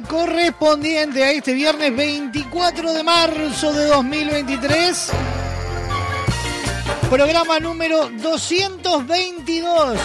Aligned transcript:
Correspondiente 0.00 1.22
a 1.22 1.30
este 1.32 1.54
viernes 1.54 1.94
24 1.96 2.92
de 2.92 3.02
marzo 3.02 3.72
de 3.72 3.86
2023. 3.86 5.10
Programa 7.10 7.60
número 7.60 8.08
222 8.10 9.98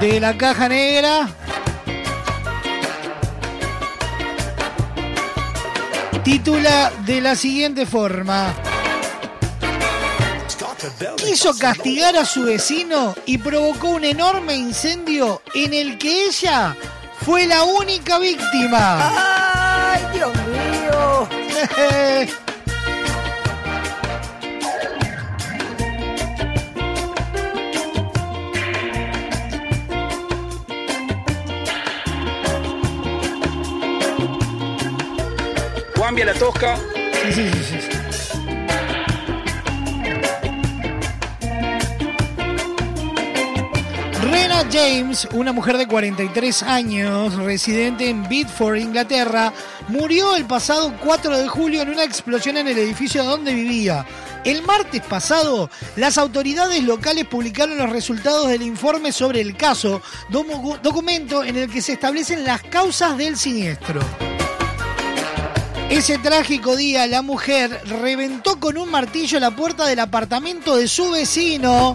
de 0.00 0.20
la 0.20 0.36
Caja 0.36 0.68
Negra. 0.68 1.28
Titula 6.24 6.92
de 7.06 7.20
la 7.20 7.36
siguiente 7.36 7.86
forma. 7.86 8.54
Quiso 11.16 11.56
castigar 11.58 12.16
a 12.16 12.24
su 12.24 12.44
vecino 12.44 13.14
y 13.24 13.38
provocó 13.38 13.90
un 13.90 14.04
enorme 14.04 14.54
incendio 14.54 15.42
en 15.54 15.72
el 15.72 15.98
que 15.98 16.26
ella 16.26 16.76
fue 17.26 17.44
la 17.44 17.64
única 17.64 18.20
víctima. 18.20 19.00
¡Ay, 19.02 20.00
Dios 20.12 20.32
mío! 20.46 21.28
Cambia 35.96 36.26
la 36.26 36.34
tosca. 36.34 36.76
Sí, 37.24 37.32
sí, 37.32 37.50
sí, 37.50 37.80
sí, 37.80 37.85
James, 44.70 45.28
una 45.32 45.52
mujer 45.52 45.76
de 45.78 45.86
43 45.86 46.62
años, 46.62 47.34
residente 47.34 48.08
en 48.08 48.28
Bedford, 48.28 48.76
Inglaterra, 48.76 49.52
murió 49.88 50.36
el 50.36 50.44
pasado 50.44 50.94
4 51.02 51.38
de 51.38 51.48
julio 51.48 51.82
en 51.82 51.90
una 51.90 52.04
explosión 52.04 52.56
en 52.56 52.68
el 52.68 52.78
edificio 52.78 53.24
donde 53.24 53.54
vivía. 53.54 54.06
El 54.44 54.62
martes 54.62 55.02
pasado, 55.02 55.70
las 55.96 56.18
autoridades 56.18 56.82
locales 56.82 57.26
publicaron 57.26 57.78
los 57.78 57.90
resultados 57.90 58.48
del 58.48 58.62
informe 58.62 59.12
sobre 59.12 59.40
el 59.40 59.56
caso, 59.56 60.02
documento 60.82 61.44
en 61.44 61.56
el 61.56 61.70
que 61.70 61.82
se 61.82 61.92
establecen 61.92 62.44
las 62.44 62.62
causas 62.62 63.16
del 63.16 63.36
siniestro. 63.36 64.00
Ese 65.90 66.18
trágico 66.18 66.76
día, 66.76 67.06
la 67.06 67.22
mujer 67.22 67.80
reventó 67.86 68.58
con 68.58 68.76
un 68.76 68.90
martillo 68.90 69.38
la 69.38 69.54
puerta 69.54 69.86
del 69.86 70.00
apartamento 70.00 70.76
de 70.76 70.88
su 70.88 71.10
vecino, 71.10 71.94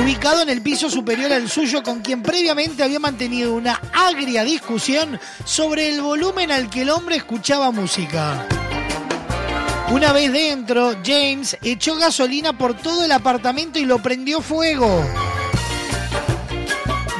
ubicado 0.00 0.42
en 0.42 0.48
el 0.48 0.62
piso 0.62 0.88
superior 0.90 1.32
al 1.32 1.48
suyo, 1.48 1.82
con 1.82 2.00
quien 2.00 2.22
previamente 2.22 2.82
había 2.82 2.98
mantenido 2.98 3.54
una 3.54 3.80
agria 3.92 4.42
discusión 4.44 5.20
sobre 5.44 5.88
el 5.90 6.00
volumen 6.00 6.50
al 6.50 6.70
que 6.70 6.82
el 6.82 6.90
hombre 6.90 7.16
escuchaba 7.16 7.70
música. 7.70 8.46
Una 9.90 10.12
vez 10.12 10.32
dentro, 10.32 10.94
James 11.04 11.56
echó 11.62 11.96
gasolina 11.96 12.56
por 12.56 12.74
todo 12.74 13.04
el 13.04 13.12
apartamento 13.12 13.78
y 13.78 13.84
lo 13.84 13.98
prendió 14.02 14.40
fuego. 14.40 15.04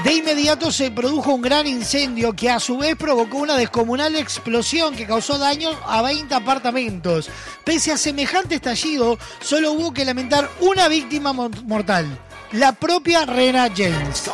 De 0.04 0.14
inmediato 0.14 0.72
se 0.72 0.90
produjo 0.90 1.32
un 1.32 1.42
gran 1.42 1.66
incendio 1.66 2.32
que 2.32 2.50
a 2.50 2.58
su 2.58 2.78
vez 2.78 2.96
provocó 2.96 3.38
una 3.38 3.56
descomunal 3.56 4.16
explosión 4.16 4.96
que 4.96 5.06
causó 5.06 5.38
daños 5.38 5.76
a 5.86 6.02
20 6.02 6.34
apartamentos. 6.34 7.28
Pese 7.62 7.92
a 7.92 7.96
semejante 7.96 8.56
estallido, 8.56 9.16
solo 9.40 9.72
hubo 9.72 9.92
que 9.92 10.04
lamentar 10.04 10.50
una 10.60 10.88
víctima 10.88 11.32
mo- 11.32 11.50
mortal, 11.66 12.18
la 12.52 12.72
propia 12.72 13.24
Rena 13.24 13.68
James. 13.74 14.30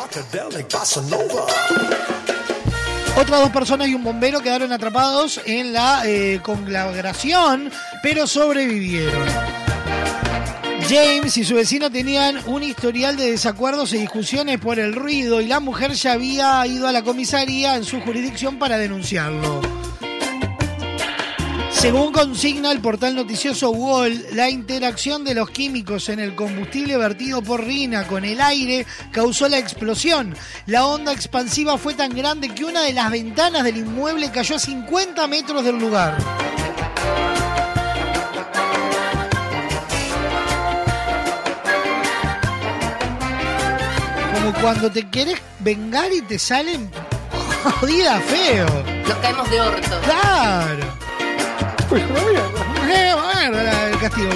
Otras 3.17 3.41
dos 3.41 3.49
personas 3.49 3.87
y 3.87 3.95
un 3.95 4.03
bombero 4.03 4.41
quedaron 4.41 4.71
atrapados 4.71 5.41
en 5.45 5.73
la 5.73 6.03
eh, 6.05 6.41
pero 8.03 8.27
sobrevivieron. 8.27 9.27
James 10.89 11.37
y 11.37 11.43
su 11.43 11.55
vecino 11.55 11.91
tenían 11.91 12.39
un 12.47 12.63
historial 12.63 13.15
de 13.15 13.31
desacuerdos 13.31 13.93
y 13.93 13.97
discusiones 13.97 14.59
por 14.59 14.79
el 14.79 14.95
ruido 14.95 15.39
y 15.39 15.45
la 15.45 15.59
mujer 15.59 15.93
ya 15.93 16.13
había 16.13 16.65
ido 16.65 16.87
a 16.87 16.91
la 16.91 17.03
comisaría 17.03 17.75
en 17.75 17.83
su 17.83 17.99
jurisdicción 18.01 18.57
para 18.57 18.77
denunciarlo. 18.77 19.78
Según 21.79 22.11
consigna 22.11 22.73
el 22.73 22.81
portal 22.81 23.15
noticioso 23.15 23.71
Wall, 23.71 24.25
la 24.33 24.49
interacción 24.49 25.23
de 25.23 25.33
los 25.33 25.49
químicos 25.49 26.09
en 26.09 26.19
el 26.19 26.35
combustible 26.35 26.97
vertido 26.97 27.41
por 27.41 27.63
Rina 27.63 28.05
con 28.05 28.25
el 28.25 28.41
aire 28.41 28.85
causó 29.13 29.47
la 29.47 29.59
explosión. 29.59 30.35
La 30.65 30.85
onda 30.85 31.13
expansiva 31.13 31.77
fue 31.77 31.93
tan 31.93 32.13
grande 32.13 32.49
que 32.49 32.65
una 32.65 32.81
de 32.81 32.91
las 32.91 33.09
ventanas 33.09 33.63
del 33.63 33.77
inmueble 33.77 34.29
cayó 34.29 34.57
a 34.57 34.59
50 34.59 35.25
metros 35.27 35.63
del 35.63 35.79
lugar. 35.79 36.17
Como 44.33 44.53
cuando 44.61 44.91
te 44.91 45.09
querés 45.09 45.39
vengar 45.59 46.11
y 46.11 46.21
te 46.23 46.37
salen 46.37 46.91
jodida 47.79 48.19
feo. 48.19 48.67
Nos 49.07 49.17
caemos 49.19 49.49
de 49.49 49.61
orto. 49.61 50.01
Claro. 50.03 50.98
Pues 51.89 52.03
mierda. 52.07 53.87
Eh, 53.87 53.91
el 53.91 53.99
castigo 53.99 54.29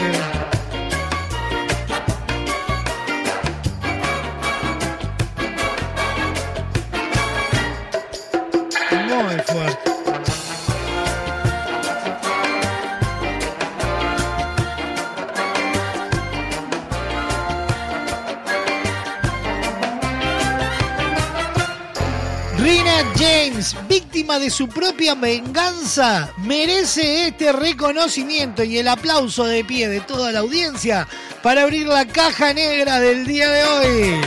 víctima 24.34 24.40
de 24.40 24.50
su 24.50 24.68
propia 24.68 25.16
venganza, 25.16 26.32
merece 26.38 27.28
este 27.28 27.52
reconocimiento 27.52 28.64
y 28.64 28.78
el 28.78 28.88
aplauso 28.88 29.46
de 29.46 29.64
pie 29.64 29.88
de 29.88 30.02
toda 30.02 30.32
la 30.32 30.40
audiencia 30.40 31.08
para 31.42 31.64
abrir 31.64 31.88
la 31.88 32.06
caja 32.06 32.54
negra 32.54 33.00
del 33.00 33.26
día 33.26 33.50
de 33.50 33.64
hoy. 33.64 34.22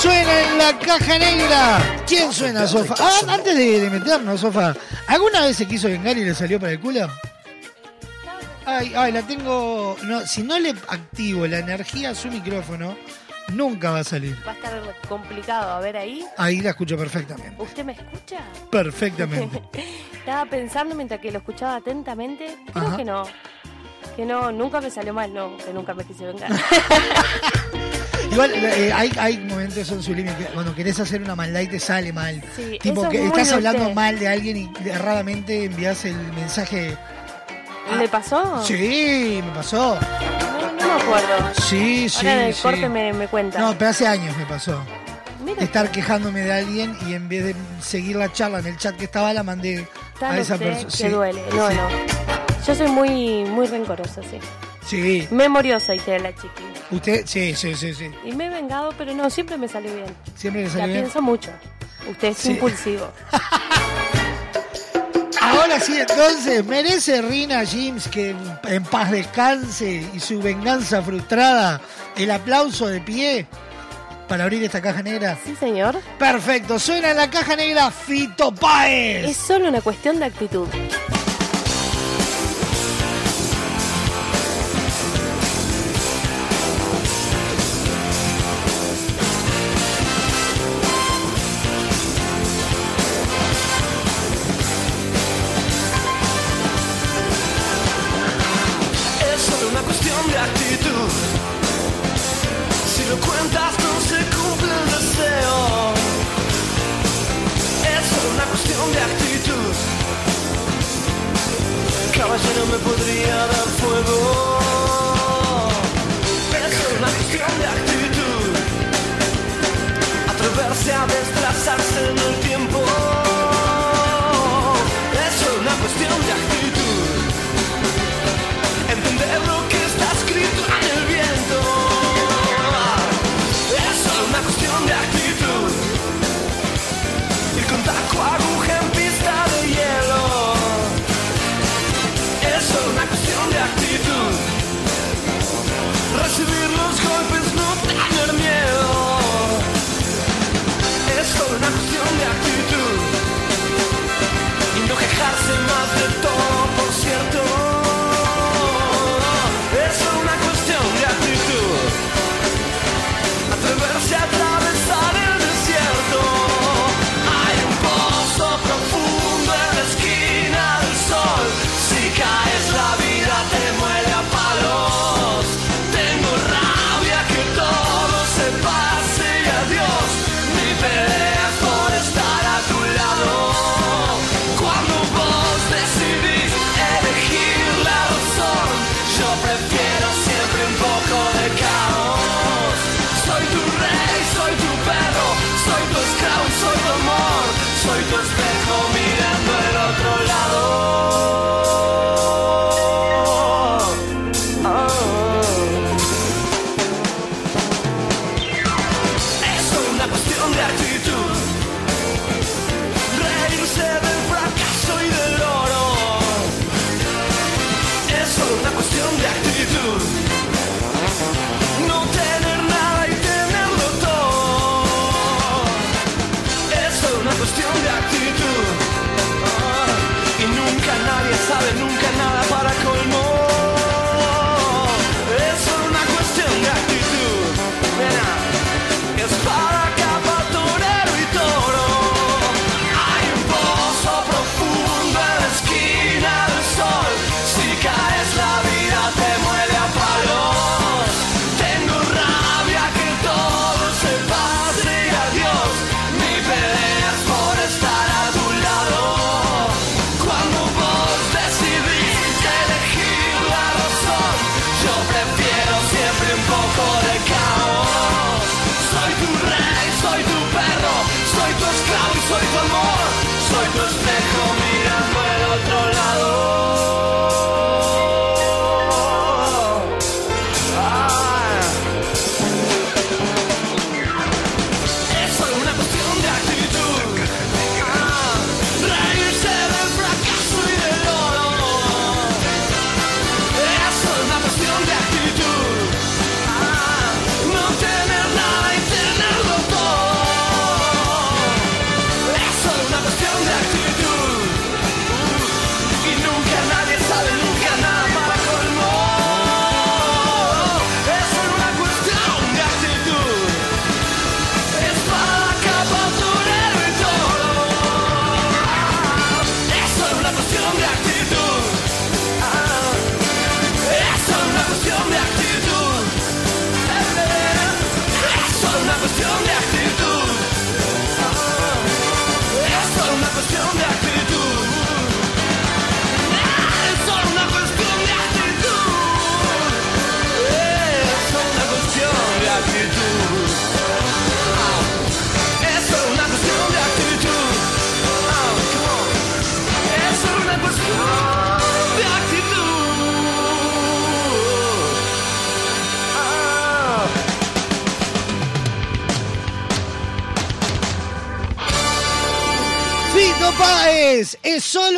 Su 0.00 0.08
la 0.08 0.78
caja 0.78 1.18
negra. 1.18 2.04
¿Quién 2.06 2.32
suena, 2.32 2.66
Sofa? 2.66 2.94
Ah, 2.98 3.20
antes 3.28 3.56
de, 3.56 3.80
de 3.80 3.90
meternos, 3.90 4.40
Sofa, 4.40 4.74
¿alguna 5.06 5.46
vez 5.46 5.56
se 5.56 5.66
quiso 5.66 5.88
vengar 5.88 6.16
y 6.16 6.24
le 6.24 6.34
salió 6.34 6.60
para 6.60 6.72
el 6.72 6.80
culo? 6.80 7.08
Ay, 8.66 8.92
ay, 8.96 9.12
la 9.12 9.22
tengo. 9.22 9.96
No, 10.04 10.26
si 10.26 10.42
no 10.42 10.58
le 10.58 10.70
activo 10.70 11.46
la 11.46 11.58
energía 11.58 12.10
a 12.10 12.14
su 12.14 12.28
micrófono, 12.28 12.96
nunca 13.48 13.90
va 13.90 14.00
a 14.00 14.04
salir. 14.04 14.36
Va 14.46 14.52
a 14.52 14.54
estar 14.54 14.72
complicado. 15.08 15.72
A 15.72 15.80
ver 15.80 15.96
ahí. 15.96 16.24
Ahí 16.36 16.60
la 16.60 16.70
escucho 16.70 16.96
perfectamente. 16.96 17.54
¿Usted 17.62 17.84
me 17.84 17.92
escucha? 17.92 18.40
Perfectamente. 18.70 19.62
Estaba 20.12 20.48
pensando 20.48 20.94
mientras 20.94 21.20
que 21.20 21.30
lo 21.30 21.38
escuchaba 21.38 21.76
atentamente. 21.76 22.56
Creo 22.72 22.86
Ajá. 22.86 22.96
que 22.96 23.04
no. 23.04 23.24
Que 24.16 24.24
no, 24.24 24.52
nunca 24.52 24.80
me 24.80 24.90
salió 24.90 25.12
mal, 25.12 25.32
no, 25.34 25.56
que 25.56 25.72
nunca 25.72 25.92
me 25.92 26.04
quise 26.04 26.26
vengar. 26.26 26.50
Igual 28.30 28.52
eh, 28.54 28.92
hay, 28.92 29.12
hay 29.18 29.38
momentos 29.38 29.90
en 29.90 30.02
su 30.02 30.14
límite 30.14 30.36
que 30.36 30.44
cuando 30.46 30.74
querés 30.74 30.98
hacer 30.98 31.22
una 31.22 31.34
maldad 31.36 31.60
y 31.60 31.68
te 31.68 31.78
sale 31.78 32.12
mal. 32.12 32.42
Sí, 32.56 32.78
tipo 32.80 33.08
que 33.08 33.18
es 33.18 33.26
estás 33.26 33.52
hablando 33.52 33.82
usted. 33.82 33.94
mal 33.94 34.18
de 34.18 34.28
alguien 34.28 34.56
y 34.56 34.88
erradamente 34.88 35.64
envías 35.64 36.04
el 36.04 36.16
mensaje. 36.32 36.96
¿Le 37.98 38.08
pasó? 38.08 38.62
Sí, 38.64 39.40
me 39.44 39.52
pasó. 39.52 39.98
No, 40.60 40.72
no 40.72 40.86
me 40.96 41.02
acuerdo. 41.02 41.54
Sí, 41.62 42.08
sí. 42.08 42.18
Ahora 42.26 42.32
en 42.42 42.48
el 42.48 42.54
sí. 42.54 42.62
corte 42.62 42.88
me, 42.88 43.12
me 43.12 43.28
cuenta. 43.28 43.58
No, 43.60 43.76
pero 43.78 43.90
hace 43.90 44.06
años 44.06 44.36
me 44.36 44.46
pasó. 44.46 44.80
Mira, 45.44 45.62
Estar 45.62 45.90
quejándome 45.92 46.40
de 46.40 46.52
alguien 46.52 46.96
y 47.06 47.14
en 47.14 47.28
vez 47.28 47.44
de 47.44 47.56
seguir 47.80 48.16
la 48.16 48.32
charla 48.32 48.60
en 48.60 48.66
el 48.66 48.76
chat 48.78 48.96
que 48.96 49.04
estaba, 49.04 49.32
la 49.32 49.42
mandé 49.42 49.86
tan 50.18 50.32
a 50.32 50.38
esa 50.38 50.56
persona. 50.56 50.88
que 50.96 51.08
duele. 51.10 51.42
No, 51.54 51.68
sí. 51.70 51.76
no. 51.76 51.88
Yo 52.66 52.74
soy 52.74 52.88
muy, 52.88 53.44
muy 53.44 53.66
rencorosa, 53.66 54.22
sí. 54.22 54.38
Sí, 54.86 55.28
Memoriosa, 55.30 55.92
dijera 55.92 56.18
la 56.18 56.34
chiqui. 56.34 56.62
usted, 56.90 57.24
sí, 57.26 57.54
sí, 57.54 57.74
sí, 57.74 57.94
sí. 57.94 58.10
Y 58.24 58.32
me 58.32 58.46
he 58.46 58.50
vengado, 58.50 58.92
pero 58.98 59.14
no, 59.14 59.28
siempre 59.30 59.56
me 59.56 59.68
salió 59.68 59.94
bien. 59.94 60.14
Siempre 60.36 60.62
le 60.62 60.68
La 60.68 60.72
salió 60.72 60.86
bien. 60.88 61.00
pienso 61.02 61.22
mucho. 61.22 61.50
Usted 62.10 62.28
es 62.28 62.38
Sí. 62.38 62.50
impulsivo. 62.52 63.10
Ahora 65.60 65.80
sí, 65.80 65.96
entonces, 65.98 66.64
¿merece 66.64 67.22
Rina 67.22 67.64
James 67.66 68.08
que 68.08 68.34
en 68.64 68.84
paz 68.84 69.10
descanse 69.10 70.06
y 70.12 70.20
su 70.20 70.40
venganza 70.40 71.02
frustrada 71.02 71.80
el 72.16 72.30
aplauso 72.30 72.86
de 72.86 73.00
pie 73.00 73.46
para 74.28 74.44
abrir 74.44 74.62
esta 74.64 74.82
caja 74.82 75.02
negra? 75.02 75.38
Sí, 75.44 75.54
señor. 75.58 76.00
Perfecto, 76.18 76.78
suena 76.78 77.10
en 77.12 77.16
la 77.16 77.30
caja 77.30 77.56
negra 77.56 77.90
Fito 77.90 78.54
Páez. 78.54 79.30
Es 79.30 79.36
solo 79.36 79.68
una 79.68 79.80
cuestión 79.80 80.18
de 80.18 80.26
actitud. 80.26 80.68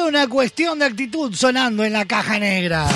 Una 0.07 0.29
cuestión 0.29 0.79
de 0.79 0.85
actitud 0.85 1.35
sonando 1.35 1.85
en 1.85 1.93
la 1.93 2.05
caja 2.05 2.39
negra. 2.39 2.87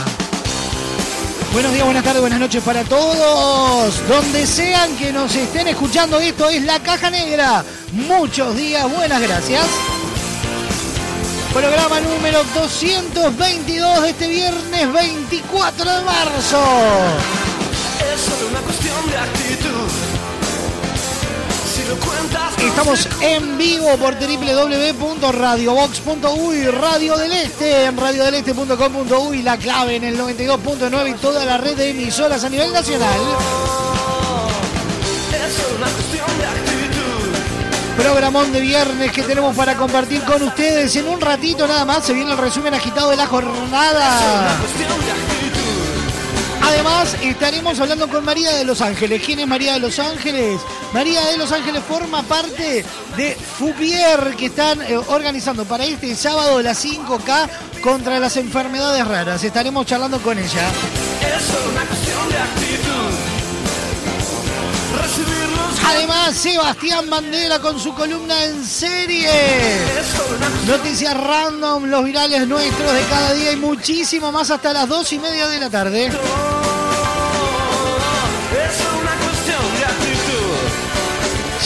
Buenos 1.53 1.73
días, 1.73 1.85
buenas 1.85 2.05
tardes, 2.05 2.21
buenas 2.21 2.39
noches 2.39 2.63
para 2.63 2.85
todos. 2.85 4.09
Donde 4.09 4.47
sean 4.47 4.97
que 4.97 5.13
nos 5.13 5.35
estén 5.35 5.67
escuchando, 5.67 6.21
esto 6.21 6.49
es 6.49 6.63
la 6.63 6.79
caja 6.79 7.11
negra. 7.11 7.65
Muchos 7.93 8.57
días, 8.57 8.89
buenas 8.95 9.21
gracias. 9.21 9.67
Programa 11.53 12.01
número 12.01 12.45
222 12.55 14.03
de 14.03 14.11
este 14.11 14.29
viernes 14.29 14.93
24 14.93 15.91
de 15.91 16.05
marzo. 16.05 17.40
Estamos 22.59 23.09
en 23.21 23.59
vivo 23.59 23.97
por 23.97 24.15
www.radiobox.uy, 24.15 26.67
Radio 26.67 27.17
del 27.17 27.33
Este, 27.33 27.87
en 27.87 27.97
radiodeleste.com.uy, 27.97 29.43
la 29.43 29.57
clave 29.57 29.97
en 29.97 30.05
el 30.05 30.17
92.9 30.19 31.11
y 31.11 31.15
toda 31.15 31.45
la 31.45 31.59
red 31.59 31.77
de 31.77 31.91
emisoras 31.91 32.45
a 32.45 32.49
nivel 32.49 32.73
nacional. 32.73 33.19
Programón 37.97 38.53
de 38.53 38.61
viernes 38.61 39.11
que 39.13 39.23
tenemos 39.23 39.57
para 39.57 39.77
compartir 39.77 40.23
con 40.23 40.43
ustedes. 40.43 40.95
En 40.97 41.09
un 41.09 41.21
ratito 41.21 41.67
nada 41.67 41.85
más 41.85 42.05
se 42.05 42.15
viene 42.15 42.33
el 42.33 42.39
resumen 42.39 42.75
agitado 42.75 43.11
de 43.11 43.17
la 43.17 43.27
jornada. 43.27 44.57
Además, 46.63 47.17
estaremos 47.23 47.79
hablando 47.81 48.09
con 48.09 48.25
María 48.25 48.53
de 48.53 48.65
Los 48.65 48.81
Ángeles. 48.81 49.23
¿Quién 49.25 49.41
es 49.41 49.47
María 49.47 49.75
de 49.75 49.81
Los 49.81 49.99
Ángeles? 49.99 50.61
María 50.93 51.25
de 51.27 51.39
Los 51.39 51.53
Ángeles 51.53 51.83
forma 51.89 52.23
parte 52.23 52.85
de 53.17 53.35
Fupier, 53.35 54.35
que 54.37 54.47
están 54.47 54.81
eh, 54.83 54.97
organizando 54.97 55.65
para 55.65 55.85
este 55.85 56.15
sábado 56.15 56.61
las 56.63 56.85
5K 56.85 57.49
contra 57.83 58.19
las 58.19 58.37
enfermedades 58.37 59.07
raras. 59.07 59.43
Estaremos 59.43 59.87
charlando 59.87 60.19
con 60.21 60.39
ella. 60.39 60.71
Además, 65.87 66.35
Sebastián 66.37 67.09
Bandera 67.11 67.59
con 67.59 67.79
su 67.79 67.95
columna 67.95 68.45
en 68.45 68.65
serie. 68.65 69.31
Noticias 70.67 71.15
random, 71.15 71.85
los 71.85 72.05
virales 72.05 72.47
nuestros 72.47 72.93
de 72.93 73.03
cada 73.05 73.33
día 73.35 73.53
y 73.53 73.57
muchísimo 73.57 74.31
más 74.33 74.51
hasta 74.51 74.73
las 74.73 74.89
dos 74.89 75.13
y 75.13 75.19
media 75.19 75.49
de 75.49 75.59
la 75.61 75.71
tarde. 75.71 76.11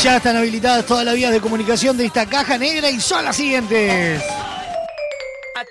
Ya 0.02 0.16
están 0.16 0.36
habilitadas 0.36 0.84
todas 0.84 1.04
las 1.04 1.14
vías 1.14 1.32
de 1.32 1.40
comunicación 1.40 1.96
de 1.96 2.04
esta 2.04 2.26
caja 2.26 2.58
negra 2.58 2.90
y 2.90 3.00
son 3.00 3.24
las 3.24 3.36
siguientes. 3.36 4.22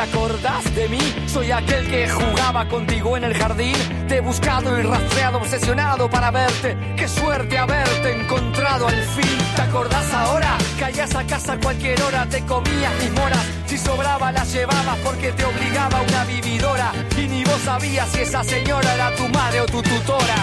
¿Te 0.00 0.16
acordás 0.16 0.74
de 0.74 0.88
mí? 0.88 1.14
Soy 1.26 1.50
aquel 1.50 1.86
que 1.88 2.08
jugaba 2.08 2.66
contigo 2.68 3.16
en 3.18 3.24
el 3.24 3.34
jardín. 3.34 3.76
Te 4.08 4.16
he 4.16 4.20
buscado 4.20 4.78
y 4.78 4.82
rastreado, 4.82 5.38
obsesionado 5.38 6.08
para 6.08 6.30
verte. 6.30 6.76
Qué 6.96 7.06
suerte 7.06 7.58
haberte 7.58 8.20
encontrado 8.20 8.88
al 8.88 9.02
fin. 9.02 9.38
¿Te 9.54 9.62
acordás 9.62 10.12
ahora? 10.14 10.56
Caías 10.78 11.14
a 11.14 11.26
casa 11.26 11.58
cualquier 11.62 12.00
hora, 12.02 12.24
te 12.26 12.40
comías 12.46 12.92
mis 13.02 13.12
moras. 13.12 13.44
Si 13.66 13.76
sobraba 13.76 14.32
las 14.32 14.50
llevabas 14.52 14.96
porque 15.04 15.32
te 15.32 15.44
obligaba 15.44 16.00
una 16.00 16.24
vividora. 16.24 16.92
Y 17.18 17.26
ni 17.28 17.44
vos 17.44 17.60
sabías 17.62 18.08
si 18.10 18.20
esa 18.20 18.42
señora 18.42 18.94
era 18.94 19.14
tu 19.16 19.28
madre 19.28 19.60
o 19.60 19.66
tu 19.66 19.82
tutora. 19.82 20.36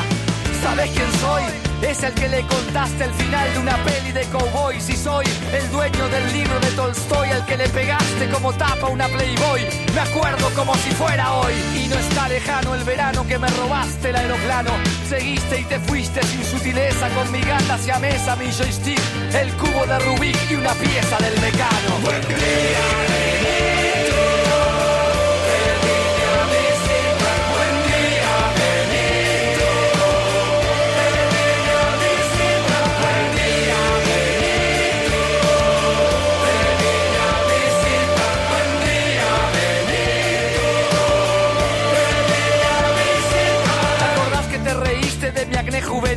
¿Sabes 0.62 0.92
quién 0.92 1.12
soy? 1.20 1.44
Es 1.82 2.04
el 2.04 2.14
que 2.14 2.28
le 2.28 2.42
contaste 2.42 3.04
el 3.04 3.14
final 3.14 3.54
de 3.54 3.60
una 3.60 3.78
peli 3.84 4.12
de 4.12 4.24
cowboys 4.26 4.90
y 4.90 4.96
soy 4.96 5.26
el 5.54 5.72
dueño 5.72 6.08
del 6.10 6.34
libro 6.34 6.60
de 6.60 6.68
Tolstoy 6.72 7.27
al 7.38 7.46
que 7.46 7.58
le 7.58 7.70
pegaste 7.70 8.30
como 8.30 8.52
tapa 8.54 8.88
una 8.88 9.08
Playboy. 9.08 9.62
Me 9.94 10.02
acuerdo 10.02 10.50
como 10.56 10.74
si 10.76 10.92
fuera 10.92 11.34
hoy 11.34 11.54
y 11.76 11.88
no 11.88 11.96
está 11.96 12.28
lejano 12.28 12.74
el 12.74 12.84
verano 12.84 13.26
que 13.28 13.38
me 13.38 13.48
robaste 13.48 14.10
el 14.10 14.16
aeroplano. 14.16 14.72
Seguiste 15.08 15.62
y 15.62 15.64
te 15.66 15.80
fuiste 15.80 16.22
sin 16.24 16.44
sutileza 16.44 17.10
con 17.10 17.32
mi 17.32 17.42
gata 17.42 17.76
hacia 17.76 18.00
mesa, 18.00 18.36
mi 18.36 18.52
joystick, 18.52 19.00
el 19.34 19.52
cubo 19.54 19.86
de 19.86 20.00
Rubik 20.00 20.38
y 20.50 20.56
una 20.56 20.74
pieza 20.74 21.18
del 21.18 21.40
mecano. 21.40 22.00
Buen 22.04 22.22
día, 22.28 23.77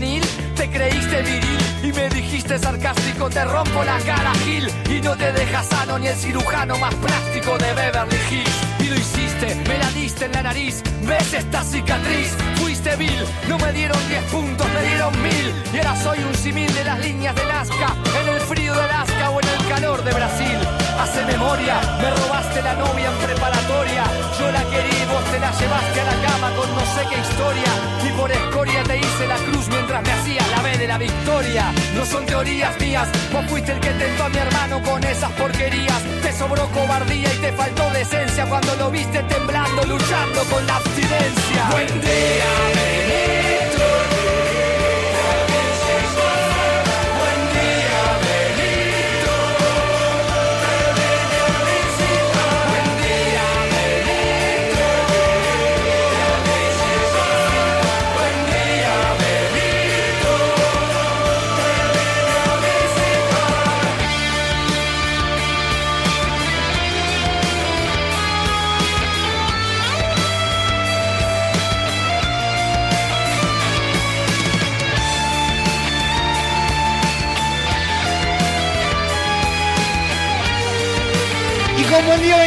Te 0.01 0.71
creíste 0.71 1.21
viril 1.21 1.59
y 1.83 1.93
me 1.93 2.09
dijiste 2.09 2.59
sarcástico, 2.59 3.29
te 3.29 3.45
rompo 3.45 3.85
la 3.85 3.99
cara, 3.99 4.33
Gil. 4.47 4.67
Y 4.89 5.03
no 5.03 5.15
te 5.15 5.31
deja 5.31 5.63
sano 5.63 5.99
ni 5.99 6.07
el 6.07 6.17
cirujano 6.17 6.79
más 6.79 6.95
plástico 6.95 7.59
de 7.59 7.75
Beverly 7.75 8.17
Hills. 8.31 8.51
Y 8.79 8.85
lo 8.85 8.97
hiciste, 8.97 9.55
me 9.69 9.77
la 9.77 9.91
diste 9.91 10.25
en 10.25 10.33
la 10.33 10.43
nariz. 10.43 10.83
¿Ves 11.03 11.35
esta 11.35 11.63
cicatriz? 11.63 12.35
Vil, 12.81 13.27
no 13.47 13.59
me 13.59 13.73
dieron 13.73 13.99
10 14.09 14.23
puntos, 14.25 14.67
me 14.73 14.83
dieron 14.83 15.13
mil. 15.23 15.55
Y 15.73 15.77
ahora 15.79 15.95
soy 16.03 16.19
un 16.25 16.35
simil 16.35 16.73
de 16.75 16.85
las 16.85 16.99
líneas 16.99 17.35
de 17.35 17.45
Nazca, 17.45 17.95
en 18.21 18.29
el 18.29 18.41
frío 18.41 18.75
de 18.75 18.81
Alaska 18.81 19.31
o 19.31 19.41
en 19.41 19.49
el 19.49 19.69
calor 19.69 20.03
de 20.03 20.13
Brasil. 20.13 20.59
Hace 20.99 21.25
memoria, 21.27 21.79
me 22.01 22.11
robaste 22.11 22.63
la 22.63 22.75
novia 22.75 23.11
en 23.11 23.27
preparatoria. 23.27 24.05
Yo 24.39 24.51
la 24.51 24.63
querí, 24.65 24.97
vos 25.13 25.25
te 25.31 25.39
la 25.39 25.53
llevaste 25.53 26.01
a 26.01 26.05
la 26.05 26.29
cama 26.29 26.51
con 26.57 26.75
no 26.75 26.81
sé 26.81 27.03
qué 27.11 27.21
historia. 27.21 27.71
Y 28.07 28.19
por 28.19 28.33
escoria 28.33 28.83
te 28.85 28.97
hice 28.97 29.27
la 29.27 29.37
cruz 29.37 29.69
mientras 29.69 30.03
me 30.03 30.13
hacías 30.13 30.49
la 30.51 30.63
B 30.63 30.79
de 30.79 30.87
la 30.87 30.99
victoria. 30.99 31.73
No 31.95 32.05
son 32.07 32.25
teorías 32.25 32.79
mías, 32.81 33.09
vos 33.31 33.45
fuiste 33.47 33.73
el 33.73 33.81
que 33.81 33.91
tentó 33.91 34.25
a 34.25 34.29
mi 34.31 34.39
hermano 34.39 34.83
con 34.83 35.05
esas 35.05 35.31
porquerías. 35.33 36.03
Te 36.23 36.33
sobró 36.33 36.67
cobardía 36.71 37.33
y 37.33 37.37
te 37.39 37.53
faltó 37.53 37.91
decencia 37.91 38.47
cuando 38.47 38.75
lo 38.77 38.91
viste 38.91 39.23
temblando, 39.23 39.85
luchando 39.85 40.43
con 40.51 40.67
la 40.67 40.77
abstinencia. 40.77 41.69
Buen 41.71 42.01
día, 42.01 42.70
baby. 42.73 43.60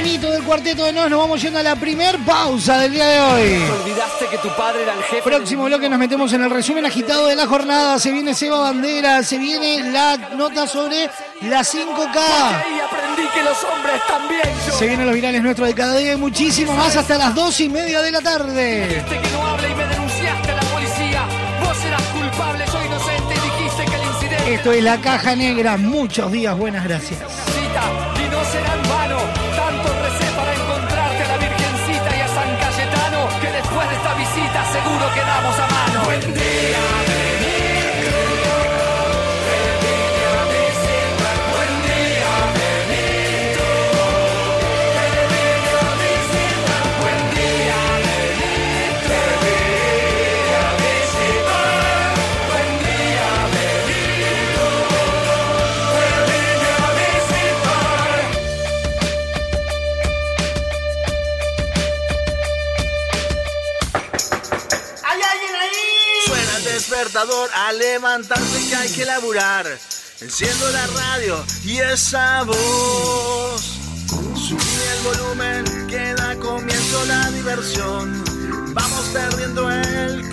Del 0.04 0.44
cuarteto 0.44 0.84
de 0.84 0.92
Nos, 0.92 1.10
nos 1.10 1.18
vamos 1.18 1.42
yendo 1.42 1.60
a 1.60 1.64
la 1.64 1.78
primer 1.78 2.18
pausa 2.26 2.78
del 2.80 2.92
día 2.92 3.08
de 3.08 3.22
hoy. 3.22 3.64
Olvidaste 3.82 4.26
que 4.30 4.38
tu 4.38 4.50
padre 4.50 4.84
era 4.84 4.94
el 4.94 5.04
jefe. 5.04 5.22
Próximo 5.22 5.64
bloque 5.64 5.88
nos 5.88 5.98
metemos 5.98 6.34
en 6.34 6.44
el 6.44 6.50
resumen 6.50 6.86
agitado 6.86 7.28
de 7.28 7.38
la 7.38 7.48
jornada. 7.48 7.98
Se 8.00 8.12
viene 8.12 8.34
Seba 8.34 8.60
Bandera, 8.60 9.24
se 9.24 9.38
viene 9.38 9.92
la 9.92 10.18
nota 10.36 10.68
sobre 10.68 11.10
la 11.42 11.62
5K. 11.62 12.16
Y 12.16 12.80
aprendí 12.82 13.30
que 13.34 13.44
los 13.44 13.64
hombres 13.64 14.02
también 14.06 14.42
Se 14.78 14.88
vienen 14.88 15.06
los 15.06 15.16
virales 15.16 15.42
nuestros 15.42 15.70
de 15.70 15.74
cada 15.74 15.96
día 15.96 16.14
y 16.14 16.18
muchísimo 16.18 16.74
más 16.74 16.96
hasta 16.98 17.18
las 17.18 17.34
dos 17.34 17.58
y 17.62 17.70
media 17.70 18.02
de 18.02 18.12
la 18.12 18.20
tarde. 18.20 18.88
Dijiste 18.88 19.22
que 19.22 19.32
no 19.32 19.48
hable 19.48 19.70
y 19.70 19.76
me 19.76 19.86
denunciaste 19.86 20.52
a 20.52 20.56
la 20.56 20.62
policía. 20.64 21.24
Vos 21.64 21.86
eras 21.86 22.04
culpable, 22.08 22.68
soy 22.68 22.86
inocente 22.88 23.34
y 23.36 23.64
dijiste 23.64 23.86
que 23.86 23.96
el 23.96 24.04
incidente 24.04 24.54
Esto 24.54 24.72
es 24.74 24.84
la 24.84 24.98
caja 25.00 25.34
negra. 25.34 25.78
Muchos 25.78 26.30
días, 26.30 26.58
buenas 26.58 26.84
gracias. 26.84 27.20
A 67.68 67.72
levantarse 67.72 68.68
que 68.68 68.76
hay 68.76 68.90
que 68.90 69.06
laburar. 69.06 69.66
Enciendo 70.20 70.70
la 70.72 70.88
radio 70.88 71.46
y 71.64 71.78
esa 71.78 72.44
voz. 72.44 73.62
Subí 74.36 74.76
el 74.94 75.04
volumen 75.04 75.88
que 75.88 76.14
da 76.14 76.36
comienzo 76.40 77.06
la 77.06 77.32
diversión. 77.32 78.24
Vamos 78.74 79.06
perdiendo 79.14 79.70
el 79.70 80.33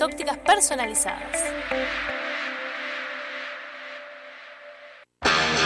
ópticas 0.01 0.37
personalizadas. 0.39 1.37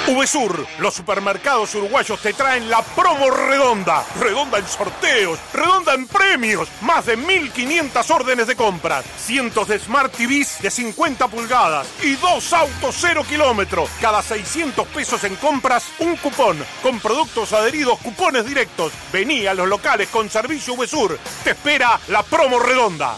VSUR, 0.07 0.67
los 0.79 0.93
supermercados 0.93 1.73
uruguayos 1.73 2.21
te 2.21 2.33
traen 2.33 2.69
la 2.69 2.83
promo 2.83 3.31
redonda. 3.31 4.05
Redonda 4.19 4.59
en 4.59 4.67
sorteos, 4.67 5.39
redonda 5.51 5.95
en 5.95 6.07
premios. 6.07 6.69
Más 6.81 7.07
de 7.07 7.17
1500 7.17 8.11
órdenes 8.11 8.45
de 8.45 8.55
compras. 8.55 9.03
Cientos 9.17 9.67
de 9.67 9.79
Smart 9.79 10.13
TVs 10.13 10.61
de 10.61 10.69
50 10.69 11.27
pulgadas 11.27 11.87
y 12.03 12.15
dos 12.17 12.53
autos 12.53 12.95
cero 12.99 13.23
kilómetros. 13.27 13.89
Cada 13.99 14.21
600 14.21 14.87
pesos 14.89 15.23
en 15.23 15.35
compras, 15.37 15.85
un 15.99 16.15
cupón. 16.17 16.63
Con 16.83 16.99
productos 16.99 17.51
adheridos, 17.53 17.97
cupones 17.99 18.45
directos. 18.45 18.93
Vení 19.11 19.47
a 19.47 19.55
los 19.55 19.67
locales 19.67 20.09
con 20.09 20.29
servicio 20.29 20.75
VSUR. 20.75 21.17
Te 21.43 21.51
espera 21.51 21.99
la 22.09 22.21
promo 22.21 22.59
redonda. 22.59 23.17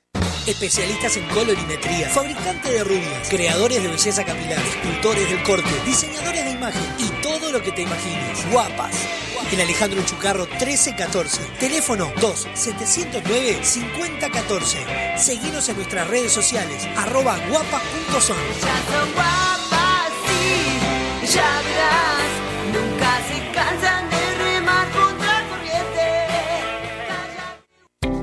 Especialistas 0.47 1.17
en 1.17 1.27
colorimetría, 1.27 2.09
fabricantes 2.09 2.71
de 2.71 2.83
rubias, 2.83 3.29
creadores 3.29 3.81
de 3.83 3.89
belleza 3.89 4.23
capilar, 4.23 4.59
escultores 4.59 5.29
del 5.29 5.43
corte, 5.43 5.69
diseñadores 5.85 6.43
de 6.45 6.51
imagen 6.51 6.81
y 6.97 7.07
todo 7.21 7.51
lo 7.51 7.61
que 7.61 7.71
te 7.71 7.83
imagines. 7.83 8.51
Guapas. 8.51 8.95
En 9.51 9.61
Alejandro 9.61 10.01
Chucarro 10.03 10.47
1314. 10.47 11.41
Teléfono 11.59 12.11
2 12.19 12.47
709 12.53 13.59
5014. 13.61 14.77
Seguinos 15.17 15.69
en 15.69 15.75
nuestras 15.75 16.07
redes 16.07 16.31
sociales 16.31 16.87
arroba 16.95 17.37
guapas.son. 17.49 18.37
Ya 18.61 18.81
son 18.91 19.13
guapas, 19.13 20.11
sí, 20.25 21.35
ya. 21.35 22.00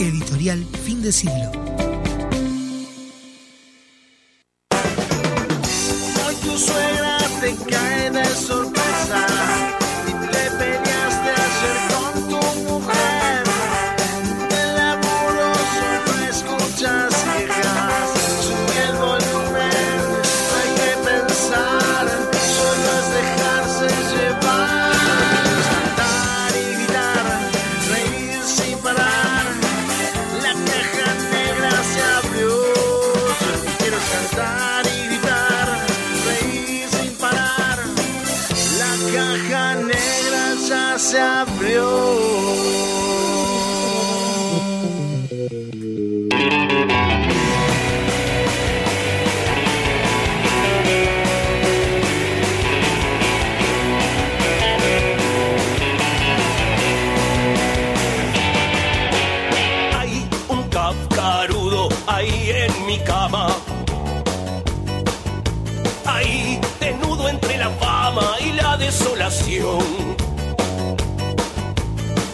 Editorial 0.00 0.64
Fin 0.84 1.02
de 1.02 1.12
Siglo. 1.12 1.83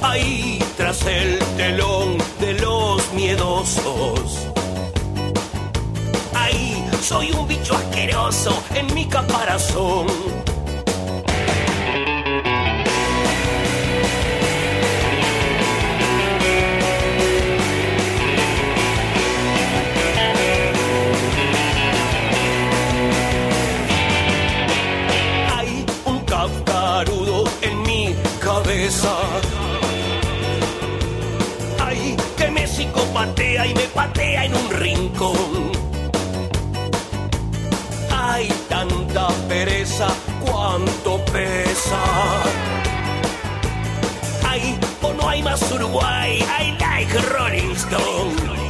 Ahí, 0.01 0.59
tras 0.77 1.05
el 1.07 1.39
telón 1.57 2.17
de 2.41 2.55
los 2.55 3.13
miedosos. 3.13 4.49
Ahí, 6.35 6.83
soy 7.03 7.31
un 7.33 7.47
bicho 7.47 7.75
asqueroso 7.75 8.63
en 8.75 8.95
mi 8.95 9.07
caparazón. 9.07 10.07
Me 33.81 33.87
patea 33.89 34.45
en 34.45 34.55
un 34.55 34.71
rincón. 34.71 35.73
Hay 38.11 38.49
tanta 38.69 39.29
pereza, 39.49 40.09
cuánto 40.45 41.25
pesa. 41.33 42.03
Hay 44.47 44.79
o 45.03 45.13
no 45.15 45.29
hay 45.29 45.43
más 45.43 45.63
Uruguay, 45.73 46.41
I 46.61 46.77
like 46.79 47.15
Rolling 47.33 47.75
Stone. 47.75 48.70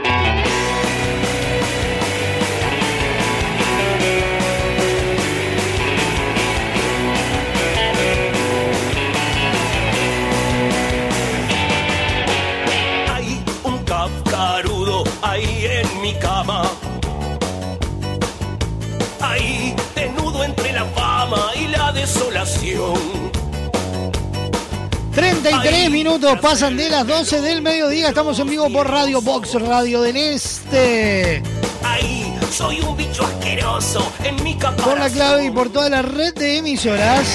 33 25.61 25.91
minutos 25.91 26.39
pasan 26.39 26.75
de 26.75 26.89
las 26.89 27.05
12 27.05 27.39
del 27.41 27.61
mediodía. 27.61 28.09
Estamos 28.09 28.39
en 28.39 28.49
vivo 28.49 28.67
por 28.71 28.89
Radio 28.89 29.21
Box, 29.21 29.53
Radio 29.61 30.01
del 30.01 30.17
Este. 30.17 31.43
Ahí, 31.83 32.33
soy 32.51 32.79
un 32.79 32.97
bicho 32.97 33.23
asqueroso 33.23 34.11
en 34.23 34.43
mi. 34.43 34.55
Por 34.55 34.97
la 34.97 35.09
clave 35.09 35.45
y 35.45 35.51
por 35.51 35.69
toda 35.69 35.89
la 35.89 36.01
red 36.01 36.33
de 36.33 36.57
emisoras. 36.57 37.27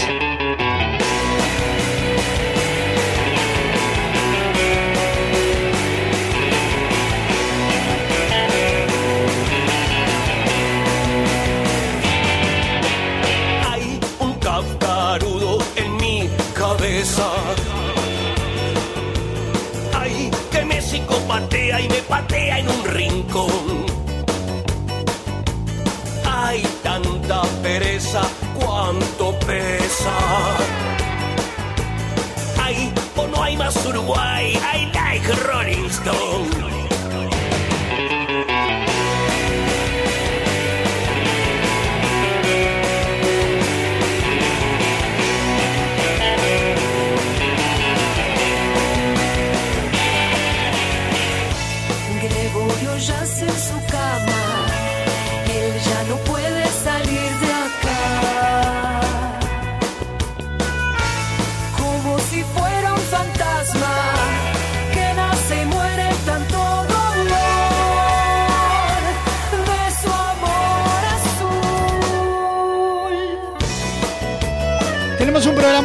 Rolling 35.86 35.92
Stone. 35.92 36.25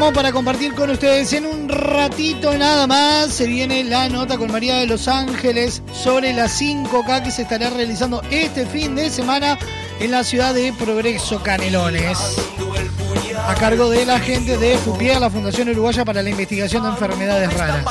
Para 0.10 0.32
compartir 0.32 0.74
con 0.74 0.90
ustedes 0.90 1.32
en 1.34 1.46
un 1.46 1.70
ratito 1.70 2.58
nada 2.58 2.88
más. 2.88 3.32
Se 3.32 3.46
viene 3.46 3.84
la 3.84 4.10
nota 4.10 4.36
con 4.36 4.52
María 4.52 4.78
de 4.78 4.88
Los 4.88 5.08
Ángeles 5.08 5.84
sobre 5.94 6.34
las 6.34 6.60
5K 6.60 7.24
que 7.24 7.30
se 7.30 7.44
estará 7.44 7.70
realizando 7.70 8.24
este 8.32 8.66
fin 8.66 8.96
de 8.96 9.12
semana 9.12 9.60
en 10.00 10.10
la 10.10 10.24
ciudad 10.24 10.56
de 10.56 10.74
Progreso 10.74 11.44
Canelones. 11.44 12.18
A 13.48 13.54
cargo 13.54 13.92
de 13.92 14.06
la 14.08 14.20
gente 14.20 14.58
de 14.58 14.76
FUPIER, 14.80 15.20
la 15.20 15.30
Fundación 15.30 15.70
Uruguaya 15.70 16.04
para 16.04 16.24
la 16.24 16.32
Investigación 16.32 16.82
de 16.82 16.90
Enfermedades 16.90 17.54
Raras. 17.54 17.86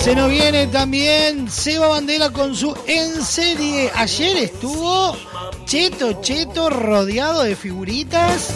Se 0.00 0.14
nos 0.14 0.30
viene 0.30 0.68
también 0.68 1.50
Seba 1.50 1.88
Bandera 1.88 2.30
con 2.30 2.54
su 2.54 2.76
en 2.86 3.20
serie. 3.20 3.90
Ayer 3.96 4.36
estuvo 4.36 5.16
Cheto 5.64 6.20
Cheto 6.20 6.68
rodeado 6.68 7.42
de 7.42 7.56
figuritas. 7.56 8.54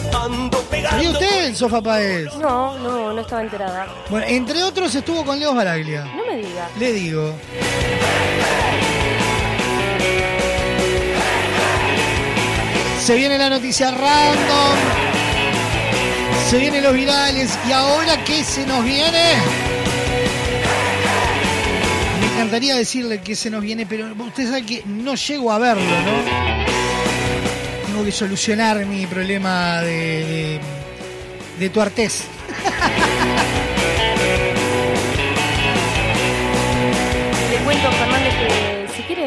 ¿Sabía 0.89 1.09
usted 1.09 1.45
el 1.45 1.55
Sofá 1.55 1.81
Paez? 1.81 2.33
No, 2.35 2.77
no, 2.77 3.13
no 3.13 3.21
estaba 3.21 3.41
enterada. 3.41 3.87
Bueno, 4.09 4.27
entre 4.27 4.63
otros 4.63 4.93
estuvo 4.93 5.25
con 5.25 5.39
Leo 5.39 5.55
Baraglia. 5.55 6.05
No 6.05 6.25
me 6.25 6.37
diga. 6.37 6.69
Le 6.79 6.93
digo. 6.93 7.35
Se 13.03 13.15
viene 13.15 13.37
la 13.39 13.49
noticia 13.49 13.89
random. 13.89 14.77
Se 16.47 16.59
vienen 16.59 16.83
los 16.83 16.93
virales. 16.93 17.57
¿Y 17.67 17.71
ahora 17.71 18.23
qué 18.23 18.43
se 18.43 18.67
nos 18.67 18.83
viene? 18.85 19.33
Me 22.21 22.33
encantaría 22.33 22.75
decirle 22.75 23.21
que 23.21 23.35
se 23.35 23.49
nos 23.49 23.61
viene, 23.61 23.85
pero 23.85 24.13
usted 24.25 24.45
sabe 24.45 24.65
que 24.65 24.83
no 24.85 25.15
llego 25.15 25.51
a 25.51 25.57
verlo, 25.57 25.83
¿no? 25.83 26.58
Tengo 27.99 28.11
que 28.11 28.15
solucionar 28.15 28.85
mi 28.85 29.05
problema 29.07 29.81
de, 29.81 30.61
de, 31.59 31.69
de. 31.69 32.38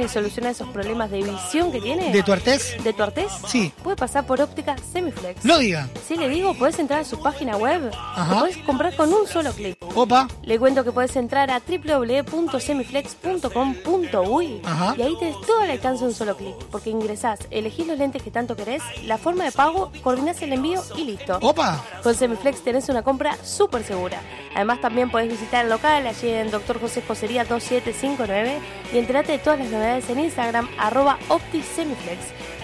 Solucionar 0.08 0.52
esos 0.52 0.68
problemas 0.68 1.10
de 1.10 1.22
visión 1.22 1.72
que 1.72 1.80
tiene. 1.80 2.12
¿De 2.12 2.22
tuartés? 2.22 2.76
¿De 2.82 2.92
tuartés? 2.92 3.32
Sí. 3.46 3.72
Puede 3.82 3.96
pasar 3.96 4.26
por 4.26 4.40
óptica 4.40 4.76
Semiflex. 4.92 5.44
No 5.44 5.58
diga. 5.58 5.88
Si 6.06 6.16
le 6.16 6.28
digo, 6.28 6.54
puedes 6.54 6.78
entrar 6.78 7.00
a 7.00 7.04
su 7.04 7.20
página 7.20 7.56
web. 7.56 7.90
Ajá. 7.94 8.34
Lo 8.34 8.40
puedes 8.40 8.56
comprar 8.58 8.94
con 8.96 9.12
un 9.12 9.26
solo 9.26 9.52
clic. 9.52 9.76
Opa. 9.94 10.28
Le 10.42 10.58
cuento 10.58 10.84
que 10.84 10.92
puedes 10.92 11.14
entrar 11.16 11.50
a 11.50 11.60
www.semiflex.com.uy 11.60 14.60
Ajá. 14.64 14.94
y 14.96 15.02
ahí 15.02 15.16
tenés 15.18 15.36
todo 15.46 15.60
al 15.60 15.70
alcance 15.70 16.04
de 16.04 16.08
un 16.10 16.14
solo 16.14 16.36
clic. 16.36 16.54
Porque 16.70 16.90
ingresás, 16.90 17.40
elegís 17.50 17.86
los 17.86 17.98
lentes 17.98 18.22
que 18.22 18.30
tanto 18.30 18.56
querés, 18.56 18.82
la 19.04 19.18
forma 19.18 19.44
de 19.44 19.52
pago, 19.52 19.90
coordinás 20.02 20.40
el 20.42 20.52
envío 20.52 20.82
y 20.96 21.04
listo. 21.04 21.38
Opa. 21.42 21.84
Con 22.02 22.14
Semiflex 22.14 22.62
tenés 22.62 22.88
una 22.88 23.02
compra 23.02 23.36
súper 23.42 23.84
segura. 23.84 24.20
Además 24.54 24.80
también 24.80 25.10
podés 25.10 25.30
visitar 25.30 25.64
el 25.64 25.70
local 25.70 26.06
allí 26.06 26.28
en 26.28 26.50
Dr. 26.50 26.80
José 26.80 27.02
Josería 27.06 27.44
2759 27.44 28.58
y 28.92 28.98
enterate 28.98 29.32
de 29.32 29.38
todas 29.38 29.58
las 29.58 29.68
novedades 29.70 30.01
en 30.08 30.20
Instagram 30.20 30.68
arroba 30.78 31.18
OptiSemiflex. 31.28 32.18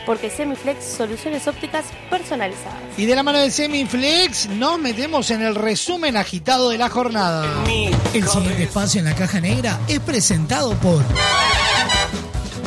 Porque 0.07 0.30
Semiflex, 0.30 0.84
soluciones 0.84 1.47
ópticas 1.47 1.84
personalizadas. 2.09 2.80
Y 2.97 3.05
de 3.05 3.14
la 3.14 3.22
mano 3.22 3.39
de 3.39 3.51
Semiflex 3.51 4.49
nos 4.49 4.78
metemos 4.78 5.30
en 5.30 5.43
el 5.43 5.55
resumen 5.55 6.16
agitado 6.16 6.70
de 6.70 6.78
la 6.78 6.89
jornada. 6.89 7.47
El 8.14 8.26
siguiente 8.26 8.62
espacio 8.62 9.01
en 9.01 9.05
la 9.05 9.14
caja 9.14 9.39
negra 9.41 9.78
es 9.86 10.01
presentado 10.01 10.72
por 10.78 11.05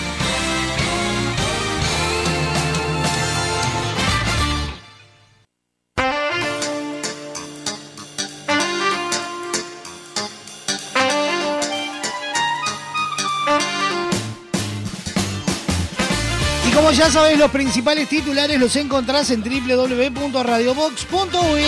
Ya 17.01 17.09
sabéis, 17.09 17.39
los 17.39 17.49
principales 17.49 18.07
titulares 18.07 18.59
los 18.59 18.75
encontrás 18.75 19.31
en 19.31 19.41
www.radiobox.uy. 19.41 21.63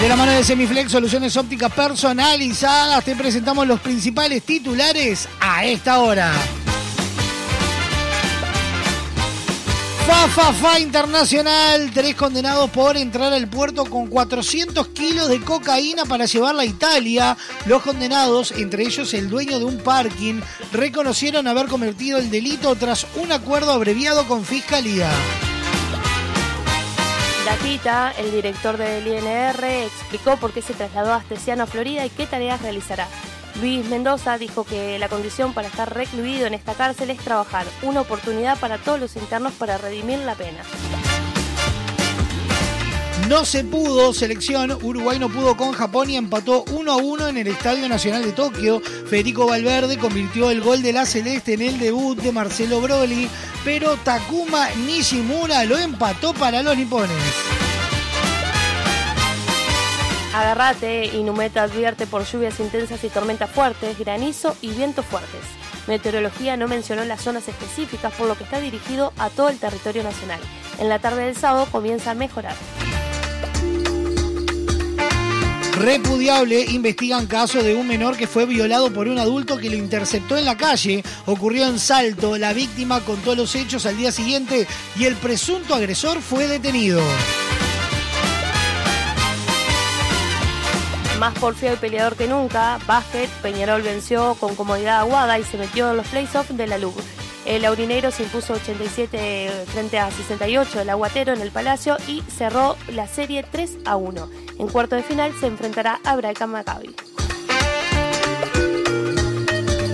De 0.00 0.08
la 0.08 0.16
mano 0.16 0.32
de 0.32 0.42
Semiflex, 0.42 0.90
soluciones 0.90 1.36
ópticas 1.36 1.70
personalizadas, 1.70 3.04
te 3.04 3.14
presentamos 3.14 3.66
los 3.66 3.78
principales 3.80 4.42
titulares 4.44 5.28
a 5.38 5.66
esta 5.66 5.98
hora. 5.98 6.32
Fa, 10.06 10.52
fa, 10.52 10.80
internacional. 10.80 11.90
Tres 11.92 12.14
condenados 12.16 12.70
por 12.70 12.96
entrar 12.96 13.32
al 13.32 13.48
puerto 13.48 13.84
con 13.84 14.08
400 14.08 14.88
kilos 14.88 15.28
de 15.28 15.40
cocaína 15.40 16.04
para 16.06 16.24
llevarla 16.24 16.62
a 16.62 16.66
Italia. 16.66 17.36
Los 17.66 17.82
condenados, 17.82 18.50
entre 18.52 18.82
ellos 18.82 19.14
el 19.14 19.28
dueño 19.28 19.58
de 19.60 19.64
un 19.64 19.78
parking, 19.78 20.40
reconocieron 20.72 21.46
haber 21.46 21.68
cometido 21.68 22.18
el 22.18 22.30
delito 22.30 22.74
tras 22.74 23.06
un 23.14 23.30
acuerdo 23.30 23.72
abreviado 23.72 24.26
con 24.26 24.44
fiscalía. 24.44 25.08
Datita, 27.44 28.12
el 28.12 28.32
director 28.32 28.76
del 28.76 29.06
INR, 29.06 29.64
explicó 29.64 30.36
por 30.36 30.52
qué 30.52 30.62
se 30.62 30.74
trasladó 30.74 31.12
a 31.12 31.16
Astesiano, 31.16 31.66
Florida 31.66 32.04
y 32.06 32.10
qué 32.10 32.26
tareas 32.26 32.62
realizará. 32.62 33.06
Luis 33.60 33.88
Mendoza 33.88 34.38
dijo 34.38 34.64
que 34.64 34.98
la 34.98 35.08
condición 35.08 35.52
para 35.54 35.68
estar 35.68 35.94
recluido 35.94 36.46
en 36.46 36.54
esta 36.54 36.74
cárcel 36.74 37.10
es 37.10 37.18
trabajar, 37.18 37.66
una 37.82 38.00
oportunidad 38.00 38.58
para 38.58 38.78
todos 38.78 38.98
los 38.98 39.16
internos 39.16 39.52
para 39.54 39.78
redimir 39.78 40.18
la 40.20 40.34
pena. 40.34 40.62
No 43.28 43.44
se 43.44 43.64
pudo, 43.64 44.12
selección. 44.12 44.72
Uruguay 44.82 45.18
no 45.18 45.28
pudo 45.28 45.56
con 45.56 45.72
Japón 45.72 46.10
y 46.10 46.16
empató 46.16 46.64
1 46.70 46.92
a 46.92 46.96
1 46.96 47.28
en 47.28 47.36
el 47.38 47.46
Estadio 47.46 47.88
Nacional 47.88 48.24
de 48.24 48.32
Tokio. 48.32 48.80
Federico 48.80 49.46
Valverde 49.46 49.96
convirtió 49.96 50.50
el 50.50 50.60
gol 50.60 50.82
de 50.82 50.92
la 50.92 51.06
Celeste 51.06 51.54
en 51.54 51.62
el 51.62 51.78
debut 51.78 52.18
de 52.18 52.32
Marcelo 52.32 52.80
Broly, 52.80 53.30
pero 53.64 53.96
Takuma 53.96 54.68
Nishimura 54.86 55.64
lo 55.64 55.78
empató 55.78 56.34
para 56.34 56.62
los 56.62 56.76
nipones. 56.76 57.71
Agarrate, 60.34 61.04
Inumeta 61.14 61.62
advierte 61.62 62.06
por 62.06 62.24
lluvias 62.24 62.58
intensas 62.58 63.04
y 63.04 63.08
tormentas 63.08 63.50
fuertes, 63.50 63.98
granizo 63.98 64.56
y 64.62 64.68
vientos 64.70 65.04
fuertes. 65.04 65.40
Meteorología 65.86 66.56
no 66.56 66.68
mencionó 66.68 67.04
las 67.04 67.20
zonas 67.20 67.48
específicas, 67.48 68.12
por 68.14 68.28
lo 68.28 68.36
que 68.36 68.44
está 68.44 68.58
dirigido 68.58 69.12
a 69.18 69.28
todo 69.28 69.50
el 69.50 69.58
territorio 69.58 70.02
nacional. 70.02 70.40
En 70.78 70.88
la 70.88 71.00
tarde 71.00 71.26
del 71.26 71.36
sábado 71.36 71.66
comienza 71.70 72.12
a 72.12 72.14
mejorar. 72.14 72.54
Repudiable, 75.78 76.64
investigan 76.66 77.26
caso 77.26 77.62
de 77.62 77.74
un 77.74 77.88
menor 77.88 78.16
que 78.16 78.26
fue 78.26 78.46
violado 78.46 78.92
por 78.92 79.08
un 79.08 79.18
adulto 79.18 79.58
que 79.58 79.68
lo 79.68 79.76
interceptó 79.76 80.36
en 80.36 80.44
la 80.44 80.56
calle. 80.56 81.02
Ocurrió 81.26 81.66
en 81.66 81.78
Salto. 81.78 82.38
La 82.38 82.52
víctima 82.52 83.00
contó 83.00 83.34
los 83.34 83.54
hechos 83.54 83.84
al 83.84 83.96
día 83.96 84.12
siguiente 84.12 84.66
y 84.96 85.04
el 85.04 85.16
presunto 85.16 85.74
agresor 85.74 86.22
fue 86.22 86.46
detenido. 86.46 87.02
Más 91.22 91.38
porfía 91.38 91.72
y 91.72 91.76
peleador 91.76 92.16
que 92.16 92.26
nunca, 92.26 92.80
Básquet, 92.84 93.30
Peñarol 93.42 93.80
venció 93.82 94.34
con 94.40 94.56
comodidad 94.56 94.96
a 94.96 95.00
Aguada 95.02 95.38
y 95.38 95.44
se 95.44 95.56
metió 95.56 95.88
en 95.88 95.98
los 95.98 96.08
playoffs 96.08 96.56
de 96.56 96.66
la 96.66 96.78
LUB. 96.78 96.94
El 97.46 97.64
Aurinegro 97.64 98.10
se 98.10 98.24
impuso 98.24 98.54
87 98.54 99.66
frente 99.72 100.00
a 100.00 100.10
68 100.10 100.80
del 100.80 100.90
Aguatero 100.90 101.32
en 101.32 101.40
el 101.40 101.52
Palacio 101.52 101.96
y 102.08 102.22
cerró 102.22 102.76
la 102.88 103.06
serie 103.06 103.44
3 103.48 103.70
a 103.84 103.94
1. 103.94 104.30
En 104.58 104.66
cuarto 104.66 104.96
de 104.96 105.04
final 105.04 105.32
se 105.38 105.46
enfrentará 105.46 106.00
a 106.02 106.16
Braca 106.16 106.48
Maccabi. 106.48 106.92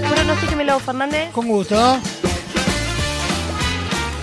Pronostíquemelo, 0.09 0.81
Fernández. 0.81 1.31
Con 1.33 1.47
gusto. 1.47 2.01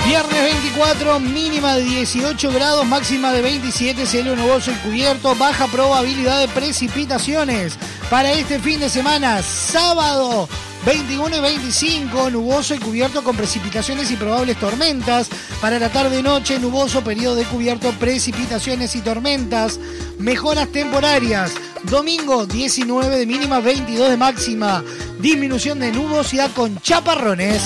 Viernes 0.05 0.43
24, 0.43 1.19
mínima 1.19 1.75
de 1.75 1.83
18 1.83 2.51
grados, 2.51 2.85
máxima 2.85 3.31
de 3.31 3.41
27, 3.41 4.05
cielo 4.05 4.35
nuboso 4.35 4.71
y 4.71 4.75
cubierto, 4.75 5.33
baja 5.33 5.65
probabilidad 5.67 6.39
de 6.39 6.47
precipitaciones. 6.47 7.77
Para 8.09 8.31
este 8.31 8.59
fin 8.59 8.79
de 8.79 8.89
semana, 8.89 9.41
sábado 9.41 10.47
21 10.85 11.37
y 11.37 11.39
25, 11.39 12.29
nuboso 12.29 12.75
y 12.75 12.77
cubierto 12.77 13.23
con 13.23 13.35
precipitaciones 13.35 14.11
y 14.11 14.15
probables 14.15 14.59
tormentas. 14.59 15.27
Para 15.59 15.79
la 15.79 15.89
tarde-noche, 15.89 16.59
nuboso, 16.59 17.03
periodo 17.03 17.35
de 17.35 17.45
cubierto, 17.45 17.91
precipitaciones 17.93 18.95
y 18.95 19.01
tormentas. 19.01 19.79
Mejoras 20.19 20.67
temporarias. 20.71 21.53
Domingo 21.83 22.45
19 22.45 23.17
de 23.17 23.25
mínima, 23.25 23.59
22 23.59 24.09
de 24.09 24.17
máxima. 24.17 24.83
Disminución 25.19 25.79
de 25.79 25.91
nubosidad 25.91 26.51
con 26.51 26.79
chaparrones. 26.81 27.63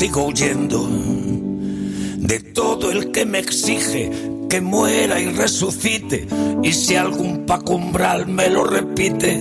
sigo 0.00 0.28
huyendo 0.28 0.88
de 2.16 2.40
todo 2.54 2.90
el 2.90 3.12
que 3.12 3.26
me 3.26 3.38
exige 3.38 4.10
que 4.48 4.62
muera 4.62 5.20
y 5.20 5.26
resucite. 5.26 6.26
Y 6.62 6.72
si 6.72 6.96
algún 6.96 7.44
pacumbral 7.44 8.26
me 8.26 8.48
lo 8.48 8.64
repite, 8.64 9.38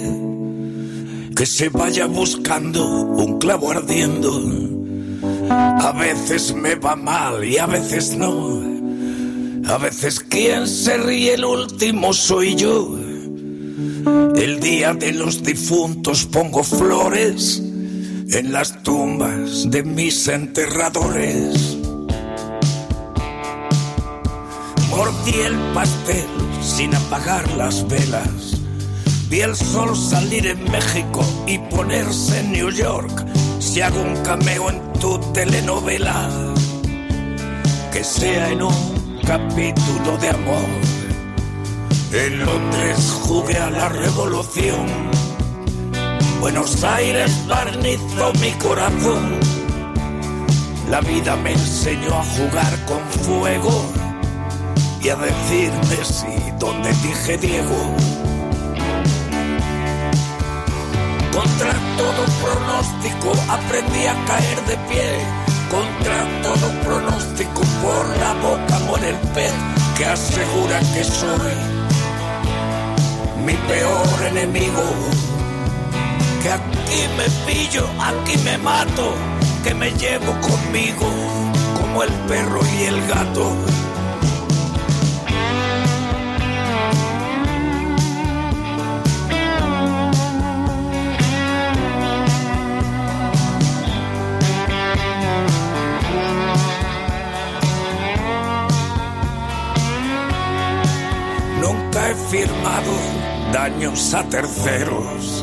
que 1.33 1.45
se 1.45 1.69
vaya 1.69 2.07
buscando 2.07 2.85
un 2.85 3.39
clavo 3.39 3.71
ardiendo. 3.71 4.33
A 5.49 5.93
veces 5.93 6.53
me 6.53 6.75
va 6.75 6.97
mal 6.97 7.45
y 7.45 7.57
a 7.57 7.65
veces 7.65 8.17
no. 8.17 8.61
A 9.65 9.77
veces 9.77 10.19
quien 10.19 10.67
se 10.67 10.97
ríe 10.97 11.35
el 11.35 11.45
último 11.45 12.11
soy 12.11 12.55
yo. 12.55 12.99
El 14.35 14.59
día 14.59 14.93
de 14.93 15.13
los 15.13 15.41
difuntos 15.41 16.25
pongo 16.25 16.65
flores 16.65 17.63
en 18.33 18.51
las 18.51 18.83
tumbas 18.83 19.69
de 19.71 19.81
mis 19.83 20.27
enterradores. 20.27 21.77
Mordí 24.89 25.33
el 25.45 25.55
pastel 25.73 26.27
sin 26.61 26.93
apagar 26.95 27.49
las 27.53 27.87
velas. 27.87 28.59
Vi 29.29 29.41
el 29.41 29.55
sol 29.55 29.95
salir 29.95 30.45
en 30.47 30.63
México 30.71 31.21
y 31.47 31.57
ponerse 31.57 32.39
en 32.39 32.51
New 32.51 32.69
York. 32.69 33.25
Si 33.59 33.81
hago 33.81 34.01
un 34.01 34.15
cameo 34.23 34.69
en 34.69 34.93
tu 34.93 35.19
telenovela, 35.33 36.29
que 37.91 38.03
sea 38.03 38.51
en 38.51 38.63
un 38.63 39.19
capítulo 39.25 40.17
de 40.17 40.29
amor. 40.29 40.69
En 42.11 42.39
Londres 42.39 43.19
jugué 43.23 43.57
a 43.57 43.69
la 43.69 43.89
revolución. 43.89 45.18
Buenos 46.39 46.83
Aires 46.85 47.45
barnizó 47.47 48.31
mi 48.39 48.51
corazón. 48.53 49.39
La 50.89 51.01
vida 51.01 51.35
me 51.35 51.51
enseñó 51.51 52.15
a 52.15 52.23
jugar 52.23 52.85
con 52.85 53.01
fuego 53.23 53.91
y 55.01 55.09
a 55.09 55.15
decirme 55.17 56.03
sí 56.03 56.51
donde 56.57 56.89
dije 56.93 57.37
Diego. 57.37 57.95
Contra 61.33 61.73
todo 61.97 62.25
pronóstico 62.41 63.33
aprendí 63.49 64.05
a 64.05 64.25
caer 64.25 64.65
de 64.65 64.77
pie. 64.87 65.09
Contra 65.69 66.41
todo 66.41 66.71
pronóstico 66.83 67.61
por 67.83 68.17
la 68.17 68.33
boca 68.35 68.79
muere 68.87 69.09
el 69.09 69.17
pez 69.33 69.53
que 69.97 70.05
asegura 70.05 70.79
que 70.93 71.03
soy 71.03 71.53
mi 73.45 73.53
peor 73.53 74.27
enemigo. 74.31 75.28
Que 76.41 76.49
aquí 76.49 77.01
me 77.17 77.29
pillo, 77.45 77.85
aquí 77.99 78.37
me 78.45 78.57
mato, 78.59 79.13
que 79.61 79.73
me 79.73 79.91
llevo 79.91 80.31
conmigo 80.39 81.05
como 81.75 82.03
el 82.03 82.09
perro 82.29 82.61
y 82.79 82.83
el 82.83 83.07
gato. 83.07 83.53
Nunca 101.59 102.09
he 102.09 102.15
firmado 102.15 102.93
daños 103.51 104.13
a 104.13 104.23
terceros. 104.23 105.38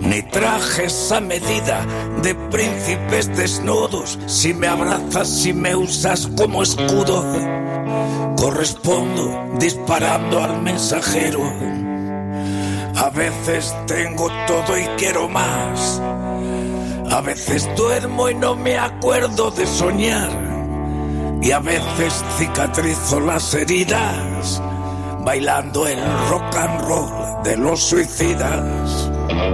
Ni 0.00 0.22
trajes 0.22 1.12
a 1.12 1.20
medida 1.20 1.86
de 2.22 2.34
príncipes 2.34 3.34
desnudos. 3.36 4.18
Si 4.26 4.54
me 4.54 4.66
abrazas, 4.66 5.28
si 5.28 5.52
me 5.52 5.76
usas 5.76 6.28
como 6.36 6.62
escudo, 6.62 7.24
correspondo 8.36 9.56
disparando 9.58 10.42
al 10.42 10.62
mensajero. 10.62 11.40
A 12.96 13.10
veces 13.10 13.74
tengo 13.86 14.28
todo 14.46 14.78
y 14.78 14.84
quiero 14.96 15.28
más. 15.28 16.00
A 17.10 17.20
veces 17.20 17.68
duermo 17.76 18.28
y 18.28 18.34
no 18.34 18.54
me 18.54 18.78
acuerdo 18.78 19.50
de 19.50 19.66
soñar. 19.66 20.30
Y 21.42 21.52
a 21.52 21.60
veces 21.60 22.22
cicatrizo 22.38 23.20
las 23.20 23.54
heridas 23.54 24.62
bailando 25.24 25.86
el 25.86 25.98
rock 26.28 26.56
and 26.56 26.80
roll 26.82 27.42
de 27.42 27.56
los 27.56 27.80
suicidas. 27.80 29.09
Contra 29.30 29.46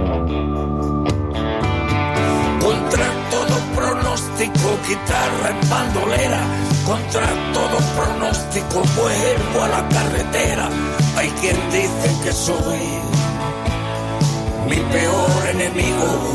todo 3.29 3.53
pronóstico, 3.75 4.79
guitarra 4.87 5.51
en 5.51 5.59
bandolera. 5.69 6.41
Contra 6.83 7.27
todo 7.53 7.77
pronóstico, 7.95 8.81
vuelvo 8.95 9.63
a 9.63 9.67
la 9.67 9.87
carretera. 9.89 10.67
Hay 11.15 11.29
quien 11.41 11.55
dice 11.69 12.11
que 12.23 12.31
soy 12.31 12.79
mi 14.67 14.77
peor 14.77 15.47
enemigo. 15.51 16.31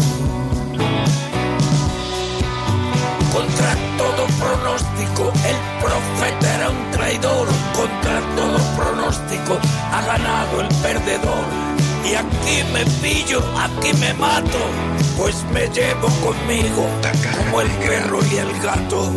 Contra 3.33 3.75
todo 3.99 4.29
pronóstico, 4.39 5.33
el 5.49 5.57
profeta 5.83 6.55
era 6.55 6.71
un 6.71 6.91
traidor. 6.93 7.49
Contra 7.75 8.21
todo 8.37 8.59
pronóstico, 8.77 9.59
ha 9.91 10.01
ganado 10.03 10.61
el 10.61 10.69
perdedor. 10.77 11.72
Y 12.05 12.15
aquí 12.15 12.65
me 12.73 12.85
pillo, 13.01 13.41
aquí 13.57 13.93
me 13.95 14.13
mato, 14.15 14.59
pues 15.17 15.45
me 15.53 15.69
llevo 15.69 16.09
conmigo 16.21 16.87
como 17.45 17.61
el 17.61 17.71
perro 17.71 18.19
y 18.31 18.37
el 18.37 18.61
gato. 18.61 19.11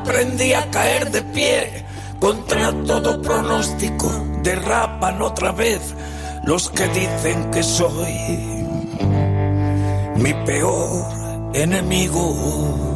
Aprendí 0.00 0.52
a 0.52 0.70
caer 0.70 1.10
de 1.10 1.22
pie. 1.22 1.84
Contra 2.20 2.72
todo 2.84 3.20
pronóstico 3.20 4.10
derrapan 4.42 5.20
otra 5.20 5.52
vez 5.52 5.94
los 6.44 6.70
que 6.70 6.86
dicen 6.88 7.50
que 7.50 7.62
soy 7.62 8.14
mi 10.16 10.32
peor 10.46 11.52
enemigo. 11.54 12.86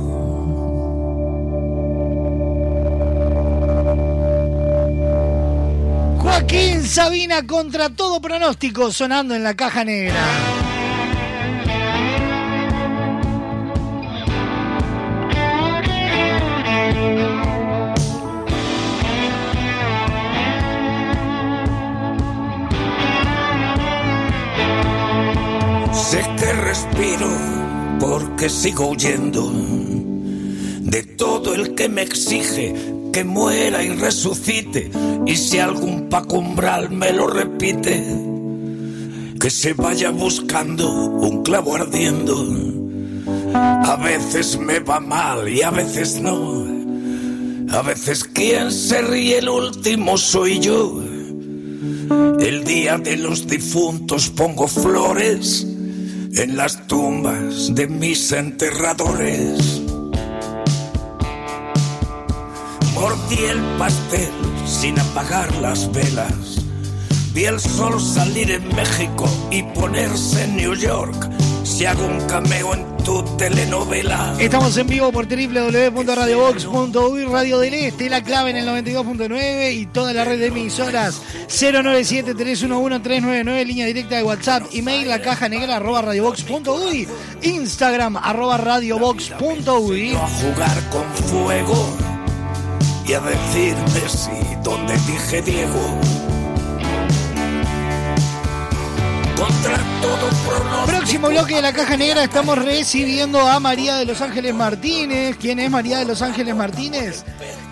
Joaquín 6.19 6.87
Sabina 6.87 7.47
contra 7.47 7.91
todo 7.91 8.21
pronóstico 8.21 8.91
sonando 8.91 9.35
en 9.35 9.43
la 9.43 9.55
caja 9.55 9.85
negra. 9.85 10.50
Respiro 26.53 27.29
porque 27.99 28.49
sigo 28.49 28.89
huyendo 28.91 29.51
de 30.81 31.03
todo 31.03 31.55
el 31.55 31.75
que 31.75 31.89
me 31.89 32.03
exige 32.03 32.75
que 33.13 33.25
muera 33.25 33.83
y 33.83 33.91
resucite. 33.91 34.91
Y 35.27 35.37
si 35.37 35.59
algún 35.59 36.09
pacumbral 36.09 36.91
me 36.91 37.13
lo 37.13 37.27
repite, 37.27 38.05
que 39.41 39.51
se 39.51 39.73
vaya 39.75 40.11
buscando 40.11 40.91
un 40.91 41.43
clavo 41.43 41.77
ardiendo. 41.77 42.47
A 43.55 43.97
veces 43.97 44.59
me 44.59 44.81
va 44.81 45.01
mal 45.01 45.49
y 45.49 45.63
a 45.63 45.71
veces 45.71 46.21
no. 46.21 46.67
A 47.71 47.83
veces 47.83 48.25
quien 48.25 48.73
se 48.73 49.03
ríe 49.03 49.39
el 49.39 49.49
último 49.49 50.19
soy 50.19 50.59
yo. 50.59 51.03
El 52.41 52.65
día 52.65 52.99
de 52.99 53.17
los 53.17 53.47
difuntos 53.47 54.31
pongo 54.31 54.67
flores 54.67 55.70
en 56.37 56.57
las 56.57 56.87
tumbas 56.87 57.74
de 57.74 57.87
mis 57.89 58.33
enterradores. 58.33 59.83
Mordí 62.95 63.45
el 63.49 63.61
pastel 63.78 64.31
sin 64.64 64.99
apagar 64.99 65.55
las 65.57 65.91
velas. 65.93 66.64
Vi 67.35 67.45
el 67.45 67.59
sol 67.59 68.01
salir 68.01 68.51
en 68.51 68.68
México 68.74 69.28
y 69.51 69.62
ponerse 69.62 70.45
en 70.45 70.57
New 70.57 70.74
York. 70.74 71.31
Si 71.64 71.87
hago 71.87 72.07
un 72.07 72.20
cameo 72.26 72.74
en 72.74 72.89
tu 73.03 73.23
telenovela. 73.37 74.37
Estamos 74.39 74.77
en 74.77 74.87
vivo 74.87 75.11
por 75.13 75.27
www.radiobox.uy, 75.27 77.25
Radio 77.25 77.59
del 77.59 77.75
Este, 77.75 78.09
la 78.09 78.23
clave 78.23 78.51
en 78.51 78.57
el 78.57 78.69
92.9 78.69 79.75
y 79.75 79.87
toda 79.87 80.13
la 80.13 80.25
red 80.25 80.39
de 80.39 80.47
emisoras 80.47 81.21
097-311-399, 81.49 83.67
línea 83.67 83.87
directa 83.87 84.15
de 84.17 84.23
WhatsApp, 84.23 84.63
email 84.73 85.09
la 85.09 85.21
caja 85.21 85.49
negra 85.49 85.75
arroba 85.77 86.03
radiobox.uy, 86.03 87.09
Instagram 87.43 88.17
arroba 88.17 88.59
radiobox.uy. 88.59 90.15
A 90.15 90.27
jugar 90.27 90.91
con 90.91 91.05
fuego 91.27 91.97
y 93.07 93.13
a 93.15 93.21
decir 93.21 93.75
Messi 93.95 94.31
donde 94.63 94.93
dije 94.95 95.43
Diego. 95.43 96.20
Próximo 100.87 101.29
bloque 101.29 101.57
de 101.57 101.63
la 101.63 101.73
caja 101.73 101.97
negra 101.97 102.23
estamos 102.25 102.57
recibiendo 102.59 103.41
a 103.41 103.59
María 103.61 103.97
de 103.97 104.05
los 104.05 104.21
Ángeles 104.21 104.55
Martínez. 104.55 105.37
¿Quién 105.41 105.59
es 105.59 105.71
María 105.71 105.99
de 105.99 106.05
los 106.05 106.23
Ángeles 106.23 106.55
Martínez? 106.55 107.25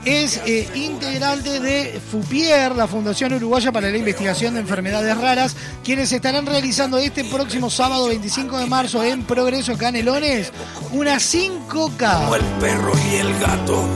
Es 0.04 0.40
eh, 0.46 0.68
integrante 0.74 1.60
de 1.60 2.00
FUPIER, 2.10 2.74
la 2.74 2.86
Fundación 2.86 3.34
Uruguaya 3.34 3.70
para 3.72 3.90
la 3.90 3.96
Investigación 3.96 4.54
de 4.54 4.60
Enfermedades 4.60 5.16
Raras, 5.16 5.56
quienes 5.84 6.10
estarán 6.12 6.46
realizando 6.46 6.98
este 6.98 7.24
próximo 7.24 7.70
sábado 7.70 8.08
25 8.08 8.58
de 8.58 8.66
marzo 8.66 9.02
en 9.02 9.22
Progreso 9.24 9.76
Canelones 9.76 10.52
una 10.92 11.16
5K. 11.16 12.20
Como 12.20 12.34
el 12.36 12.44
perro 12.60 12.92
y 13.10 13.16
el 13.16 13.38
gato. 13.38 13.88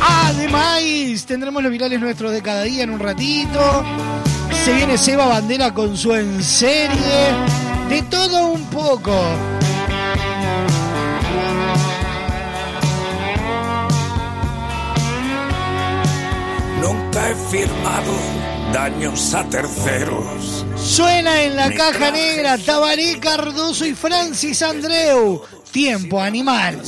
Además, 0.00 0.82
tendremos 1.26 1.62
los 1.62 1.72
virales 1.72 2.00
nuestros 2.00 2.32
de 2.32 2.42
cada 2.42 2.62
día 2.62 2.84
en 2.84 2.90
un 2.90 3.00
ratito. 3.00 3.84
Se 4.66 4.72
viene 4.72 4.98
Seba 4.98 5.26
Bandera 5.26 5.72
con 5.72 5.96
su 5.96 6.12
en 6.12 6.42
serie. 6.42 6.90
De 7.88 8.02
todo 8.10 8.48
un 8.48 8.64
poco. 8.64 9.12
Nunca 16.82 17.30
he 17.30 17.34
firmado 17.48 18.12
daños 18.72 19.34
a 19.34 19.44
terceros. 19.44 20.66
Suena 20.74 21.42
en 21.42 21.54
la 21.54 21.70
caja 21.70 22.10
negra 22.10 22.58
Tabaré 22.58 23.20
Cardoso 23.20 23.86
y 23.86 23.94
Francis 23.94 24.62
Andreu. 24.62 25.42
Tiempo 25.70 26.20
animal. 26.20 26.82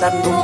Del 0.00 0.37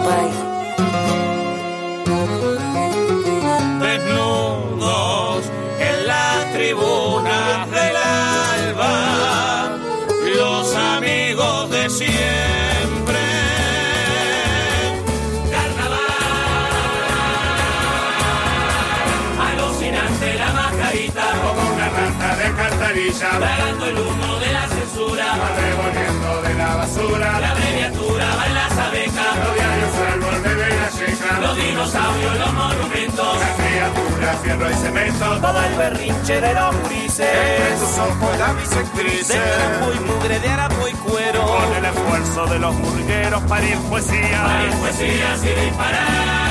fierro 34.57 34.71
y 34.71 34.75
cemento, 34.75 35.41
todo 35.41 35.61
el 35.63 35.75
berrinche 35.75 36.41
de 36.41 36.55
los 36.55 36.89
grises, 36.89 37.27
entre 37.27 37.77
tus 37.77 37.99
ojos 37.99 38.39
la 38.39 38.53
bisectriz, 38.53 39.29
de 39.29 39.35
trapo 39.35 39.93
y 39.93 40.01
mugre 40.01 40.39
de 40.39 40.49
harapo 40.49 40.89
y 40.89 40.93
cuero, 40.93 41.43
con 41.47 41.75
el 41.77 41.85
esfuerzo 41.85 42.47
de 42.47 42.59
los 42.59 42.79
burgueros, 42.79 43.43
parir 43.45 43.77
poesía, 43.91 44.43
parir 44.45 44.71
poesías 44.79 45.45
y 45.45 45.49
disparar. 45.61 46.45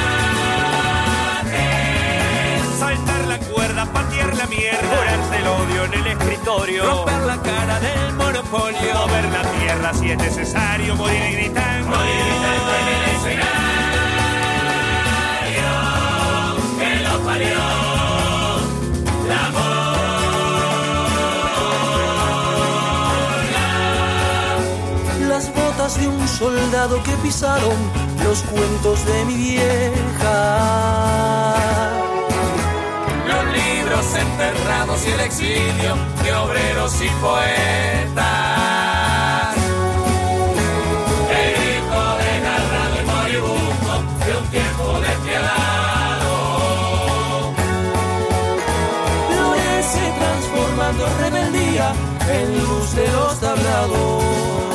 Saltar 2.80 3.26
la 3.28 3.40
cuerda, 3.40 3.86
patear 3.86 4.36
la 4.36 4.46
mierda, 4.48 4.80
curarse 4.82 5.38
el 5.38 5.48
odio 5.48 5.86
en 5.86 5.94
el 5.94 6.08
escritorio, 6.08 6.86
romper 6.86 7.22
la 7.22 7.42
cara 7.42 7.80
del 7.80 8.14
monopolio, 8.14 8.94
mover 8.96 9.26
la 9.26 9.42
tierra 9.60 9.94
si 9.94 10.12
es 10.12 10.18
necesario, 10.18 10.96
morir 10.96 11.32
gritando, 11.32 11.90
morir 11.90 12.26
gritando 12.26 12.76
en 12.76 12.88
el 12.88 13.04
escenario, 13.16 13.54
que 16.80 17.93
de 25.84 26.08
un 26.08 26.28
soldado 26.30 27.04
que 27.04 27.12
pisaron 27.18 27.76
los 28.24 28.42
cuentos 28.44 29.06
de 29.06 29.26
mi 29.26 29.36
vieja. 29.36 30.38
Los 33.28 33.44
libros 33.52 34.06
enterrados 34.16 35.06
y 35.06 35.12
el 35.12 35.20
exilio 35.20 35.98
de 36.24 36.34
obreros 36.36 37.02
y 37.02 37.10
poetas. 37.20 38.24
El 41.30 41.52
grito 41.54 42.18
desgarrado 42.24 42.96
y 43.02 43.04
moribundo 43.12 43.94
de 44.26 44.32
un 44.38 44.46
tiempo 44.52 44.86
despiadado. 45.02 46.34
Florece 49.28 50.04
transformando 50.18 51.04
rebeldía 51.20 51.88
en 52.30 52.58
luz 52.58 52.96
de 52.96 53.06
los 53.10 53.38
tablados. 53.42 54.73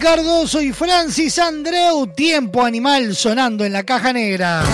Cardoso 0.00 0.62
y 0.62 0.72
Francis 0.72 1.38
Andreu, 1.38 2.06
tiempo 2.06 2.64
animal 2.64 3.14
sonando 3.14 3.64
en 3.66 3.74
la 3.74 3.82
caja 3.84 4.14
negra. 4.14 4.64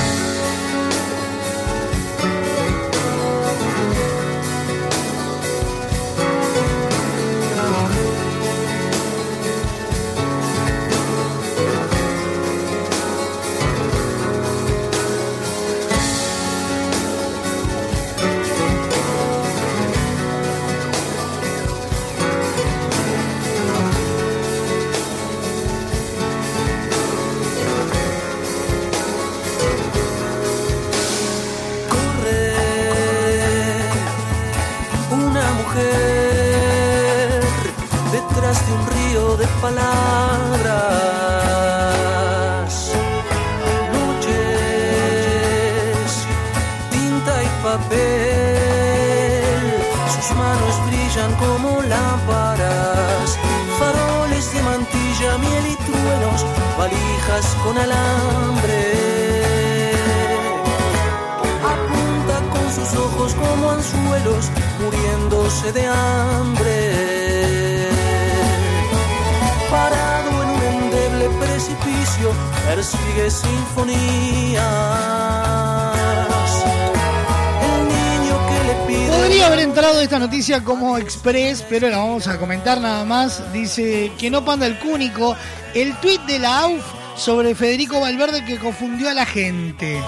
Como 80.63 80.97
express, 80.97 81.65
pero 81.69 81.89
la 81.89 81.99
vamos 81.99 82.29
a 82.29 82.39
comentar 82.39 82.81
nada 82.81 83.05
más. 83.05 83.53
Dice 83.53 84.13
que 84.17 84.31
no 84.31 84.45
panda 84.45 84.67
el 84.67 84.79
cúnico. 84.79 85.37
El 85.75 85.97
tuit 85.97 86.21
de 86.23 86.39
la 86.39 86.61
AUF 86.61 86.85
sobre 87.17 87.55
Federico 87.57 88.01
Valverde 88.01 88.45
que 88.45 88.57
confundió 88.57 89.11
a 89.11 89.15
la 89.15 89.27
gente. 89.27 90.01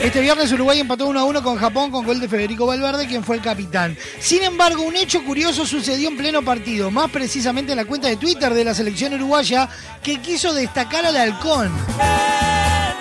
Este 0.00 0.20
viernes 0.20 0.50
Uruguay 0.52 0.80
empató 0.80 1.06
1 1.06 1.20
a 1.20 1.24
1 1.24 1.42
con 1.42 1.58
Japón 1.58 1.90
con 1.90 2.06
gol 2.06 2.18
de 2.18 2.28
Federico 2.28 2.64
Valverde, 2.64 3.06
quien 3.06 3.22
fue 3.22 3.36
el 3.36 3.42
capitán. 3.42 3.96
Sin 4.20 4.42
embargo, 4.42 4.82
un 4.82 4.96
hecho 4.96 5.22
curioso 5.22 5.66
sucedió 5.66 6.08
en 6.08 6.16
pleno 6.16 6.42
partido, 6.42 6.90
más 6.90 7.10
precisamente 7.10 7.72
en 7.72 7.78
la 7.78 7.84
cuenta 7.84 8.08
de 8.08 8.16
Twitter 8.16 8.54
de 8.54 8.64
la 8.64 8.74
selección 8.74 9.12
uruguaya, 9.12 9.68
que 10.02 10.20
quiso 10.20 10.54
destacar 10.54 11.04
al 11.04 11.16
halcón. 11.16 11.72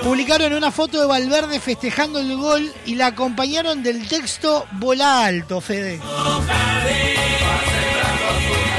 Publicaron 0.06 0.54
una 0.54 0.70
foto 0.72 1.02
de 1.02 1.08
Valverde 1.08 1.60
festejando 1.60 2.20
el 2.20 2.38
gol 2.38 2.72
y 2.86 2.94
la 2.94 3.08
acompañaron 3.08 3.82
del 3.82 4.08
texto 4.08 4.68
Bola 4.74 5.26
alto, 5.26 5.60
Fede. 5.62 6.00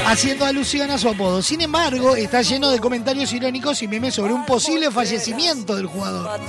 Haciendo 0.09 0.45
alusión 0.45 0.89
a 0.89 0.97
su 0.97 1.09
apodo. 1.09 1.41
Sin 1.41 1.59
embargo, 1.59 2.15
está 2.15 2.41
lleno 2.41 2.69
de 2.69 2.79
comentarios 2.79 3.33
irónicos 3.33 3.83
y 3.83 3.89
memes 3.89 4.15
sobre 4.15 4.33
un 4.33 4.45
posible 4.45 4.89
fallecimiento 4.89 5.75
del 5.75 5.87
jugador. 5.87 6.39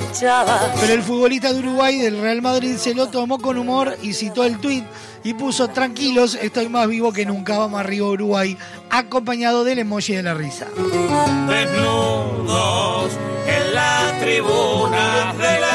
Pero 0.81 0.93
el 0.93 1.03
futbolista 1.03 1.53
de 1.53 1.59
Uruguay 1.59 1.99
del 1.99 2.21
Real 2.21 2.41
Madrid 2.41 2.77
se 2.77 2.95
lo 2.95 3.09
tomó 3.09 3.41
con 3.41 3.59
humor 3.59 3.97
y 4.01 4.13
citó 4.15 4.45
el 4.45 4.59
tuit 4.59 4.85
y 5.25 5.35
puso 5.35 5.67
tranquilos, 5.69 6.39
estoy 6.41 6.69
más 6.69 6.87
vivo 6.87 7.13
que 7.13 7.27
nunca, 7.27 7.59
vamos 7.59 7.81
arriba 7.81 8.07
Uruguay, 8.07 8.57
acompañado 8.91 9.65
del 9.65 9.81
emoji 9.81 10.15
de 10.15 10.23
la 10.23 10.35
risa. 10.35 10.67
desnudos 11.49 13.13
en 13.47 13.75
la 13.75 14.17
tribuna 14.21 15.35
del 15.35 15.65
alba, 15.65 15.68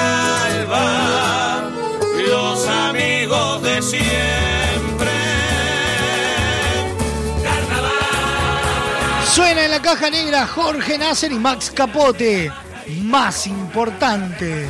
Suena 9.34 9.66
en 9.66 9.72
la 9.72 9.82
caja 9.82 10.12
negra 10.12 10.46
Jorge 10.46 10.96
Nasser 10.96 11.32
y 11.32 11.40
Max 11.40 11.72
Capote. 11.72 12.52
Más 13.02 13.48
importante. 13.48 14.70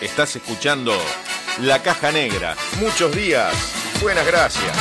Estás 0.00 0.34
escuchando 0.34 0.92
La 1.60 1.80
Caja 1.82 2.10
Negra. 2.10 2.56
Muchos 2.80 3.14
días. 3.14 3.52
Buenas 4.00 4.26
gracias. 4.26 4.72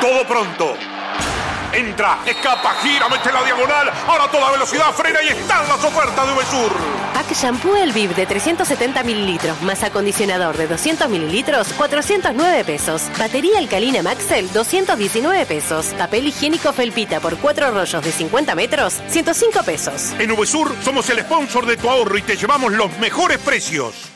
Todo 0.00 0.26
pronto. 0.26 0.74
Entra, 1.72 2.20
escapa, 2.24 2.74
gira, 2.82 3.08
mete 3.08 3.32
la 3.32 3.42
diagonal. 3.42 3.90
Ahora 4.06 4.24
a 4.24 4.30
toda 4.30 4.50
velocidad 4.50 4.92
frena 4.92 5.22
y 5.22 5.28
están 5.28 5.68
las 5.68 5.82
ofertas 5.84 6.26
de 6.26 6.32
Uvesur. 6.32 6.72
Pack 7.12 7.32
Shampoo 7.34 7.76
El 7.76 7.92
Viv 7.92 8.14
de 8.14 8.24
370 8.24 9.02
mililitros 9.02 9.60
más 9.62 9.82
acondicionador 9.82 10.56
de 10.56 10.68
200 10.68 11.08
mililitros, 11.08 11.68
409 11.74 12.64
pesos. 12.64 13.02
Batería 13.18 13.58
alcalina 13.58 14.02
Maxel, 14.02 14.50
219 14.52 15.44
pesos. 15.46 15.86
Papel 15.98 16.28
higiénico 16.28 16.72
Felpita 16.72 17.20
por 17.20 17.36
4 17.36 17.70
rollos 17.70 18.02
de 18.02 18.12
50 18.12 18.54
metros, 18.54 19.00
105 19.08 19.62
pesos. 19.62 20.12
En 20.18 20.30
Uvesur 20.30 20.74
somos 20.82 21.08
el 21.10 21.20
sponsor 21.20 21.66
de 21.66 21.76
tu 21.76 21.90
ahorro 21.90 22.16
y 22.16 22.22
te 22.22 22.36
llevamos 22.36 22.72
los 22.72 22.96
mejores 22.98 23.38
precios. 23.38 24.15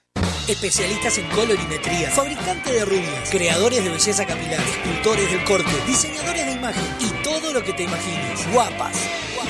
Especialistas 0.47 1.17
en 1.17 1.27
colorimetría, 1.29 2.11
fabricante 2.11 2.71
de 2.71 2.85
rubias, 2.85 3.29
creadores 3.29 3.83
de 3.83 3.89
belleza 3.89 4.25
capilar, 4.25 4.59
escultores 4.59 5.29
del 5.31 5.43
corte, 5.43 5.71
diseñadores 5.85 6.45
de 6.45 6.53
imagen 6.53 6.83
y 6.99 7.09
todo 7.23 7.51
lo 7.53 7.63
que 7.63 7.73
te 7.73 7.83
imagines. 7.83 8.51
Guapas. 8.51 8.95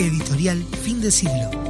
Editorial 0.00 0.64
Fin 0.82 0.98
de 1.02 1.10
Siglo. 1.10 1.69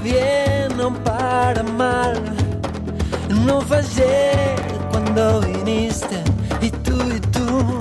bien 0.00 0.80
o 0.80 0.92
para 1.04 1.62
mal. 1.62 2.22
No 3.46 3.60
fallé 3.60 4.56
cuando 4.90 5.40
viniste 5.40 6.22
y 6.60 6.70
tú 6.70 6.96
y 7.16 7.20
tú 7.36 7.80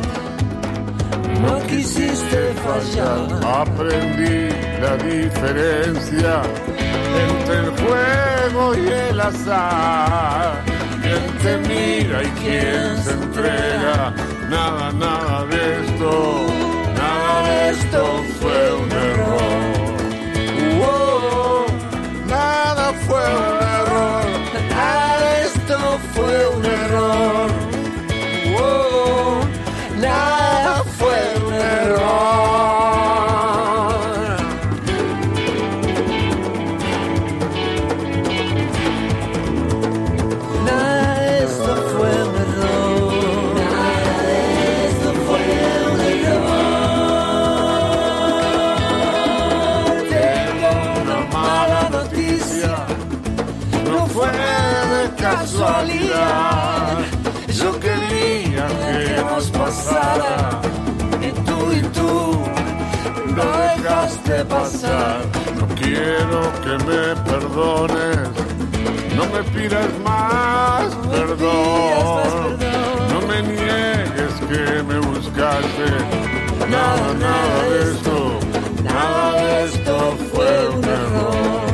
no 1.41 1.67
quisiste 1.67 2.53
fallar. 2.65 3.27
Aprendí 3.61 4.49
la 4.81 4.97
diferencia 4.97 6.41
entre 7.27 7.55
el 7.63 7.69
juego 7.81 8.75
y 8.75 8.87
el 9.09 9.19
azar. 9.19 10.63
Quien 11.01 11.37
te 11.43 11.57
mira 11.69 12.23
y 12.23 12.29
quien 12.41 13.03
se 13.03 13.11
entrega. 13.11 14.13
Nada, 14.49 14.91
nada 14.93 15.45
de 15.45 15.85
esto, 15.85 16.45
nada 16.95 17.47
de 17.47 17.69
esto 17.69 18.23
fue 18.39 18.73
un 18.73 18.91
error. 18.91 19.76
Fue 23.07 23.17
un 23.19 23.63
error, 23.63 24.25
nada 24.69 25.41
esto 25.45 25.77
fue 26.13 26.47
un 26.49 26.65
error. 26.65 27.66
Pasar. 64.45 65.21
No 65.59 65.67
quiero 65.75 66.51
que 66.63 66.73
me 66.85 67.15
perdones, 67.29 68.29
no 69.15 69.25
me 69.27 69.43
pidas 69.55 69.89
más 70.03 70.95
perdón. 71.09 72.57
No 73.11 73.21
me 73.27 73.41
niegues 73.41 74.33
que 74.49 74.83
me 74.83 74.99
buscaste. 74.99 75.87
Nada, 76.69 77.13
nada 77.13 77.63
de 77.69 77.91
esto, 77.91 78.39
nada 78.83 79.33
de 79.41 79.65
esto 79.65 80.17
fue 80.31 80.69
un 80.69 80.83
error. 80.83 81.66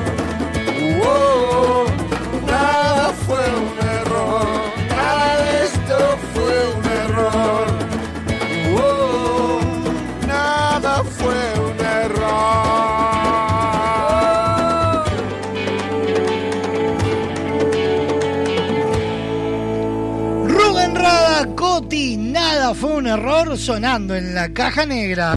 Error 23.14 23.58
sonando 23.58 24.16
en 24.16 24.34
la 24.34 24.52
caja 24.54 24.86
negra. 24.86 25.36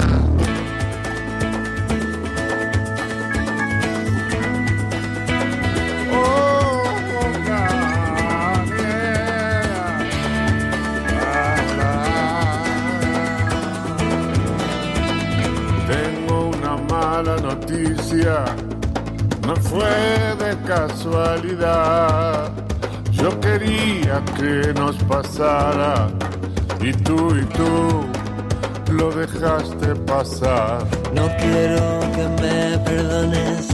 No 19.47 19.55
fue 19.57 19.87
de 20.39 20.57
casualidad. 20.67 22.51
Yo 23.13 23.39
quería 23.41 24.23
que 24.37 24.73
nos 24.75 24.97
pasara 25.05 26.09
y 26.87 26.93
tú 26.93 27.35
y 27.35 27.45
tú 27.47 28.07
lo 28.93 29.11
dejaste 29.11 29.97
pasar. 30.07 30.87
No 31.13 31.29
quiero 31.39 32.01
que 32.15 32.29
me 32.41 32.79
perdones 32.79 33.67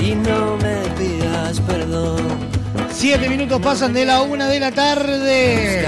y 0.00 0.14
no 0.14 0.56
me 0.58 0.76
pidas 0.96 1.58
perdón. 1.60 2.52
Siete 2.92 3.28
minutos 3.28 3.60
pasan 3.60 3.92
de 3.92 4.06
la 4.06 4.22
una 4.22 4.46
de 4.46 4.60
la 4.60 4.70
tarde. 4.70 5.84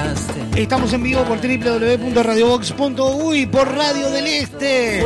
Estamos 0.56 0.92
en 0.92 1.04
vivo 1.04 1.22
por 1.24 1.38
www.radiobox.uy, 1.38 3.46
por 3.46 3.72
Radio 3.72 4.10
del 4.10 4.26
Este, 4.26 5.00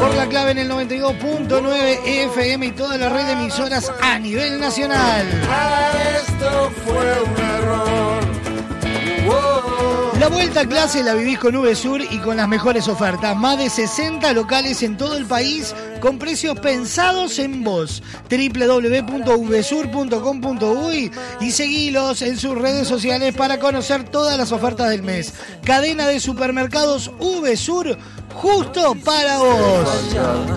por 0.00 0.14
la 0.14 0.26
clave 0.26 0.52
en 0.52 0.58
el 0.58 0.70
92.9 0.70 1.98
FM 2.32 2.66
y 2.66 2.72
toda 2.72 2.96
la 2.96 3.10
red 3.10 3.26
de 3.26 3.32
emisoras 3.32 3.92
a 4.00 4.18
nivel 4.18 4.58
nacional. 4.58 5.26
Esto 6.26 6.70
fue 6.86 7.22
un 7.22 7.36
error. 7.44 7.97
La 10.28 10.34
vuelta 10.34 10.60
a 10.60 10.68
clase 10.68 11.02
la 11.02 11.14
vivís 11.14 11.38
con 11.38 11.56
VSUR 11.56 12.02
y 12.02 12.18
con 12.18 12.36
las 12.36 12.46
mejores 12.46 12.86
ofertas. 12.86 13.34
Más 13.34 13.56
de 13.56 13.70
60 13.70 14.34
locales 14.34 14.82
en 14.82 14.98
todo 14.98 15.16
el 15.16 15.24
país 15.24 15.74
con 16.00 16.18
precios 16.18 16.60
pensados 16.60 17.38
en 17.38 17.64
vos. 17.64 18.02
www.vsur.com.uy 18.28 21.10
y 21.40 21.50
seguilos 21.50 22.20
en 22.20 22.36
sus 22.36 22.58
redes 22.58 22.86
sociales 22.86 23.34
para 23.34 23.58
conocer 23.58 24.04
todas 24.04 24.36
las 24.36 24.52
ofertas 24.52 24.90
del 24.90 25.02
mes. 25.02 25.32
Cadena 25.64 26.06
de 26.06 26.20
supermercados 26.20 27.10
VSUR 27.18 27.96
justo 28.40 28.96
para 29.04 29.38
vos. 29.38 29.88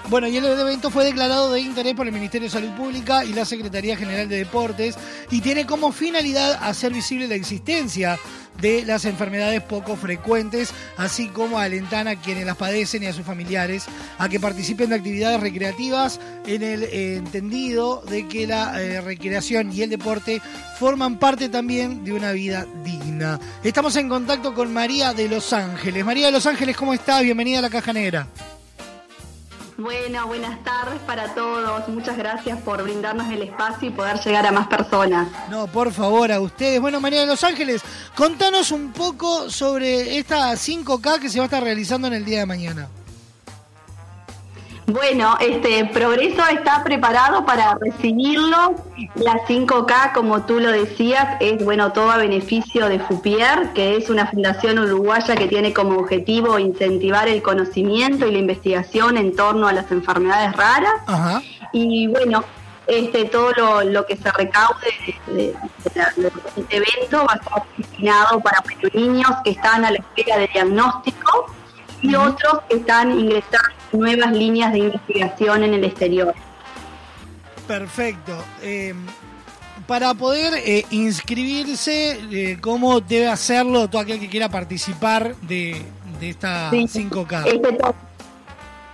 bueno, 0.08 0.28
y 0.28 0.36
el 0.36 0.44
evento 0.44 0.90
fue 0.90 1.04
declarado 1.04 1.52
de 1.52 1.60
interés 1.60 1.94
por 1.94 2.06
el 2.06 2.12
Ministerio 2.12 2.46
de 2.46 2.52
Salud 2.52 2.70
Pública 2.70 3.24
y 3.24 3.32
la 3.32 3.44
Secretaría 3.44 3.96
General 3.96 4.28
de 4.28 4.36
Deportes 4.36 4.96
y 5.30 5.40
tiene 5.40 5.66
como 5.66 5.92
finalidad 5.92 6.58
hacer 6.62 6.92
visible 6.92 7.26
la 7.26 7.34
existencia 7.34 8.18
de 8.60 8.84
las 8.84 9.04
enfermedades 9.04 9.62
poco 9.62 9.96
frecuentes, 9.96 10.72
así 10.96 11.28
como 11.28 11.58
alentar 11.58 12.08
a 12.08 12.16
quienes 12.16 12.46
las 12.46 12.56
padecen 12.56 13.02
y 13.02 13.06
a 13.06 13.12
sus 13.12 13.24
familiares 13.24 13.84
a 14.18 14.28
que 14.28 14.40
participen 14.40 14.90
de 14.90 14.96
actividades 14.96 15.40
recreativas 15.40 16.20
en 16.46 16.62
el 16.62 16.84
eh, 16.84 17.16
entendido 17.16 18.02
de 18.08 18.28
que 18.28 18.46
la 18.46 18.80
eh, 18.80 19.00
recreación 19.00 19.72
y 19.72 19.82
el 19.82 19.90
deporte 19.90 20.40
forman 20.78 21.18
parte 21.18 21.48
también 21.48 22.04
de 22.04 22.12
una 22.12 22.32
vida 22.32 22.66
digna. 22.84 23.38
Estamos 23.62 23.96
en 23.96 24.08
contacto 24.08 24.54
con 24.54 24.72
María 24.72 25.12
de 25.12 25.28
Los 25.28 25.52
Ángeles. 25.52 26.04
María 26.04 26.26
de 26.26 26.32
Los 26.32 26.46
Ángeles, 26.46 26.76
¿cómo 26.76 26.94
estás? 26.94 27.22
Bienvenida 27.22 27.58
a 27.58 27.62
la 27.62 27.70
Caja 27.70 27.92
Negra. 27.92 28.26
Bueno, 29.78 30.26
buenas 30.26 30.64
tardes 30.64 30.98
para 31.06 31.34
todos. 31.34 31.86
Muchas 31.88 32.16
gracias 32.16 32.58
por 32.62 32.82
brindarnos 32.82 33.30
el 33.30 33.42
espacio 33.42 33.88
y 33.88 33.92
poder 33.92 34.18
llegar 34.20 34.46
a 34.46 34.52
más 34.52 34.68
personas. 34.68 35.28
No, 35.50 35.66
por 35.66 35.92
favor, 35.92 36.32
a 36.32 36.40
ustedes. 36.40 36.80
Bueno, 36.80 36.98
María 36.98 37.20
de 37.20 37.26
Los 37.26 37.44
Ángeles, 37.44 37.82
contanos 38.14 38.70
un 38.70 38.92
poco 38.92 39.50
sobre 39.50 40.16
esta 40.16 40.52
5K 40.52 41.20
que 41.20 41.28
se 41.28 41.38
va 41.38 41.44
a 41.44 41.46
estar 41.46 41.62
realizando 41.62 42.08
en 42.08 42.14
el 42.14 42.24
día 42.24 42.38
de 42.38 42.46
mañana. 42.46 42.88
Bueno, 44.86 45.36
este 45.40 45.84
Progreso 45.86 46.42
está 46.46 46.84
preparado 46.84 47.44
para 47.44 47.76
recibirlo. 47.80 48.76
La 49.16 49.40
5K, 49.46 50.12
como 50.12 50.42
tú 50.46 50.60
lo 50.60 50.70
decías, 50.70 51.36
es 51.40 51.62
bueno 51.64 51.92
todo 51.92 52.10
a 52.12 52.18
beneficio 52.18 52.88
de 52.88 53.00
FUPIER, 53.00 53.72
que 53.74 53.96
es 53.96 54.10
una 54.10 54.26
fundación 54.28 54.78
uruguaya 54.78 55.34
que 55.34 55.48
tiene 55.48 55.72
como 55.74 55.98
objetivo 55.98 56.58
incentivar 56.60 57.26
el 57.26 57.42
conocimiento 57.42 58.26
y 58.28 58.32
la 58.32 58.38
investigación 58.38 59.16
en 59.16 59.34
torno 59.34 59.66
a 59.66 59.72
las 59.72 59.90
enfermedades 59.90 60.52
raras. 60.54 60.92
Ajá. 61.08 61.42
Y 61.72 62.06
bueno, 62.06 62.44
este 62.86 63.24
todo 63.24 63.50
lo, 63.56 63.82
lo 63.82 64.06
que 64.06 64.16
se 64.16 64.30
recaude 64.30 64.86
de, 65.26 65.32
de- 65.32 65.42
de 65.52 65.90
la- 65.96 66.12
de 66.16 66.30
este 66.56 66.76
evento 66.76 67.24
va 67.26 67.32
a 67.32 67.36
estar 67.36 67.62
destinado 67.76 68.38
para 68.40 68.62
niños 68.94 69.30
que 69.42 69.50
están 69.50 69.84
a 69.84 69.90
la 69.90 69.96
espera 69.98 70.38
de 70.38 70.46
diagnóstico 70.46 71.46
y 72.02 72.14
otros 72.14 72.60
que 72.68 72.76
están 72.76 73.18
ingresando 73.18 73.68
nuevas 73.92 74.32
líneas 74.32 74.72
de 74.72 74.78
investigación 74.80 75.64
en 75.64 75.74
el 75.74 75.84
exterior. 75.84 76.34
Perfecto. 77.66 78.36
Eh, 78.62 78.94
para 79.86 80.14
poder 80.14 80.54
eh, 80.64 80.84
inscribirse, 80.90 82.18
eh, 82.32 82.58
¿cómo 82.60 83.00
debe 83.00 83.28
hacerlo 83.28 83.88
todo 83.88 84.02
aquel 84.02 84.18
que 84.20 84.28
quiera 84.28 84.48
participar 84.48 85.34
de, 85.42 85.80
de 86.20 86.30
esta 86.30 86.70
Sí. 86.70 86.86
5K? 86.88 87.46
Este 87.46 87.78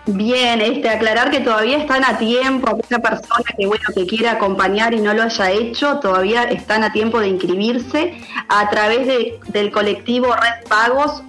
Bien, 0.05 0.61
este, 0.61 0.89
aclarar 0.89 1.31
que 1.31 1.39
todavía 1.39 1.79
están 1.79 2.05
a 2.05 2.19
tiempo, 2.19 2.69
aquella 2.71 2.99
persona 3.01 3.45
que 3.57 3.67
bueno 3.67 3.85
que 3.95 4.05
quiera 4.05 4.33
acompañar 4.33 4.93
y 4.95 5.01
no 5.01 5.15
lo 5.15 5.23
haya 5.23 5.53
hecho, 5.53 6.01
todavía 6.01 6.43
están 6.43 6.83
a 6.83 6.93
tiempo 6.93 7.21
de 7.21 7.29
inscribirse 7.29 8.21
a 8.49 8.69
través 8.69 9.07
de- 9.07 9.39
del 9.47 9.71
colectivo 9.71 10.27
Red 10.35 10.67
Pagos 10.69 11.23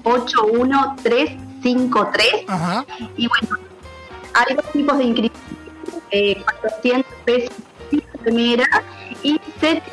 81353 1.63 2.45
Ajá. 2.47 2.85
y 3.17 3.27
bueno, 3.27 3.57
hay 4.33 4.55
dos 4.55 4.71
tipos 4.71 4.97
de 4.97 5.03
inscripción, 5.03 5.43
eh, 6.11 6.43
400 6.61 7.05
pesos 7.25 7.53
sin 7.89 8.01
primera 8.21 8.65
y 9.21 9.39
700 9.59 9.83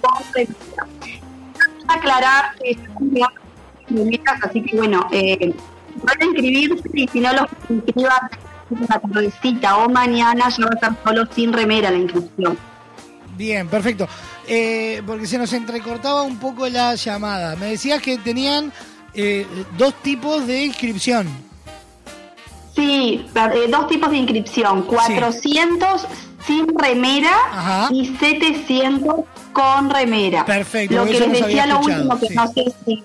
con 0.00 0.24
remera. 0.34 0.86
Aclarar 1.88 2.54
que 2.58 2.74
son 2.74 3.16
remeras, 3.88 4.44
así 4.44 4.62
que 4.62 4.76
bueno, 4.76 5.06
eh, 5.10 5.52
van 6.04 6.22
a 6.22 6.24
inscribirse 6.24 6.88
y 6.94 7.08
si 7.08 7.20
no 7.20 7.32
los 7.32 7.46
inscriban 7.68 8.30
la 8.88 9.00
tardecita 9.00 9.76
o 9.78 9.88
mañana 9.88 10.48
ya 10.48 10.64
va 10.64 10.70
a 10.70 10.74
estar 10.74 10.96
solo 11.04 11.26
sin 11.34 11.52
remera 11.52 11.90
la 11.90 11.98
inscripción. 11.98 12.56
Bien, 13.36 13.66
perfecto. 13.68 14.06
Eh, 14.46 15.02
porque 15.06 15.26
se 15.26 15.38
nos 15.38 15.52
entrecortaba 15.52 16.22
un 16.22 16.38
poco 16.38 16.68
la 16.68 16.94
llamada. 16.94 17.56
Me 17.56 17.66
decías 17.66 18.02
que 18.02 18.18
tenían 18.18 18.72
eh, 19.14 19.46
dos 19.76 19.94
tipos 20.02 20.46
de 20.46 20.64
inscripción. 20.64 21.28
Sí, 22.74 23.26
eh, 23.34 23.66
dos 23.68 23.88
tipos 23.88 24.10
de 24.10 24.16
inscripción, 24.18 24.82
400 24.82 26.06
sin 26.46 26.66
remera 26.78 27.88
y 27.90 28.06
700 28.16 29.14
con 29.52 29.90
remera. 29.90 30.44
Perfecto, 30.44 30.94
Lo 30.96 31.04
que 31.06 31.20
les 31.20 31.32
decía 31.42 31.66
lo 31.66 31.80
último, 31.80 32.18
que 32.18 32.28
sí. 32.28 32.34
no 32.34 32.46
sé 32.48 32.64
si... 32.86 33.04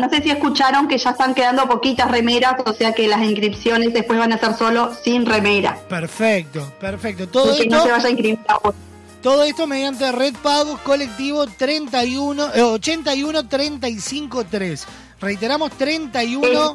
No 0.00 0.08
sé 0.10 0.20
si 0.22 0.30
escucharon 0.30 0.88
que 0.88 0.98
ya 0.98 1.10
están 1.10 1.34
quedando 1.36 1.68
poquitas 1.68 2.10
remeras, 2.10 2.56
o 2.66 2.72
sea 2.72 2.92
que 2.92 3.06
las 3.06 3.22
inscripciones 3.22 3.92
después 3.94 4.18
van 4.18 4.32
a 4.32 4.38
ser 4.38 4.54
solo 4.54 4.92
sin 5.04 5.24
remera. 5.24 5.78
Perfecto, 5.88 6.72
perfecto. 6.80 7.28
Todo 7.28 7.54
Y 7.54 7.58
que 7.58 7.62
esto, 7.62 7.76
no 7.76 7.82
se 7.84 7.92
vaya 7.92 8.06
a 8.06 8.10
inscribir 8.10 8.40
ahora. 8.48 8.76
todo 9.22 9.44
esto 9.44 9.68
mediante 9.68 10.10
Red 10.10 10.34
Pagos 10.42 10.80
Colectivo 10.80 11.46
31, 11.46 12.54
eh, 12.56 12.62
81 12.62 13.46
35 13.48 14.44
3. 14.50 14.86
Reiteramos 15.20 15.72
31, 15.72 16.74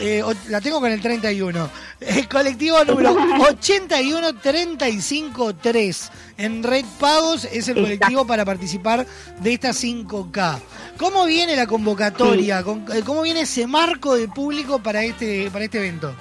eh, 0.00 0.22
la 0.48 0.60
tengo 0.60 0.80
con 0.80 0.92
el 0.92 1.00
31. 1.00 1.68
El 2.00 2.28
colectivo 2.28 2.84
número 2.84 3.16
81 3.40 4.34
35 4.36 5.54
3. 5.56 6.10
En 6.38 6.62
Red 6.62 6.84
Pagos 7.00 7.44
es 7.44 7.66
el 7.68 7.74
colectivo 7.74 8.24
para 8.24 8.44
participar 8.44 9.04
de 9.40 9.52
esta 9.52 9.70
5K. 9.70 10.58
¿Cómo 10.96 11.24
viene 11.24 11.56
la 11.56 11.66
convocatoria? 11.66 12.62
Con- 12.62 12.84
eh, 12.92 13.02
¿Cómo 13.04 13.22
viene 13.22 13.40
ese 13.40 13.66
marco 13.66 14.14
de 14.14 14.28
público 14.28 14.78
para 14.78 15.02
este, 15.02 15.50
para 15.50 15.64
este 15.64 15.78
evento? 15.78 16.14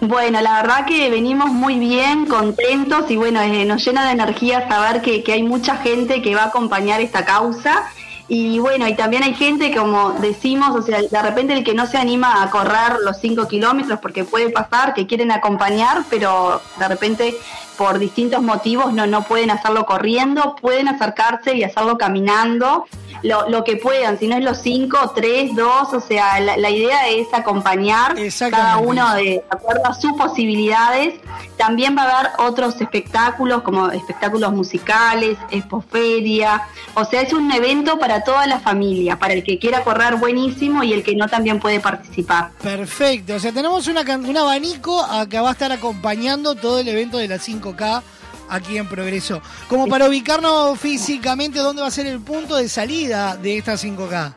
Bueno, 0.00 0.40
la 0.40 0.62
verdad 0.62 0.86
que 0.86 1.08
venimos 1.10 1.50
muy 1.50 1.78
bien, 1.78 2.26
contentos 2.26 3.10
y 3.10 3.16
bueno, 3.16 3.40
eh, 3.42 3.64
nos 3.64 3.84
llena 3.84 4.06
de 4.06 4.12
energía 4.12 4.66
saber 4.68 5.00
que, 5.02 5.22
que 5.22 5.32
hay 5.34 5.42
mucha 5.42 5.76
gente 5.76 6.20
que 6.20 6.34
va 6.34 6.42
a 6.44 6.46
acompañar 6.46 7.00
esta 7.00 7.24
causa. 7.24 7.84
Y 8.26 8.58
bueno, 8.58 8.88
y 8.88 8.94
también 8.94 9.22
hay 9.22 9.34
gente, 9.34 9.74
como 9.74 10.12
decimos, 10.12 10.74
o 10.74 10.80
sea, 10.80 11.02
de 11.02 11.22
repente 11.22 11.52
el 11.52 11.62
que 11.62 11.74
no 11.74 11.86
se 11.86 11.98
anima 11.98 12.42
a 12.42 12.50
correr 12.50 13.00
los 13.04 13.18
5 13.18 13.46
kilómetros, 13.48 14.00
porque 14.00 14.24
puede 14.24 14.48
pasar 14.48 14.94
que 14.94 15.06
quieren 15.06 15.30
acompañar, 15.30 16.04
pero 16.08 16.62
de 16.78 16.88
repente 16.88 17.36
por 17.76 17.98
distintos 17.98 18.42
motivos 18.42 18.92
no, 18.92 19.06
no 19.06 19.22
pueden 19.24 19.50
hacerlo 19.50 19.86
corriendo, 19.86 20.56
pueden 20.60 20.88
acercarse 20.88 21.56
y 21.56 21.64
hacerlo 21.64 21.98
caminando. 21.98 22.86
lo, 23.22 23.64
que 23.64 23.76
puedan, 23.76 24.18
si 24.18 24.28
no 24.28 24.36
es 24.36 24.44
los 24.44 24.58
cinco, 24.58 25.12
tres, 25.14 25.54
dos, 25.56 25.94
o 25.94 26.00
sea, 26.00 26.40
la, 26.40 26.70
idea 26.70 27.08
es 27.08 27.32
acompañar 27.32 28.14
cada 28.50 28.76
uno 28.76 29.14
de, 29.14 29.42
acuerdo 29.48 29.86
a 29.86 29.94
sus 29.94 30.12
posibilidades. 30.12 31.14
También 31.56 31.96
va 31.96 32.02
a 32.02 32.18
haber 32.18 32.32
otros 32.38 32.80
espectáculos 32.80 33.62
como 33.62 33.90
espectáculos 33.90 34.52
musicales, 34.52 35.38
expoferia, 35.50 36.62
o 36.94 37.04
sea, 37.04 37.22
es 37.22 37.32
un 37.32 37.50
evento 37.50 37.98
para 37.98 38.24
toda 38.24 38.46
la 38.46 38.58
familia, 38.60 39.18
para 39.18 39.34
el 39.34 39.42
que 39.42 39.58
quiera 39.58 39.82
correr 39.84 40.16
buenísimo 40.16 40.82
y 40.82 40.92
el 40.92 41.02
que 41.02 41.14
no 41.14 41.28
también 41.28 41.60
puede 41.60 41.80
participar. 41.80 42.50
Perfecto, 42.62 43.36
o 43.36 43.38
sea, 43.38 43.52
tenemos 43.52 43.86
una, 43.86 44.02
un 44.02 44.36
abanico 44.36 45.04
que 45.30 45.40
va 45.40 45.48
a 45.48 45.52
estar 45.52 45.72
acompañando 45.72 46.54
todo 46.54 46.78
el 46.78 46.88
evento 46.88 47.18
de 47.18 47.28
la 47.28 47.38
5K 47.64 48.02
aquí 48.48 48.76
en 48.78 48.88
Progreso. 48.88 49.40
Como 49.68 49.86
para 49.86 50.08
ubicarnos 50.08 50.78
físicamente, 50.78 51.58
¿dónde 51.58 51.82
va 51.82 51.88
a 51.88 51.90
ser 51.90 52.06
el 52.06 52.20
punto 52.20 52.56
de 52.56 52.68
salida 52.68 53.36
de 53.36 53.58
esta 53.58 53.74
5K? 53.74 54.34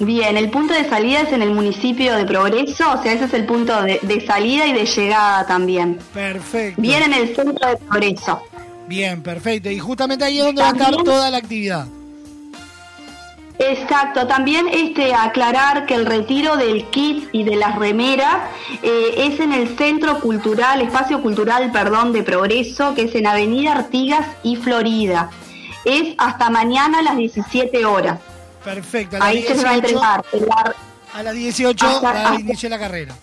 Bien, 0.00 0.36
el 0.36 0.50
punto 0.50 0.74
de 0.74 0.88
salida 0.88 1.22
es 1.22 1.32
en 1.32 1.42
el 1.42 1.50
municipio 1.50 2.14
de 2.14 2.24
Progreso, 2.24 2.92
o 2.92 3.02
sea, 3.02 3.12
ese 3.12 3.24
es 3.24 3.34
el 3.34 3.46
punto 3.46 3.82
de, 3.82 4.24
salida 4.26 4.66
y 4.66 4.72
de 4.72 4.86
llegada 4.86 5.44
también. 5.46 5.98
Perfecto. 6.14 6.80
Bien 6.80 7.02
en 7.02 7.14
el 7.14 7.34
centro 7.34 7.68
de 7.68 7.76
Progreso. 7.78 8.40
Bien, 8.86 9.22
perfecto. 9.22 9.70
Y 9.70 9.78
justamente 9.78 10.24
ahí 10.24 10.38
es 10.38 10.44
donde 10.44 10.62
va 10.62 10.68
a 10.68 10.72
estar 10.72 10.96
toda 10.96 11.30
la 11.30 11.38
actividad. 11.38 11.86
Exacto, 13.58 14.26
también 14.28 14.68
este 14.68 15.14
aclarar 15.14 15.84
que 15.86 15.94
el 15.94 16.06
retiro 16.06 16.56
del 16.56 16.84
kit 16.90 17.28
y 17.32 17.42
de 17.42 17.56
las 17.56 17.74
remeras 17.76 18.36
eh, 18.82 19.14
es 19.16 19.40
en 19.40 19.52
el 19.52 19.76
Centro 19.76 20.20
Cultural, 20.20 20.80
Espacio 20.80 21.20
Cultural, 21.20 21.72
perdón, 21.72 22.12
de 22.12 22.22
Progreso, 22.22 22.94
que 22.94 23.02
es 23.02 23.14
en 23.16 23.26
Avenida 23.26 23.72
Artigas 23.72 24.26
y 24.44 24.56
Florida. 24.56 25.30
Es 25.84 26.14
hasta 26.18 26.50
mañana 26.50 27.00
a 27.00 27.02
las 27.02 27.16
17 27.16 27.84
horas. 27.84 28.20
Perfecto, 28.64 29.16
ahí 29.20 29.42
se 29.42 29.62
va 29.64 29.70
a 29.70 29.74
entregar. 29.74 30.24
a 31.12 31.22
las 31.22 31.34
18 31.34 32.06
al 32.06 32.40
inicio 32.40 32.68
de 32.68 32.76
la 32.76 32.78
carrera. 32.78 33.14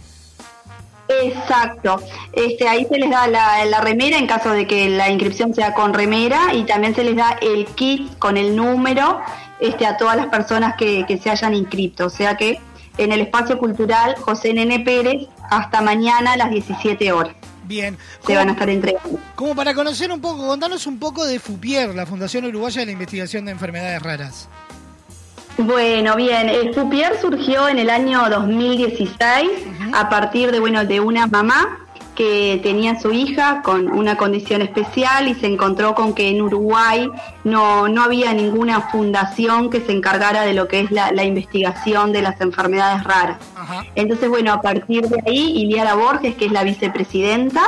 Exacto. 1.08 2.02
Este, 2.34 2.68
ahí 2.68 2.86
se 2.90 2.98
les 2.98 3.10
da 3.10 3.28
la, 3.28 3.64
la, 3.66 3.80
remera 3.80 4.18
en 4.18 4.26
caso 4.28 4.50
de 4.52 4.66
que 4.66 4.90
la 4.90 5.10
inscripción 5.10 5.54
sea 5.54 5.74
con 5.74 5.94
remera 5.94 6.54
y 6.54 6.64
también 6.64 6.96
se 6.96 7.04
les 7.04 7.16
da 7.16 7.38
el 7.42 7.68
kit 7.68 8.18
con 8.18 8.38
el 8.38 8.56
número 8.56 9.22
este, 9.60 9.86
a 9.86 9.98
todas 9.98 10.18
las 10.18 10.28
personas 10.28 10.76
que, 10.78 11.20
se 11.22 11.30
hayan 11.30 11.54
inscrito. 11.54 12.06
O 12.06 12.10
sea 12.10 12.36
que 12.36 12.60
en 12.98 13.12
el 13.12 13.22
espacio 13.22 13.58
cultural 13.58 14.16
José 14.18 14.54
Nene 14.54 14.80
Pérez 14.80 15.28
hasta 15.50 15.82
mañana 15.82 16.34
a 16.34 16.38
las 16.38 16.50
17 16.50 17.12
horas. 17.12 17.36
Bien. 17.64 17.98
Se 18.26 18.36
van 18.36 18.50
a 18.50 18.52
estar 18.52 18.70
entregando. 18.70 19.20
Como 19.34 19.56
para 19.56 19.74
conocer 19.74 20.12
un 20.12 20.22
poco, 20.22 20.48
contanos 20.48 20.86
un 20.86 21.00
poco 21.00 21.26
de 21.26 21.40
FUPIER, 21.40 21.96
la 21.96 22.06
Fundación 22.06 22.46
Uruguaya 22.46 22.82
de 22.82 22.86
la 22.86 22.92
Investigación 22.92 23.46
de 23.46 23.52
Enfermedades 23.52 24.02
Raras. 24.02 24.50
Bueno, 25.58 26.16
bien, 26.16 26.50
el 26.50 26.76
FUPIER 26.76 27.20
surgió 27.20 27.68
en 27.70 27.80
el 27.80 27.90
año 27.90 28.30
2016 28.30 29.50
a 29.94 30.10
partir 30.10 30.52
de, 30.52 30.60
bueno, 30.60 30.86
de 30.86 31.00
una 31.00 31.28
mamá 31.28 31.85
que 32.16 32.60
tenía 32.64 33.00
su 33.00 33.12
hija 33.12 33.62
con 33.62 33.92
una 33.92 34.18
condición 34.18 34.62
especial 34.62 35.28
y 35.28 35.36
se 35.36 35.48
encontró 35.48 35.94
con 35.94 36.14
que 36.14 36.30
en 36.30 36.42
Uruguay 36.42 37.10
no, 37.44 37.88
no 37.88 38.04
había 38.04 38.34
ninguna 38.34 38.90
fundación 38.90 39.70
que 39.70 39.82
se 39.82 39.92
encargara 39.92 40.44
de 40.44 40.54
lo 40.54 40.68
que 40.68 40.80
es 40.80 40.92
la, 40.92 41.24
investigación 41.24 42.14
de 42.14 42.22
las 42.22 42.40
enfermedades 42.42 43.04
raras. 43.04 43.38
Entonces, 43.96 44.30
bueno, 44.30 44.54
a 44.54 44.62
partir 44.62 45.08
de 45.08 45.22
ahí, 45.28 45.62
Iliara 45.62 45.96
Borges, 45.96 46.36
que 46.36 46.46
es 46.46 46.52
la 46.52 46.64
vicepresidenta, 46.64 47.62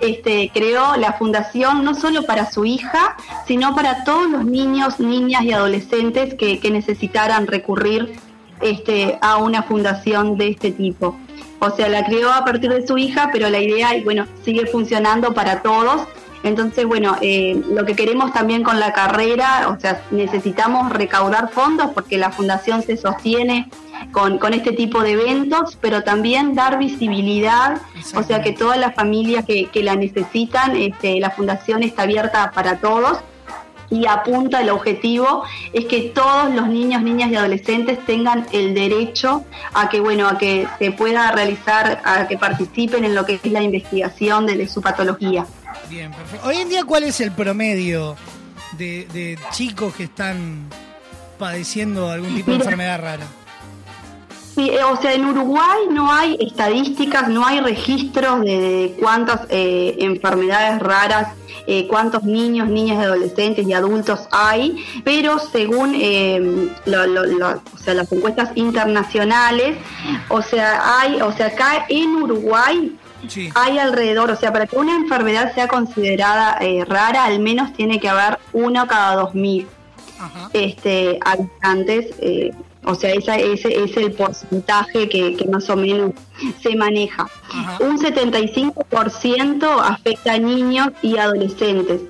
este, 0.00 0.50
creó 0.52 0.96
la 0.96 1.12
fundación 1.12 1.84
no 1.84 1.94
solo 1.94 2.24
para 2.24 2.50
su 2.50 2.64
hija, 2.64 3.16
sino 3.46 3.74
para 3.74 4.04
todos 4.04 4.30
los 4.30 4.44
niños, 4.44 4.98
niñas 4.98 5.42
y 5.42 5.52
adolescentes 5.52 6.34
que, 6.34 6.58
que 6.58 6.70
necesitaran 6.70 7.46
recurrir 7.46 8.18
este, 8.60 9.18
a 9.20 9.36
una 9.36 9.62
fundación 9.62 10.36
de 10.36 10.48
este 10.48 10.70
tipo. 10.72 11.16
O 11.58 11.70
sea, 11.70 11.88
la 11.88 12.04
creó 12.04 12.32
a 12.32 12.44
partir 12.44 12.70
de 12.70 12.86
su 12.86 12.98
hija, 12.98 13.30
pero 13.32 13.48
la 13.48 13.60
idea, 13.60 13.96
y 13.96 14.02
bueno, 14.02 14.26
sigue 14.44 14.66
funcionando 14.66 15.34
para 15.34 15.62
todos. 15.62 16.02
Entonces, 16.42 16.84
bueno, 16.86 17.16
eh, 17.22 17.60
lo 17.70 17.84
que 17.84 17.96
queremos 17.96 18.32
también 18.32 18.62
con 18.62 18.78
la 18.78 18.92
carrera, 18.92 19.68
o 19.68 19.80
sea, 19.80 20.02
necesitamos 20.10 20.92
recaudar 20.92 21.50
fondos 21.50 21.90
porque 21.92 22.18
la 22.18 22.30
fundación 22.30 22.82
se 22.82 22.96
sostiene 22.96 23.68
con, 24.12 24.38
con 24.38 24.54
este 24.54 24.72
tipo 24.72 25.02
de 25.02 25.12
eventos, 25.12 25.76
pero 25.80 26.02
también 26.02 26.54
dar 26.54 26.78
visibilidad, 26.78 27.80
o 28.14 28.22
sea, 28.22 28.42
que 28.42 28.52
todas 28.52 28.78
las 28.78 28.94
familias 28.94 29.44
que, 29.44 29.66
que 29.66 29.82
la 29.82 29.96
necesitan, 29.96 30.76
este, 30.76 31.18
la 31.18 31.30
fundación 31.30 31.82
está 31.82 32.02
abierta 32.02 32.52
para 32.54 32.78
todos 32.78 33.18
y 33.90 34.06
apunta 34.06 34.60
el 34.60 34.70
objetivo 34.70 35.44
es 35.72 35.86
que 35.86 36.12
todos 36.14 36.52
los 36.54 36.68
niños, 36.68 37.02
niñas 37.02 37.30
y 37.30 37.36
adolescentes 37.36 38.04
tengan 38.04 38.46
el 38.52 38.74
derecho 38.74 39.44
a 39.74 39.88
que 39.88 40.00
bueno, 40.00 40.28
a 40.28 40.38
que 40.38 40.66
se 40.78 40.92
pueda 40.92 41.30
realizar, 41.32 42.00
a 42.04 42.26
que 42.26 42.38
participen 42.38 43.04
en 43.04 43.14
lo 43.14 43.24
que 43.24 43.34
es 43.42 43.52
la 43.52 43.62
investigación 43.62 44.46
de, 44.46 44.66
su 44.66 44.82
patología. 44.82 45.46
Bien, 45.88 46.10
perfecto. 46.10 46.46
Hoy 46.46 46.56
en 46.56 46.68
día, 46.68 46.84
¿cuál 46.84 47.04
es 47.04 47.20
el 47.20 47.32
promedio 47.32 48.16
de, 48.76 49.38
chicos 49.52 49.94
que 49.94 50.04
están 50.04 50.68
padeciendo 51.38 52.10
algún 52.10 52.34
tipo 52.34 52.50
de 52.50 52.56
enfermedad 52.56 53.00
rara? 53.00 53.26
Eh, 54.58 54.82
o 54.84 54.96
sea, 54.96 55.12
en 55.12 55.26
Uruguay 55.26 55.80
no 55.90 56.10
hay 56.10 56.36
estadísticas, 56.40 57.28
no 57.28 57.44
hay 57.44 57.60
registros 57.60 58.40
de 58.40 58.96
cuántas 58.98 59.42
eh, 59.50 59.96
enfermedades 59.98 60.80
raras, 60.80 61.34
eh, 61.66 61.86
cuántos 61.86 62.22
niños, 62.22 62.68
niñas, 62.68 63.04
adolescentes 63.04 63.66
y 63.66 63.72
adultos 63.74 64.26
hay, 64.30 64.82
pero 65.04 65.38
según 65.38 65.94
o 65.94 67.78
sea, 67.78 67.94
las 67.94 68.10
encuestas 68.12 68.50
internacionales, 68.54 69.76
o 70.28 70.40
sea, 70.40 71.00
hay, 71.00 71.20
o 71.20 71.32
sea, 71.32 71.48
acá 71.48 71.84
en 71.88 72.16
Uruguay 72.16 72.96
Hay 73.54 73.78
alrededor, 73.78 74.30
o 74.30 74.36
sea, 74.36 74.52
para 74.52 74.66
que 74.66 74.76
una 74.76 74.94
enfermedad 74.94 75.52
sea 75.54 75.66
considerada 75.66 76.58
rara, 76.86 77.24
al 77.24 77.40
menos 77.40 77.72
tiene 77.72 77.98
que 77.98 78.08
haber 78.08 78.38
uno 78.52 78.86
cada 78.86 79.16
dos 79.16 79.34
mil 79.34 79.66
este, 80.52 81.18
habitantes 81.24 82.14
o 82.86 82.94
sea, 82.94 83.12
ese, 83.12 83.82
es 83.82 83.96
el 83.96 84.12
porcentaje 84.12 85.08
que, 85.08 85.36
más 85.50 85.68
o 85.70 85.76
menos 85.76 86.12
se 86.62 86.76
maneja. 86.76 87.26
Un 87.80 87.98
75% 87.98 89.80
afecta 89.82 90.34
a 90.34 90.38
niños 90.38 90.90
y 91.02 91.18
adolescentes. 91.18 92.02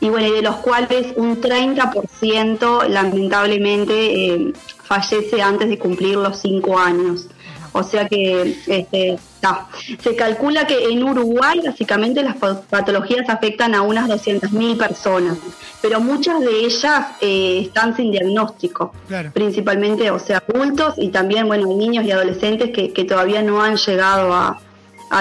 Y 0.00 0.08
bueno, 0.08 0.32
de 0.32 0.42
los 0.42 0.56
cuales 0.56 1.12
un 1.16 1.40
30% 1.40 2.88
lamentablemente 2.88 4.34
eh, 4.34 4.52
fallece 4.82 5.40
antes 5.40 5.68
de 5.68 5.78
cumplir 5.78 6.16
los 6.16 6.40
5 6.40 6.78
años. 6.78 7.28
O 7.72 7.84
sea 7.84 8.08
que 8.08 8.56
este, 8.66 9.18
se 10.02 10.16
calcula 10.16 10.66
que 10.66 10.84
en 10.90 11.02
Uruguay 11.02 11.60
básicamente 11.64 12.22
las 12.22 12.36
patologías 12.36 13.28
afectan 13.28 13.74
a 13.74 13.82
unas 13.82 14.08
200.000 14.08 14.76
personas, 14.76 15.38
pero 15.82 16.00
muchas 16.00 16.40
de 16.40 16.64
ellas 16.64 17.06
eh, 17.20 17.60
están 17.62 17.96
sin 17.96 18.10
diagnóstico, 18.10 18.92
principalmente, 19.32 20.10
o 20.10 20.18
sea, 20.18 20.42
adultos 20.48 20.94
y 20.96 21.08
también, 21.08 21.46
bueno, 21.46 21.66
niños 21.66 22.04
y 22.04 22.12
adolescentes 22.12 22.70
que, 22.70 23.04
todavía 23.04 23.42
no 23.42 23.62
han 23.62 23.76
llegado 23.76 24.32
a, 24.32 24.60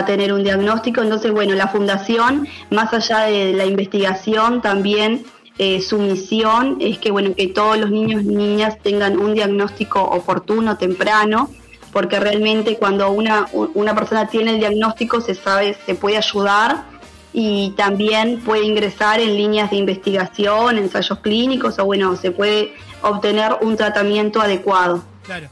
tener 0.07 0.33
un 0.33 0.43
diagnóstico. 0.43 1.03
Entonces, 1.03 1.31
bueno, 1.31 1.53
la 1.53 1.67
fundación, 1.67 2.47
más 2.71 2.91
allá 2.93 3.25
de 3.25 3.53
la 3.53 3.65
investigación, 3.65 4.59
también 4.59 5.23
eh, 5.59 5.81
su 5.81 5.99
misión 5.99 6.77
es 6.79 6.97
que, 6.97 7.11
bueno, 7.11 7.35
que 7.35 7.47
todos 7.47 7.77
los 7.77 7.91
niños 7.91 8.23
y 8.23 8.29
niñas 8.29 8.79
tengan 8.81 9.19
un 9.19 9.35
diagnóstico 9.35 10.01
oportuno, 10.01 10.77
temprano, 10.77 11.51
porque 11.93 12.19
realmente 12.19 12.75
cuando 12.77 13.09
una, 13.11 13.47
una 13.53 13.95
persona 13.95 14.27
tiene 14.27 14.51
el 14.51 14.59
diagnóstico 14.59 15.21
se 15.21 15.35
sabe, 15.35 15.77
se 15.85 15.93
puede 15.93 16.17
ayudar 16.17 16.83
y 17.31 17.71
también 17.77 18.41
puede 18.41 18.65
ingresar 18.65 19.19
en 19.19 19.35
líneas 19.35 19.69
de 19.69 19.77
investigación, 19.77 20.77
ensayos 20.79 21.19
clínicos 21.19 21.77
o 21.77 21.85
bueno, 21.85 22.15
se 22.17 22.31
puede 22.31 22.73
obtener 23.01 23.53
un 23.61 23.77
tratamiento 23.77 24.41
adecuado. 24.41 25.03
Claro, 25.23 25.47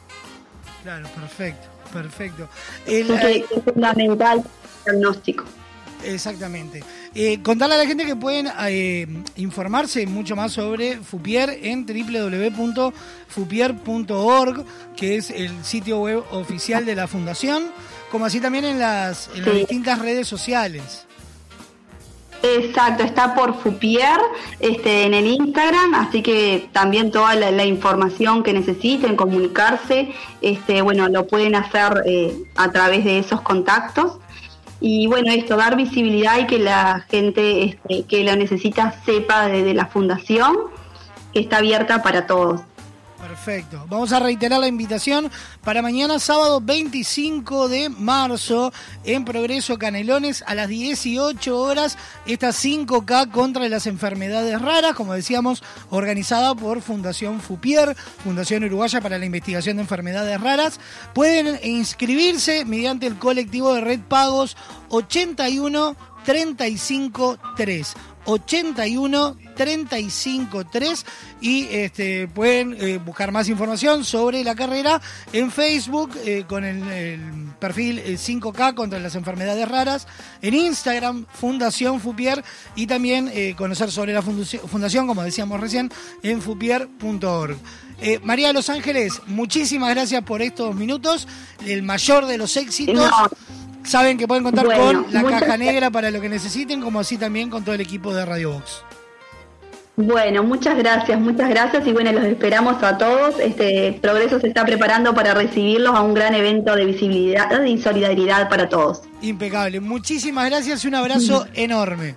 claro, 0.84 1.08
perfecto, 1.16 1.68
perfecto. 1.94 2.50
es 2.86 3.08
fundamental 3.64 4.40
el 4.40 4.94
diagnóstico. 4.94 5.46
Exactamente. 6.04 6.84
Eh, 7.14 7.42
contarle 7.44 7.76
a 7.76 7.80
la 7.80 7.86
gente 7.86 8.06
que 8.06 8.16
pueden 8.16 8.48
eh, 8.68 9.06
informarse 9.36 10.08
mucho 10.08 10.38
más 10.38 10.54
sobre 10.54 10.96
Fupier 10.98 11.60
en 11.62 11.86
www.fupier.org, 11.86 14.66
que 14.96 15.18
es 15.18 15.30
el 15.30 15.66
sitio 15.66 16.00
web 16.00 16.24
oficial 16.32 16.86
de 16.86 16.96
la 16.96 17.08
fundación, 17.08 17.66
como 18.12 18.24
así 18.26 18.40
también 18.40 18.64
en 18.64 18.80
las, 18.80 19.30
distintas 19.34 20.00
redes 20.00 20.26
sociales. 20.26 21.06
Exacto, 22.44 23.04
está 23.04 23.36
por 23.36 23.62
Fupier 23.62 24.18
este, 24.62 25.04
en 25.04 25.14
el 25.14 25.28
Instagram, 25.28 25.94
así 25.96 26.22
que 26.22 26.70
también 26.72 27.12
toda 27.12 27.36
la, 27.36 27.66
información 27.66 28.42
que 28.42 28.54
necesiten 28.54 29.18
comunicarse, 29.18 30.14
este, 30.42 30.82
bueno, 30.82 31.10
lo 31.10 31.28
pueden 31.28 31.56
hacer 31.56 32.04
eh, 32.06 32.34
a 32.56 32.72
través 32.72 33.04
de 33.04 33.20
esos 33.20 33.42
contactos. 33.42 34.22
Y 34.84 35.06
bueno, 35.06 35.32
esto, 35.32 35.56
dar 35.56 35.78
visibilidad 35.78 36.40
y 36.40 36.48
que 36.48 36.58
la 36.58 37.06
gente 37.08 37.64
este, 37.64 38.04
que 38.04 38.24
lo 38.24 38.36
necesita 38.36 38.96
sepa 39.06 39.48
de, 39.48 39.74
la 39.76 39.86
fundación. 39.86 40.58
que 41.32 41.40
está 41.40 41.58
abierta 41.58 42.02
para 42.02 42.26
todos. 42.26 42.62
Perfecto. 43.22 43.86
Vamos 43.88 44.12
a 44.14 44.20
reiterar 44.20 44.60
la 44.60 44.68
invitación 44.68 45.30
para 45.64 45.84
mañana 45.84 46.18
sábado 46.18 46.60
25 46.60 47.70
de 47.70 47.90
marzo 47.90 48.74
en 49.04 49.26
Progreso 49.26 49.78
Canelones 49.78 50.44
a 50.48 50.56
las 50.56 50.68
18 50.68 51.58
horas. 51.58 51.98
Esta 52.26 52.50
5K 52.50 53.30
contra 53.30 53.70
las 53.70 53.86
enfermedades 53.86 54.60
raras, 54.60 54.96
como 54.96 55.14
decíamos, 55.14 55.64
organizada 55.92 56.56
por 56.56 56.82
Fundación 56.82 57.42
FUPIER, 57.42 57.96
Fundación 58.24 58.64
Uruguaya 58.64 59.02
para 59.02 59.20
la 59.20 59.26
Investigación 59.26 59.78
de 59.78 59.84
Enfermedades 59.84 60.42
Raras. 60.42 60.80
Pueden 61.14 61.60
inscribirse 61.64 62.66
mediante 62.66 63.06
el 63.06 63.20
colectivo 63.20 63.74
de 63.76 63.82
Red 63.82 64.02
Pagos 64.02 64.58
81 64.90 65.96
35 66.26 67.38
3. 67.56 67.94
81 68.26 69.38
35 69.56 70.66
3 70.66 71.06
y 71.42 71.68
este, 71.72 72.28
pueden 72.28 72.76
eh, 72.80 72.98
buscar 72.98 73.32
más 73.32 73.50
información 73.50 74.04
sobre 74.04 74.44
la 74.44 74.56
carrera 74.56 75.02
en 75.34 75.52
Facebook 75.52 76.12
eh, 76.26 76.46
con 76.48 76.64
el, 76.64 76.82
perfil 77.60 78.02
5K 78.04 78.72
eh, 78.72 78.76
contra 78.76 79.00
las 79.00 79.16
enfermedades 79.16 79.68
raras, 79.68 80.08
en 80.42 80.54
Instagram 80.54 81.26
Fundación 81.34 82.00
Fupier 82.00 82.44
y 82.76 82.88
también 82.88 83.32
conocer 83.56 83.92
sobre 83.92 84.14
la 84.14 84.22
fundación, 84.22 85.08
como 85.08 85.24
decíamos 85.24 85.60
recién, 85.60 85.92
en 86.24 86.42
fupier.org. 86.42 87.58
María 88.24 88.48
de 88.48 88.54
Los 88.54 88.70
Ángeles, 88.70 89.22
muchísimas 89.28 89.92
gracias 89.92 90.24
por 90.24 90.42
estos 90.42 90.76
minutos, 90.76 91.28
el 91.66 91.84
mayor 91.84 92.26
de 92.26 92.38
los 92.38 92.58
éxitos. 92.58 93.12
Saben 93.84 94.18
que 94.18 94.28
pueden 94.28 94.44
contar 94.44 94.66
con 94.66 95.06
la 95.12 95.24
caja 95.24 95.58
negra 95.58 95.90
para 95.90 96.12
lo 96.12 96.22
que 96.22 96.30
necesiten, 96.30 96.82
como 96.82 97.00
así 97.00 97.18
también 97.18 97.50
con 97.50 97.64
todo 97.64 97.76
el 97.76 97.82
equipo 97.82 98.14
de 98.14 98.26
Radio 98.26 98.54
Box. 98.54 98.84
Bueno, 99.98 100.44
muchas 100.44 100.78
gracias, 100.78 101.20
muchas 101.20 101.50
gracias 101.50 101.86
y 101.86 101.92
bueno, 101.92 102.12
los 102.14 102.24
esperamos 102.24 102.82
a 102.82 102.98
todos. 102.98 103.40
Este 103.40 104.00
Progreso 104.02 104.40
se 104.40 104.48
está 104.48 104.66
preparando 104.66 105.14
para 105.14 105.34
recibirlos 105.34 105.94
a 105.94 106.02
un 106.02 106.14
gran 106.14 106.34
evento 106.34 106.76
de 106.76 106.86
visibilidad 106.86 107.64
y 107.64 107.78
solidaridad 107.78 108.50
para 108.50 108.70
todos. 108.70 109.02
Impecable, 109.22 109.80
muchísimas 109.80 110.50
gracias 110.50 110.84
y 110.86 110.88
un 110.88 110.96
abrazo 110.96 111.46
enorme. 111.54 112.16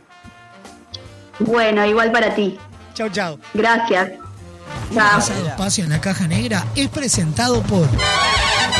Bueno, 1.40 1.84
igual 1.84 2.12
para 2.12 2.34
ti. 2.34 2.56
Chao, 2.94 3.08
chao. 3.08 3.38
Gracias. 3.52 4.23
Chao. 4.92 5.20
espacio 5.46 5.84
en 5.84 5.90
la 5.90 6.00
caja 6.00 6.26
negra 6.26 6.66
es 6.74 6.88
presentado 6.88 7.62
por 7.62 7.88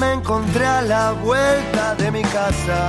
me 0.00 0.14
encontré 0.14 0.64
a 0.64 0.80
la 0.80 1.12
vuelta 1.12 1.94
de 1.96 2.10
mi 2.10 2.22
casa. 2.22 2.80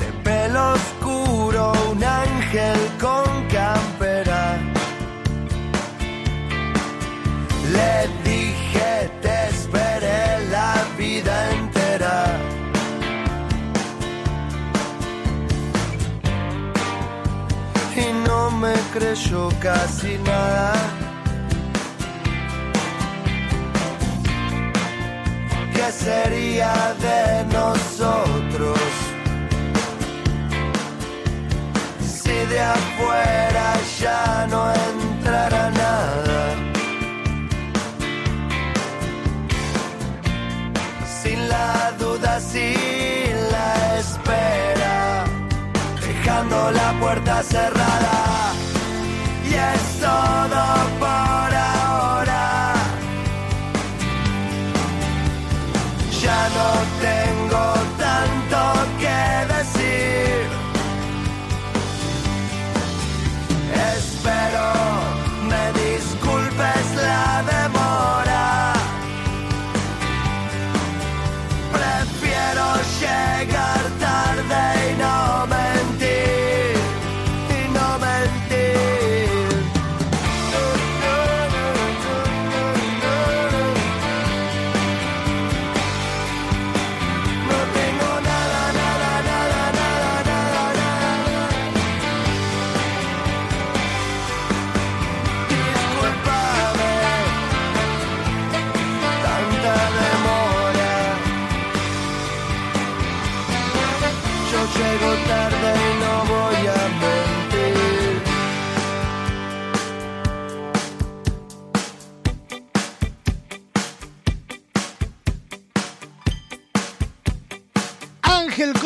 De 0.00 0.08
pelo 0.24 0.72
oscuro, 0.72 1.72
un 1.92 2.02
ángel 2.02 2.78
con 3.04 3.28
campera. 3.58 4.42
Le 7.76 7.92
dije, 8.30 8.90
te 9.20 9.36
esperé 9.52 10.20
la 10.56 10.72
vida 10.96 11.34
entera. 11.60 12.16
Y 18.04 18.06
no 18.26 18.50
me 18.62 18.74
creyó 18.94 19.48
casi 19.60 20.18
nada. 20.24 20.35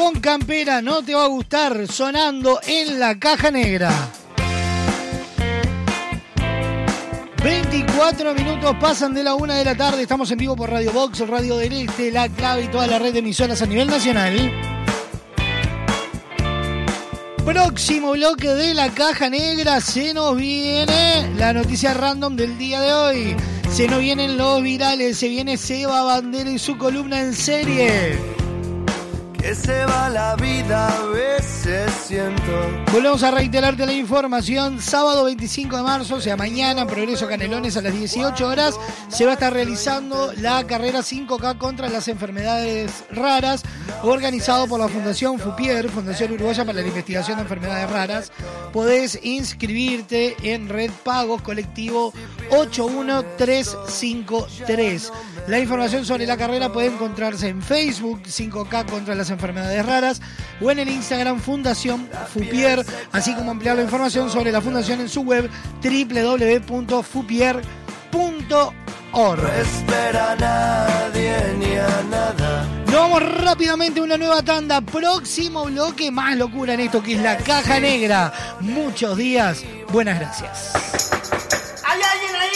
Con 0.01 0.19
Campera, 0.19 0.81
no 0.81 1.03
te 1.03 1.15
va 1.15 1.25
a 1.25 1.29
gustar, 1.29 1.87
sonando 1.87 2.59
en 2.67 2.99
la 2.99 3.19
caja 3.19 3.51
negra. 3.51 3.93
24 7.45 8.35
minutos 8.35 8.77
pasan 8.81 9.13
de 9.13 9.23
la 9.23 9.35
una 9.35 9.57
de 9.57 9.65
la 9.67 9.75
tarde, 9.75 10.01
estamos 10.01 10.31
en 10.31 10.39
vivo 10.39 10.57
por 10.57 10.71
Radio 10.71 10.91
Box, 10.93 11.29
Radio 11.29 11.59
del 11.59 11.75
Este, 11.75 12.11
La 12.11 12.31
Clave 12.31 12.65
y 12.65 12.69
toda 12.69 12.87
la 12.87 12.99
red 12.99 13.13
de 13.13 13.19
emisoras 13.19 13.61
a 13.61 13.67
nivel 13.67 13.89
nacional. 13.89 14.51
Próximo 17.45 18.13
bloque 18.13 18.49
de 18.49 18.73
la 18.73 18.89
caja 18.89 19.29
negra, 19.29 19.83
se 19.83 20.15
nos 20.15 20.35
viene 20.35 21.31
la 21.37 21.53
noticia 21.53 21.93
random 21.93 22.37
del 22.37 22.57
día 22.57 22.81
de 22.81 22.95
hoy. 22.95 23.37
Se 23.71 23.87
nos 23.87 24.01
vienen 24.01 24.39
los 24.39 24.63
virales, 24.63 25.19
se 25.19 25.29
viene 25.29 25.59
Seba 25.59 26.05
Bandera 26.05 26.51
y 26.51 26.59
su 26.59 26.79
columna 26.79 27.21
en 27.21 27.35
serie. 27.35 28.40
Se 29.55 29.85
va 29.85 30.09
la 30.09 30.35
vida, 30.37 30.87
a 30.87 31.07
veces 31.07 31.91
siento. 32.07 32.43
Volvemos 32.93 33.25
a 33.25 33.33
reiterarte 33.33 33.85
la 33.85 33.93
información. 33.93 34.81
Sábado 34.81 35.25
25 35.25 35.77
de 35.77 35.83
marzo, 35.83 36.15
o 36.17 36.21
sea, 36.21 36.37
mañana, 36.37 36.87
Progreso 36.87 37.27
Canelones 37.27 37.77
a 37.77 37.83
las 37.83 37.93
18 37.93 38.47
horas, 38.47 38.79
se 39.09 39.25
va 39.25 39.33
a 39.33 39.35
estar 39.35 39.53
realizando 39.53 40.33
la 40.37 40.65
carrera 40.69 41.01
5K 41.01 41.59
contra 41.59 41.89
las 41.89 42.07
enfermedades 42.07 43.03
raras, 43.11 43.65
organizado 44.05 44.69
por 44.69 44.79
la 44.79 44.87
Fundación 44.87 45.41
FUPIER, 45.41 45.89
Fundación 45.89 46.31
Uruguaya 46.33 46.65
para 46.65 46.81
la 46.81 46.87
Investigación 46.87 47.39
de 47.39 47.43
Enfermedades 47.43 47.91
Raras. 47.91 48.31
Podés 48.73 49.19
inscribirte 49.25 50.37
en 50.45 50.69
Red 50.69 50.93
Pagos 51.03 51.43
Colectivo 51.43 52.13
81353. 52.51 55.13
La 55.49 55.59
información 55.59 56.07
sobre 56.07 56.27
la 56.27 56.37
carrera 56.37 56.73
puede 56.73 56.87
encontrarse 56.87 57.49
en 57.49 57.63
Facebook 57.63 58.23
5K 58.23 58.89
contra 58.89 59.17
las 59.17 59.31
enfermedades 59.31 59.40
raras 59.41 60.21
o 60.61 60.71
en 60.71 60.79
el 60.79 60.89
Instagram 60.89 61.41
Fundación 61.41 62.09
Fupier, 62.33 62.85
así 63.13 63.35
como 63.35 63.51
ampliar 63.51 63.77
la 63.77 63.83
información 63.83 64.31
sobre 64.31 64.53
la 64.53 64.61
fundación 64.61 65.01
en 65.01 65.09
su 65.09 65.23
web 65.23 65.51
www.fupier.org. 65.83 67.65
No 69.13 69.49
espera 69.49 70.33
a 70.33 70.37
nadie 70.37 71.55
ni 71.59 71.77
a 71.77 72.03
nada. 72.09 72.67
Nos 72.87 72.95
vamos 72.95 73.23
rápidamente 73.23 74.01
a 74.01 74.03
una 74.05 74.17
nueva 74.17 74.43
tanda. 74.43 74.81
Próximo 74.81 75.65
bloque, 75.65 76.11
más 76.11 76.37
locura 76.37 76.75
en 76.75 76.81
esto 76.81 77.03
que 77.03 77.15
es 77.15 77.21
la 77.21 77.37
caja 77.37 77.81
negra. 77.81 78.33
Muchos 78.61 79.17
días. 79.17 79.63
Buenas 79.91 80.19
gracias. 80.19 80.73
¿Hay 81.85 82.01
alguien 82.03 82.37
ahí? 82.37 82.49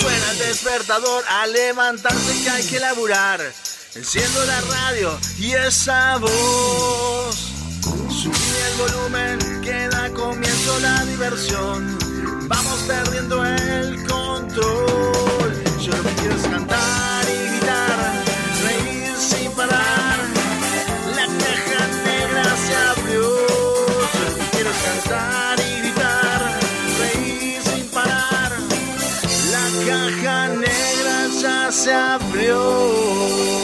Suena 0.00 0.30
el 0.32 0.38
despertador 0.38 1.24
a 1.28 1.46
levantarse 1.46 2.42
que 2.42 2.50
hay 2.50 2.66
que 2.66 2.80
laburar. 2.80 3.40
Enciendo 3.96 4.44
la 4.46 4.60
radio 4.60 5.18
y 5.38 5.52
esa 5.52 6.16
voz. 6.16 7.52
Subí 8.10 8.34
el 8.66 8.76
volumen, 8.76 9.60
que 9.62 9.88
da 9.88 10.10
comienzo 10.10 10.80
la 10.80 11.04
diversión. 11.04 11.96
Vamos 12.48 12.82
perdiendo 12.88 13.44
el 13.44 14.04
control. 14.04 15.64
Yo 15.80 15.92
lo 15.92 16.02
que 16.02 16.14
quiero 16.16 16.34
es 16.34 16.42
cantar 16.42 17.24
y 17.28 17.48
gritar, 17.50 18.24
reír 18.64 19.16
sin 19.16 19.52
parar. 19.52 20.18
La 21.14 21.26
caja 21.26 21.86
negra 22.04 22.44
se 22.66 22.74
abrió. 22.74 23.22
Yo 23.22 24.38
lo 24.38 24.50
quiero 24.50 24.70
cantar 24.84 25.60
y 25.60 25.80
gritar, 25.82 26.58
reír 26.98 27.62
sin 27.62 27.86
parar. 27.90 28.52
La 29.52 29.64
caja 29.86 30.48
negra 30.48 31.28
ya 31.40 31.70
se 31.70 31.94
abrió. 31.94 33.63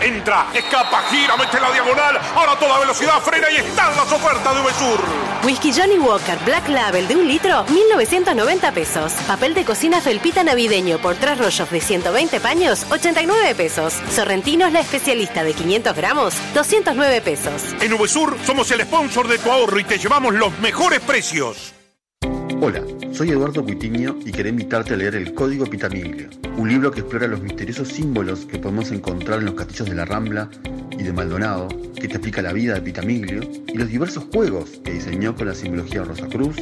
Entra, 0.00 0.46
escapa, 0.54 1.02
gira, 1.10 1.36
mete 1.36 1.60
la 1.60 1.72
diagonal. 1.72 2.18
Ahora 2.34 2.52
a 2.52 2.58
toda 2.58 2.78
velocidad 2.78 3.20
frena 3.20 3.50
y 3.50 3.56
están 3.56 3.96
las 3.96 4.10
ofertas 4.12 4.54
de 4.54 4.60
Uvesur. 4.60 5.00
Whisky 5.44 5.72
Johnny 5.72 5.98
Walker 5.98 6.38
Black 6.44 6.68
Label 6.68 7.08
de 7.08 7.16
un 7.16 7.26
litro, 7.26 7.64
1990 7.64 8.72
pesos. 8.72 9.12
Papel 9.26 9.54
de 9.54 9.64
cocina 9.64 10.00
felpita 10.00 10.44
navideño 10.44 10.98
por 10.98 11.16
tres 11.16 11.38
rollos 11.38 11.70
de 11.70 11.80
120 11.80 12.40
paños, 12.40 12.86
89 12.90 13.54
pesos. 13.54 13.94
Sorrentinos 14.10 14.72
la 14.72 14.80
especialista 14.80 15.42
de 15.44 15.54
500 15.54 15.96
gramos, 15.96 16.34
209 16.54 17.20
pesos. 17.20 17.62
En 17.80 17.92
Uvesur 17.92 18.36
somos 18.44 18.70
el 18.70 18.82
sponsor 18.82 19.28
de 19.28 19.38
tu 19.38 19.50
ahorro 19.50 19.78
y 19.78 19.84
te 19.84 19.98
llevamos 19.98 20.34
los 20.34 20.58
mejores 20.58 21.00
precios. 21.00 21.77
Hola, 22.60 22.82
soy 23.12 23.30
Eduardo 23.30 23.62
Cuitiño 23.62 24.18
y 24.26 24.32
quería 24.32 24.50
invitarte 24.50 24.94
a 24.94 24.96
leer 24.96 25.14
El 25.14 25.32
Código 25.32 25.64
Pitamiglio, 25.64 26.28
un 26.56 26.68
libro 26.68 26.90
que 26.90 27.00
explora 27.00 27.28
los 27.28 27.40
misteriosos 27.40 27.86
símbolos 27.86 28.46
que 28.46 28.58
podemos 28.58 28.90
encontrar 28.90 29.38
en 29.38 29.44
los 29.44 29.54
castillos 29.54 29.88
de 29.88 29.94
la 29.94 30.04
Rambla 30.04 30.50
y 30.90 31.04
de 31.04 31.12
Maldonado, 31.12 31.68
que 31.94 32.08
te 32.08 32.14
explica 32.14 32.42
la 32.42 32.52
vida 32.52 32.74
de 32.74 32.80
Pitamiglio 32.80 33.48
y 33.68 33.78
los 33.78 33.88
diversos 33.88 34.26
juegos 34.32 34.80
que 34.84 34.94
diseñó 34.94 35.36
con 35.36 35.46
la 35.46 35.54
simbología 35.54 36.02
Rosacruz, 36.02 36.56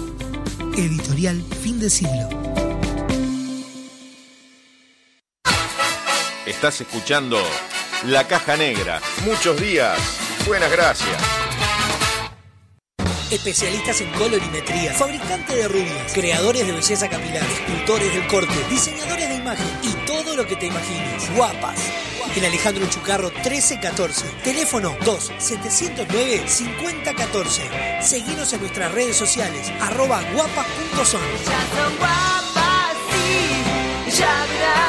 Editorial 0.76 1.42
Fin 1.62 1.80
de 1.80 1.88
Siglo. 1.88 2.28
Estás 6.44 6.82
escuchando 6.82 7.38
La 8.04 8.28
Caja 8.28 8.58
Negra. 8.58 9.00
Muchos 9.24 9.58
días. 9.58 9.98
Buenas 10.46 10.70
gracias. 10.70 11.45
Especialistas 13.30 14.00
en 14.00 14.10
colorimetría, 14.12 14.94
fabricantes 14.94 15.54
de 15.56 15.66
rubias, 15.66 16.12
creadores 16.12 16.64
de 16.64 16.72
belleza 16.72 17.08
capilar, 17.08 17.42
escultores 17.42 18.14
del 18.14 18.24
corte, 18.28 18.54
diseñadores 18.70 19.28
de 19.28 19.34
imagen 19.34 19.66
y 19.82 19.90
todo 20.06 20.36
lo 20.36 20.46
que 20.46 20.54
te 20.54 20.66
imagines. 20.66 21.28
Guapas. 21.34 21.76
En 22.36 22.44
Alejandro 22.44 22.88
Chucarro 22.88 23.30
1314. 23.30 24.26
Teléfono 24.44 24.96
2-709-5014. 25.00 28.00
Seguinos 28.00 28.52
en 28.52 28.60
nuestras 28.60 28.92
redes 28.92 29.16
sociales, 29.16 29.72
arroba 29.80 30.22
guapas.son. 30.32 31.20
Ya 31.44 31.66
son 31.74 31.96
guapas, 31.98 32.94
sí, 33.10 34.20
ya 34.20 34.46
verás. 34.48 34.85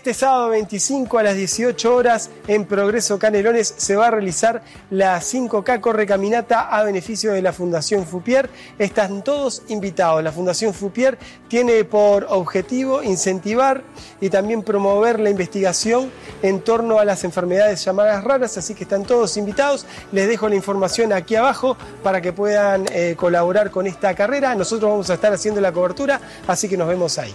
Este 0.00 0.14
sábado 0.14 0.48
25 0.48 1.18
a 1.18 1.22
las 1.22 1.36
18 1.36 1.94
horas 1.94 2.30
en 2.48 2.64
Progreso 2.64 3.18
Canelones 3.18 3.74
se 3.76 3.96
va 3.96 4.06
a 4.06 4.10
realizar 4.10 4.62
la 4.88 5.20
5K 5.20 5.78
Corre 5.78 6.06
Caminata 6.06 6.74
a 6.74 6.82
beneficio 6.84 7.34
de 7.34 7.42
la 7.42 7.52
Fundación 7.52 8.06
Fupier. 8.06 8.48
Están 8.78 9.22
todos 9.22 9.60
invitados. 9.68 10.24
La 10.24 10.32
Fundación 10.32 10.72
Fupier 10.72 11.18
tiene 11.48 11.84
por 11.84 12.26
objetivo 12.30 13.02
incentivar 13.02 13.82
y 14.22 14.30
también 14.30 14.62
promover 14.62 15.20
la 15.20 15.28
investigación 15.28 16.10
en 16.40 16.62
torno 16.62 16.98
a 16.98 17.04
las 17.04 17.22
enfermedades 17.24 17.84
llamadas 17.84 18.24
raras, 18.24 18.56
así 18.56 18.74
que 18.74 18.84
están 18.84 19.04
todos 19.04 19.36
invitados. 19.36 19.84
Les 20.12 20.26
dejo 20.26 20.48
la 20.48 20.54
información 20.54 21.12
aquí 21.12 21.36
abajo 21.36 21.76
para 22.02 22.22
que 22.22 22.32
puedan 22.32 22.86
eh, 22.90 23.16
colaborar 23.18 23.70
con 23.70 23.86
esta 23.86 24.14
carrera. 24.14 24.54
Nosotros 24.54 24.90
vamos 24.90 25.10
a 25.10 25.14
estar 25.14 25.30
haciendo 25.34 25.60
la 25.60 25.72
cobertura, 25.72 26.18
así 26.46 26.70
que 26.70 26.78
nos 26.78 26.88
vemos 26.88 27.18
ahí. 27.18 27.34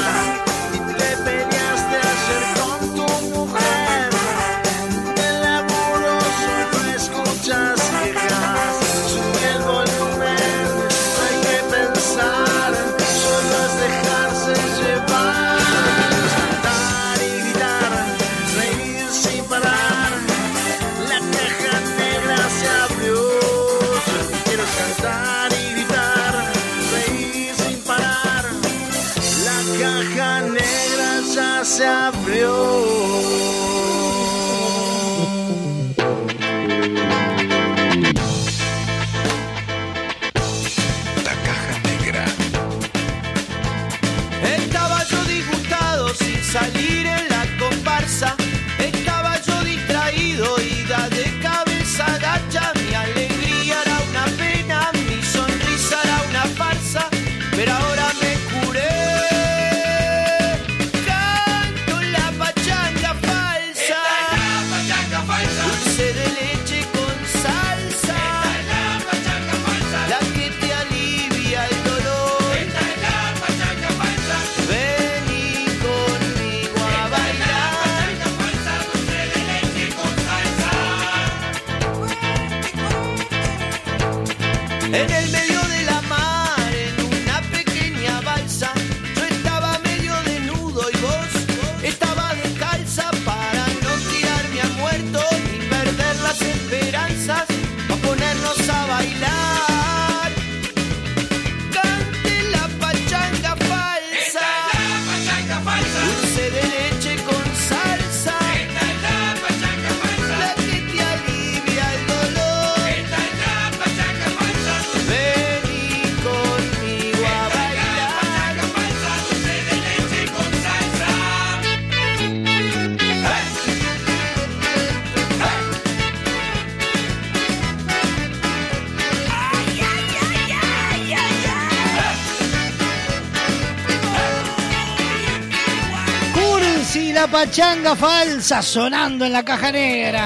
pachanga 137.31 137.95
falsa 137.95 138.61
sonando 138.61 139.25
en 139.25 139.31
la 139.31 139.43
caja 139.43 139.71
negra. 139.71 140.25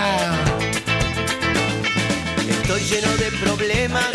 Estoy 2.50 2.82
lleno 2.82 3.12
de 3.18 3.32
problemas, 3.44 4.10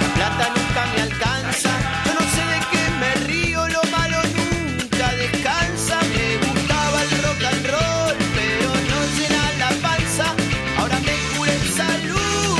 la 0.00 0.08
plata 0.14 0.52
nunca 0.56 0.86
me 0.94 1.02
alcanza. 1.02 1.70
Yo 2.06 2.14
no 2.14 2.20
sé 2.34 2.42
de 2.54 2.60
qué 2.70 2.82
me 3.00 3.10
río, 3.26 3.68
lo 3.68 3.82
malo 3.90 4.18
nunca 4.38 5.12
descansa. 5.16 5.98
Me 6.14 6.36
gustaba 6.46 7.02
el 7.02 7.10
rock 7.24 7.42
and 7.50 7.66
roll, 7.66 8.16
pero 8.36 8.68
no 8.90 8.98
llena 9.16 9.42
la 9.58 9.70
panza. 9.82 10.26
Ahora 10.78 10.98
me 11.00 11.14
cura 11.36 11.52
en 11.52 11.66
salud. 11.82 12.58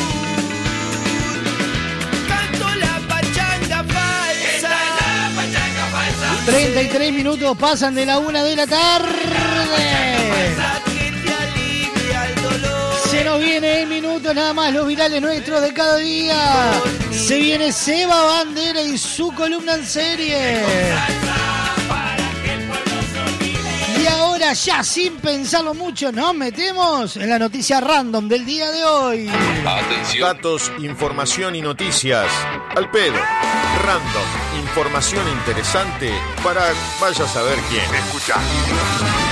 Canto 2.27 2.67
la 2.85 2.95
pachanga 3.09 3.85
falsa. 3.95 4.71
33 6.47 7.13
minutos 7.13 7.57
pasan 7.57 7.95
de 7.95 8.07
la 8.07 8.19
una 8.19 8.43
de 8.43 8.57
la 8.57 8.67
tarde. 8.67 9.18
Se 13.11 13.25
nos 13.25 13.41
viene 13.41 13.83
en 13.83 13.89
minutos 13.89 14.35
nada 14.35 14.53
más 14.53 14.73
los 14.73 14.87
virales 14.87 15.21
nuestros 15.21 15.63
de 15.63 15.73
cada 15.73 15.97
día. 15.97 16.73
Se 17.11 17.39
viene 17.39 17.73
Seba 17.73 18.23
Bandera 18.23 18.83
y 18.83 18.99
su 18.99 19.33
columna 19.35 19.75
en 19.75 19.87
serie. 19.87 20.63
Y 24.01 24.07
ahora 24.07 24.39
ahora 24.39 24.53
ya 24.53 24.85
sin 24.85 25.17
pensarlo 25.17 25.75
mucho 25.75 26.13
nos 26.13 26.33
metemos 26.33 27.17
en 27.17 27.29
la 27.29 27.41
noticia 27.41 27.81
random 27.81 28.29
del 28.29 28.47
día 28.47 28.71
de 28.71 28.85
hoy. 28.85 29.29
Atención. 29.67 30.29
Datos, 30.29 30.71
información 30.79 31.57
y 31.57 31.61
noticias. 31.61 32.27
Al 32.77 32.89
pedo. 32.91 33.19
Random. 33.85 34.61
Información 34.61 35.27
interesante 35.41 36.13
para 36.45 36.63
vaya 37.01 37.25
a 37.25 37.29
saber 37.29 37.59
quién. 37.69 37.83
Escucha. 37.95 39.28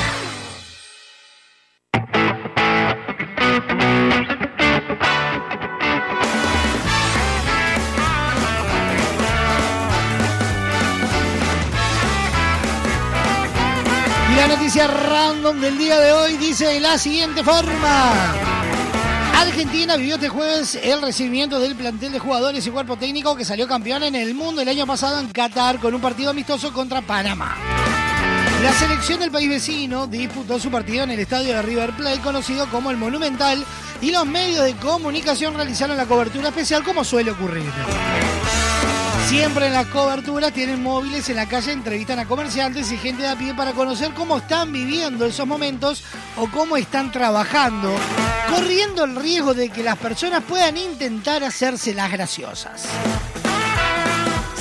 Random 15.17 15.63
del 15.63 15.79
día 15.79 15.99
de 15.99 16.13
hoy 16.13 16.37
dice 16.37 16.67
de 16.67 16.79
la 16.79 16.99
siguiente 16.99 17.43
forma. 17.43 18.35
Argentina 19.35 19.97
vivió 19.97 20.17
este 20.17 20.29
jueves 20.29 20.75
el 20.75 21.01
recibimiento 21.01 21.59
del 21.59 21.75
plantel 21.75 22.13
de 22.13 22.19
jugadores 22.19 22.67
y 22.67 22.71
cuerpo 22.71 22.97
técnico 22.97 23.35
que 23.35 23.43
salió 23.43 23.67
campeón 23.67 24.03
en 24.03 24.15
el 24.15 24.35
mundo 24.35 24.61
el 24.61 24.69
año 24.69 24.87
pasado 24.87 25.19
en 25.19 25.29
Qatar 25.29 25.79
con 25.79 25.95
un 25.95 26.03
partido 26.03 26.31
amistoso 26.31 26.71
contra 26.71 27.01
Panamá. 27.01 27.57
La 28.63 28.75
selección 28.75 29.21
del 29.21 29.31
país 29.31 29.49
vecino 29.49 30.07
disputó 30.07 30.61
su 30.61 30.71
partido 30.71 31.05
en 31.05 31.11
el 31.13 31.21
estadio 31.21 31.55
de 31.55 31.63
River 31.63 31.93
Plate, 31.97 32.21
conocido 32.21 32.69
como 32.69 32.91
el 32.91 32.99
Monumental, 32.99 33.65
y 34.03 34.11
los 34.11 34.27
medios 34.27 34.65
de 34.65 34.75
comunicación 34.77 35.55
realizaron 35.55 35.97
la 35.97 36.05
cobertura 36.05 36.49
especial 36.49 36.85
como 36.85 37.05
suele 37.05 37.31
ocurrir. 37.31 37.73
Siempre 39.29 39.67
en 39.67 39.73
las 39.73 39.89
coberturas 39.89 40.53
tienen 40.53 40.85
móviles 40.85 41.29
en 41.29 41.37
la 41.37 41.47
calle, 41.47 41.73
entrevistan 41.73 42.21
a 42.21 42.27
comerciantes 42.27 42.93
y 42.93 42.97
gente 42.97 43.23
de 43.23 43.29
a 43.29 43.37
pie 43.37 43.55
para 43.55 43.73
conocer 43.73 44.13
cómo 44.15 44.39
están 44.39 44.73
viviendo 44.73 45.27
esos 45.27 45.49
momentos 45.49 46.05
o 46.37 46.49
cómo 46.49 46.77
están 46.77 47.11
trabajando, 47.11 47.93
corriendo 48.49 49.03
el 49.03 49.17
riesgo 49.17 49.53
de 49.53 49.69
que 49.69 49.83
las 49.83 49.99
personas 49.99 50.45
puedan 50.45 50.77
intentar 50.77 51.43
hacerse 51.43 51.93
las 51.93 52.13
graciosas. 52.13 52.85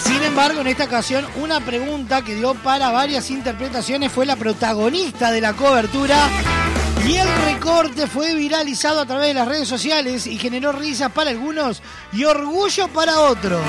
Sin 0.04 0.24
embargo, 0.24 0.62
en 0.62 0.68
esta 0.68 0.86
ocasión, 0.86 1.28
una 1.36 1.60
pregunta 1.62 2.24
que 2.24 2.34
dio 2.34 2.56
para 2.56 2.90
varias 2.90 3.30
interpretaciones 3.30 4.12
fue 4.12 4.26
la 4.26 4.36
protagonista 4.36 5.32
de 5.32 5.42
la 5.42 5.54
cobertura 5.54 6.18
y 7.08 7.18
el 7.18 7.28
recorte 7.46 8.08
fue 8.08 8.34
viralizado 8.34 9.02
a 9.02 9.06
través 9.06 9.28
de 9.28 9.34
las 9.36 9.48
redes 9.48 9.68
sociales 9.68 10.26
y 10.26 10.40
generó 10.40 10.72
risas 10.72 11.12
para 11.12 11.30
algunos 11.30 11.84
y 12.12 12.24
orgullo 12.24 12.88
para 12.88 13.20
otros. 13.20 13.62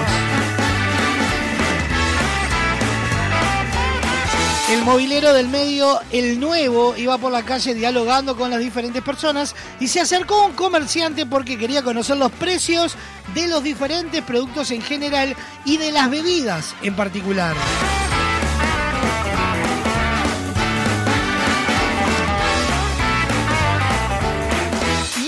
El 4.68 4.82
movilero 4.82 5.32
del 5.32 5.46
medio 5.46 6.00
El 6.10 6.40
Nuevo 6.40 6.96
iba 6.96 7.16
por 7.18 7.30
la 7.30 7.44
calle 7.44 7.72
dialogando 7.72 8.36
con 8.36 8.50
las 8.50 8.58
diferentes 8.58 9.00
personas 9.00 9.54
y 9.78 9.86
se 9.86 10.00
acercó 10.00 10.34
a 10.34 10.46
un 10.46 10.54
comerciante 10.54 11.24
porque 11.24 11.56
quería 11.56 11.84
conocer 11.84 12.16
los 12.16 12.32
precios 12.32 12.96
de 13.32 13.46
los 13.46 13.62
diferentes 13.62 14.24
productos 14.24 14.72
en 14.72 14.82
general 14.82 15.36
y 15.64 15.76
de 15.76 15.92
las 15.92 16.10
bebidas 16.10 16.74
en 16.82 16.96
particular. 16.96 17.54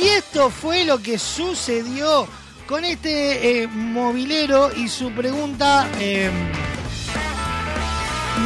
Y 0.03 0.09
esto 0.09 0.51
fue 0.51 0.85
lo 0.85 1.01
que 1.01 1.17
sucedió 1.17 2.27
con 2.67 2.85
este 2.85 3.63
eh, 3.63 3.69
movilero 3.69 4.75
y 4.77 4.89
su 4.89 5.13
pregunta... 5.13 5.89
eh, 6.01 6.29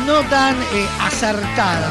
no 0.06 0.20
tan 0.28 0.56
eh, 0.62 0.86
acertada. 1.00 1.88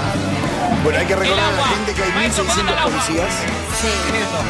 Bueno, 0.83 0.99
hay 0.99 1.05
que 1.05 1.15
recordar 1.15 1.53
a 1.53 1.57
la 1.57 1.63
gente 1.67 1.93
que 1.93 2.03
hay 2.03 2.11
1.600 2.29 2.83
policías. 2.83 3.33
Sí. 3.79 3.87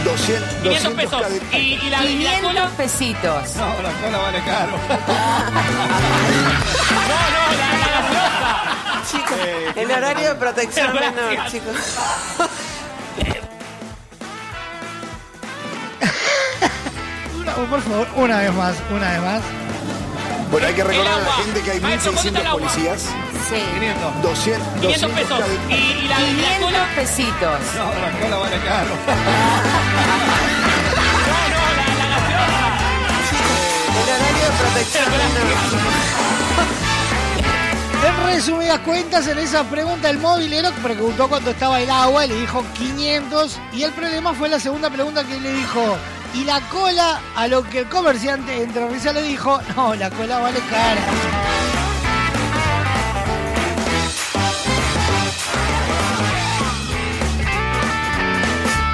200, 0.06 0.50
500 0.62 0.64
200 0.64 0.94
pesos. 0.94 1.22
cada- 1.22 1.58
Y, 1.60 1.74
y 1.74 1.90
la, 1.90 2.04
y 2.06 2.24
la 2.24 2.32
500 2.32 2.42
cola. 2.54 2.70
pesitos. 2.78 3.56
No, 3.56 3.68
la 3.82 3.92
cola 4.02 4.18
vale 4.18 4.42
caro. 4.44 4.72
Chicos, 9.12 9.38
El 9.76 9.92
horario 9.92 10.30
de 10.30 10.36
protección 10.36 10.94
menor, 10.94 11.48
chicos. 11.50 11.76
Una- 17.40 17.54
por 17.56 17.82
favor, 17.82 18.08
una 18.16 18.38
vez 18.40 18.54
más, 18.54 18.76
una 18.92 19.12
vez 19.12 19.22
más. 19.22 19.42
Bueno, 20.52 20.68
hay 20.68 20.74
que 20.74 20.84
recordar 20.84 21.14
a 21.14 21.18
la 21.24 21.32
gente 21.34 21.62
que 21.62 21.72
hay 21.72 21.80
Maestro, 21.80 22.12
¿cuánto 22.14 22.28
está 22.30 22.40
1.600 22.40 22.42
el 22.42 22.48
agua? 22.48 22.60
policías. 22.60 23.02
Sí. 23.02 23.56
200, 24.22 24.68
500 24.82 24.82
200 24.82 25.12
pesos. 25.12 25.40
cada- 25.40 25.48
Y, 25.70 25.76
y 25.76 26.08
la, 26.08 26.20
y 26.22 26.34
la 26.34 26.48
500 26.48 26.66
cola. 26.66 26.88
pesitos. 26.96 27.60
No, 27.78 27.86
la 27.86 28.12
cola 28.20 28.38
vale 28.38 28.58
caro. 28.66 28.92
El 33.92 34.10
horario 34.10 34.44
de 34.44 34.52
protección. 34.64 35.06
En 38.04 38.26
resumidas 38.26 38.80
cuentas, 38.80 39.28
en 39.28 39.38
esa 39.38 39.64
pregunta 39.66 40.10
el 40.10 40.18
movilero 40.18 40.72
preguntó 40.82 41.28
cuánto 41.30 41.52
estaba 41.52 41.80
el 41.82 41.90
agua 41.90 42.26
y 42.26 42.30
le 42.30 42.36
dijo 42.42 42.64
500. 42.78 43.60
Y 43.74 43.84
el 43.84 43.92
problema 43.92 44.34
fue 44.34 44.50
la 44.50 44.60
segunda 44.60 44.90
pregunta 44.90 45.24
que 45.24 45.40
le 45.40 45.54
dijo, 45.54 45.98
¿y 46.34 46.44
la 46.44 46.62
cola? 46.70 47.22
A 47.36 47.48
lo 47.48 47.64
que 47.64 47.80
el 47.80 47.90
comerciante 47.90 48.64
entre 48.64 48.88
risa 48.90 49.14
le 49.14 49.22
dijo, 49.24 49.60
no, 49.76 49.96
la 49.96 50.10
cola 50.10 50.40
vale 50.40 50.60
cara. 50.70 51.02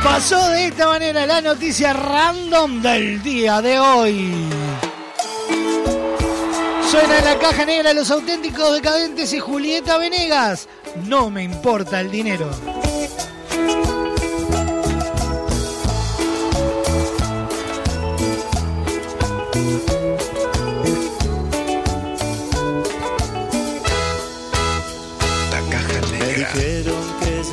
Pasó 0.04 0.50
de 0.50 0.68
esta 0.68 0.88
manera 0.88 1.26
la 1.26 1.42
noticia 1.42 1.94
random 1.94 2.82
del 2.82 3.22
día 3.22 3.62
de 3.62 3.80
hoy. 3.80 4.48
Suena 6.90 7.18
en 7.20 7.26
la 7.26 7.38
caja 7.38 7.66
negra 7.66 7.94
los 7.94 8.10
auténticos 8.10 8.74
decadentes 8.74 9.34
y 9.34 9.40
Julieta 9.40 9.98
Venegas. 9.98 10.70
No 11.06 11.30
me 11.30 11.44
importa 11.44 12.00
el 12.00 12.10
dinero. 12.10 12.50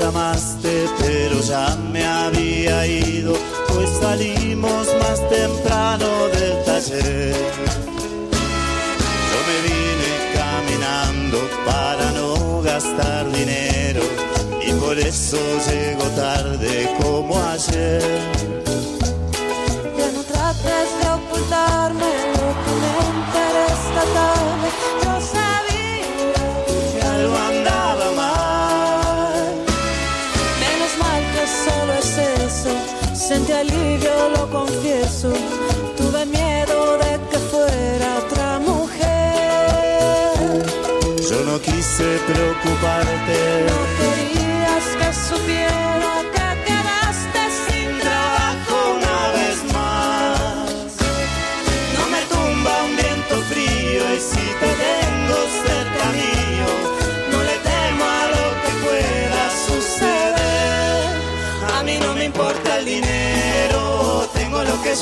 Llamaste, 0.05 0.87
pero 0.99 1.41
ya 1.41 1.75
me 1.93 2.05
había 2.05 2.87
ido, 2.87 3.33
pues 3.73 3.89
salimos 4.01 4.87
más 5.01 5.19
temprano 5.31 6.09
del 6.35 6.63
taller. 6.65 7.35
Yo 9.31 9.39
me 9.49 9.57
vine 9.69 10.11
caminando 10.41 11.39
para 11.65 12.07
no 12.13 12.61
gastar 12.61 13.33
dinero 13.33 14.03
y 14.67 14.73
por 14.75 14.99
eso 14.99 15.39
llego 15.69 16.05
tarde 16.25 16.91
como 17.01 17.33
ayer. 17.55 18.21
Ya 19.99 20.09
no 20.17 20.23
trates 20.23 20.89
de 21.01 21.07
ocultarme 21.19 22.11
lo 22.39 22.49
que 22.63 22.73
me 22.83 22.93
enteré 23.09 23.65
esta 23.79 24.05
tarde. 24.19 25.04
Tuve 35.97 36.27
miedo 36.27 36.99
de 36.99 37.19
que 37.31 37.39
fuera 37.51 38.19
otra 38.19 38.59
mujer. 38.59 39.05
Yo 41.31 41.39
no 41.45 41.59
quise 41.61 42.19
preocuparte. 42.27 43.37
No 43.71 43.79
querías 43.99 44.85
que 44.99 45.09
supiera 45.29 45.84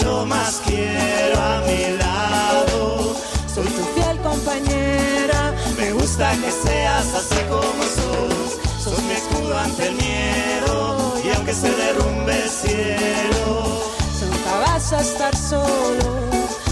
yo 0.00 0.24
más 0.26 0.62
quiero 0.64 1.40
a 1.40 1.60
mi 1.66 1.96
lado. 1.98 3.14
Soy 3.52 3.64
tu 3.66 3.84
fiel 3.94 4.18
compañera. 4.18 5.54
me 5.76 5.92
gusta 5.92 6.30
que 6.32 6.50
seas 6.50 7.06
así 7.14 7.40
como 7.48 7.82
sos. 7.82 8.82
Sos 8.82 9.02
mi 9.02 9.12
escudo 9.12 9.56
ante 9.58 9.88
el 9.88 9.94
miedo. 9.94 11.14
Y 11.24 11.30
aunque 11.36 11.52
se 11.52 11.70
derrumbe 11.70 12.42
el 12.42 12.48
cielo, 12.48 13.82
Nunca 14.20 14.58
vas 14.66 14.92
a 14.92 15.00
estar 15.00 15.36
solo. 15.36 16.30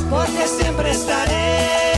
porque 0.08 0.46
siempre 0.48 0.90
estaré. 0.90 1.89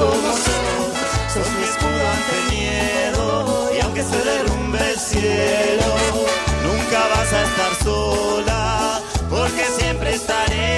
Como 0.00 0.32
sos. 0.32 0.96
Sos 1.34 1.48
mi 1.56 1.64
escudo 1.64 2.02
ante 2.16 2.36
miedo, 2.54 3.70
y 3.76 3.80
aunque 3.80 4.02
se 4.02 4.18
derrumbe 4.18 4.78
el 4.92 4.98
cielo, 4.98 5.90
nunca 6.66 7.00
vas 7.14 7.32
a 7.32 7.42
estar 7.42 7.72
sola, 7.84 9.00
porque 9.28 9.64
siempre 9.78 10.14
estaré. 10.14 10.70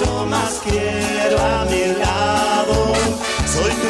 Yo 0.00 0.26
más 0.26 0.60
quiero 0.64 1.38
a 1.38 1.64
mi 1.66 1.84
lado. 2.02 2.94
Soy 3.46 3.70
tu 3.70 3.88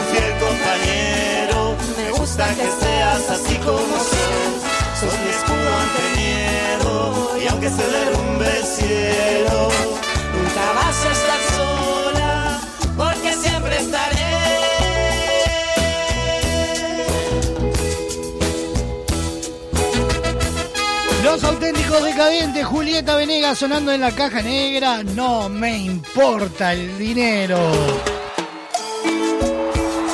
decadentes, 22.03 22.65
Julieta 22.65 23.15
Venegas 23.15 23.59
sonando 23.59 23.93
en 23.93 24.01
la 24.01 24.11
caja 24.11 24.43
negra. 24.43 25.03
No 25.03 25.49
me 25.49 25.79
importa 25.79 26.73
el 26.73 26.99
dinero. 26.99 27.59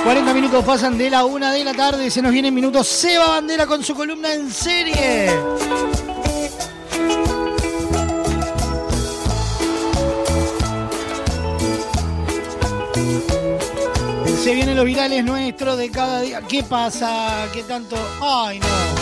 40 0.04 0.34
minutos 0.34 0.64
pasan 0.64 0.98
de 0.98 1.10
la 1.10 1.24
una 1.24 1.52
de 1.52 1.64
la 1.64 1.72
tarde. 1.72 2.10
Se 2.10 2.20
nos 2.20 2.32
viene 2.32 2.48
en 2.48 2.54
minutos 2.54 2.86
Seba 2.86 3.28
Bandera 3.28 3.66
con 3.66 3.82
su 3.82 3.94
columna 3.94 4.32
en 4.34 4.50
serie. 4.50 5.30
Se 14.42 14.54
vienen 14.54 14.76
los 14.76 14.84
virales 14.84 15.24
nuestros 15.24 15.78
de 15.78 15.90
cada 15.90 16.20
día. 16.20 16.42
¿Qué 16.42 16.62
pasa? 16.62 17.46
¿Qué 17.52 17.62
tanto? 17.62 17.96
Ay, 18.20 18.58
no. 18.58 18.99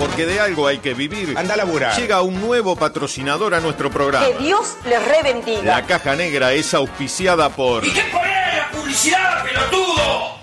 Porque 0.00 0.24
de 0.24 0.40
algo 0.40 0.66
hay 0.66 0.78
que 0.78 0.94
vivir. 0.94 1.36
Anda 1.36 1.52
a 1.52 1.56
laburar. 1.58 1.94
Llega 1.94 2.22
un 2.22 2.40
nuevo 2.40 2.74
patrocinador 2.74 3.54
a 3.54 3.60
nuestro 3.60 3.90
programa. 3.90 4.26
Que 4.26 4.32
Dios 4.42 4.78
les 4.86 5.04
rebendiga. 5.04 5.62
La 5.62 5.84
caja 5.84 6.16
negra 6.16 6.54
es 6.54 6.72
auspiciada 6.72 7.50
por. 7.50 7.84
¿Y 7.84 7.90
qué 7.92 8.04
ponés 8.10 8.56
la 8.56 8.70
publicidad, 8.70 9.44
pelotudo? 9.44 10.40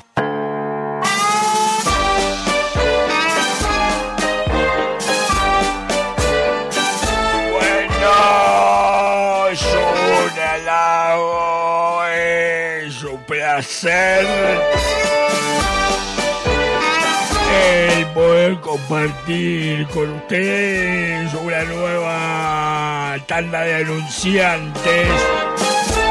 Bueno, 7.51 9.47
es 9.47 9.61
un 9.63 10.39
halago, 10.39 12.03
es 12.05 13.03
un 13.03 13.23
placer 13.25 14.27
poder 18.47 18.61
compartir 18.61 19.87
con 19.87 20.09
ustedes 20.13 21.33
una 21.33 21.63
nueva 21.63 23.15
tanda 23.27 23.61
de 23.61 23.75
anunciantes 23.75 25.07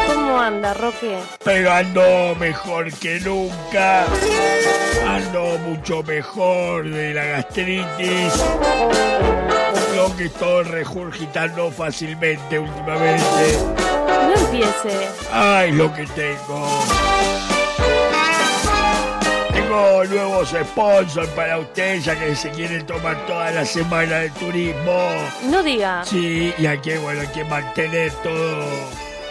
¿Cómo 0.07 0.39
anda, 0.39 0.75
Roque? 0.75 1.19
pegando 1.45 2.35
mejor 2.39 2.93
que 2.93 3.21
nunca, 3.21 4.05
ando 5.09 5.59
mucho 5.59 6.03
mejor 6.03 6.89
de 6.91 7.15
la 7.15 7.25
gastritis. 7.25 8.45
Creo 9.93 10.17
que 10.17 10.25
estoy 10.25 10.65
regurgitando 10.65 11.71
fácilmente 11.71 12.59
últimamente. 12.59 13.59
No 14.03 14.35
empiece. 14.35 15.09
Ay, 15.33 15.73
lo 15.73 15.93
que 15.95 16.07
tengo. 16.07 16.69
Tengo 19.77 20.05
nuevos 20.07 20.49
sponsors 20.49 21.29
para 21.31 21.59
ustedes 21.59 22.07
ya 22.07 22.19
que 22.19 22.35
se 22.35 22.51
quieren 22.51 22.87
tomar 22.87 23.27
toda 23.27 23.51
la 23.51 23.67
semana 23.67 24.21
de 24.21 24.31
turismo. 24.31 25.11
No 25.51 25.63
diga. 25.63 26.03
Sí, 26.03 26.55
y 26.57 26.65
hay 26.65 26.79
que, 26.79 26.97
bueno, 26.97 27.21
hay 27.21 27.27
que 27.27 27.45
mantener 27.45 28.11
todo 28.23 28.65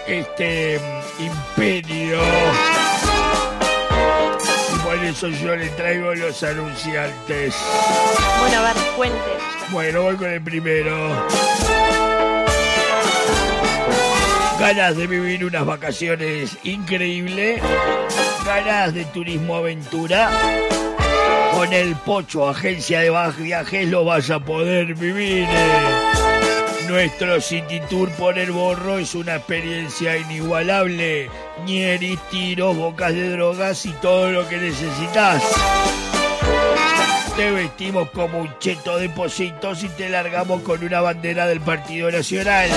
este 0.05 0.79
mm, 0.79 1.23
imperio. 1.23 2.19
Y 4.75 4.79
por 4.83 5.03
eso 5.03 5.29
yo 5.29 5.55
le 5.55 5.67
traigo 5.69 6.13
los 6.13 6.43
anunciantes. 6.43 7.55
Bueno, 8.39 8.59
a 8.59 8.61
ver, 8.71 8.75
cuente. 8.95 9.31
Bueno, 9.71 10.03
voy 10.03 10.15
con 10.15 10.29
el 10.29 10.43
primero. 10.43 11.25
Ganas 14.65 14.97
de 14.97 15.05
vivir 15.05 15.45
unas 15.45 15.63
vacaciones 15.63 16.57
increíbles. 16.63 17.61
Ganas 18.43 18.95
de 18.95 19.05
turismo 19.05 19.57
aventura. 19.57 20.31
Con 21.53 21.71
el 21.71 21.95
Pocho, 21.97 22.49
agencia 22.49 23.01
de 23.01 23.11
viajes, 23.37 23.87
lo 23.87 24.05
vas 24.05 24.31
a 24.31 24.39
poder 24.39 24.95
vivir. 24.95 25.47
Nuestro 26.87 27.39
City 27.41 27.79
Tour 27.91 28.09
por 28.13 28.39
el 28.39 28.49
Borro 28.49 28.97
es 28.97 29.13
una 29.13 29.35
experiencia 29.35 30.17
inigualable. 30.17 31.29
Ñeris, 31.67 32.19
tiros, 32.31 32.75
bocas 32.75 33.13
de 33.13 33.29
drogas 33.29 33.85
y 33.85 33.91
todo 33.91 34.31
lo 34.31 34.49
que 34.49 34.57
necesitas. 34.57 35.43
Te 37.37 37.51
vestimos 37.51 38.09
como 38.09 38.39
un 38.39 38.49
cheto 38.57 38.97
de 38.97 39.09
positos 39.09 39.83
y 39.83 39.89
te 39.89 40.09
largamos 40.09 40.63
con 40.63 40.83
una 40.83 41.01
bandera 41.01 41.45
del 41.45 41.61
Partido 41.61 42.09
Nacional. 42.09 42.71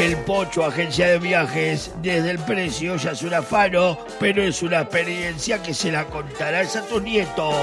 El 0.00 0.16
Pocho, 0.16 0.64
agencia 0.64 1.08
de 1.08 1.18
viajes, 1.18 1.92
desde 2.00 2.30
el 2.30 2.38
precio 2.38 2.96
ya 2.96 3.10
es 3.10 3.20
un 3.20 3.34
afano, 3.34 3.98
pero 4.18 4.42
es 4.42 4.62
una 4.62 4.80
experiencia 4.80 5.62
que 5.62 5.74
se 5.74 5.92
la 5.92 6.06
contarás 6.06 6.74
a 6.76 6.86
tus 6.86 7.02
nietos. 7.02 7.54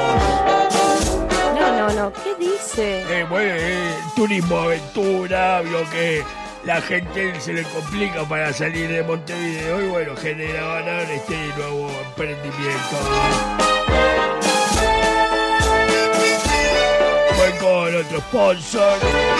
No, 1.56 1.72
no, 1.76 1.90
no. 1.96 2.14
¿Qué 2.14 2.36
dice? 2.40 3.02
Eh, 3.10 3.26
bueno, 3.28 3.56
eh, 3.58 3.92
turismo 4.16 4.56
aventura, 4.56 5.62
vio 5.62 5.90
que 5.90 6.24
la 6.64 6.80
gente 6.80 7.42
se 7.42 7.54
le 7.54 7.64
complica 7.64 8.24
para 8.26 8.54
salir 8.54 8.88
de 8.88 9.02
Montevideo 9.02 9.82
y 9.82 9.88
bueno, 9.88 10.16
generaban 10.16 10.88
este 11.10 11.36
nuevo 11.58 11.90
emprendimiento. 12.06 12.98
Voy 17.36 17.52
con 17.60 17.96
otro 17.96 18.20
sponsor. 18.20 19.37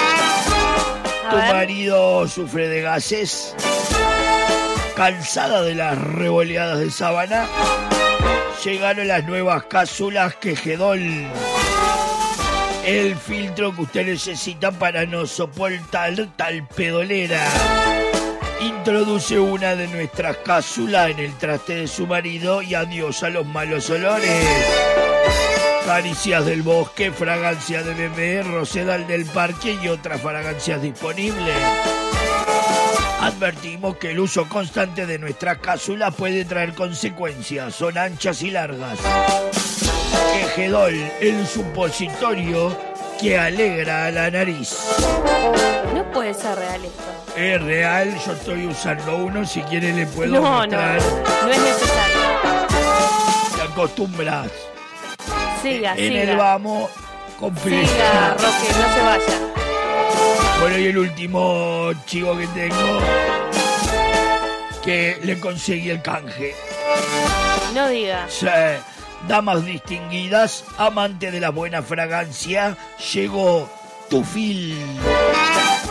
Tu 1.30 1.36
marido 1.36 2.28
sufre 2.28 2.70
de 2.70 2.82
gases. 2.82 3.54
Cansada 4.96 5.62
de 5.62 5.76
las 5.76 5.98
revoleadas 5.98 6.80
de 6.80 6.90
sábana. 6.90 7.46
Llegaron 8.64 9.08
las 9.08 9.26
nuevas 9.26 9.64
cápsulas 9.64 10.36
Quejedol. 10.36 11.02
El 12.86 13.16
filtro 13.18 13.76
que 13.76 13.82
usted 13.82 14.06
necesita 14.06 14.72
para 14.72 15.06
no 15.06 15.26
soportar 15.26 16.14
tal 16.38 16.66
pedolera. 16.68 17.44
Introduce 18.62 19.38
una 19.38 19.76
de 19.76 19.88
nuestras 19.88 20.38
cápsulas 20.38 21.12
en 21.12 21.20
el 21.20 21.38
traste 21.38 21.76
de 21.76 21.88
su 21.88 22.08
marido 22.08 22.62
y 22.62 22.74
adiós 22.74 23.22
a 23.24 23.30
los 23.30 23.46
malos 23.46 23.90
olores. 23.90 24.87
Caricias 25.88 26.46
del 26.46 26.64
bosque, 26.64 27.12
fragancia 27.14 27.82
de 27.82 27.94
bebé, 27.94 28.44
rosedal 28.44 29.08
del 29.08 29.26
parque 29.26 29.78
y 29.82 29.88
otras 29.88 30.20
fragancias 30.22 30.82
disponibles. 30.82 31.56
Advertimos 33.22 33.96
que 33.96 34.12
el 34.12 34.20
uso 34.20 34.50
constante 34.50 35.06
de 35.06 35.18
nuestra 35.18 35.56
cápsula 35.60 36.12
puede 36.12 36.44
traer 36.44 36.74
consecuencias, 36.74 37.74
son 37.74 37.98
anchas 37.98 38.42
y 38.42 38.52
largas. 38.52 39.00
Quejedol, 40.34 40.94
el 41.22 41.48
supositorio 41.48 42.78
que 43.18 43.40
alegra 43.40 44.08
a 44.08 44.12
la 44.12 44.30
nariz. 44.30 44.76
No 45.96 46.04
puede 46.12 46.34
ser 46.34 46.58
real 46.60 46.82
esto. 46.84 47.34
Es 47.38 47.62
real, 47.62 48.14
yo 48.26 48.34
estoy 48.34 48.68
usando 48.68 49.16
uno, 49.20 49.46
si 49.46 49.62
quiere 49.62 49.94
le 49.94 50.06
puedo 50.06 50.34
No, 50.34 50.42
no, 50.42 50.52
mostrar. 50.58 51.00
no 51.44 51.50
es 51.50 51.60
necesario. 51.62 52.18
La 53.58 53.64
acostumbras. 53.64 54.52
Siga, 55.62 55.94
en 55.96 55.98
siga. 55.98 56.22
el 56.22 56.38
vamos 56.38 56.90
completo. 57.40 57.88
Siga, 57.88 58.34
Roque, 58.34 58.70
no 58.80 58.94
se 58.94 59.02
vaya. 59.02 59.40
Bueno, 60.62 60.78
y 60.78 60.86
el 60.88 60.98
último 60.98 61.92
chico 62.06 62.38
que 62.38 62.48
tengo, 62.48 63.00
que 64.84 65.20
le 65.24 65.40
conseguí 65.40 65.90
el 65.90 66.02
canje. 66.02 66.56
No 67.74 67.88
diga. 67.90 68.26
Sí, 68.28 68.48
damas 69.28 69.66
distinguidas, 69.66 70.64
amante 70.78 71.32
de 71.32 71.40
la 71.40 71.52
buena 71.52 71.82
fragancia, 71.82 72.76
llegó 73.14 73.70
Tufil, 74.10 74.78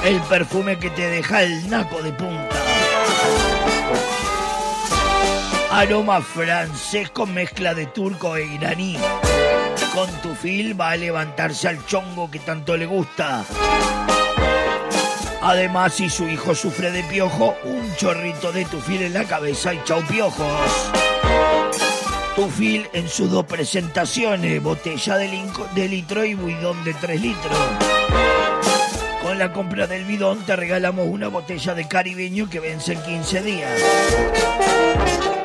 el 0.05 0.21
perfume 0.23 0.79
que 0.79 0.91
te 0.91 1.09
deja 1.09 1.43
el 1.43 1.69
naco 1.71 2.03
de 2.03 2.13
punta. 2.13 2.57
Aroma 5.71 6.23
francés 6.23 7.11
con 7.11 7.35
mezcla 7.35 7.75
de 7.75 7.87
turco 7.87 8.35
e 8.37 8.47
iraní. 8.47 8.97
Con 9.97 10.11
Tufil 10.21 10.79
va 10.79 10.91
a 10.91 10.97
levantarse 10.97 11.69
al 11.69 11.87
chongo 11.87 12.31
que 12.31 12.39
tanto 12.39 12.77
le 12.77 12.85
gusta. 12.85 13.47
Además, 15.41 15.95
si 15.95 16.11
su 16.11 16.29
hijo 16.29 16.55
sufre 16.55 16.91
de 16.91 17.03
piojo, 17.05 17.57
un 17.65 17.97
chorrito 17.97 18.53
de 18.53 18.67
tufil 18.67 19.01
en 19.01 19.15
la 19.15 19.25
cabeza 19.25 19.73
y 19.73 19.83
chau 19.85 20.03
piojos. 20.03 20.47
Tufil 22.35 22.87
en 22.93 23.09
sus 23.09 23.31
dos 23.31 23.47
presentaciones, 23.47 24.63
botella 24.63 25.17
de 25.17 25.89
litro 25.89 26.27
y 26.27 26.35
bidón 26.35 26.85
de 26.85 26.93
3 26.93 27.19
litros. 27.19 27.59
Con 29.23 29.39
la 29.39 29.51
compra 29.55 29.87
del 29.87 30.05
bidón 30.05 30.45
te 30.45 30.57
regalamos 30.57 31.09
una 31.09 31.29
botella 31.29 31.73
de 31.73 31.89
caribeño 31.89 32.51
que 32.51 32.61
vence 32.61 32.93
en 32.93 33.03
15 33.03 33.41
días. 33.41 33.83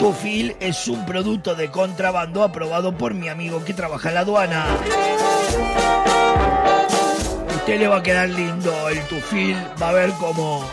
Tufil 0.01 0.55
es 0.59 0.87
un 0.87 1.05
producto 1.05 1.53
de 1.53 1.69
contrabando 1.69 2.41
aprobado 2.41 2.97
por 2.97 3.13
mi 3.13 3.29
amigo 3.29 3.63
que 3.63 3.75
trabaja 3.75 4.09
en 4.09 4.15
la 4.15 4.21
aduana. 4.21 4.65
Usted 7.55 7.79
le 7.79 7.87
va 7.87 7.97
a 7.97 8.01
quedar 8.01 8.27
lindo 8.27 8.89
el 8.89 8.99
tufil, 9.03 9.55
va 9.79 9.89
a 9.89 9.91
ver 9.91 10.09
cómo... 10.19 10.65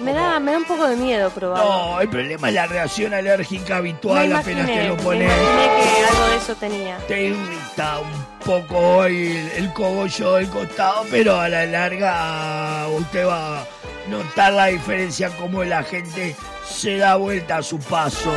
Me 0.00 0.14
da, 0.14 0.40
me 0.40 0.52
da 0.52 0.56
un 0.58 0.64
poco 0.64 0.88
de 0.88 0.96
miedo 0.96 1.28
probarlo. 1.28 1.62
No, 1.62 2.00
el 2.00 2.08
problema 2.08 2.48
es 2.48 2.54
la 2.54 2.66
reacción 2.66 3.12
alérgica 3.12 3.76
habitual 3.76 4.28
me 4.30 4.34
apenas 4.36 4.64
imaginé, 4.66 4.82
te 4.82 4.88
lo 4.88 4.96
me 4.96 5.02
pones. 5.02 5.30
imaginé 5.30 5.82
que 5.82 6.06
algo 6.06 6.26
de 6.30 6.36
eso 6.36 6.54
tenía. 6.54 6.96
Te 7.06 7.22
irrita 7.22 7.98
un 7.98 8.26
poco 8.46 9.04
el, 9.04 9.50
el 9.56 9.72
cogollo 9.74 10.32
del 10.36 10.48
costado, 10.48 11.04
pero 11.10 11.38
a 11.38 11.50
la 11.50 11.66
larga 11.66 12.86
usted 12.96 13.26
va 13.28 13.66
notar 14.08 14.52
la 14.52 14.66
diferencia 14.66 15.30
como 15.36 15.64
la 15.64 15.82
gente 15.82 16.36
se 16.66 16.98
da 16.98 17.16
vuelta 17.16 17.58
a 17.58 17.62
su 17.62 17.78
paso. 17.78 18.32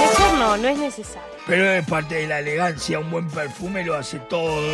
Mejor 0.00 0.38
no, 0.38 0.56
no 0.56 0.68
es 0.68 0.78
necesario. 0.78 1.28
Pero 1.46 1.70
es 1.70 1.86
parte 1.86 2.16
de 2.16 2.26
la 2.26 2.40
elegancia, 2.40 2.98
un 2.98 3.10
buen 3.10 3.28
perfume 3.28 3.84
lo 3.84 3.94
hace 3.96 4.18
todo. 4.18 4.70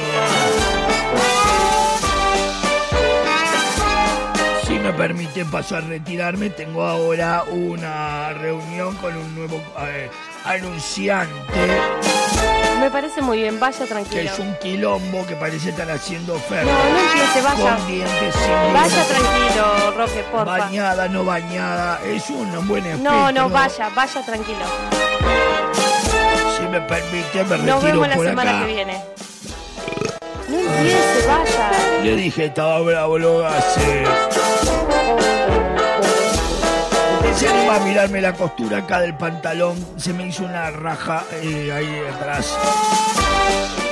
Si 4.67 4.79
me 4.79 4.93
permite 4.93 5.45
paso 5.45 5.77
a 5.77 5.81
retirarme, 5.81 6.51
tengo 6.51 6.85
ahora 6.85 7.45
una 7.45 8.33
reunión 8.33 8.97
con 8.97 9.17
un 9.17 9.35
nuevo 9.37 9.63
eh, 9.83 10.11
anunciante 10.45 11.81
Me 12.81 12.91
parece 12.91 13.23
muy 13.23 13.39
bien, 13.39 13.59
vaya 13.59 13.79
que 13.79 13.87
tranquilo. 13.87 14.21
es 14.31 14.39
un 14.39 14.55
quilombo 14.57 15.27
que 15.27 15.37
parece 15.37 15.71
estar 15.71 15.91
haciendo 15.91 16.35
oferta. 16.35 16.65
No, 16.71 16.91
no 16.91 16.99
empiece, 17.01 17.41
vaya. 17.43 17.77
Con 17.77 17.87
dientes 17.87 18.35
sin 18.35 18.73
Vaya 18.75 19.05
tranquilo, 19.05 19.91
Roque, 19.97 20.25
porfa. 20.31 20.45
Bañada, 20.59 21.09
no 21.09 21.25
bañada, 21.25 22.01
es 22.05 22.29
un 22.31 22.69
buen 22.69 22.85
espectro. 22.85 23.11
No, 23.13 23.33
no, 23.33 23.49
vaya, 23.49 23.89
vaya 23.95 24.23
tranquilo. 24.25 24.65
Si 26.57 26.63
me 26.69 26.81
permite, 26.83 27.45
me 27.45 27.59
Nos 27.59 27.83
retiro 27.83 28.01
vemos 28.01 28.09
la 28.09 28.15
por 28.17 28.27
semana 28.27 28.51
acá. 28.51 28.67
que 28.67 28.73
viene. 28.73 29.05
No 30.49 30.59
empiece, 30.59 31.27
vaya. 31.27 31.71
Le 32.03 32.17
dije, 32.17 32.45
estaba 32.47 32.81
bravo, 32.81 33.19
lo 33.19 33.33
voy 33.35 33.45
anima 37.43 37.77
a 37.77 37.81
mirarme 37.81 38.21
la 38.21 38.33
costura 38.33 38.79
acá 38.79 39.01
del 39.01 39.17
pantalón. 39.17 39.77
Se 39.97 40.13
me 40.13 40.27
hizo 40.27 40.45
una 40.45 40.71
raja 40.71 41.25
eh, 41.33 41.73
ahí 41.73 42.01
atrás. 42.15 42.57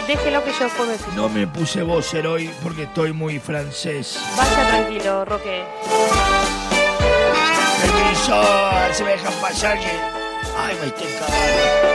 Déjelo 0.07 0.45
que 0.45 0.53
yo 0.53 0.65
después 0.65 0.89
me 0.89 0.99
fijo. 0.99 1.13
No 1.17 1.29
me 1.29 1.47
puse 1.47 1.83
boxer 1.83 2.27
hoy 2.27 2.51
porque 2.63 2.85
estoy 2.85 3.13
muy 3.13 3.39
francés. 3.39 4.19
Vaya 4.37 4.69
tranquilo, 4.69 5.25
Roque. 5.25 5.65
Permiso, 7.81 8.43
se 8.93 9.05
me 9.05 9.11
dejan 9.13 9.33
pasar 9.35 9.79
que... 9.79 9.91
Ay, 10.57 10.77
me 10.81 10.87
estoy 10.89 11.07
cagando. 11.19 11.92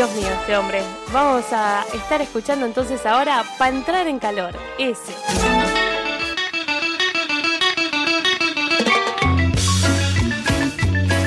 Dios 0.00 0.14
mío, 0.14 0.28
este 0.40 0.56
hombre. 0.56 0.82
Vamos 1.12 1.44
a 1.52 1.84
estar 1.92 2.22
escuchando 2.22 2.64
entonces 2.64 3.04
ahora 3.04 3.44
para 3.58 3.76
entrar 3.76 4.06
en 4.06 4.18
calor. 4.18 4.54
Ese. 4.78 5.12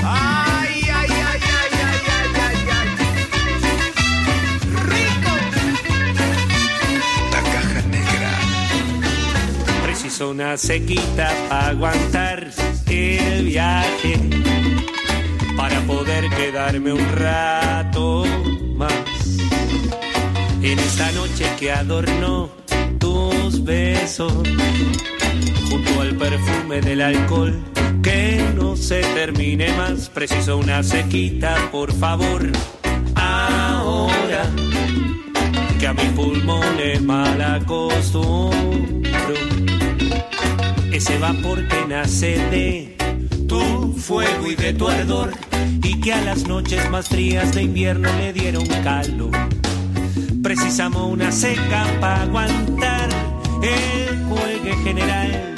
Ay, 0.03 0.81
ay, 0.91 0.91
ay, 0.91 1.07
ay, 1.07 1.69
ay, 1.83 1.99
ay, 2.09 2.29
ay, 2.41 2.57
ay. 2.71 2.89
Rico. 4.87 5.33
La 7.31 7.41
caja 7.43 7.81
negra. 7.91 8.31
Preciso 9.83 10.31
una 10.31 10.57
sequita 10.57 11.31
para 11.47 11.67
aguantar 11.67 12.49
el 12.87 13.45
viaje, 13.45 14.19
para 15.55 15.79
poder 15.81 16.27
quedarme 16.31 16.91
un 16.91 17.07
rato 17.11 18.25
En 20.61 20.79
esta 20.79 21.11
noche 21.11 21.45
que 21.59 21.71
adornó 21.71 22.49
tus 22.99 23.63
besos, 23.63 24.33
junto 25.69 26.01
al 26.01 26.15
perfume 26.15 26.81
del 26.81 27.01
alcohol, 27.01 27.63
que 28.01 28.43
no 28.55 28.75
se 28.75 29.01
termine 29.01 29.71
más. 29.73 30.09
Preciso 30.09 30.57
una 30.57 30.81
sequita, 30.81 31.55
por 31.71 31.93
favor, 31.93 32.51
ahora 33.15 34.49
que 35.79 35.87
a 35.87 35.93
mis 35.93 36.09
pulmones 36.09 37.01
mal 37.01 37.41
acostumbro. 37.41 39.03
Ese 40.91 41.17
vapor 41.19 41.67
que 41.67 41.85
nace 41.87 42.37
de 42.49 43.02
tu 43.47 43.93
fuego 43.97 44.51
y 44.51 44.55
de 44.55 44.73
tu 44.73 44.87
ardor 44.87 45.31
y 45.83 45.99
que 45.99 46.13
a 46.13 46.21
las 46.21 46.47
noches 46.47 46.89
más 46.89 47.09
frías 47.09 47.53
de 47.53 47.63
invierno 47.63 48.09
le 48.17 48.33
dieron 48.33 48.65
calor. 48.83 49.31
Precisamos 50.41 51.11
una 51.11 51.31
seca 51.31 51.85
para 51.99 52.23
aguantar 52.23 53.09
el 53.61 54.19
cuelgue 54.23 54.75
general 54.83 55.55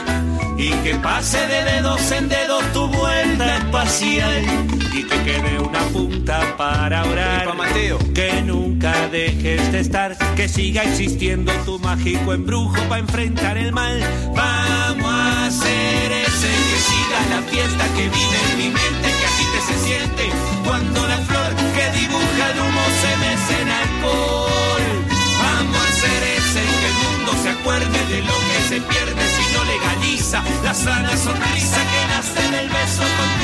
y 0.57 0.69
que 0.83 0.95
pase 0.95 1.39
de 1.47 1.63
dedos 1.63 2.11
en 2.11 2.29
dedos 2.29 2.63
tu 2.73 2.87
vuelta 2.87 3.57
espacial 3.57 4.43
y 4.93 5.03
que 5.03 5.23
quede 5.23 5.59
una 5.59 5.79
punta 5.93 6.55
para 6.57 7.03
orar. 7.03 7.45
Que 8.13 8.41
nunca 8.41 9.09
dejes 9.09 9.71
de 9.71 9.79
estar, 9.79 10.17
que 10.35 10.47
siga 10.47 10.83
existiendo 10.83 11.51
tu 11.65 11.77
mágico 11.79 12.33
embrujo 12.33 12.77
para 12.87 12.99
enfrentar 12.99 13.57
el 13.57 13.73
mal. 13.73 13.99
Vamos 14.33 15.05
a 15.05 15.47
hacer 15.47 16.11
ese 16.11 16.24
la 17.29 17.41
fiesta 17.49 17.85
que 17.95 18.09
vive 18.09 18.37
en 18.49 18.57
mi 18.57 18.69
mente, 18.69 19.07
que 19.17 19.25
así 19.31 19.45
te 19.53 19.61
se 19.69 19.85
siente 19.85 20.23
cuando 20.65 21.07
la 21.07 21.17
flor 21.17 21.51
que 21.75 21.85
dibuja 21.99 22.43
el 22.51 22.59
humo 22.59 22.85
se 23.01 23.11
mece 23.23 23.61
en 23.61 23.69
alcohol. 23.83 24.85
Vamos 25.43 25.77
a 25.77 25.89
hacer 25.89 26.21
ese 26.39 26.61
que 26.79 26.87
el 26.91 26.97
mundo 27.05 27.31
se 27.43 27.49
acuerde 27.49 27.99
de 28.13 28.21
lo 28.21 28.37
que 28.47 28.57
se 28.69 28.81
pierde 28.81 29.23
si 29.35 29.53
no 29.53 29.63
legaliza 29.63 30.43
la 30.63 30.73
sana 30.73 31.17
sonrisa 31.17 31.79
que 31.91 32.01
nace 32.13 32.43
del 32.51 32.69
beso 32.69 33.03
con 33.17 33.34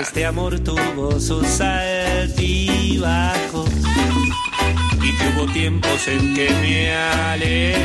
este 0.00 0.24
amor 0.24 0.58
tuvo 0.60 1.18
sus 1.20 1.60
altibajos 1.60 3.00
y 5.02 5.12
que 5.12 5.28
hubo 5.28 5.46
tiempos 5.52 6.08
en 6.08 6.34
que 6.34 6.50
me 6.50 6.94
alejé. 6.94 7.76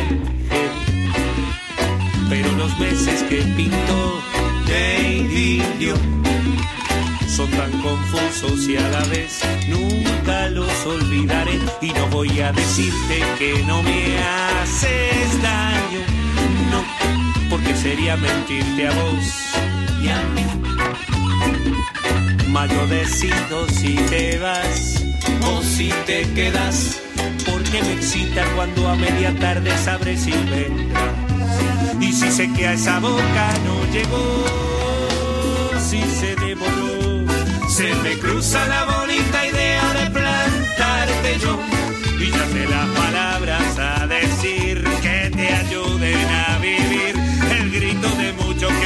Pero 2.29 2.51
los 2.53 2.77
meses 2.79 3.23
que 3.23 3.37
pintó 3.55 4.21
de 4.67 5.09
idilio 5.17 5.95
son 7.27 7.49
tan 7.51 7.71
confusos 7.81 8.67
y 8.67 8.77
a 8.77 8.89
la 8.89 9.03
vez 9.05 9.41
nunca 9.67 10.49
los 10.49 10.85
olvidaré. 10.85 11.59
Y 11.81 11.91
no 11.93 12.07
voy 12.07 12.39
a 12.39 12.51
decirte 12.51 13.23
que 13.37 13.63
no 13.67 13.83
me 13.83 14.19
haces 14.19 15.41
daño, 15.41 16.01
no, 16.71 16.83
porque 17.49 17.75
sería 17.75 18.17
mentirte 18.17 18.87
a 18.87 18.91
vos. 18.91 19.49
Mas 22.49 22.69
yo 22.71 22.87
decido 22.87 23.67
si 23.69 23.95
te 24.09 24.37
vas 24.39 25.03
o 25.45 25.61
si 25.61 25.89
te 26.05 26.27
quedas. 26.33 26.99
Porque 27.45 27.81
me 27.83 27.93
excita 27.93 28.43
cuando 28.55 28.87
a 28.87 28.95
media 28.95 29.33
tarde 29.39 29.71
sabré 29.77 30.17
si 30.17 30.31
vendrás. 30.31 31.13
Y 31.99 32.13
si 32.13 32.31
sé 32.31 32.51
que 32.53 32.67
a 32.67 32.73
esa 32.73 32.99
boca 32.99 33.53
no 33.65 33.85
llegó, 33.91 34.45
si 35.79 36.01
se 36.01 36.35
devoró, 36.35 37.25
se 37.69 37.93
me 37.95 38.17
cruza 38.17 38.65
la 38.67 38.85
bonita 38.85 39.45
idea 39.45 39.93
de 39.93 40.09
plantarte 40.09 41.39
yo. 41.39 41.59
Y 42.19 42.31
ya 42.31 42.45
sé 42.47 42.65
las 42.67 42.87
palabras 42.97 43.28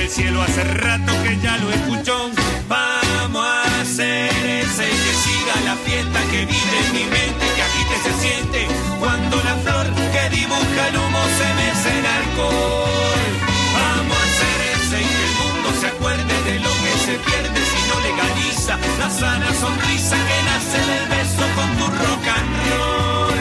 el 0.04 0.10
cielo 0.10 0.42
hace 0.42 0.64
rato 0.64 1.14
que 1.24 1.40
ya 1.40 1.58
lo 1.58 1.72
escuchó. 1.72 2.30
Vamos 2.68 3.46
a 3.46 3.82
hacer 3.82 4.30
ese 4.62 4.86
que 5.04 5.14
siga 5.24 5.56
la 5.64 5.76
fiesta 5.78 6.20
que 6.32 6.46
vive 6.46 6.78
en 6.86 6.94
mi 6.94 7.04
mente, 7.06 7.46
que 7.56 7.62
agite 7.62 7.96
se 8.04 8.14
siente 8.22 8.68
cuando 9.00 9.38
la 9.38 9.56
flor 9.64 9.88
que 10.14 10.24
dibuja 10.36 10.82
el 10.90 10.98
humo 10.98 11.24
se 11.40 11.48
mece 11.60 11.90
en 12.00 12.06
alcohol. 12.20 13.32
Vamos 13.80 14.18
a 14.18 14.26
hacer 14.28 14.58
ese 14.76 14.98
y 15.02 15.10
que 15.16 15.24
el 15.30 15.36
mundo 15.42 15.68
se 15.80 15.88
acuerde 15.88 16.36
de 16.50 16.60
lo 16.60 16.72
que 16.84 16.94
se 17.06 17.16
pierde 17.28 17.60
si 17.72 17.80
no 17.90 17.96
legaliza 18.08 18.78
la 19.00 19.10
sana 19.10 19.54
sonrisa 19.54 20.18
que 20.28 20.38
nace 20.50 20.80
del 20.92 21.06
beso 21.16 21.44
con 21.56 21.70
tu 21.78 21.86
rock 21.86 22.28
and 22.28 22.52
roll. 22.70 23.33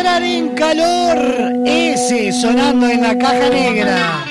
Entrar 0.00 0.22
en 0.22 0.48
calor 0.54 1.18
ese 1.66 2.32
sonando 2.32 2.88
en 2.88 3.02
la 3.02 3.18
caja 3.18 3.50
negra. 3.50 4.24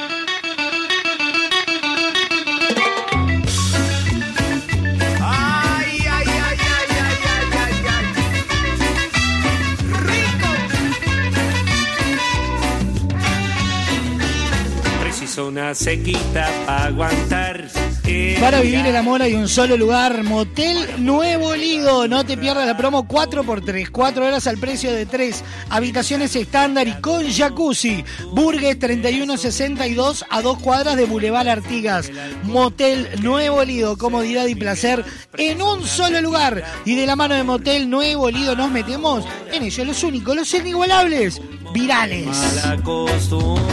Preciso 15.02 15.50
una 15.50 15.76
sequita 15.76 16.50
para 16.66 16.86
aguantar. 16.86 17.99
Para 18.40 18.62
vivir 18.62 18.86
el 18.86 18.96
amor 18.96 19.22
hay 19.22 19.34
un 19.34 19.48
solo 19.50 19.76
lugar, 19.76 20.24
Motel 20.24 20.78
Nuevo 21.06 21.56
Lido. 21.56 22.08
No 22.08 22.26
te 22.26 22.38
pierdas 22.38 22.66
la 22.66 22.78
promo 22.78 23.08
4x3, 23.08 23.90
4 23.92 24.26
horas 24.26 24.48
al 24.48 24.58
precio 24.58 24.94
de 24.94 25.06
3. 25.06 25.44
Habitaciones 25.70 26.36
estándar 26.36 26.88
y 26.88 26.94
con 27.02 27.30
jacuzzi. 27.30 28.04
Burgues 28.32 28.80
3162 28.80 30.26
a 30.30 30.42
2 30.42 30.60
cuadras 30.60 30.96
de 30.96 31.06
Boulevard 31.06 31.50
Artigas. 31.50 32.12
Motel 32.44 33.10
Nuevo 33.22 33.64
Lido, 33.64 33.98
comodidad 33.98 34.48
y 34.48 34.56
placer 34.56 35.04
en 35.38 35.62
un 35.62 35.86
solo 35.86 36.22
lugar. 36.22 36.64
Y 36.86 36.96
de 36.96 37.06
la 37.06 37.16
mano 37.16 37.36
de 37.36 37.44
Motel 37.44 37.90
Nuevo 37.90 38.32
Lido 38.32 38.56
nos 38.56 38.72
metemos 38.72 39.26
en 39.52 39.64
ellos, 39.64 39.86
los 39.86 40.04
únicos, 40.04 40.36
los 40.36 40.54
inigualables, 40.54 41.42
virales. 41.74 42.28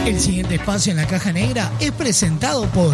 El 0.05 0.19
siguiente 0.19 0.55
espacio 0.55 0.91
en 0.91 0.97
la 0.97 1.07
caja 1.07 1.31
negra 1.31 1.71
es 1.79 1.91
presentado 1.91 2.65
por 2.67 2.93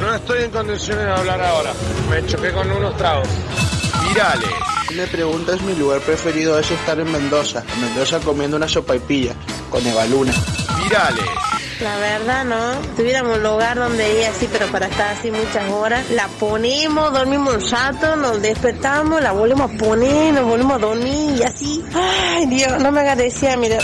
No 0.00 0.14
estoy 0.14 0.44
en 0.44 0.50
condiciones 0.50 1.04
de 1.04 1.12
hablar 1.12 1.40
ahora. 1.42 1.72
Me 2.08 2.24
choqué 2.26 2.52
con 2.52 2.70
unos 2.70 2.96
tragos. 2.96 3.28
Virales. 4.08 4.48
Si 4.88 4.94
me 4.94 5.06
preguntas, 5.06 5.60
mi 5.60 5.74
lugar 5.74 6.00
preferido 6.00 6.58
es 6.58 6.70
estar 6.70 6.98
en 6.98 7.12
Mendoza. 7.12 7.62
En 7.74 7.82
Mendoza 7.82 8.18
comiendo 8.20 8.56
una 8.56 8.66
sopa 8.66 8.96
y 8.96 8.98
pilla 8.98 9.34
con 9.68 9.86
Evaluna. 9.86 10.32
Virales. 10.82 11.24
La 11.80 11.96
verdad, 11.98 12.44
¿no? 12.44 12.72
Tuviéramos 12.96 13.36
un 13.36 13.42
lugar 13.42 13.78
donde 13.78 14.20
ir 14.20 14.26
así, 14.26 14.48
pero 14.50 14.66
para 14.66 14.86
estar 14.86 15.16
así 15.16 15.30
muchas 15.30 15.70
horas, 15.70 16.10
la 16.10 16.28
ponemos, 16.28 17.12
dormimos 17.12 17.54
un 17.54 17.70
rato, 17.70 18.16
nos 18.16 18.42
despertamos, 18.42 19.22
la 19.22 19.32
volvemos 19.32 19.70
a 19.70 19.78
poner, 19.78 20.34
nos 20.34 20.44
volvemos 20.44 20.74
a 20.74 20.78
dormir 20.78 21.38
y 21.38 21.42
así. 21.42 21.82
Ay, 21.94 22.46
Dios, 22.46 22.82
no 22.82 22.90
me 22.90 23.00
agradecía, 23.00 23.56
mira. 23.56 23.78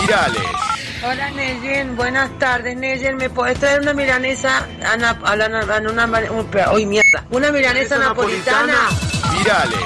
Virales. 0.00 0.69
Hola, 1.02 1.30
Neyen, 1.30 1.96
buenas 1.96 2.30
tardes, 2.38 2.76
Neyen. 2.76 3.16
¿Me 3.16 3.30
podés 3.30 3.58
traer 3.58 3.80
una 3.80 3.94
milanesa, 3.94 4.66
ana, 4.86 5.18
a 5.24 5.34
la- 5.36 5.46
a 5.46 5.78
una, 5.78 6.04
una, 6.04 6.72
uy, 6.74 6.84
mierda, 6.84 7.24
una 7.30 7.50
milanesa 7.50 7.96
napolitana? 7.96 8.74
Virales. 9.38 9.78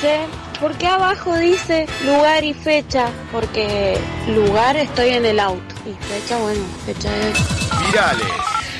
Che, 0.00 0.26
¿por 0.58 0.72
qué 0.76 0.88
abajo 0.88 1.36
dice 1.36 1.86
lugar 2.04 2.42
y 2.42 2.52
fecha? 2.54 3.06
Porque 3.30 3.96
lugar 4.28 4.76
estoy 4.76 5.10
en 5.10 5.24
el 5.26 5.38
auto. 5.38 5.74
Y 5.86 5.92
fecha, 6.04 6.36
bueno, 6.38 6.60
fecha 6.84 7.08
es... 7.16 7.86
Virales. 7.86 8.26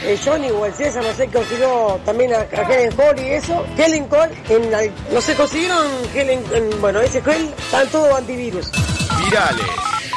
Eh, 0.02 0.18
Johnny 0.24 0.50
o 0.50 0.64
el 0.66 0.74
César, 0.74 1.04
no 1.04 1.12
sé, 1.12 1.28
consiguió 1.28 2.00
también 2.04 2.32
a, 2.32 2.38
a 2.38 2.62
Helen 2.72 2.90
Cole 2.96 3.22
y 3.22 3.32
eso. 3.34 3.64
Helen 3.76 4.06
Cole, 4.08 4.32
en 4.48 4.70
la- 4.72 4.82
no 5.12 5.20
se 5.20 5.34
consiguieron 5.36 5.86
Helen, 6.14 6.42
en- 6.52 6.80
bueno, 6.80 7.00
ese 7.00 7.22
gel, 7.22 7.54
están 7.58 7.86
todos 7.90 8.12
antivirus. 8.18 8.70
Virales. 9.24 9.66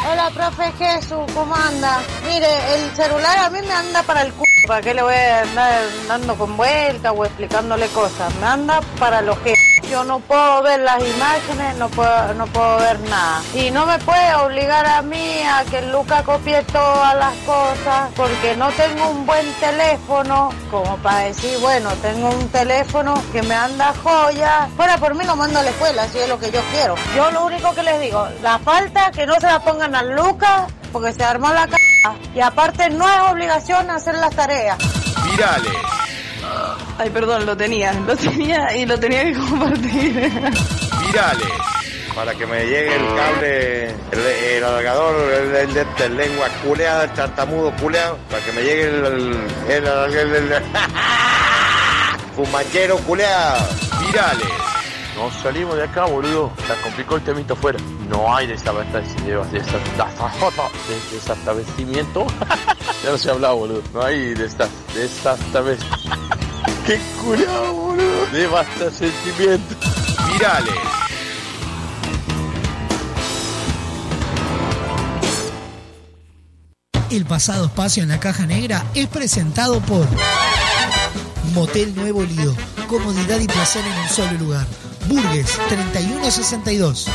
Hola, 0.06 0.30
profe 0.32 0.70
Jesús, 0.74 1.24
¿cómo 1.34 1.56
anda? 1.56 2.02
Mire, 2.26 2.76
el 2.76 2.94
celular 2.94 3.38
a 3.38 3.50
mí 3.50 3.60
me 3.62 3.72
anda 3.72 4.04
para 4.04 4.24
el 4.24 4.34
c... 4.34 4.53
¿Para 4.68 4.82
qué 4.82 4.94
le 4.94 5.04
voy 5.04 5.14
a 5.14 5.42
andar 5.42 5.82
dando 6.08 6.36
con 6.36 6.56
vuelta 6.56 7.12
o 7.12 7.26
explicándole 7.26 7.88
cosas? 7.88 8.34
Me 8.36 8.46
anda 8.46 8.80
para 8.98 9.22
los 9.22 9.38
que... 9.40 9.54
Yo 9.92 10.04
no 10.06 10.20
puedo 10.20 10.64
ver 10.64 10.80
las 10.80 11.04
imágenes, 11.04 11.76
no 11.76 11.90
puedo, 11.90 12.34
no 12.36 12.48
puedo 12.48 12.78
ver 12.78 13.00
nada. 13.02 13.42
Y 13.54 13.70
no 13.70 13.86
me 13.86 14.00
puede 14.00 14.34
obligar 14.36 14.86
a 14.86 15.02
mí 15.02 15.42
a 15.44 15.66
que 15.70 15.82
Luca 15.84 16.24
copie 16.24 16.64
todas 16.72 17.16
las 17.16 17.36
cosas 17.46 18.10
porque 18.16 18.56
no 18.56 18.70
tengo 18.72 19.10
un 19.10 19.26
buen 19.26 19.46
teléfono 19.60 20.50
como 20.72 20.98
para 20.98 21.20
decir, 21.26 21.60
bueno, 21.60 21.90
tengo 22.02 22.30
un 22.30 22.48
teléfono 22.48 23.22
que 23.34 23.44
me 23.44 23.54
anda 23.54 23.94
joya. 24.02 24.70
Fuera 24.78 24.98
por 24.98 25.14
mí 25.14 25.26
lo 25.26 25.36
mando 25.36 25.60
a 25.60 25.64
la 25.64 25.70
escuela, 25.70 26.08
si 26.08 26.20
es 26.20 26.30
lo 26.30 26.40
que 26.40 26.50
yo 26.50 26.62
quiero. 26.72 26.96
Yo 27.16 27.30
lo 27.32 27.46
único 27.46 27.76
que 27.76 27.84
les 27.84 28.00
digo, 28.00 28.28
la 28.42 28.58
falta 28.60 29.12
que 29.12 29.26
no 29.26 29.36
se 29.36 29.48
la 29.48 29.60
pongan 29.60 29.94
a 29.94 30.04
Luca 30.04 30.68
porque 30.94 31.12
se 31.12 31.24
armó 31.24 31.52
la 31.52 31.68
c... 31.68 31.83
Y 32.36 32.40
aparte 32.42 32.90
no 32.90 33.08
es 33.08 33.32
obligación 33.32 33.90
hacer 33.90 34.16
las 34.16 34.36
tareas. 34.36 34.78
Virales. 35.30 35.74
Ay, 37.00 37.10
perdón, 37.10 37.46
lo 37.46 37.56
tenía, 37.58 37.94
lo 37.94 38.16
tenía 38.16 38.76
y 38.76 38.86
lo 38.86 39.00
tenía 39.00 39.24
que 39.24 39.34
compartir. 39.34 40.32
Virales. 41.06 41.48
Para 42.16 42.36
que 42.36 42.46
me 42.46 42.64
llegue 42.66 42.96
el 42.96 43.16
cable, 43.16 43.86
el, 44.12 44.20
el 44.20 44.64
alargador, 44.64 45.16
el, 45.34 45.56
el, 45.56 45.78
el 45.78 45.96
de 45.98 46.10
lengua 46.10 46.48
culeada, 46.64 47.06
el 47.06 47.14
tartamudo 47.14 47.72
culeado, 47.78 48.20
para 48.30 48.44
que 48.46 48.52
me 48.52 48.62
llegue 48.62 48.84
el, 48.84 49.06
el, 49.06 49.48
el, 49.68 49.88
el- 49.88 50.36
el- 50.36 50.52
el- 50.52 50.64
fumachero 52.36 52.98
culeado. 53.00 53.68
Virales. 54.06 54.48
No 55.16 55.32
salimos 55.42 55.76
de 55.76 55.84
acá, 55.84 56.06
boludo. 56.06 56.52
Se 56.68 56.82
complicó 56.82 57.16
el 57.18 57.24
temito 57.24 57.56
fuera. 57.56 57.80
No 58.10 58.36
hay 58.36 58.48
desabastecimiento. 58.48 59.46
De 59.46 59.60
desabastecimiento. 61.12 62.26
ya 63.04 63.12
no 63.12 63.18
se 63.18 63.30
ha 63.30 63.34
hablado, 63.34 63.56
boludo. 63.58 63.82
No 63.94 64.02
hay 64.04 64.34
desa- 64.34 64.70
desabastecimiento. 64.94 65.86
Qué 66.86 67.00
curado, 67.24 67.74
boludo. 67.74 68.26
De 68.32 68.48
basta 68.48 68.92
sentimiento. 68.92 69.76
Virales. 70.32 70.74
El 77.10 77.26
pasado 77.26 77.66
espacio 77.66 78.02
en 78.02 78.10
la 78.10 78.20
caja 78.20 78.48
negra 78.48 78.84
es 78.96 79.08
presentado 79.08 79.80
por 79.82 80.08
Motel 81.54 81.96
Nuevo 81.96 82.24
Lido. 82.24 82.56
Comodidad 82.88 83.40
y 83.40 83.48
placer 83.48 83.84
en 83.86 84.00
un 84.00 84.10
solo 84.10 84.34
lugar. 84.40 84.68
Burgues 85.08 85.58
3162. 85.70 87.08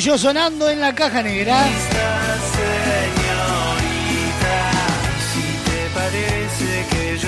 Tuyo, 0.00 0.16
sonando 0.16 0.70
en 0.70 0.80
la 0.80 0.94
caja 0.94 1.22
negra. 1.22 1.62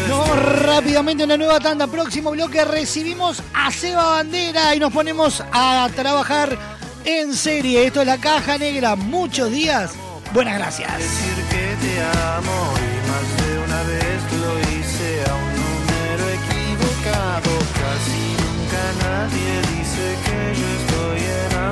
Nos 0.09 0.19
vamos 0.19 0.63
rápidamente 0.63 1.23
a 1.23 1.27
una 1.27 1.37
nueva 1.37 1.61
tanda. 1.61 1.87
Próximo 1.87 2.31
bloque 2.31 2.65
recibimos 2.65 3.43
a 3.53 3.71
Seba 3.71 4.05
Bandera 4.05 4.75
y 4.75 4.81
nos 4.81 4.91
ponemos 4.91 5.43
a 5.53 5.87
trabajar 5.95 6.57
en 7.05 7.35
serie. 7.35 7.85
Esto 7.87 8.01
es 8.01 8.07
la 8.07 8.17
caja 8.17 8.57
negra. 8.57 8.97
Muchos 8.97 9.51
días. 9.51 9.93
Buenas 10.33 10.57
gracias. 10.57 10.97
decir 10.97 11.45
que 11.51 11.77
te 11.87 12.03
amo 12.03 12.75
y 12.79 12.91
más 13.11 13.27
de 13.37 13.59
una 13.59 13.83
vez 13.83 14.23
lo 14.41 14.59
hice 14.61 15.25
a 15.29 15.35
un 15.35 15.53
número 15.61 16.25
equivocado. 16.39 17.51
Casi 17.83 18.25
nunca 18.41 18.83
nadie 19.05 19.61
dice 19.77 20.05
que 20.25 20.39
yo 20.59 20.67
estoy 20.81 21.21
enamorado 21.51 21.72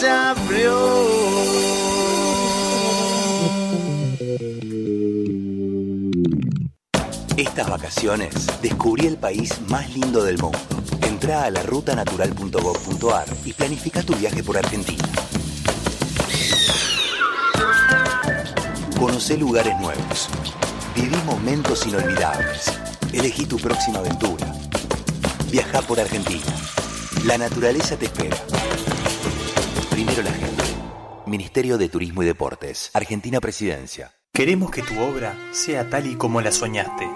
Se 0.00 0.08
abrió. 0.08 0.78
Estas 7.36 7.68
vacaciones 7.68 8.34
descubrí 8.62 9.06
el 9.06 9.18
país 9.18 9.60
más 9.68 9.90
lindo 9.94 10.22
del 10.24 10.38
mundo. 10.38 10.58
Entra 11.02 11.44
a 11.44 11.50
la 11.50 11.62
rutanatural.gov.ar 11.64 13.26
y 13.44 13.52
planifica 13.52 14.02
tu 14.02 14.14
viaje 14.14 14.42
por 14.42 14.56
Argentina. 14.56 15.04
Conoce 18.98 19.36
lugares 19.36 19.78
nuevos. 19.80 20.30
Viví 20.94 21.16
momentos 21.26 21.86
inolvidables. 21.86 22.72
Elegí 23.12 23.44
tu 23.44 23.58
próxima 23.58 23.98
aventura. 23.98 24.50
Viaja 25.50 25.82
por 25.82 26.00
Argentina. 26.00 26.54
La 27.26 27.36
naturaleza 27.36 27.98
te 27.98 28.06
espera. 28.06 28.36
Primero 30.00 30.22
la 30.22 30.32
gente. 30.32 30.62
Ministerio 31.26 31.76
de 31.76 31.90
Turismo 31.90 32.22
y 32.22 32.26
Deportes. 32.26 32.90
Argentina 32.94 33.38
Presidencia. 33.38 34.14
Queremos 34.32 34.70
que 34.70 34.80
tu 34.80 34.98
obra 34.98 35.36
sea 35.52 35.90
tal 35.90 36.06
y 36.06 36.16
como 36.16 36.40
la 36.40 36.52
soñaste. 36.52 37.06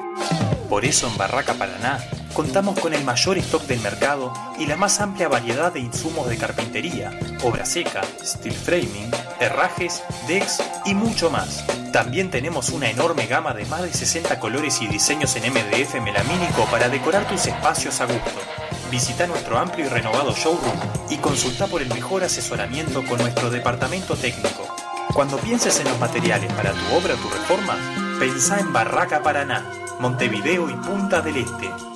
Por 0.69 0.85
eso 0.85 1.09
en 1.09 1.17
Barraca 1.17 1.55
Paraná 1.55 1.99
Contamos 2.35 2.81
con 2.81 2.93
el 2.93 3.05
mayor 3.05 3.39
stock 3.39 3.63
del 3.63 3.79
mercado 3.79 4.33
y 4.59 4.67
la 4.67 4.77
más 4.77 5.01
amplia 5.01 5.29
variedad 5.29 5.73
de 5.73 5.79
insumos 5.79 6.29
de 6.29 6.37
carpintería, 6.37 7.17
obra 7.45 7.65
seca, 7.65 8.03
steel 8.25 8.53
framing, 8.53 9.09
herrajes, 9.39 10.03
decks 10.27 10.61
y 10.85 10.95
mucho 10.95 11.31
más. 11.31 11.65
También 11.93 12.33
tenemos 12.33 12.71
una 12.71 12.91
enorme 12.91 13.29
gama 13.29 13.55
de 13.55 13.65
más 13.67 13.83
de 13.83 13.93
60 13.93 14.41
colores 14.41 14.83
y 14.83 14.89
diseños 14.89 15.37
en 15.37 15.53
MDF 15.53 15.95
melamínico 16.03 16.65
para 16.73 16.89
decorar 16.89 17.29
tus 17.29 17.47
espacios 17.47 18.01
a 18.01 18.07
gusto. 18.07 18.64
Visita 18.91 19.27
nuestro 19.27 19.59
amplio 19.59 19.87
y 19.87 19.89
renovado 19.89 20.33
showroom 20.35 20.79
y 21.11 21.17
consulta 21.17 21.67
por 21.67 21.83
el 21.83 21.89
mejor 21.89 22.25
asesoramiento 22.25 23.05
con 23.05 23.19
nuestro 23.19 23.51
departamento 23.51 24.17
técnico. 24.17 24.75
Cuando 25.13 25.37
pienses 25.39 25.79
en 25.81 25.89
los 25.89 25.99
materiales 25.99 26.53
para 26.53 26.73
tu 26.73 26.97
obra 26.97 27.15
o 27.15 27.17
tu 27.17 27.29
reforma, 27.29 27.77
pensá 28.19 28.59
en 28.61 28.73
Barraca 28.73 29.23
Paraná, 29.23 29.65
Montevideo 30.01 30.69
y 30.71 30.75
Punta 30.75 31.21
del 31.23 31.39
Este. 31.39 31.94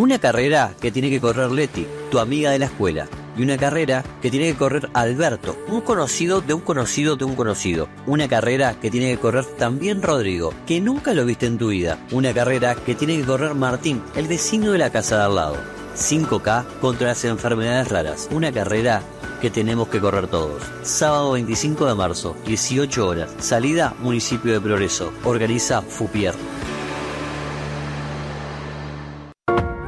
Una 0.00 0.18
carrera 0.18 0.74
que 0.80 0.90
tiene 0.90 1.10
que 1.10 1.20
correr 1.20 1.50
Leti, 1.50 1.86
tu 2.10 2.20
amiga 2.20 2.50
de 2.50 2.58
la 2.58 2.64
escuela. 2.64 3.06
Y 3.36 3.42
una 3.42 3.58
carrera 3.58 4.02
que 4.22 4.30
tiene 4.30 4.46
que 4.46 4.56
correr 4.56 4.88
Alberto, 4.94 5.58
un 5.68 5.82
conocido 5.82 6.40
de 6.40 6.54
un 6.54 6.62
conocido 6.62 7.16
de 7.16 7.26
un 7.26 7.36
conocido. 7.36 7.86
Una 8.06 8.26
carrera 8.26 8.80
que 8.80 8.90
tiene 8.90 9.10
que 9.10 9.20
correr 9.20 9.44
también 9.44 10.00
Rodrigo, 10.00 10.54
que 10.66 10.80
nunca 10.80 11.12
lo 11.12 11.26
viste 11.26 11.44
en 11.44 11.58
tu 11.58 11.68
vida. 11.68 11.98
Una 12.12 12.32
carrera 12.32 12.76
que 12.76 12.94
tiene 12.94 13.18
que 13.18 13.26
correr 13.26 13.54
Martín, 13.54 14.02
el 14.16 14.26
vecino 14.26 14.72
de 14.72 14.78
la 14.78 14.88
casa 14.88 15.18
de 15.18 15.24
al 15.24 15.34
lado. 15.34 15.56
5K 15.94 16.64
contra 16.80 17.08
las 17.08 17.22
enfermedades 17.26 17.88
raras. 17.88 18.30
Una 18.32 18.50
carrera 18.52 19.02
que 19.42 19.50
tenemos 19.50 19.88
que 19.88 20.00
correr 20.00 20.28
todos. 20.28 20.62
Sábado 20.82 21.32
25 21.32 21.84
de 21.84 21.94
marzo, 21.94 22.36
18 22.46 23.06
horas. 23.06 23.30
Salida 23.38 23.94
Municipio 24.00 24.50
de 24.50 24.62
Progreso. 24.62 25.12
Organiza 25.24 25.82
FUPIER. 25.82 26.34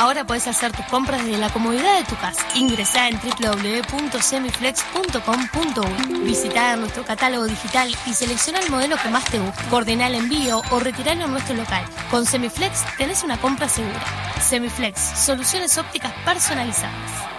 Ahora 0.00 0.26
puedes 0.26 0.46
hacer 0.46 0.72
tus 0.72 0.86
compras 0.86 1.22
desde 1.22 1.36
la 1.36 1.50
comodidad 1.50 1.98
de 1.98 2.04
tu 2.04 2.16
casa. 2.16 2.42
Ingresá 2.54 3.08
en 3.08 3.20
www.semiflex.com.uy. 3.20 6.20
Visitá 6.20 6.74
nuestro 6.76 7.04
catálogo 7.04 7.44
digital 7.44 7.94
y 8.06 8.14
selecciona 8.14 8.60
el 8.60 8.70
modelo 8.70 8.96
que 8.96 9.10
más 9.10 9.26
te 9.26 9.38
guste. 9.38 9.62
Coordina 9.68 10.06
el 10.06 10.14
envío 10.14 10.62
o 10.70 10.80
retiralo 10.80 11.26
en 11.26 11.32
nuestro 11.32 11.54
local. 11.54 11.84
Con 12.10 12.24
Semiflex 12.24 12.82
tenés 12.96 13.22
una 13.24 13.38
compra 13.38 13.68
segura. 13.68 14.00
Semiflex, 14.40 14.98
soluciones 14.98 15.76
ópticas 15.76 16.14
personalizadas. 16.24 17.29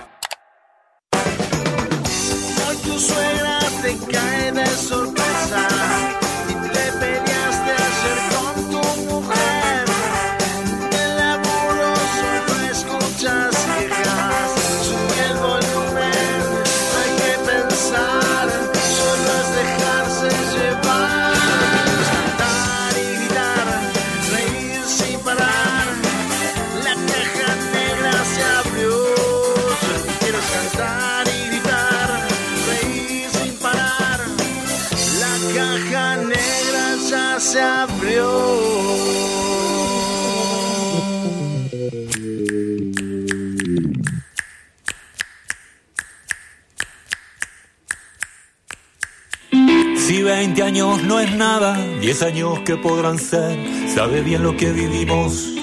20 50.41 50.63
años 50.63 51.03
no 51.03 51.19
es 51.19 51.35
nada, 51.35 51.77
10 51.99 52.23
años 52.23 52.59
que 52.61 52.76
podrán 52.76 53.19
ser, 53.19 53.59
sabe 53.93 54.22
bien 54.22 54.41
lo 54.41 54.57
que 54.57 54.72
vivimos. 54.72 55.53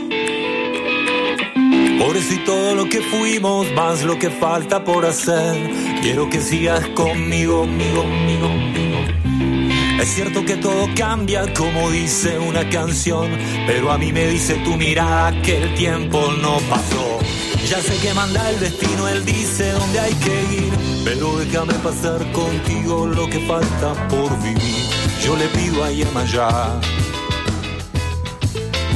Por 1.98 2.16
eso 2.16 2.34
y 2.34 2.44
todo 2.44 2.76
lo 2.76 2.88
que 2.88 3.00
fuimos, 3.00 3.66
más 3.72 4.05
lo 4.05 4.20
que 4.20 4.30
falta 4.30 4.84
por 4.84 5.05
hacer. 5.05 5.68
Quiero 6.00 6.30
que 6.30 6.40
sigas 6.40 6.86
conmigo, 6.90 7.62
conmigo, 7.62 8.02
conmigo, 8.02 8.46
conmigo. 8.46 8.98
Es 10.00 10.10
cierto 10.10 10.44
que 10.44 10.55
todo 10.55 10.88
cambia, 10.94 11.52
como 11.55 11.90
dice 11.90 12.38
una 12.38 12.70
canción, 12.70 13.36
pero 13.66 13.90
a 13.90 13.98
mí 13.98 14.12
me 14.12 14.28
dice 14.28 14.55
tu 14.62 14.76
mirada 14.76 15.42
que 15.42 15.56
el 15.56 15.74
tiempo 15.74 16.32
no 16.40 16.59
pasó. 16.70 17.18
Ya 17.69 17.82
sé 17.82 17.99
que 17.99 18.15
manda 18.15 18.49
el 18.49 18.59
destino, 18.61 19.07
él 19.09 19.27
dice 19.27 19.73
dónde 19.73 20.01
hay 20.01 20.15
que 20.15 20.43
ir, 20.55 20.73
pero 21.05 21.36
déjame 21.36 21.74
pasar 21.74 22.32
contigo 22.32 23.07
lo 23.07 23.28
que 23.28 23.40
falta 23.40 24.09
por 24.09 24.31
vivir. 24.43 24.86
Yo 25.23 25.36
le 25.36 25.49
pido 25.49 25.85
a 25.85 25.90
Yemayá 25.90 26.81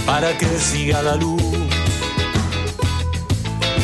para 0.07 0.39
que 0.39 0.47
siga 0.59 1.03
la 1.03 1.17
luz. 1.17 1.43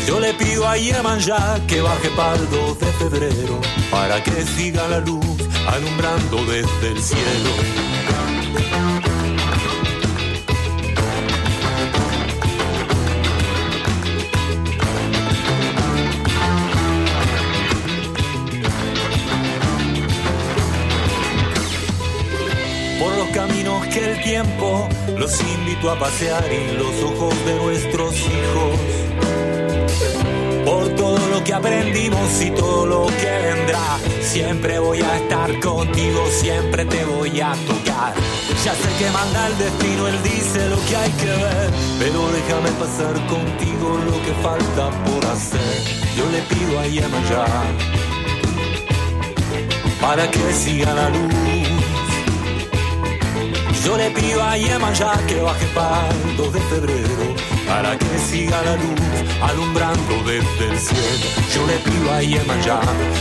Yo 0.06 0.20
le 0.20 0.32
pido 0.32 0.66
a 0.66 0.78
Yemayá 0.78 1.60
que 1.66 1.82
baje 1.82 2.08
para 2.16 2.36
el 2.36 2.48
2 2.48 2.78
de 2.78 2.92
febrero 2.92 3.60
para 3.90 4.22
que 4.22 4.42
siga 4.56 4.88
la 4.88 5.00
luz 5.00 5.26
alumbrando 5.66 6.46
desde 6.46 6.92
el 6.92 7.02
cielo. 7.02 7.50
Los 25.16 25.40
invito 25.40 25.90
a 25.90 25.98
pasear 25.98 26.44
y 26.52 26.76
los 26.76 27.02
ojos 27.02 27.34
de 27.46 27.54
nuestros 27.54 28.14
hijos 28.14 28.78
por 30.66 30.86
todo 30.96 31.18
lo 31.28 31.42
que 31.42 31.54
aprendimos 31.54 32.42
y 32.42 32.50
todo 32.50 32.84
lo 32.84 33.06
que 33.06 33.30
vendrá. 33.30 33.98
Siempre 34.20 34.78
voy 34.80 35.00
a 35.00 35.16
estar 35.16 35.58
contigo, 35.60 36.26
siempre 36.30 36.84
te 36.84 37.06
voy 37.06 37.40
a 37.40 37.54
tocar. 37.66 38.12
Ya 38.62 38.74
sé 38.74 38.88
que 38.98 39.10
manda 39.10 39.46
el 39.46 39.56
destino, 39.56 40.08
él 40.08 40.22
dice 40.22 40.68
lo 40.68 40.76
que 40.84 40.96
hay 40.96 41.10
que 41.12 41.24
ver, 41.24 41.70
pero 41.98 42.30
déjame 42.30 42.70
pasar 42.72 43.14
contigo 43.28 43.98
lo 44.04 44.22
que 44.24 44.34
falta 44.42 44.90
por 45.06 45.24
hacer. 45.24 45.84
Yo 46.18 46.28
le 46.30 46.42
pido 46.42 46.78
a 46.78 46.86
Yemayá 46.86 47.46
para 50.02 50.30
que 50.30 50.52
siga 50.52 50.92
la 50.92 51.08
luz. 51.08 51.57
Yo 53.88 53.96
le 53.96 54.10
pido 54.10 54.42
a 54.42 54.54
Yemayá 54.54 55.12
que 55.26 55.40
baje 55.40 55.66
para 55.68 56.10
el 56.10 56.36
2 56.36 56.52
de 56.52 56.60
febrero 56.60 57.34
para 57.66 57.96
que 57.96 58.18
siga 58.18 58.60
la 58.62 58.76
luz 58.76 59.00
alumbrando 59.40 60.14
desde 60.26 60.72
el 60.72 60.78
cielo. 60.78 61.26
Yo 61.54 61.66
le 61.66 61.78
pido 61.78 62.12
a 62.12 62.20
Yemayá, 62.20 62.80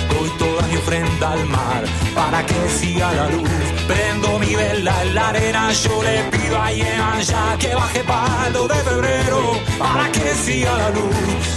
doy 0.09 0.29
toda 0.37 0.67
mi 0.67 0.75
ofrenda 0.75 1.31
al 1.31 1.45
mar 1.45 1.85
para 2.13 2.45
que 2.45 2.67
siga 2.67 3.13
la 3.13 3.29
luz. 3.29 3.76
Prendo 3.87 4.39
mi 4.39 4.53
vela 4.53 5.01
en 5.01 5.15
la 5.15 5.29
arena, 5.29 5.71
yo 5.71 6.03
le 6.03 6.23
pido 6.31 6.61
a 6.61 6.71
Yemayá 6.71 7.57
que 7.57 7.73
baje 7.73 8.03
2 8.51 8.67
de 8.67 8.75
febrero 8.75 9.41
para 9.79 10.11
que 10.11 10.35
siga 10.35 10.77
la 10.77 10.89
luz 10.89 11.15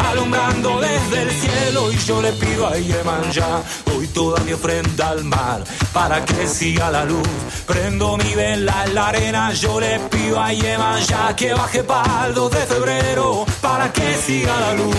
alumbrando 0.09 0.81
desde 0.81 1.23
el 1.23 1.31
cielo. 1.31 1.93
Y 1.93 1.97
yo 1.98 2.23
le 2.23 2.32
pido 2.32 2.66
a 2.69 2.77
Yemayá, 2.77 3.62
doy 3.86 4.07
toda 4.09 4.43
mi 4.44 4.52
ofrenda 4.52 5.11
al 5.11 5.24
mar 5.24 5.65
para 5.93 6.24
que 6.24 6.47
siga 6.47 6.90
la 6.90 7.05
luz. 7.05 7.28
Prendo 7.66 8.16
mi 8.16 8.35
vela 8.35 8.85
en 8.86 8.94
la 8.94 9.09
arena, 9.09 9.52
yo 9.52 9.81
le 9.81 9.98
pido 9.98 10.40
a 10.40 10.52
Yemayá 10.52 11.35
que 11.35 11.52
baje 11.52 11.82
2 11.82 12.51
de 12.51 12.66
febrero 12.66 13.44
para 13.61 13.93
que 13.93 14.15
siga 14.15 14.59
la 14.61 14.74
luz. 14.74 14.97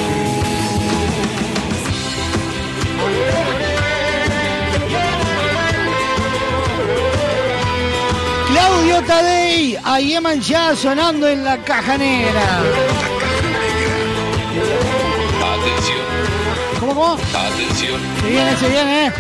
Claudio 9.02 9.06
Tadei, 9.07 9.78
a 9.84 9.99
Yeman 9.99 10.41
ya 10.41 10.76
sonando 10.76 11.28
en 11.28 11.44
la 11.44 11.57
caja 11.57 11.98
negra. 11.98 12.60
Atención, 15.53 15.99
¿Cómo, 16.80 16.94
cómo? 16.94 17.14
atención. 17.14 17.99
Se 18.22 18.30
viene, 18.30 18.56
se 18.57 18.69
viene, 18.69 19.07
eh. 19.07 19.11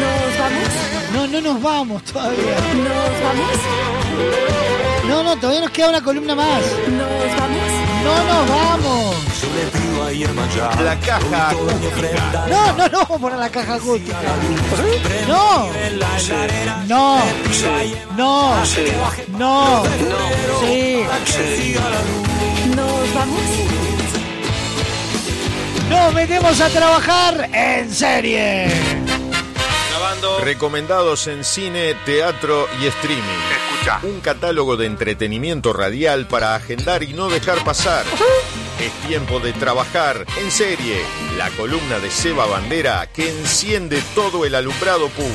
¿Nos 0.00 0.38
vamos? 0.38 0.68
No, 1.12 1.26
no 1.26 1.40
nos 1.40 1.62
vamos 1.62 2.02
todavía. 2.04 2.56
¿Nos 2.74 3.22
vamos? 3.24 3.58
No, 5.08 5.22
no, 5.22 5.36
todavía 5.36 5.60
nos 5.62 5.70
queda 5.70 5.88
una 5.90 6.02
columna 6.02 6.34
más. 6.34 6.62
¿Nos 6.88 7.36
vamos? 7.38 7.62
No 8.04 8.24
nos 8.24 8.48
vamos. 8.48 9.83
La 10.82 10.98
caja 11.00 11.50
acústica. 11.50 12.46
No, 12.48 12.72
no, 12.72 12.88
no 12.88 12.98
vamos 12.98 13.10
a 13.10 13.18
poner 13.18 13.38
la 13.38 13.48
caja 13.50 13.74
acústica. 13.74 14.16
No. 15.28 15.68
No. 16.86 17.22
No. 18.16 18.62
No. 19.38 19.82
Sí. 20.60 21.04
¿Nos 22.74 23.14
vamos? 23.14 23.40
Nos 25.88 26.14
metemos 26.14 26.60
a 26.60 26.68
trabajar 26.70 27.48
en 27.52 27.92
serie. 27.92 28.68
Recomendados 30.42 31.26
en 31.26 31.44
cine, 31.44 31.94
teatro 32.04 32.66
y 32.80 32.86
streaming. 32.86 33.22
Escucha. 33.72 34.00
Un 34.02 34.20
catálogo 34.20 34.76
de 34.76 34.86
entretenimiento 34.86 35.72
radial 35.72 36.26
para 36.26 36.54
agendar 36.54 37.02
y 37.02 37.12
no 37.12 37.28
dejar 37.28 37.62
pasar. 37.64 38.04
Es 38.80 38.92
tiempo 39.06 39.38
de 39.38 39.52
trabajar 39.52 40.26
en 40.40 40.50
serie. 40.50 41.00
La 41.38 41.48
columna 41.50 42.00
de 42.00 42.10
Seba 42.10 42.46
Bandera 42.46 43.06
que 43.06 43.30
enciende 43.30 44.02
todo 44.14 44.44
el 44.44 44.54
alumbrado 44.54 45.08
público. 45.10 45.34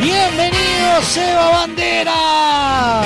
Bienvenido, 0.00 1.02
Seba 1.02 1.50
Bandera. 1.50 3.02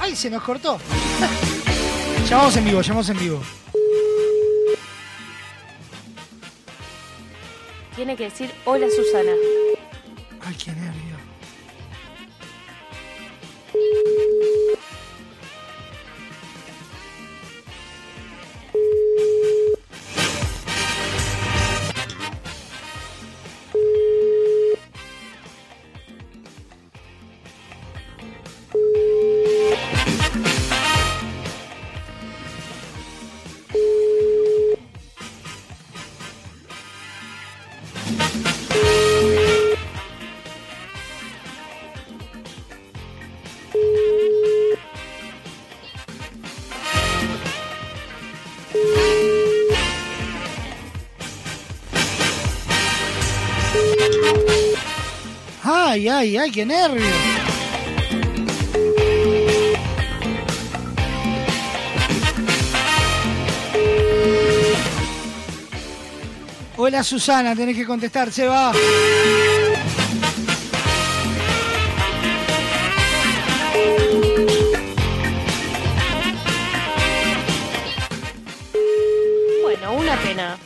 Ay, 0.00 0.14
se 0.14 0.30
nos 0.30 0.42
cortó. 0.42 0.78
Llamamos 2.28 2.56
en 2.56 2.64
vivo, 2.64 2.80
llamamos 2.80 3.08
en 3.10 3.18
vivo. 3.18 3.42
Tiene 7.96 8.16
que 8.16 8.24
decir 8.24 8.50
hola 8.64 8.86
Susana. 8.88 9.32
Ay, 56.22 56.36
ay, 56.36 56.52
qué 56.52 56.64
nervio. 56.64 57.04
Hola 66.76 67.02
Susana, 67.02 67.56
tenés 67.56 67.76
que 67.76 67.84
contestar, 67.84 68.30
se 68.30 68.46
va. 68.46 68.70
Bueno, 79.60 79.92
una 79.94 80.16
pena. 80.18 80.56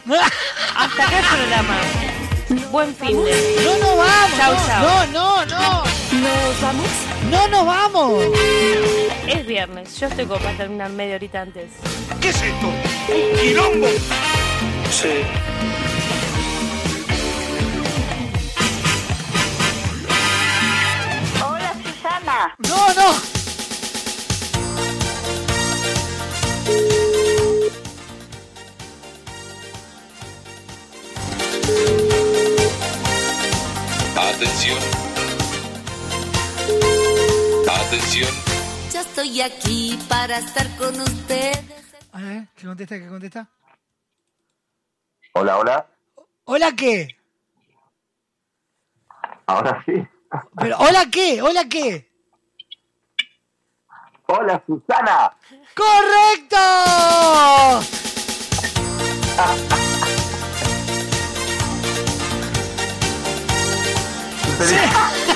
Hasta 0.77 1.03
acá 1.03 1.19
el 1.19 1.25
programa. 1.25 1.79
Buen 2.71 2.95
fin 2.95 3.25
de. 3.25 3.36
Vamos. 6.67 6.89
¡No 7.31 7.49
nos 7.49 7.67
vamos! 7.67 8.25
Es 9.29 9.47
viernes, 9.47 9.99
yo 9.99 10.09
estoy 10.09 10.27
como 10.27 10.41
para 10.41 10.57
terminar 10.57 10.91
media 10.91 11.15
horita 11.15 11.43
antes. 11.43 11.71
¿Qué 12.21 12.31
es 12.31 12.43
esto? 12.43 12.67
¿Un 12.67 13.39
quilombo? 13.41 13.87
Sí. 14.91 15.23
Hola 21.45 21.73
Susana. 21.85 22.57
¡No, 22.59 22.95
no! 22.95 23.26
Aquí 39.47 39.99
para 40.09 40.39
estar 40.39 40.67
con 40.77 41.01
ustedes. 41.01 41.65
A 42.13 42.21
ver, 42.21 42.49
¿qué 42.57 42.67
contesta? 42.67 42.99
¿Qué 42.99 43.07
contesta? 43.07 43.49
Hola, 45.33 45.59
hola. 45.59 45.87
¿Hola 46.45 46.73
qué? 46.77 47.17
Ahora 49.47 49.83
sí. 49.87 49.93
Pero, 50.59 50.77
¿hola 50.79 51.07
qué? 51.11 51.41
¿Hola 51.43 51.65
qué? 51.69 52.11
Hola, 54.27 54.63
Susana. 54.67 55.37
¡Correcto! 55.75 56.57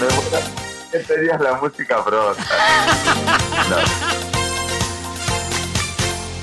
Me 0.00 0.06
que 0.08 0.65
tenías 1.04 1.40
la 1.40 1.54
música 1.54 2.04
pronta. 2.04 2.42
No. 3.70 3.76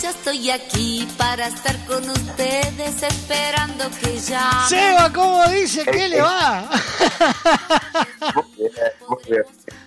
Yo 0.02 0.10
estoy 0.10 0.50
aquí 0.52 1.08
para 1.18 1.48
estar 1.48 1.78
con 1.86 2.10
ustedes 2.10 3.04
esperando 3.04 3.86
que 4.02 4.18
ya. 4.20 4.66
Seba, 4.68 5.12
¿cómo 5.14 5.46
dice? 5.48 5.86
¿Qué 5.86 6.10
le 6.10 6.22
va? 6.22 6.66
Muy 8.36 8.46
bien, 8.58 8.72
muy 9.08 9.18
bien. 9.30 9.44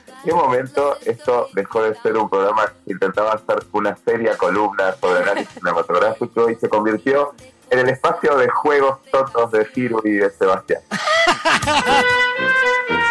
¿En 0.09 0.15
qué 0.25 0.33
momento 0.33 0.97
esto 1.05 1.49
dejó 1.53 1.83
de 1.83 1.95
ser 1.97 2.17
un 2.17 2.29
programa 2.31 2.67
que 2.85 2.93
intentaba 2.93 3.33
hacer 3.33 3.59
una 3.73 3.97
seria 3.97 4.37
columna 4.37 4.95
sobre 5.01 5.23
análisis 5.23 5.53
cinematográfico 5.55 6.51
y 6.51 6.55
se 6.57 6.69
convirtió 6.69 7.35
en 7.71 7.79
el 7.81 7.89
espacio 7.91 8.37
de 8.37 8.49
juegos 8.49 8.99
tontos 9.11 9.51
de 9.53 9.65
Firu 9.67 10.01
y 10.05 10.13
de 10.13 10.31
Sebastián? 10.31 10.81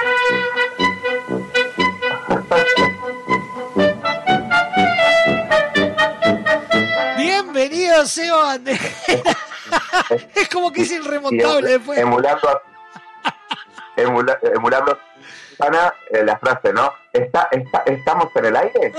Seba 8.06 8.58
es 10.36 10.50
como 10.50 10.72
que 10.72 10.82
es 10.82 10.92
irremontable 10.92 11.72
después. 11.72 11.98
Emulando 12.00 12.50
a, 12.50 12.62
emula- 13.96 14.40
emulando 14.54 14.92
a 14.92 15.00
Susana, 15.50 15.94
eh, 16.12 16.24
la 16.26 16.38
frase, 16.38 16.74
¿no? 16.74 16.92
¿Está, 17.14 17.48
está, 17.52 17.84
¿Estamos 17.86 18.30
en 18.36 18.46
el 18.46 18.56
aire? 18.58 18.94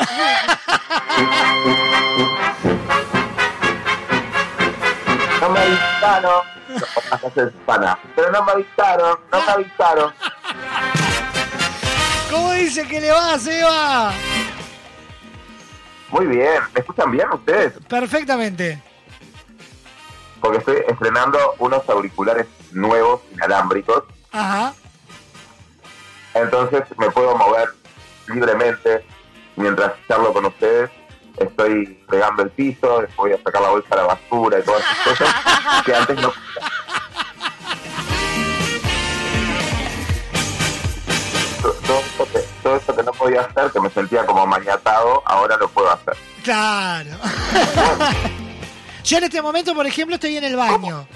No 5.40 5.50
me 5.50 5.60
avisaron. 5.60 6.42
Susana. 7.34 7.98
Pero 8.14 8.30
no 8.32 8.44
me 8.44 8.52
avisaron, 8.52 9.18
no 9.32 9.40
me 9.42 9.52
avisaron. 9.52 10.12
¿Cómo 12.30 12.52
dice 12.52 12.86
que 12.86 13.00
le 13.00 13.10
va, 13.10 13.38
Seba? 13.38 14.12
Muy 16.08 16.26
bien, 16.26 16.60
¿me 16.74 16.80
escuchan 16.80 17.10
bien 17.10 17.28
ustedes? 17.32 17.74
Perfectamente. 17.88 18.80
Porque 20.46 20.58
estoy 20.58 20.76
estrenando 20.86 21.56
unos 21.58 21.88
auriculares 21.88 22.46
nuevos, 22.70 23.20
inalámbricos. 23.32 24.04
Ajá. 24.30 24.72
Entonces 26.34 26.84
me 26.98 27.10
puedo 27.10 27.36
mover 27.36 27.70
libremente 28.28 29.04
mientras 29.56 29.94
charlo 30.06 30.32
con 30.32 30.44
ustedes. 30.44 30.88
Estoy 31.36 32.00
pegando 32.08 32.44
el 32.44 32.50
piso, 32.50 33.02
voy 33.16 33.32
a 33.32 33.42
sacar 33.42 33.60
la 33.60 33.70
bolsa 33.70 33.88
de 33.90 33.96
la 33.96 34.06
basura 34.06 34.60
y 34.60 34.62
todas 34.62 34.82
esas 34.82 34.98
cosas 35.18 35.82
que 35.84 35.94
antes 35.96 36.20
no. 36.20 36.32
Todo 41.60 41.98
esto, 41.98 42.28
que, 42.32 42.38
todo 42.62 42.76
esto 42.76 42.94
que 42.94 43.02
no 43.02 43.10
podía 43.10 43.40
hacer, 43.40 43.72
que 43.72 43.80
me 43.80 43.90
sentía 43.90 44.24
como 44.24 44.46
maniatado, 44.46 45.24
ahora 45.26 45.56
lo 45.56 45.66
puedo 45.66 45.90
hacer. 45.90 46.16
Claro. 46.44 47.10
Yo 49.06 49.18
en 49.18 49.24
este 49.24 49.40
momento, 49.40 49.74
por 49.74 49.86
ejemplo, 49.86 50.16
estoy 50.16 50.36
en 50.36 50.44
el 50.44 50.56
baño. 50.56 51.06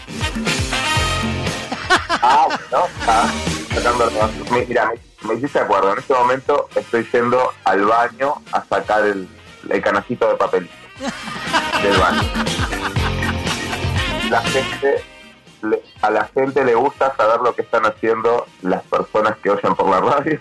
Ah, 2.09 2.47
bueno, 2.47 2.87
ah, 3.09 3.29
sacando 3.75 4.11
Mira, 4.53 4.93
me, 5.23 5.29
me 5.29 5.35
hiciste 5.39 5.59
acuerdo. 5.59 5.93
En 5.93 5.99
este 5.99 6.15
momento 6.15 6.69
estoy 6.77 7.09
yendo 7.13 7.53
al 7.65 7.85
baño 7.85 8.35
a 8.53 8.65
sacar 8.65 9.05
el, 9.07 9.29
el 9.69 9.83
canacito 9.83 10.29
de 10.29 10.35
papelito 10.37 10.73
del 11.83 11.97
baño. 11.99 12.23
La 14.31 14.41
gente, 14.43 15.05
le- 15.63 15.83
a 16.03 16.11
la 16.11 16.31
gente 16.33 16.65
le 16.65 16.75
gusta 16.77 17.13
saber 17.17 17.41
lo 17.41 17.53
que 17.57 17.63
están 17.63 17.85
haciendo 17.87 18.47
las 18.63 18.83
personas 18.85 19.37
que 19.43 19.51
oyen 19.51 19.75
por 19.75 19.89
la 19.89 20.01
radio 20.01 20.39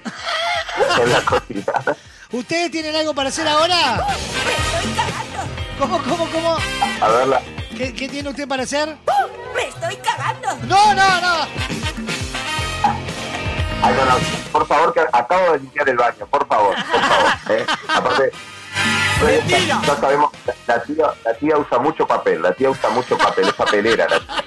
en 1.02 1.12
la 1.12 1.22
cotidiana. 1.22 1.98
¿Ustedes 2.32 2.70
tienen 2.70 2.96
algo 2.96 3.16
para 3.16 3.30
hacer 3.30 3.48
ahora? 3.48 4.06
¿Cómo, 5.80 5.98
cómo, 6.04 6.28
cómo? 6.30 6.58
A 7.02 7.08
verla. 7.08 7.42
¿Qué, 7.78 7.94
qué 7.94 8.10
tiene 8.10 8.30
usted 8.30 8.48
para 8.48 8.64
hacer? 8.64 8.98
¡Me 9.56 9.64
estoy 9.68 9.96
cagando! 9.98 10.50
No, 10.68 10.94
no, 10.94 11.22
no. 11.22 11.48
Ay, 13.82 13.96
no, 13.96 14.06
no, 14.06 14.16
por 14.52 14.68
favor, 14.68 14.94
que 14.94 15.00
acabo 15.12 15.54
de 15.54 15.60
limpiar 15.60 15.88
el 15.88 15.96
baño, 15.96 16.28
por 16.30 16.46
favor, 16.48 16.76
por 16.76 17.02
favor. 17.02 17.32
¿eh? 17.50 17.66
Aparte, 17.88 18.32
ya, 19.48 19.82
ya 19.82 19.96
sabemos, 19.96 20.32
la, 20.68 20.84
tía, 20.84 21.06
la 21.24 21.34
tía 21.36 21.58
usa 21.58 21.80
mucho 21.80 22.06
papel, 22.06 22.42
la 22.42 22.52
tía 22.54 22.70
usa 22.70 22.90
mucho 22.90 23.18
papel, 23.18 23.48
es 23.48 23.54
papelera. 23.54 24.08
la 24.10 24.20
tía. 24.20 24.44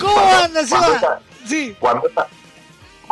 ¿Cómo 0.00 0.18
anda, 0.18 0.60
cuando 0.68 0.86
Seba? 0.88 0.96
esa- 0.96 1.20
Sí. 1.46 1.76
Cuando 1.78 2.08
esa, 2.08 2.26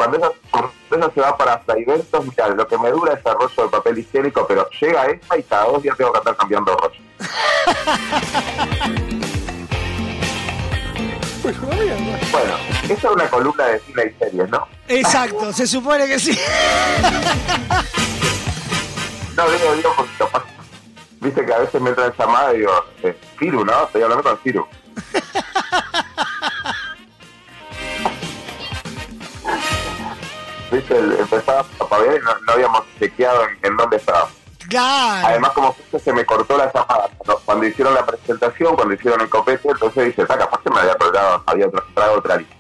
cuando 0.01 0.17
esa, 0.17 1.11
se 1.13 1.21
va 1.21 1.37
para 1.37 1.61
eventos, 1.77 2.25
mira, 2.25 2.49
lo 2.49 2.67
que 2.67 2.79
me 2.79 2.91
dura 2.91 3.13
es 3.13 3.21
el 3.27 3.35
rollo 3.35 3.65
de 3.65 3.69
papel 3.69 3.99
higiénico, 3.99 4.47
pero 4.47 4.67
llega 4.81 5.05
esa 5.09 5.37
y 5.37 5.43
cada 5.43 5.67
dos 5.67 5.83
días 5.83 5.95
tengo 5.99 6.11
que 6.11 6.19
andar 6.21 6.37
cambiando 6.39 6.75
rollo. 6.75 7.01
Bueno, 12.33 12.57
esa 12.85 12.95
es 12.95 13.05
una 13.05 13.29
columna 13.29 13.65
de 13.67 13.81
cine 13.81 14.05
y 14.07 14.19
series, 14.19 14.49
¿no? 14.49 14.67
Exacto, 14.89 15.53
se 15.53 15.67
supone 15.67 16.07
que 16.07 16.19
sí. 16.19 16.39
No, 19.37 19.51
digo, 19.51 19.75
digo, 19.75 19.93
porque 19.97 20.13
capaz, 20.19 20.45
viste 21.21 21.45
que 21.45 21.53
a 21.53 21.59
veces 21.59 21.79
me 21.81 21.91
entran 21.91 22.15
llamadas 22.19 22.55
y 22.55 22.59
digo, 22.59 22.85
eh, 23.03 23.19
Firu, 23.37 23.67
¿no? 23.67 23.85
Estoy 23.85 24.03
hablando 24.03 24.23
con 24.23 24.39
Firu. 24.39 24.67
Viste, 30.81 30.97
empezaba 30.97 31.61
a 31.79 31.85
paviar 31.85 32.17
y 32.17 32.25
no, 32.25 32.35
no 32.47 32.53
habíamos 32.53 32.83
chequeado 32.99 33.45
en, 33.45 33.59
en 33.63 33.77
dónde. 33.77 33.99
Claro. 34.69 35.27
Además, 35.27 35.51
como 35.53 35.73
justo 35.73 35.99
se 35.99 36.13
me 36.13 36.25
cortó 36.25 36.57
la 36.57 36.73
llamada 36.73 37.11
cuando, 37.45 37.67
hicieron 37.67 37.93
la 37.95 38.07
presentación, 38.07 38.77
cuando 38.77 38.95
hicieron 38.95 39.21
el 39.21 39.29
copete, 39.29 39.69
entonces 39.69 40.07
dije, 40.07 40.23
"Ah, 40.29 40.39
capaz 40.39 40.61
que 40.63 40.71
me 40.71 40.81
había 40.81 40.95
colgado, 40.95 41.43
había 41.47 41.67
otra, 41.67 41.83
traído 41.95 42.19
otra 42.19 42.37
lista. 42.37 42.55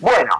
Bueno, 0.00 0.38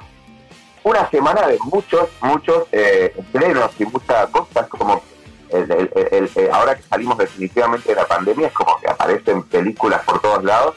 una 0.82 1.08
semana 1.10 1.46
de 1.46 1.58
muchos, 1.62 2.08
muchos 2.22 2.64
eh, 2.72 3.14
estrenos 3.16 3.70
y 3.78 3.84
muchas 3.84 4.28
cosas, 4.30 4.66
como 4.68 5.02
el- 5.50 5.70
el- 5.70 5.90
el- 5.94 6.08
el- 6.12 6.30
eh, 6.34 6.50
ahora 6.52 6.74
que 6.76 6.82
salimos 6.82 7.18
definitivamente 7.18 7.88
de 7.90 7.94
la 7.94 8.06
pandemia, 8.06 8.48
es 8.48 8.52
como 8.52 8.78
que 8.80 8.88
aparecen 8.88 9.42
películas 9.44 10.02
por 10.04 10.20
todos 10.20 10.42
lados. 10.42 10.74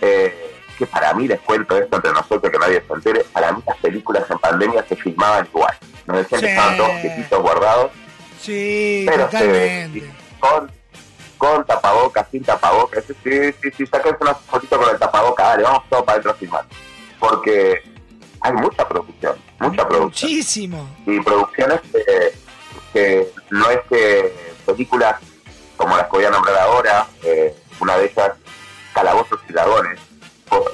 eh, 0.00 0.53
que 0.74 0.86
para 0.86 1.12
mí, 1.14 1.26
les 1.28 1.40
cuento 1.40 1.76
esto 1.76 1.96
entre 1.96 2.12
nosotros, 2.12 2.50
que 2.52 2.58
nadie 2.58 2.82
se 2.86 2.92
entere, 2.92 3.24
para 3.32 3.52
mí 3.52 3.62
las 3.66 3.76
películas 3.78 4.24
en 4.30 4.38
pandemia 4.38 4.84
se 4.88 4.96
filmaban 4.96 5.46
igual. 5.52 5.76
Nos 6.06 6.16
decían 6.18 6.40
que 6.40 6.46
Sí. 6.48 6.52
estaban 6.52 6.76
todos 6.76 6.90
quietitos 7.00 7.42
guardados, 7.42 7.90
Sí, 8.40 9.04
pero 9.08 9.24
totalmente. 9.24 10.00
se, 10.00 10.38
con, 10.40 10.70
con 11.38 11.64
tapabocas, 11.64 12.26
sin 12.30 12.42
tapabocas. 12.44 13.04
Sí, 13.06 13.14
sí, 13.62 13.70
sí, 13.76 13.86
sáquense 13.86 14.18
una 14.20 14.34
fotito 14.34 14.78
con 14.78 14.90
el 14.90 14.98
tapabocas, 14.98 15.46
dale, 15.46 15.62
vamos 15.62 15.82
todos 15.88 16.02
para 16.04 16.12
adentro 16.14 16.32
a 16.32 16.34
filmar. 16.34 16.64
Porque 17.18 17.82
hay 18.40 18.52
mucha 18.52 18.86
producción, 18.86 19.36
mucha 19.60 19.88
producción. 19.88 20.30
Muchísimo. 20.30 20.88
Y 21.06 21.20
producciones 21.20 21.80
que, 21.92 22.34
que 22.92 23.28
no 23.50 23.70
es 23.70 23.80
que 23.88 24.34
películas 24.66 25.16
como 25.76 25.96
las 25.96 26.04
que 26.06 26.12
voy 26.12 26.24
a 26.24 26.30
nombrar 26.30 26.56
ahora, 26.58 27.06
eh, 27.22 27.54
una 27.80 27.96
de 27.96 28.06
ellas, 28.06 28.32
Calabozos 28.94 29.40
y 29.48 29.52
Dragones, 29.52 29.98
co- 29.98 30.13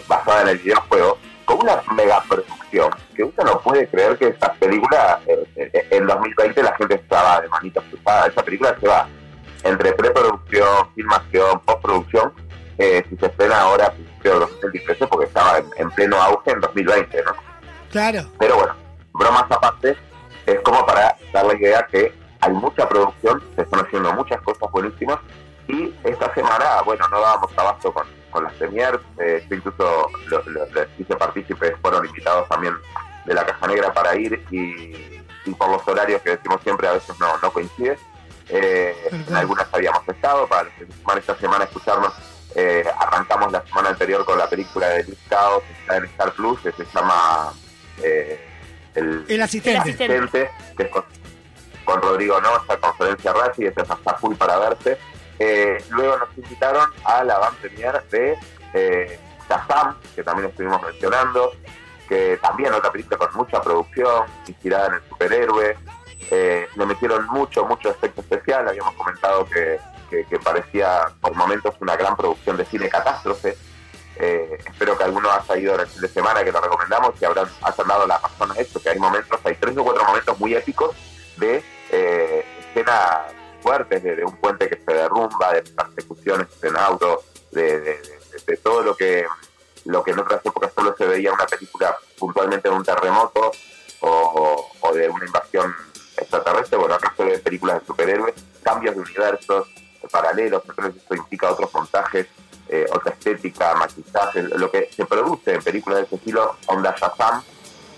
basada 0.08 0.42
en 0.42 0.48
el 0.48 0.58
videojuego, 0.58 1.18
con 1.44 1.60
una 1.60 1.82
megaproducción, 1.94 2.90
que 3.14 3.24
puede 3.64 3.88
creer 3.88 4.16
que 4.16 4.28
esa 4.28 4.52
película, 4.54 5.20
eh, 5.26 5.44
eh, 5.56 5.88
en 5.90 6.06
2020 6.06 6.62
la 6.62 6.76
gente 6.76 6.94
estaba 6.94 7.40
de 7.40 7.48
manitas 7.48 7.84
cruzadas. 7.90 8.28
Esa 8.28 8.42
película 8.42 8.76
se 8.80 8.88
va 8.88 9.08
entre 9.64 9.92
preproducción, 9.92 10.90
filmación, 10.94 11.60
postproducción, 11.60 12.32
eh, 12.78 13.04
si 13.08 13.16
se 13.16 13.26
estrena 13.26 13.60
ahora, 13.60 13.92
creo, 14.20 14.40
2013, 14.40 15.06
porque 15.06 15.26
estaba 15.26 15.58
en, 15.58 15.66
en 15.76 15.90
pleno 15.90 16.16
auge 16.16 16.50
en 16.52 16.60
2020, 16.60 17.22
¿no? 17.24 17.32
Claro. 17.90 18.22
Pero 18.38 18.56
bueno, 18.56 18.74
bromas 19.12 19.50
aparte, 19.50 19.96
es 20.46 20.60
como 20.60 20.86
para 20.86 21.16
dar 21.32 21.44
la 21.44 21.54
idea 21.54 21.86
que 21.90 22.12
hay 22.40 22.52
mucha 22.52 22.88
producción, 22.88 23.42
se 23.54 23.62
están 23.62 23.80
haciendo 23.84 24.12
muchas 24.14 24.40
cosas 24.40 24.70
buenísimas 24.70 25.18
y 25.70 25.94
esta 26.04 26.32
semana, 26.34 26.82
bueno, 26.84 27.06
no 27.08 27.20
dábamos 27.20 27.50
abasto 27.56 27.92
con, 27.92 28.06
con 28.30 28.44
las 28.44 28.52
premiers, 28.54 28.98
eh, 29.18 29.44
yo 29.48 29.56
incluso 29.56 30.08
lo- 30.26 30.42
lo- 30.46 30.66
les 30.66 30.88
hice 30.98 31.14
partícipes, 31.16 31.74
fueron 31.80 32.04
invitados 32.06 32.48
también 32.48 32.74
de 33.24 33.34
la 33.34 33.44
Caja 33.46 33.66
Negra 33.66 33.92
para 33.92 34.16
ir 34.16 34.42
y, 34.50 35.22
y 35.44 35.54
por 35.56 35.68
los 35.70 35.86
horarios 35.86 36.22
que 36.22 36.30
decimos 36.30 36.60
siempre 36.62 36.88
a 36.88 36.92
veces 36.92 37.18
no, 37.20 37.36
no 37.38 37.52
coincide. 37.52 37.98
Eh, 38.48 38.96
en 39.28 39.36
algunas 39.36 39.68
habíamos 39.72 40.06
estado, 40.08 40.46
para 40.48 40.64
los 40.64 40.72
que 40.74 40.86
suman 40.92 41.18
esta 41.18 41.36
semana 41.36 41.64
escucharnos, 41.64 42.12
eh, 42.56 42.84
arrancamos 42.98 43.52
la 43.52 43.62
semana 43.64 43.90
anterior 43.90 44.24
con 44.24 44.36
la 44.38 44.48
película 44.48 44.88
de 44.88 45.04
Liz 45.04 45.18
Chaos, 45.28 45.62
está 45.80 45.96
en 45.98 46.04
Star 46.06 46.32
Plus, 46.32 46.58
que 46.60 46.72
se 46.72 46.84
llama 46.92 47.52
eh, 48.02 48.40
el, 48.96 49.24
El 49.28 49.40
asistente. 49.42 49.78
asistente, 49.78 50.50
que 50.76 50.82
es 50.82 50.88
con, 50.90 51.04
con 51.84 52.02
Rodrigo 52.02 52.40
Noza, 52.40 52.76
conferencia 52.80 53.32
Razi, 53.32 53.66
ese 53.66 53.82
es 53.82 53.90
hasta 53.90 54.14
full 54.14 54.34
para 54.34 54.58
verse. 54.58 54.98
Eh, 55.42 55.82
luego 55.88 56.18
nos 56.18 56.28
invitaron 56.36 56.90
a 57.04 57.24
la 57.24 57.38
van 57.38 57.54
de 57.62 58.38
eh, 58.74 59.18
que 60.14 60.22
también 60.22 60.50
estuvimos 60.50 60.82
mencionando, 60.82 61.52
que 62.06 62.36
también 62.42 62.74
otra 62.74 62.92
película 62.92 63.16
con 63.16 63.34
mucha 63.34 63.60
producción, 63.62 64.26
inspirada 64.46 64.88
en 64.88 64.94
el 64.94 65.02
superhéroe. 65.08 65.76
Eh, 66.30 66.68
le 66.76 66.86
metieron 66.86 67.26
mucho, 67.28 67.64
mucho 67.64 67.88
efecto 67.90 68.20
especial. 68.20 68.68
Habíamos 68.68 68.94
comentado 68.94 69.46
que, 69.46 69.80
que- 70.10 70.38
parecía 70.38 71.06
por 71.20 71.34
momentos 71.34 71.74
una 71.80 71.96
gran 71.96 72.16
producción 72.16 72.56
de 72.58 72.66
cine 72.66 72.88
catástrofe. 72.90 73.56
Eh, 74.16 74.58
espero 74.66 74.96
que 74.98 75.04
alguno 75.04 75.30
haya 75.32 75.56
ido 75.56 75.74
en 75.74 75.80
el 75.80 75.86
fin 75.86 76.02
de 76.02 76.08
semana, 76.08 76.44
que 76.44 76.52
lo 76.52 76.60
recomendamos, 76.60 77.14
y 77.20 77.24
habrán, 77.24 77.48
hayan 77.62 77.88
dado 77.88 78.06
la 78.06 78.18
razón 78.18 78.52
a 78.52 78.54
esto, 78.60 78.80
que 78.80 78.90
hay 78.90 78.98
momentos, 78.98 79.40
hay 79.42 79.54
tres 79.54 79.76
o 79.78 79.82
cuatro 79.82 80.04
momentos 80.04 80.38
muy 80.38 80.54
épicos 80.54 80.94
de 81.38 81.64
escenas 81.90 83.32
fuertes, 83.60 84.02
de, 84.02 84.24
un 84.24 84.36
puente 84.36 84.68
que 84.68 84.76
se 84.76 84.92
derrumba, 84.92 85.52
de 85.52 85.62
persecuciones 85.62 86.48
en 86.62 86.76
auto, 86.76 87.22
de, 87.52 87.98
todo 88.62 88.82
lo 88.82 88.96
que 88.96 89.26
lo 89.86 90.02
que 90.04 90.10
en 90.10 90.18
otras 90.18 90.44
épocas 90.44 90.72
solo 90.74 90.94
se 90.96 91.06
veía 91.06 91.32
una 91.32 91.46
película 91.46 91.96
puntualmente 92.18 92.68
de 92.68 92.74
un 92.74 92.84
terremoto 92.84 93.50
o, 94.00 94.92
de 94.94 95.08
una 95.08 95.24
invasión 95.24 95.74
extraterrestre, 96.16 96.76
bueno, 96.76 96.94
acá 96.94 97.14
se 97.16 97.24
ven 97.24 97.40
películas 97.40 97.80
de 97.80 97.86
superhéroes, 97.86 98.34
cambios 98.62 98.94
de 98.94 99.00
universos 99.00 99.68
paralelos, 100.10 100.62
entonces 100.66 101.02
eso 101.02 101.14
implica 101.14 101.50
otros 101.50 101.72
montajes, 101.72 102.26
eh, 102.68 102.86
otra 102.92 103.12
estética, 103.12 103.74
maquillaje, 103.74 104.42
lo 104.42 104.70
que 104.70 104.90
se 104.94 105.04
produce 105.06 105.54
en 105.54 105.62
películas 105.62 106.00
de 106.00 106.04
ese 106.06 106.16
estilo, 106.16 106.56
Onda 106.66 106.94
Shazam, 106.98 107.42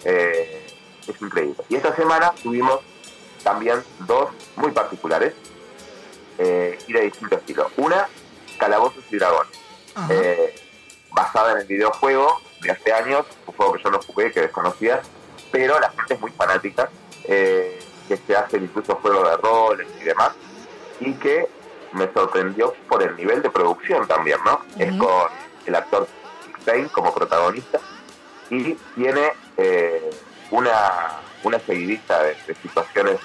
eh, 0.04 0.66
es 1.06 1.22
increíble. 1.22 1.62
Y 1.68 1.76
esta 1.76 1.94
semana 1.94 2.32
tuvimos 2.42 2.80
también 3.42 3.82
dos 4.00 4.30
muy 4.56 4.70
particulares 4.70 5.34
eh, 6.38 6.78
y 6.86 6.92
de 6.92 7.00
distinto 7.02 7.36
estilo. 7.36 7.70
Una, 7.76 8.08
Calabozos 8.58 9.04
y 9.10 9.16
Dragones, 9.16 9.58
eh, 10.10 10.54
basada 11.10 11.52
en 11.52 11.58
el 11.58 11.66
videojuego 11.66 12.40
de 12.60 12.70
hace 12.70 12.92
años, 12.92 13.26
un 13.46 13.54
juego 13.54 13.72
que 13.74 13.82
yo 13.82 13.90
no 13.90 14.00
jugué, 14.00 14.32
que 14.32 14.40
desconocía, 14.40 15.02
pero 15.50 15.78
la 15.80 15.90
gente 15.90 16.14
es 16.14 16.20
muy 16.20 16.30
fanática, 16.30 16.88
eh, 17.24 17.80
que 18.08 18.16
se 18.16 18.36
hacen 18.36 18.64
incluso 18.64 18.94
juegos 18.96 19.28
de 19.28 19.36
roles 19.36 19.88
y 20.00 20.04
demás, 20.04 20.32
y 21.00 21.12
que 21.14 21.48
me 21.92 22.10
sorprendió 22.12 22.74
por 22.88 23.02
el 23.02 23.16
nivel 23.16 23.42
de 23.42 23.50
producción 23.50 24.06
también, 24.06 24.38
¿no? 24.44 24.64
Es 24.78 24.96
con 24.96 25.28
el 25.66 25.74
actor 25.74 26.08
Stein 26.62 26.88
como 26.88 27.12
protagonista 27.12 27.80
y 28.48 28.74
tiene 28.94 29.32
eh, 29.56 30.10
una, 30.50 31.20
una 31.42 31.58
seguidilla 31.58 32.22
de, 32.22 32.36
de 32.46 32.54
situaciones 32.54 33.18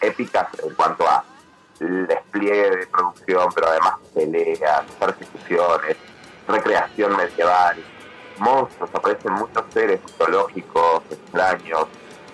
épicas 0.00 0.48
en 0.62 0.74
cuanto 0.74 1.06
a 1.06 1.22
el 1.80 2.06
despliegue 2.06 2.70
de 2.70 2.86
producción, 2.86 3.48
pero 3.54 3.68
además 3.68 3.94
peleas, 4.14 4.82
persecuciones, 4.98 5.96
recreación 6.48 7.16
medieval, 7.16 7.76
monstruos, 8.38 8.90
aparecen 8.92 9.32
muchos 9.32 9.64
seres 9.72 10.00
mitológicos, 10.04 11.02
extraños, 11.10 11.86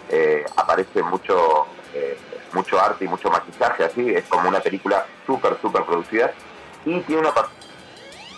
eh, 0.09 0.45
aparece 0.57 1.03
mucho 1.03 1.67
eh, 1.95 2.17
mucho 2.53 2.81
arte 2.81 3.05
y 3.05 3.09
mucho 3.09 3.31
maquillaje, 3.31 3.85
así, 3.85 4.11
es 4.11 4.25
como 4.27 4.49
una 4.49 4.61
película 4.61 5.07
súper, 5.27 5.57
súper 5.61 5.85
producida. 5.85 6.33
Y 6.85 7.01
tiene 7.01 7.23
una 7.23 7.33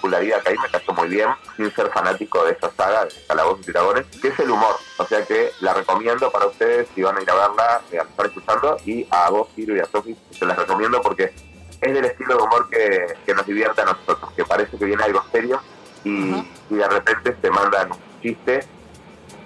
particularidad 0.02 0.42
que 0.42 0.48
ahí 0.50 0.56
me 0.58 0.68
cayó 0.68 0.92
muy 0.94 1.08
bien, 1.08 1.28
sin 1.56 1.72
ser 1.74 1.88
fanático 1.90 2.44
de 2.44 2.52
esa 2.52 2.70
saga 2.72 3.04
de 3.04 3.12
Calabozos 3.28 3.68
y 3.68 3.72
Dragones, 3.72 4.06
que 4.20 4.28
es 4.28 4.38
el 4.40 4.50
humor, 4.50 4.74
o 4.98 5.06
sea 5.06 5.24
que 5.24 5.52
la 5.60 5.74
recomiendo 5.74 6.30
para 6.30 6.46
ustedes 6.46 6.88
si 6.94 7.02
van 7.02 7.16
a 7.18 7.22
ir 7.22 7.30
a 7.30 7.34
verla, 7.34 7.80
eh, 7.92 7.98
a 7.98 8.02
estar 8.02 8.26
escuchando, 8.26 8.76
y 8.84 9.06
a 9.10 9.30
vos, 9.30 9.48
Ciro, 9.54 9.76
y 9.76 9.80
a 9.80 9.84
Sofi, 9.86 10.16
se 10.30 10.44
las 10.44 10.56
recomiendo 10.58 11.00
porque 11.00 11.32
es 11.80 11.94
del 11.94 12.04
estilo 12.04 12.36
de 12.36 12.42
humor 12.42 12.68
que, 12.68 13.14
que 13.24 13.34
nos 13.34 13.46
divierte 13.46 13.80
a 13.82 13.84
nosotros, 13.86 14.32
que 14.36 14.44
parece 14.44 14.76
que 14.76 14.84
viene 14.84 15.02
algo 15.04 15.22
serio 15.30 15.60
y, 16.04 16.34
y 16.70 16.74
de 16.74 16.88
repente 16.88 17.32
te 17.32 17.50
mandan 17.50 17.92
un 17.92 17.98
chiste 18.20 18.64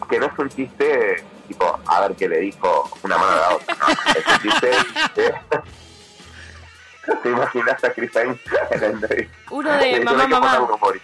que 0.09 0.19
no 0.19 0.27
es 0.27 0.39
un 0.39 0.49
chiste 0.49 1.25
tipo, 1.49 1.79
a 1.87 2.01
ver 2.01 2.17
qué 2.17 2.29
le 2.29 2.39
dijo 2.39 2.91
una 3.03 3.17
mano 3.19 3.33
a 3.33 3.37
la 3.37 3.55
otra, 3.55 3.77
no, 3.81 3.87
es 4.15 4.27
un 4.27 4.43
chiste 4.51 4.71
que- 5.15 5.35
¿Te 7.23 7.29
imaginas 7.31 7.83
a 7.85 7.91
Chris 7.93 8.11
Pine 8.11 8.39
en? 8.71 9.31
Uno 9.51 9.73
de 9.79 9.95
Sí, 9.97 10.01
mamá, 10.05 10.27
mamá. 10.27 10.67
pone, 10.79 11.01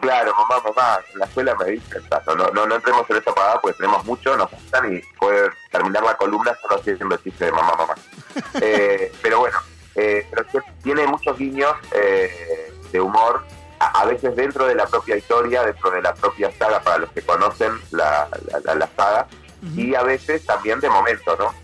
Claro, 0.00 0.34
mamá, 0.34 0.56
mamá, 0.64 0.98
en 1.12 1.18
la 1.20 1.26
escuela 1.26 1.54
me 1.54 1.66
dicen 1.66 2.02
tanto. 2.08 2.34
No, 2.34 2.48
no, 2.50 2.66
no 2.66 2.74
entremos 2.74 3.08
en 3.08 3.16
esa 3.18 3.32
parada 3.32 3.60
porque 3.60 3.76
tenemos 3.76 4.04
mucho, 4.04 4.36
nos 4.36 4.50
gustan 4.50 4.92
y 4.92 5.00
puede 5.18 5.48
terminar 5.70 6.02
la 6.02 6.16
columna 6.16 6.56
solo 6.60 6.76
haciendo 6.80 7.14
el 7.14 7.22
chiste 7.22 7.44
de 7.46 7.52
mamá, 7.52 7.72
mamá. 7.76 7.94
Eh, 8.60 9.12
pero 9.22 9.38
bueno, 9.38 9.58
eh, 9.94 10.26
pero 10.30 10.44
tiene 10.82 11.06
muchos 11.06 11.38
guiños 11.38 11.72
eh, 11.92 12.72
de 12.92 13.00
humor, 13.00 13.44
a, 13.78 14.00
a 14.00 14.04
veces 14.06 14.34
dentro 14.36 14.66
de 14.66 14.74
la 14.74 14.86
propia 14.86 15.16
historia, 15.16 15.62
dentro 15.62 15.90
de 15.90 16.02
la 16.02 16.12
propia 16.14 16.50
saga, 16.58 16.80
para 16.80 16.98
los 16.98 17.10
que 17.12 17.22
conocen 17.22 17.72
la, 17.92 18.28
la, 18.50 18.60
la- 18.64 18.74
la 18.74 18.88
saga, 18.96 19.26
y 19.74 19.94
a 19.94 20.02
veces 20.02 20.44
también 20.44 20.80
de 20.80 20.90
momento, 20.90 21.34
¿no? 21.38 21.54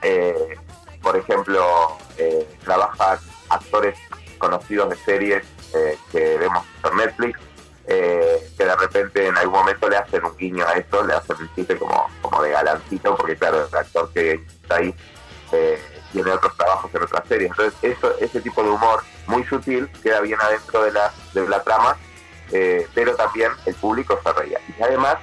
Eh, 0.00 0.56
por 1.02 1.16
ejemplo, 1.16 1.98
eh, 2.16 2.46
trabajan 2.64 3.18
actores 3.48 3.98
conocidos 4.38 4.90
de 4.90 4.96
series 4.96 5.42
eh, 5.74 5.98
que 6.10 6.38
vemos 6.38 6.64
por 6.80 6.94
Netflix, 6.96 7.38
eh, 7.86 8.50
que 8.56 8.64
de 8.64 8.76
repente 8.76 9.26
en 9.26 9.36
algún 9.36 9.58
momento 9.58 9.88
le 9.88 9.96
hacen 9.96 10.24
un 10.24 10.36
guiño 10.36 10.66
a 10.66 10.74
eso, 10.74 11.04
le 11.04 11.14
hacen 11.14 11.36
un 11.40 11.54
chiste 11.54 11.76
como, 11.76 12.08
como 12.20 12.42
de 12.42 12.50
galancito, 12.50 13.16
porque 13.16 13.36
claro, 13.36 13.66
el 13.66 13.76
actor 13.76 14.10
que 14.12 14.34
está 14.62 14.76
ahí 14.76 14.94
eh, 15.52 15.78
tiene 16.12 16.30
otros 16.30 16.56
trabajos 16.56 16.94
en 16.94 17.02
otras 17.02 17.26
series. 17.26 17.50
Entonces, 17.50 17.74
eso, 17.82 18.16
ese 18.18 18.40
tipo 18.40 18.62
de 18.62 18.70
humor 18.70 19.02
muy 19.26 19.44
sutil 19.44 19.88
queda 20.02 20.20
bien 20.20 20.40
adentro 20.40 20.84
de 20.84 20.92
la, 20.92 21.12
de 21.34 21.48
la 21.48 21.62
trama, 21.62 21.96
eh, 22.52 22.86
pero 22.94 23.16
también 23.16 23.50
el 23.66 23.74
público 23.74 24.18
se 24.22 24.32
reía. 24.32 24.60
Y 24.78 24.82
además, 24.82 25.16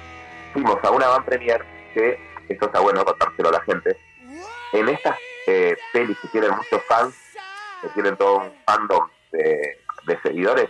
fuimos 0.52 0.82
a 0.82 0.90
una 0.90 1.08
van 1.08 1.24
premier 1.24 1.64
que, 1.94 2.20
esto 2.48 2.66
está 2.66 2.80
bueno 2.80 3.04
contárselo 3.04 3.48
a 3.48 3.52
la 3.52 3.60
gente, 3.62 3.96
en 4.72 4.88
estas 4.88 5.16
eh, 5.46 5.76
pelis 5.92 6.18
que 6.20 6.28
tienen 6.28 6.50
muchos 6.50 6.82
fans, 6.88 7.14
que 7.82 7.88
tienen 7.90 8.16
todo 8.16 8.38
un 8.38 8.52
fandom 8.66 9.08
de, 9.32 9.78
de 10.06 10.20
seguidores, 10.22 10.68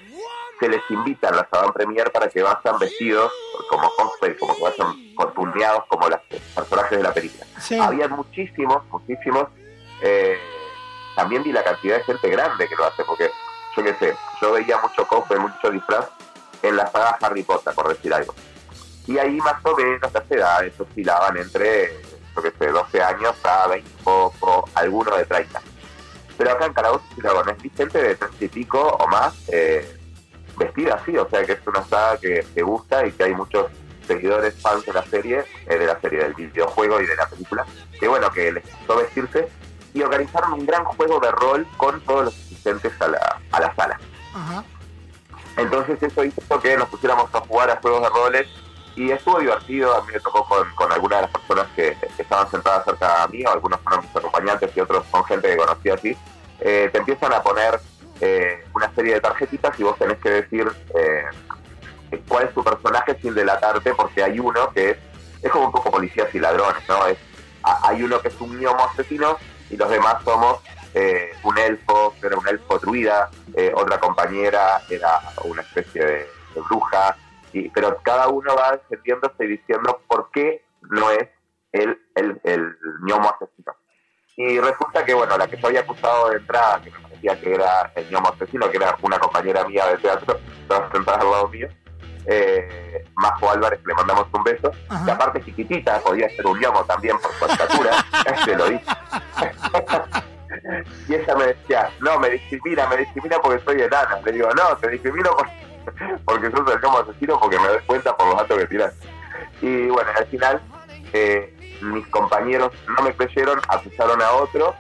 se 0.59 0.69
les 0.69 0.83
invita 0.91 1.29
a 1.29 1.33
la 1.33 1.49
avant 1.51 1.73
premier 1.73 2.13
para 2.13 2.29
que 2.29 2.43
vayan 2.43 2.79
vestidos 2.79 3.33
como 3.71 3.91
cosplay, 3.97 4.37
como 4.37 4.55
que 4.55 4.63
vayan 4.63 5.15
contuneados 5.15 5.85
como 5.89 6.09
los 6.09 6.21
personajes 6.55 6.99
de 6.99 7.03
la 7.03 7.15
película. 7.15 7.47
Sí. 7.59 7.79
Había 7.79 8.09
muchísimos, 8.09 8.85
muchísimos. 8.91 9.49
eh, 10.03 10.39
también 11.17 11.43
vi 11.43 11.53
la 11.53 11.65
cantidad 11.65 11.97
de 11.97 12.05
gente 12.05 12.29
grande 12.29 12.69
que 12.69 12.77
lo 12.77 12.85
hace, 12.85 13.05
porque 13.05 13.31
yo 13.77 13.83
qué 13.83 13.95
sé, 13.95 14.17
yo 14.41 14.53
veía 14.53 14.79
mucho 14.79 15.07
cosplay, 15.07 15.39
mucho 15.41 15.71
disfraz 15.71 16.07
en 16.63 16.77
la 16.77 16.87
saga 16.87 17.19
Harry 17.21 17.43
Potter, 17.43 17.75
por 17.75 17.89
decir 17.89 18.13
algo. 18.15 18.35
Y 19.07 19.19
ahí 19.19 19.37
más 19.39 19.65
o 19.65 19.77
menos 19.77 20.13
las 20.13 20.31
edades 20.31 20.79
oscilaban 20.79 21.37
entre, 21.37 22.01
yo 22.43 22.53
qué 22.53 22.59
sé, 22.59 22.71
12 22.71 23.03
años 23.03 23.35
a 23.45 23.69
20 23.69 23.91
poco, 24.03 24.69
algunos 24.75 25.17
de 25.17 25.25
30. 25.25 25.61
Pero 26.37 26.53
acá 26.53 26.67
en 26.67 26.73
Calabozos 26.73 27.07
y 27.17 27.21
Dragones 27.21 27.63
vi 27.63 27.71
gente 27.71 28.03
de 28.03 28.15
30 28.15 28.45
y 28.45 28.49
pico 28.49 28.81
o 28.81 29.07
más 29.09 29.35
eh, 29.49 29.99
vestida 30.57 30.95
así, 30.95 31.17
o 31.17 31.29
sea 31.29 31.45
que 31.45 31.53
es 31.53 31.67
una 31.67 31.85
saga 31.85 32.19
que, 32.19 32.47
que 32.55 32.63
gusta 32.63 33.07
y 33.07 33.13
que 33.13 33.25
hay 33.25 33.35
muchos 33.35 33.67
seguidores 34.07 34.55
fans 34.61 34.85
de 34.87 34.93
la 34.93 35.05
serie, 35.05 35.45
eh, 35.67 35.79
de 35.79 35.87
la 35.87 36.01
serie, 36.01 36.21
del 36.21 36.35
videojuego 36.35 37.01
y 37.01 37.07
de 37.07 37.17
la 37.17 37.29
película, 37.29 37.67
que 37.99 38.09
bueno, 38.09 38.31
que 38.31 38.53
les 38.53 38.65
gustó 38.65 38.97
vestirse 38.97 39.49
y 39.93 40.03
organizaron 40.03 40.55
un 40.55 40.67
gran 40.67 40.85
juego 40.85 41.21
de 41.21 41.31
rol 41.31 41.67
con 41.77 42.01
todos 42.03 42.27
los 42.27 42.35
asistentes 42.35 42.93
a 43.01 43.09
la, 43.09 43.41
a 43.53 43.61
la 43.61 43.75
sala. 43.75 44.01
Ajá. 44.35 44.65
Entonces 45.57 46.03
eso 46.03 46.25
hizo 46.25 46.61
que 46.61 46.77
nos 46.77 46.89
pusiéramos 46.89 47.35
a 47.35 47.41
jugar 47.41 47.71
a 47.71 47.77
juegos 47.77 48.03
de 48.03 48.09
roles 48.09 48.49
y 48.97 49.11
estuvo 49.11 49.39
divertido, 49.39 49.95
a 49.97 50.03
mí 50.03 50.13
me 50.13 50.21
tocó 50.21 50.45
con, 50.45 50.93
algunas 50.93 51.21
de 51.21 51.23
las 51.23 51.31
personas 51.31 51.67
que 51.75 51.97
estaban 52.19 52.51
sentadas 52.51 52.85
cerca 52.85 53.27
de 53.27 53.39
mí, 53.39 53.45
o 53.45 53.51
algunos 53.51 53.81
fueron 53.81 54.05
mis 54.05 54.17
acompañantes 54.17 54.77
y 54.77 54.81
otros 54.81 55.05
son 55.11 55.25
gente 55.25 55.49
que 55.49 55.57
conocí 55.57 55.91
así, 55.91 56.17
eh, 56.61 56.89
te 56.93 56.99
empiezan 56.99 57.33
a 57.33 57.43
poner 57.43 57.81
eh, 58.21 58.65
una 58.75 58.93
serie 58.95 59.15
de 59.15 59.21
tarjetitas 59.21 59.79
y 59.79 59.83
vos 59.83 59.97
tenés 59.99 60.19
que 60.19 60.31
decir 60.31 60.71
eh, 60.95 61.25
cuál 62.29 62.45
es 62.45 62.55
tu 62.55 62.63
personaje 62.63 63.17
sin 63.21 63.35
delatarte, 63.35 63.95
porque 63.95 64.23
hay 64.23 64.39
uno 64.39 64.71
que 64.73 64.91
es, 64.91 64.97
es 65.43 65.51
como 65.51 65.67
un 65.67 65.73
poco 65.73 65.91
policías 65.91 66.35
y 66.35 66.39
ladrones, 66.39 66.83
¿no? 66.89 67.07
Es, 67.07 67.19
hay 67.63 68.03
uno 68.03 68.21
que 68.21 68.29
es 68.29 68.41
un 68.41 68.59
gnomo 68.59 68.85
asesino 68.85 69.39
y 69.71 69.77
los 69.77 69.89
demás 69.89 70.17
somos 70.25 70.61
eh, 70.95 71.31
un 71.45 71.57
elfo, 71.57 72.15
era 72.23 72.37
un 72.37 72.49
elfo 72.49 72.79
druida, 72.79 73.31
eh, 73.55 73.73
otra 73.75 73.99
compañera 74.01 74.83
era 74.89 75.21
una 75.45 75.63
especie 75.63 76.05
de 76.05 76.29
bruja, 76.69 77.17
y, 77.53 77.69
pero 77.71 77.99
cada 78.03 78.29
uno 78.29 78.55
va 78.57 78.73
defendiéndose 78.73 79.45
y 79.45 79.49
diciendo 79.49 80.01
por 80.07 80.31
qué 80.31 80.65
no 80.83 81.11
es 81.11 81.29
el, 81.73 81.99
el, 82.15 82.41
el 82.45 82.77
gnomo 83.03 83.31
asesino. 83.35 83.75
Y 84.37 84.59
resulta 84.59 85.05
que, 85.05 85.13
bueno, 85.13 85.37
la 85.37 85.47
que 85.47 85.57
yo 85.59 85.67
había 85.67 85.81
acusado 85.81 86.31
de 86.31 86.37
entrada, 86.39 86.81
que 86.81 86.91
me 86.91 86.99
parecía 87.01 87.41
que 87.41 87.55
era 87.55 87.93
el 87.95 88.11
gnomo 88.11 88.29
asesino, 88.31 88.71
que 88.71 88.77
era 88.79 88.97
una 89.03 89.19
compañera 89.19 89.67
mía 89.67 89.87
de 89.87 89.99
teatro, 89.99 90.39
estaba 90.63 90.91
sentada 90.91 91.19
al 91.19 91.31
lado 91.31 91.49
mío, 91.49 91.69
eh, 92.27 93.05
Majo 93.17 93.51
Álvarez, 93.51 93.81
le 93.85 93.95
mandamos 93.95 94.27
un 94.33 94.43
beso, 94.45 94.71
que 95.05 95.11
aparte 95.11 95.43
chiquitita, 95.45 96.01
podía 96.01 96.29
ser 96.31 96.47
un 96.47 96.59
gnomo 96.59 96.85
también 96.85 97.19
por 97.19 97.33
su 97.33 97.45
estatura, 97.47 97.93
se 98.45 98.57
lo 98.57 98.69
dije. 98.69 98.85
y 101.09 101.15
ella 101.15 101.35
me 101.37 101.47
decía, 101.47 101.91
no, 102.01 102.19
me 102.19 102.31
discrimina, 102.31 102.87
me 102.89 102.99
discrimina 102.99 103.39
porque 103.41 103.63
soy 103.65 103.83
enana. 103.83 104.21
Le 104.25 104.33
digo, 104.33 104.49
no, 104.55 104.77
te 104.79 104.91
discrimino 104.91 105.31
por- 105.37 105.49
porque 106.25 106.51
sos 106.51 106.71
el 106.71 106.81
gnomo 106.81 106.99
asesino 106.99 107.39
porque 107.39 107.59
me 107.59 107.69
doy 107.69 107.81
cuenta 107.87 108.17
por 108.17 108.29
los 108.29 108.37
datos 108.37 108.59
que 108.59 108.67
tiras. 108.67 108.95
Y 109.61 109.89
bueno, 109.89 110.11
al 110.17 110.27
final 110.27 110.61
eh, 111.13 111.79
mis 111.83 112.07
compañeros 112.09 112.73
no 112.97 113.03
me 113.03 113.15
creyeron, 113.15 113.61
acusaron 113.69 114.21
a 114.23 114.33
otro 114.33 114.75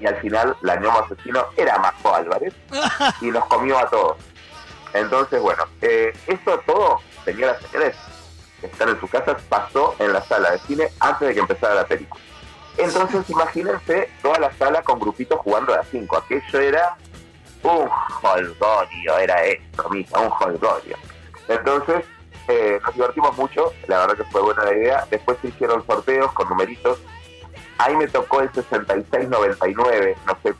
y 0.00 0.06
al 0.06 0.16
final 0.16 0.56
la 0.62 0.76
gnomo 0.76 1.00
asesino 1.00 1.46
era 1.56 1.78
Majo 1.78 2.14
Álvarez 2.14 2.54
y 3.20 3.30
nos 3.30 3.44
comió 3.46 3.78
a 3.78 3.88
todos. 3.88 4.16
Entonces, 4.92 5.40
bueno, 5.40 5.64
eh, 5.82 6.12
eso 6.26 6.58
todo, 6.66 7.00
señoras 7.24 7.58
y 7.60 7.66
señores, 7.66 7.96
que 8.60 8.66
están 8.66 8.88
en 8.88 9.00
sus 9.00 9.10
casas, 9.10 9.42
pasó 9.48 9.94
en 9.98 10.12
la 10.12 10.22
sala 10.22 10.52
de 10.52 10.58
cine 10.60 10.88
antes 11.00 11.28
de 11.28 11.34
que 11.34 11.40
empezara 11.40 11.74
la 11.74 11.86
película. 11.86 12.22
Entonces, 12.78 13.24
imagínense 13.30 14.10
toda 14.22 14.38
la 14.38 14.52
sala 14.52 14.82
con 14.82 14.98
grupitos 14.98 15.38
jugando 15.40 15.74
a 15.74 15.82
cinco. 15.84 16.16
Aquello 16.16 16.60
era 16.60 16.96
un 17.66 17.90
holgorio, 18.22 19.18
era 19.18 19.44
esto, 19.44 19.88
misa, 19.90 20.18
un 20.20 20.32
holgorio. 20.40 20.96
Entonces, 21.48 22.04
eh, 22.48 22.78
nos 22.84 22.94
divertimos 22.94 23.36
mucho, 23.36 23.72
la 23.88 24.00
verdad 24.00 24.16
que 24.16 24.24
fue 24.30 24.42
buena 24.42 24.64
la 24.64 24.74
idea. 24.74 25.06
Después 25.10 25.38
se 25.42 25.48
hicieron 25.48 25.84
sorteos 25.86 26.32
con 26.32 26.48
numeritos. 26.48 26.98
Ahí 27.78 27.96
me 27.96 28.08
tocó 28.08 28.40
el 28.40 28.50
66-99, 28.52 30.16
no 30.26 30.38
sé 30.42 30.54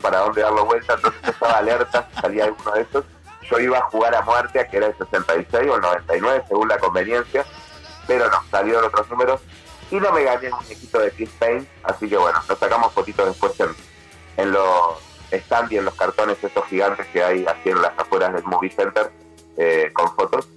para 0.00 0.18
dónde 0.18 0.42
darlo 0.42 0.66
vuelta, 0.66 0.94
entonces 0.94 1.20
estaba 1.28 1.58
alerta, 1.58 2.08
salía 2.20 2.44
alguno 2.44 2.72
de 2.72 2.82
esos. 2.82 3.04
Yo 3.48 3.58
iba 3.60 3.78
a 3.78 3.82
jugar 3.82 4.14
a 4.14 4.22
muerte 4.22 4.60
a 4.60 4.68
que 4.68 4.76
era 4.76 4.86
el 4.86 4.98
66 4.98 5.70
o 5.70 5.76
el 5.76 5.80
99, 5.80 6.44
según 6.48 6.68
la 6.68 6.78
conveniencia, 6.78 7.44
pero 8.06 8.28
no, 8.28 8.38
salieron 8.50 8.84
otros 8.84 9.08
números 9.10 9.40
y 9.90 9.96
no 9.96 10.12
me 10.12 10.24
gané 10.24 10.46
el 10.46 10.54
muñequito 10.54 10.98
de 10.98 11.10
Chris 11.12 11.30
Payne, 11.38 11.66
así 11.84 12.08
que 12.08 12.16
bueno, 12.16 12.38
nos 12.48 12.58
sacamos 12.58 12.92
fotitos 12.92 13.26
después 13.26 13.52
en 14.36 14.52
los 14.52 15.11
stand 15.38 15.72
y 15.72 15.78
en 15.78 15.84
los 15.84 15.94
cartones 15.94 16.36
estos 16.42 16.64
gigantes 16.66 17.06
que 17.08 17.22
hay 17.22 17.46
aquí 17.46 17.70
en 17.70 17.80
las 17.82 17.98
afueras 17.98 18.32
del 18.34 18.44
Movie 18.44 18.70
Center 18.70 19.10
eh, 19.56 19.90
con 19.92 20.14
fotos. 20.14 20.48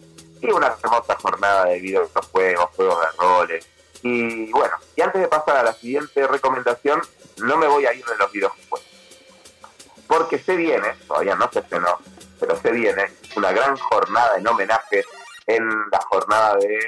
Y 0.41 0.51
una 0.51 0.67
hermosa 0.67 1.15
jornada 1.21 1.65
de 1.65 1.79
videojuegos, 1.79 2.69
juegos 2.75 2.99
de 3.01 3.07
roles. 3.17 3.67
Y 4.03 4.51
bueno, 4.51 4.75
y 4.95 5.01
antes 5.01 5.21
de 5.21 5.27
pasar 5.27 5.57
a 5.57 5.63
la 5.63 5.73
siguiente 5.73 6.27
recomendación, 6.27 7.01
no 7.37 7.57
me 7.57 7.67
voy 7.67 7.85
a 7.85 7.93
ir 7.93 8.05
de 8.05 8.17
los 8.17 8.31
videojuegos. 8.31 8.81
Porque 10.07 10.37
se 10.37 10.55
viene, 10.55 10.93
todavía 11.07 11.35
no 11.35 11.49
se 11.51 11.59
estrenó, 11.59 11.97
pero 12.39 12.55
se 12.61 12.71
viene 12.71 13.05
una 13.35 13.51
gran 13.51 13.75
jornada 13.77 14.37
en 14.37 14.47
homenaje 14.47 15.03
en 15.47 15.67
la 15.91 15.99
jornada 16.09 16.55
de 16.57 16.79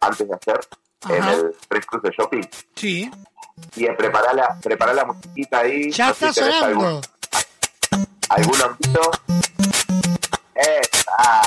antes 0.00 0.28
de 0.28 0.34
hacer, 0.34 0.60
en 1.08 1.22
Ajá. 1.22 1.32
el 1.34 1.54
Press 1.68 1.86
Cruise 1.86 2.02
de 2.02 2.10
Shopping. 2.10 2.42
Sí. 2.74 3.10
Y 3.76 3.86
preparar 3.92 4.34
la, 4.34 4.58
preparar 4.60 4.94
la 4.96 5.04
musiquita 5.04 5.60
ahí. 5.60 5.90
Ya 5.92 6.06
no 6.06 6.12
está 6.12 6.32
si 6.32 6.40
tenés 6.40 6.54
sonando. 6.56 6.86
algún- 6.86 7.00
¿Algún 8.28 8.60
hondito? 8.60 9.10
¡Esa! 10.54 11.42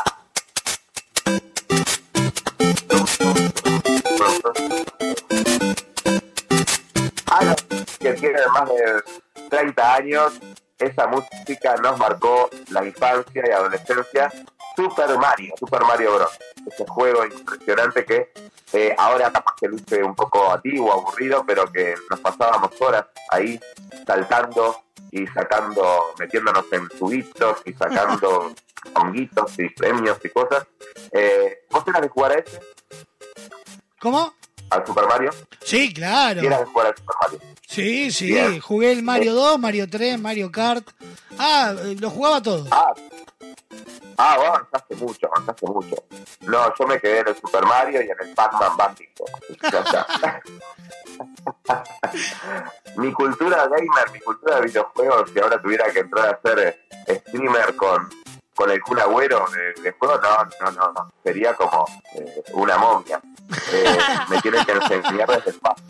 A 7.27 7.43
los 7.43 7.56
que 7.99 8.14
tienen 8.14 8.51
más 8.53 8.69
de 8.69 9.03
30 9.49 9.95
años, 9.95 10.40
esa 10.77 11.08
música 11.08 11.75
nos 11.83 11.98
marcó 11.98 12.49
la 12.69 12.85
infancia 12.85 13.43
y 13.45 13.51
adolescencia. 13.51 14.32
Super 14.75 15.17
Mario, 15.17 15.53
Super 15.59 15.82
Mario 15.82 16.16
Bros. 16.16 16.40
Ese 16.66 16.88
juego 16.88 17.25
impresionante 17.25 18.06
que 18.06 18.32
eh, 18.72 18.95
ahora 18.98 19.30
capaz 19.32 19.56
que 19.59 19.67
luce 19.67 20.01
un 20.01 20.16
poco 20.16 20.53
antiguo, 20.53 20.93
aburrido, 20.93 21.43
pero 21.45 21.69
que 21.69 21.95
nos 22.09 22.22
pasábamos 22.22 22.72
horas 22.80 23.06
ahí 23.32 23.59
saltando 24.08 24.83
y 25.11 25.27
sacando, 25.27 26.13
metiéndonos 26.19 26.65
en 26.71 26.88
tubitos 26.89 27.61
y 27.65 27.73
sacando 27.73 28.53
honguitos 28.93 29.59
y 29.59 29.69
premios 29.69 30.19
y 30.23 30.29
cosas. 30.29 30.67
Eh, 31.11 31.65
¿Vos 31.69 31.83
eras 31.88 32.01
de 32.01 32.09
jugar 32.09 32.31
a 32.31 32.35
ese, 32.35 32.59
¿Cómo? 33.99 34.33
Al 34.69 34.85
Super 34.85 35.07
Mario? 35.07 35.31
Sí, 35.64 35.93
claro. 35.93 36.41
¿Y 36.41 36.45
eras 36.45 36.59
de 36.59 36.65
jugar 36.65 36.88
al 36.88 36.98
Super 36.98 37.15
Mario? 37.22 37.39
Sí, 37.67 38.11
sí. 38.11 38.27
Bien. 38.27 38.59
Jugué 38.59 38.91
el 38.91 39.03
Mario 39.03 39.33
2, 39.33 39.59
Mario 39.59 39.89
3, 39.89 40.19
Mario 40.19 40.51
Kart. 40.51 40.88
Ah, 41.38 41.73
eh, 41.77 41.95
lo 41.99 42.09
jugaba 42.09 42.41
todo. 42.41 42.67
Ah, 42.72 42.93
ah, 44.17 44.38
vos 44.38 44.48
avanzaste 44.48 44.95
mucho, 44.95 45.27
avanzaste 45.33 45.65
mucho. 45.67 45.95
No, 46.41 46.73
yo 46.77 46.88
me 46.88 46.99
quedé 46.99 47.19
en 47.19 47.27
el 47.30 47.35
Super 47.35 47.64
Mario 47.65 48.01
y 48.01 48.06
en 48.09 48.17
el 48.19 48.33
Pac-Man 48.33 48.77
básico. 48.77 49.25
Mi 52.95 53.11
cultura 53.11 53.67
gamer, 53.67 54.11
mi 54.14 54.19
cultura 54.19 54.56
de 54.56 54.67
videojuegos, 54.67 55.30
si 55.31 55.39
ahora 55.39 55.61
tuviera 55.61 55.91
que 55.91 55.99
entrar 55.99 56.33
a 56.35 56.41
ser 56.41 56.80
eh, 57.07 57.22
streamer 57.27 57.75
con, 57.75 58.09
con 58.59 58.69
el 58.69 58.81
Kun 58.81 58.99
Agüero 58.99 59.45
de, 59.55 59.81
de 59.81 59.91
juego, 59.93 60.19
no, 60.19 60.71
no, 60.71 60.91
no. 60.91 61.13
Sería 61.23 61.53
como 61.53 61.85
eh, 62.13 62.43
una 62.51 62.77
momia. 62.77 63.21
Eh, 63.71 63.97
me 64.27 64.41
tienen 64.41 64.65
que 64.65 64.73
enseñar 64.73 65.29
desde 65.29 65.51
el 65.51 65.59
paso. 65.59 65.81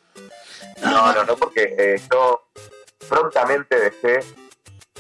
No, 0.84 1.12
no, 1.12 1.24
no, 1.24 1.36
porque 1.36 1.76
eh, 1.76 2.00
yo 2.12 2.44
prontamente 3.10 3.76
dejé 3.76 4.20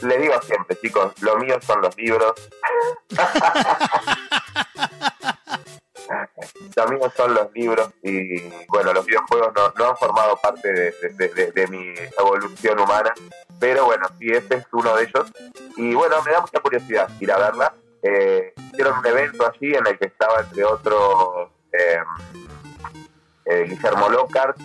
les 0.01 0.22
digo 0.22 0.41
siempre, 0.41 0.77
chicos, 0.81 1.11
lo 1.22 1.38
mío 1.38 1.59
son 1.61 1.81
los 1.81 1.95
libros. 1.95 2.33
mío 6.89 7.11
son 7.15 7.33
los 7.33 7.51
libros 7.53 7.89
y 8.01 8.41
bueno, 8.67 8.93
los 8.93 9.05
videojuegos 9.05 9.51
no, 9.55 9.71
no 9.77 9.89
han 9.89 9.97
formado 9.97 10.35
parte 10.38 10.71
de, 10.71 10.91
de- 11.13 11.27
de- 11.29 11.51
de 11.51 11.67
mi 11.67 11.93
evolución 12.17 12.79
humana, 12.79 13.13
pero 13.59 13.85
bueno, 13.85 14.07
sí, 14.17 14.27
este 14.31 14.55
es 14.55 14.65
uno 14.71 14.95
de 14.95 15.03
ellos. 15.03 15.31
Y 15.77 15.93
bueno, 15.93 16.21
me 16.23 16.31
da 16.31 16.41
mucha 16.41 16.59
curiosidad 16.59 17.09
ir 17.19 17.31
a 17.31 17.38
verla. 17.38 17.73
Eh, 18.01 18.53
hicieron 18.71 18.97
un 18.99 19.05
evento 19.05 19.45
allí 19.45 19.75
en 19.75 19.85
el 19.85 19.97
que 19.99 20.05
estaba 20.07 20.39
entre 20.39 20.63
otros 20.63 21.49
eh, 21.73 21.99
eh, 23.45 23.65
Guillermo 23.67 24.09
Lockhart, 24.09 24.57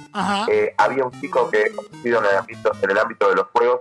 eh, 0.48 0.74
había 0.78 1.05
un 1.05 1.20
chico 1.20 1.50
que 1.50 1.74
conocido 1.74 2.18
en 2.20 2.24
el 2.26 2.36
ámbito, 2.36 2.73
en 2.82 2.90
el 2.90 2.98
ámbito 2.98 3.28
de 3.28 3.34
los 3.36 3.47
juegos, 3.48 3.81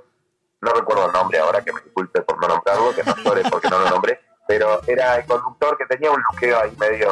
no 0.61 0.71
recuerdo 0.71 1.07
el 1.07 1.11
nombre 1.13 1.39
ahora, 1.39 1.61
que 1.63 1.73
me 1.73 1.81
disculpe 1.81 2.21
por 2.21 2.41
no 2.41 2.47
nombrarlo, 2.47 2.95
que 2.95 3.03
no 3.03 3.15
llore 3.17 3.43
porque 3.49 3.69
no 3.69 3.79
lo 3.79 3.89
nombré, 3.89 4.21
pero 4.47 4.81
era 4.87 5.15
el 5.17 5.25
conductor 5.25 5.77
que 5.77 5.85
tenía 5.85 6.09
un 6.11 6.21
luqueo 6.31 6.59
ahí 6.59 6.73
medio 6.79 7.09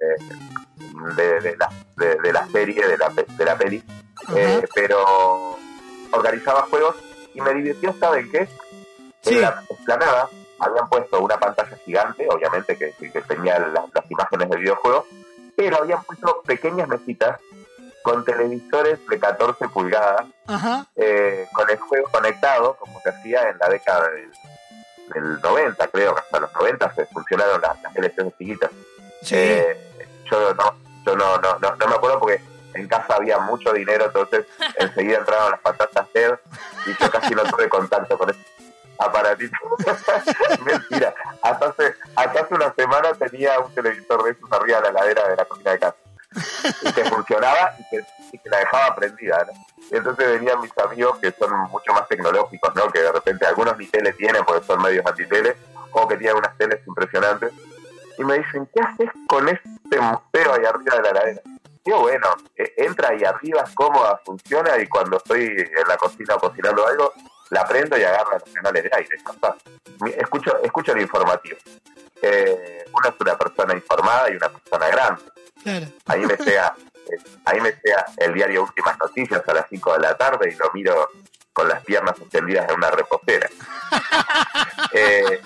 de, 0.00 1.40
de 1.40 1.56
la, 1.56 1.68
de, 1.96 2.14
de 2.16 2.32
la 2.32 2.46
serie, 2.48 2.86
de 2.86 2.98
la, 2.98 3.08
de 3.10 3.44
la 3.44 3.56
peli, 3.56 3.82
eh, 4.36 4.64
pero 4.74 5.58
organizaba 6.12 6.62
juegos 6.62 6.96
y 7.34 7.40
me 7.40 7.54
divirtió, 7.54 7.94
¿saben 7.98 8.30
qué? 8.30 8.48
En 9.36 9.40
la 9.42 9.62
explanada 9.70 10.28
habían 10.58 10.88
puesto 10.88 11.20
una 11.20 11.38
pantalla 11.38 11.76
gigante, 11.84 12.26
obviamente 12.30 12.76
que, 12.76 12.94
tenía 13.22 13.58
la- 13.58 13.84
las 13.94 14.10
imágenes 14.10 14.48
del 14.50 14.60
videojuego, 14.60 15.06
pero 15.56 15.78
habían 15.78 16.02
puesto 16.04 16.42
pequeñas 16.42 16.88
mesitas 16.88 17.38
con 18.02 18.24
televisores 18.24 18.98
de 19.08 19.18
14 19.18 19.68
pulgadas 19.68 20.24
eh, 20.96 21.46
con 21.52 21.68
el 21.70 21.76
juego 21.78 22.08
conectado, 22.10 22.76
como 22.76 22.98
se 23.02 23.10
hacía 23.10 23.50
en 23.50 23.58
la 23.58 23.68
década 23.68 24.08
del, 24.08 24.32
del 25.14 25.40
90, 25.40 25.86
creo 25.88 26.14
que 26.14 26.20
hasta 26.20 26.40
los 26.40 26.52
90 26.54 26.94
se 26.94 27.06
funcionaron 27.06 27.60
las, 27.60 27.80
las 27.82 27.92
televisiones 27.92 28.34
chiquitas. 29.20 29.36
Eh, 29.38 30.08
yo 30.30 30.54
no, 30.54 30.74
yo 31.06 31.16
no, 31.16 31.38
no, 31.38 31.58
no, 31.58 31.76
no 31.76 31.86
me 31.86 31.94
acuerdo 31.94 32.20
porque 32.20 32.40
en 32.74 32.88
casa 32.88 33.16
había 33.16 33.38
mucho 33.38 33.72
dinero, 33.72 34.06
entonces 34.06 34.46
enseguida 34.76 35.18
entraron 35.18 35.50
las 35.52 35.60
pantallas 35.60 36.06
LED 36.14 36.34
y 36.86 37.02
yo 37.02 37.10
casi 37.10 37.34
no 37.34 37.42
tuve 37.44 37.68
contacto 37.68 38.16
con 38.16 38.30
eso. 38.30 38.40
aparatito. 38.98 39.56
Mentira. 40.64 41.14
Hasta 41.42 41.66
hace, 41.66 41.94
hasta 42.14 42.40
hace 42.40 42.54
una 42.54 42.72
semana 42.74 43.12
tenía 43.14 43.58
un 43.58 43.72
televisor 43.74 44.22
de 44.24 44.32
esos 44.32 44.52
arriba 44.52 44.80
de 44.80 44.92
la 44.92 45.00
ladera 45.00 45.28
de 45.28 45.36
la 45.36 45.44
cocina 45.44 45.72
de 45.72 45.78
casa. 45.78 45.96
Y 46.82 46.92
que 46.92 47.04
funcionaba 47.06 47.74
y 47.78 47.88
que, 47.88 48.04
y 48.32 48.38
que 48.38 48.50
la 48.50 48.58
dejaba 48.58 48.94
prendida, 48.94 49.44
¿no? 49.46 49.52
Y 49.90 49.96
entonces 49.96 50.28
venían 50.28 50.60
mis 50.60 50.76
amigos 50.78 51.18
que 51.18 51.32
son 51.32 51.50
mucho 51.70 51.92
más 51.92 52.06
tecnológicos, 52.06 52.72
¿no? 52.76 52.88
Que 52.92 53.00
de 53.00 53.10
repente 53.10 53.46
algunos 53.46 53.76
ni 53.76 53.86
tele 53.88 54.12
tienen 54.12 54.44
porque 54.44 54.64
son 54.64 54.80
medios 54.80 55.04
antitele, 55.04 55.56
o 55.92 56.06
que 56.06 56.16
tienen 56.16 56.36
unas 56.36 56.56
teles 56.56 56.86
impresionantes. 56.86 57.52
Y 58.20 58.24
me 58.24 58.38
dicen, 58.38 58.68
¿qué 58.74 58.82
haces 58.82 59.08
con 59.26 59.48
este 59.48 59.98
museo 59.98 60.52
ahí 60.52 60.64
arriba 60.66 60.96
de 60.96 61.02
la 61.02 61.12
ladera? 61.12 61.40
Digo, 61.82 62.00
bueno, 62.00 62.26
eh, 62.54 62.74
entra 62.76 63.08
ahí 63.08 63.24
arriba, 63.24 63.62
es 63.66 63.74
cómoda, 63.74 64.20
funciona 64.26 64.76
y 64.76 64.86
cuando 64.88 65.16
estoy 65.16 65.46
en 65.46 65.88
la 65.88 65.96
cocina 65.96 66.36
cocinando 66.36 66.86
algo, 66.86 67.14
la 67.48 67.66
prendo 67.66 67.96
y 67.96 68.02
agarra 68.02 68.38
los 68.38 68.54
canales 68.54 68.84
de 68.84 68.90
aire. 68.92 69.16
Escucho, 70.18 70.62
escucho 70.62 70.92
el 70.92 71.00
informativo. 71.00 71.56
Eh, 72.20 72.84
una 72.92 73.08
es 73.08 73.14
una 73.18 73.38
persona 73.38 73.72
informada 73.72 74.30
y 74.30 74.36
una 74.36 74.50
persona 74.50 74.88
grande. 74.88 75.22
Claro. 75.62 75.86
Ahí 76.04 76.26
me 76.26 76.36
sea, 76.36 76.74
eh, 77.10 77.22
ahí 77.46 77.60
me 77.62 77.72
sea 77.72 78.04
el 78.18 78.34
diario 78.34 78.64
Últimas 78.64 78.98
Noticias 78.98 79.42
a 79.48 79.54
las 79.54 79.66
5 79.70 79.94
de 79.94 79.98
la 79.98 80.14
tarde 80.14 80.52
y 80.52 80.56
lo 80.56 80.70
miro 80.74 81.08
con 81.54 81.68
las 81.68 81.82
piernas 81.86 82.18
extendidas 82.20 82.68
en 82.68 82.76
una 82.76 82.90
reposera. 82.90 83.48
Eh, 84.92 85.40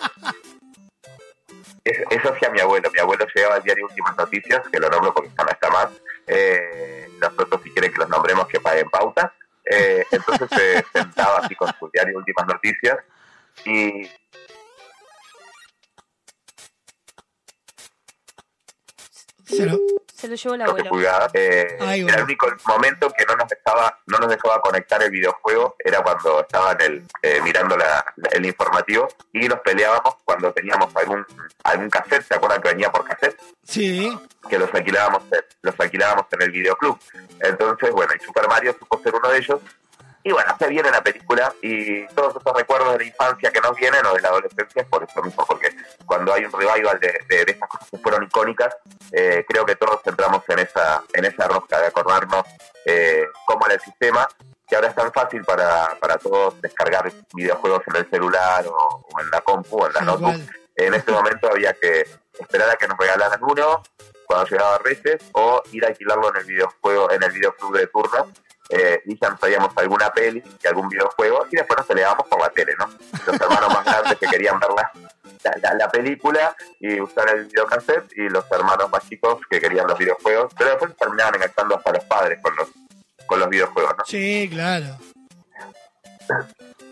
es- 1.85 2.05
eso 2.11 2.33
hacía 2.33 2.51
mi 2.51 2.61
abuelo. 2.61 2.91
Mi 2.93 3.01
abuelo 3.01 3.27
llegaba 3.35 3.57
al 3.57 3.63
diario 3.63 3.87
Últimas 3.87 4.17
Noticias, 4.17 4.63
que 4.71 4.79
lo 4.81 4.89
nombro 4.89 5.13
porque 5.15 5.31
ya 5.37 5.45
no 5.45 5.51
está 5.51 5.71
más. 5.71 5.89
Eh, 6.27 7.09
nosotros, 7.21 7.61
si 7.63 7.71
quieren 7.71 7.93
que 7.93 7.99
los 7.99 8.09
nombremos, 8.09 8.47
que 8.49 8.61
paguen 8.61 8.89
pauta. 8.91 9.35
Eh, 9.65 10.05
entonces 10.11 10.49
se 10.51 10.85
sentaba 10.93 11.39
así 11.39 11.55
con 11.55 11.73
su 11.79 11.89
diario 11.93 12.19
Últimas 12.19 12.47
Noticias 12.47 12.99
y 13.65 14.09
Se 19.47 19.67
lo- 19.67 19.79
Se 20.17 20.29
lo 20.29 20.35
llevó 20.37 20.55
el 20.55 20.61
12 20.61 20.71
abuelo. 20.71 20.91
pulgadas. 20.91 21.31
Eh, 21.35 21.77
Ay, 21.81 22.03
era 22.03 22.19
el 22.19 22.23
único 22.25 22.47
momento 22.67 23.11
que 23.17 23.25
no 23.27 23.35
nos 23.37 23.49
dejaba 23.49 23.99
no 24.07 24.19
nos 24.19 24.29
dejaba 24.31 24.61
conectar 24.61 25.03
el 25.03 25.11
videojuego 25.11 25.75
era 25.79 26.03
cuando 26.03 26.41
estaba 26.41 26.73
en 26.73 26.81
el, 26.81 27.07
eh, 27.23 27.41
mirando 27.43 27.77
la- 27.77 28.05
la- 28.17 28.29
el 28.31 28.47
informativo 28.47 29.09
y 29.33 29.49
nos 29.49 29.61
peleábamos 29.61 30.17
cuando 30.25 30.53
teníamos 30.53 30.95
algún 30.97 31.27
algún 31.65 31.91
cassette, 31.91 32.23
¿se 32.27 32.35
acuerdan 32.35 32.63
que 32.63 32.69
venía 32.69 32.91
por 32.93 33.05
cassette? 33.05 33.37
Sí. 33.65 34.17
Que 34.49 34.59
los 34.59 34.73
alquilábamos 34.73 35.23
en- 35.33 35.45
los 35.63 35.75
alquilábamos 35.81 36.27
en 36.31 36.43
el 36.43 36.51
videoclub. 36.51 36.99
Entonces, 37.41 37.91
bueno, 37.91 38.13
y 38.15 38.25
Super 38.25 38.47
Mario 38.49 38.75
supo 38.79 39.01
ser 39.03 39.15
uno 39.15 39.29
de 39.31 39.39
ellos. 39.39 39.61
Y 40.27 40.33
bueno, 40.33 40.57
se 40.59 40.69
viene 40.69 40.91
la 40.91 41.03
película 41.03 41.55
y 41.61 42.07
todos 42.09 42.35
esos 42.37 42.57
recuerdos 42.57 42.93
de 42.93 42.99
la 42.99 43.05
infancia 43.05 43.51
que 43.51 43.61
nos 43.61 43.77
vienen 43.77 44.05
o 44.07 44.15
de 44.15 44.23
la 44.23 44.29
adolescencia 44.31 44.83
es 44.83 44.89
por 44.89 45.05
eso 45.05 45.23
mismo, 45.23 45.45
porque 45.47 45.77
cuando 46.07 46.33
hay 46.33 46.47
un 46.47 46.53
revival 46.53 46.99
de, 46.99 47.21
de, 47.29 47.45
de 47.45 47.53
estas 47.53 47.69
cosas 47.69 47.91
que 47.91 47.99
fueron 47.99 48.25
icónicas, 48.25 48.75
eh, 49.13 49.45
creo 49.47 49.67
que 49.67 49.77
todos 49.77 50.01
entramos 50.07 50.43
en 50.49 50.61
esa 50.61 51.03
en 51.13 51.27
esa 51.27 51.47
rosca 51.47 51.79
de 51.79 51.89
acordarnos 51.89 52.45
eh, 52.87 53.27
cómo 53.47 53.67
era 53.67 53.75
el 53.75 53.81
sistema, 53.83 54.27
que 54.67 54.77
ahora 54.77 54.89
es 54.89 54.95
tan 54.95 55.13
fácil 55.13 55.45
para, 55.45 55.95
para 56.01 56.17
todos 56.17 56.59
descargar 56.63 57.13
videojuegos 57.35 57.83
en 57.89 57.97
el 57.97 58.11
celular 58.11 58.67
o, 58.67 59.07
o 59.13 59.21
en 59.21 59.31
la 59.31 59.43
compu 59.43 59.77
o 59.77 59.87
en 59.87 59.93
la 59.93 60.01
notebook. 60.01 60.37
cual. 60.37 60.61
En 60.77 60.95
ese 60.95 61.11
momento 61.13 61.51
había 61.51 61.75
que 61.75 62.07
esperar 62.39 62.71
a 62.71 62.77
que 62.77 62.89
nos 62.89 62.99
regalaran 62.99 63.41
uno 63.43 63.83
cuando 64.27 64.47
llegaba 64.47 64.79
Reyes 64.79 65.23
o 65.33 65.63
ir 65.73 65.85
a 65.85 65.89
alquilarlo 65.89 66.31
en 66.31 66.37
el 66.37 66.45
videojuego, 66.45 67.11
en 67.11 67.23
el 67.23 67.33
videoclub 67.33 67.77
de 67.77 67.87
turno. 67.89 68.33
Eh, 68.71 69.03
y 69.05 69.19
ya 69.21 69.29
nos 69.31 69.39
traíamos 69.41 69.71
alguna 69.77 70.11
peli 70.11 70.43
y 70.63 70.67
algún 70.67 70.89
videojuego 70.89 71.47
y 71.51 71.57
después 71.57 71.77
nos 71.79 71.87
peleábamos 71.87 72.27
por 72.29 72.41
la 72.41 72.49
tele, 72.49 72.75
¿no? 72.79 72.87
Los 73.27 73.41
hermanos 73.41 73.69
más 73.75 73.85
grandes 73.85 74.19
que 74.19 74.27
querían 74.27 74.59
ver 74.59 74.71
la, 74.71 74.91
la, 75.45 75.53
la- 75.63 75.75
la 75.75 75.89
película 75.91 76.57
y 76.81 76.99
usar 76.99 77.29
el 77.29 77.45
videocassette 77.45 78.11
y 78.17 78.29
los 78.31 78.51
hermanos 78.51 78.91
más 78.91 79.07
chicos 79.09 79.39
que 79.51 79.61
querían 79.61 79.87
los 79.87 79.99
videojuegos, 79.99 80.53
pero 80.57 80.71
después 80.71 80.97
terminaban 80.97 81.35
enganchando 81.35 81.77
hasta 81.77 81.93
los 81.93 82.05
padres 82.05 82.39
con 82.43 82.57
los, 82.57 82.69
con 83.27 83.39
los 83.39 83.49
videojuegos, 83.51 83.95
¿no? 83.99 84.05
Sí, 84.07 84.49
claro. 84.51 84.97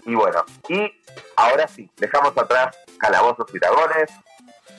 Y 0.05 0.15
bueno, 0.15 0.45
y 0.69 0.93
ahora 1.37 1.67
sí, 1.69 1.91
dejamos 1.97 2.37
atrás 2.37 2.77
Calabozos 2.99 3.47
y 3.55 3.59
Dragones, 3.59 4.11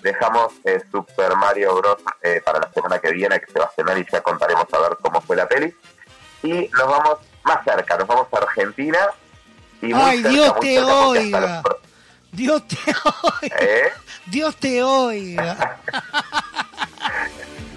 dejamos 0.02 0.54
eh, 0.66 0.82
Super 0.92 1.36
Mario 1.38 1.76
Bros. 1.78 1.98
eh, 2.22 2.42
para 2.46 2.60
la 2.60 2.72
semana 2.72 3.00
que 3.00 3.12
viene, 3.12 3.40
que 3.40 3.52
se 3.52 3.58
va 3.58 3.66
a 3.66 3.70
estrenar 3.70 3.98
y 3.98 4.06
ya 4.12 4.22
contaremos 4.22 4.66
a 4.72 4.80
ver 4.80 4.98
cómo 5.02 5.22
fue 5.22 5.36
la 5.36 5.48
peli. 5.48 5.74
Y 6.44 6.70
nos 6.70 6.88
vamos 6.88 7.18
más 7.44 7.64
cerca, 7.64 7.98
nos 7.98 8.08
vamos 8.08 8.28
a 8.32 8.38
Argentina. 8.38 9.00
Y 9.82 9.94
muy 9.94 10.04
Ay, 10.04 10.18
cerca, 10.18 10.30
Dios 10.30 10.52
muy 10.56 10.60
te 10.62 10.76
cerca, 10.76 10.96
oiga. 11.08 11.62
los- 11.64 11.76
Dios 12.32 12.68
te 12.68 12.78
oiga. 13.42 13.56
¿Eh? 13.60 13.92
Dios 14.28 14.56
te 14.58 14.84
oiga. 14.84 15.80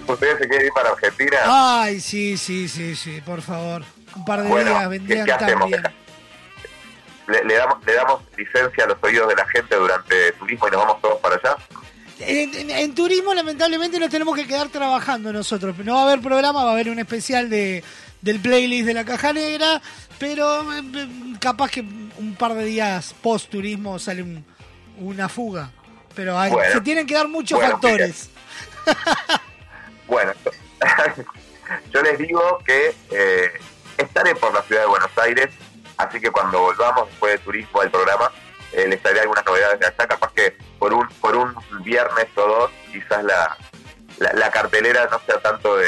¿Ustedes 0.07 0.37
se 0.39 0.47
quieren 0.47 0.67
ir 0.67 0.73
para 0.73 0.89
Argentina? 0.91 1.37
Ay, 1.45 1.99
sí, 1.99 2.37
sí, 2.37 2.67
sí, 2.69 2.95
sí, 2.95 3.21
por 3.25 3.41
favor. 3.41 3.83
Un 4.15 4.25
par 4.25 4.41
de 4.41 4.47
Bueno, 4.49 4.69
días 4.71 4.81
¿qué- 4.83 4.87
vendrían 4.87 5.25
qué 5.25 5.31
tan 5.33 5.43
hacemos? 5.43 5.67
bien. 5.67 5.83
Le, 7.27 7.43
le 7.43 7.55
damos, 7.55 7.85
le 7.85 7.93
damos 7.93 8.21
licencia 8.37 8.85
a 8.85 8.87
los 8.87 8.97
oídos 9.01 9.27
de 9.27 9.35
la 9.35 9.45
gente 9.49 9.75
durante 9.75 10.27
el 10.29 10.33
turismo 10.35 10.67
y 10.67 10.71
nos 10.71 10.79
vamos 10.79 11.01
todos 11.01 11.19
para 11.19 11.35
allá. 11.35 11.57
En, 12.19 12.55
en- 12.55 12.71
en 12.71 12.95
turismo, 12.95 13.33
lamentablemente, 13.33 13.99
nos 13.99 14.09
tenemos 14.09 14.33
que 14.35 14.47
quedar 14.47 14.69
trabajando 14.69 15.33
nosotros. 15.33 15.77
No 15.79 15.95
va 15.95 16.01
a 16.01 16.03
haber 16.05 16.21
programa, 16.21 16.63
va 16.63 16.69
a 16.69 16.73
haber 16.73 16.89
un 16.89 16.99
especial 16.99 17.49
de, 17.49 17.83
del 18.21 18.39
playlist 18.39 18.87
de 18.87 18.93
la 18.93 19.05
Caja 19.05 19.33
Negra, 19.33 19.81
pero 20.19 20.73
eh, 20.73 20.83
capaz 21.39 21.69
que 21.71 21.81
un 21.81 22.35
par 22.37 22.53
de 22.55 22.65
días 22.65 23.13
post 23.21 23.49
turismo 23.49 23.99
sale 23.99 24.23
un- 24.23 24.45
una 24.99 25.29
fuga. 25.29 25.71
Pero 26.15 26.37
hay- 26.39 26.51
Bueno. 26.51 26.73
se 26.73 26.81
tienen 26.81 27.05
que 27.05 27.13
dar 27.13 27.27
muchos 27.27 27.59
Bueno, 27.59 27.73
factores. 27.73 28.29
Bueno, 30.07 30.33
yo 31.93 32.01
les 32.01 32.17
digo 32.17 32.59
que 32.65 32.95
eh, 33.11 33.51
estaré 33.97 34.35
por 34.35 34.53
la 34.53 34.61
ciudad 34.63 34.81
de 34.83 34.87
Buenos 34.87 35.11
Aires, 35.17 35.49
así 35.97 36.19
que 36.19 36.31
cuando 36.31 36.59
volvamos 36.61 37.09
después 37.09 37.33
de 37.33 37.39
turismo 37.39 37.81
al 37.81 37.91
programa, 37.91 38.31
eh, 38.73 38.87
les 38.87 39.01
traeré 39.01 39.21
algunas 39.21 39.45
novedades 39.45 39.79
de 39.79 39.85
allá, 39.87 40.07
capaz 40.07 40.31
que 40.33 40.55
por 40.79 40.93
un 40.93 41.07
por 41.21 41.35
un 41.35 41.53
viernes 41.83 42.27
o 42.35 42.41
dos, 42.41 42.71
quizás 42.91 43.23
la, 43.23 43.57
la, 44.19 44.33
la 44.33 44.49
cartelera 44.51 45.07
no 45.11 45.19
sea 45.25 45.39
tanto 45.41 45.75
de, 45.77 45.87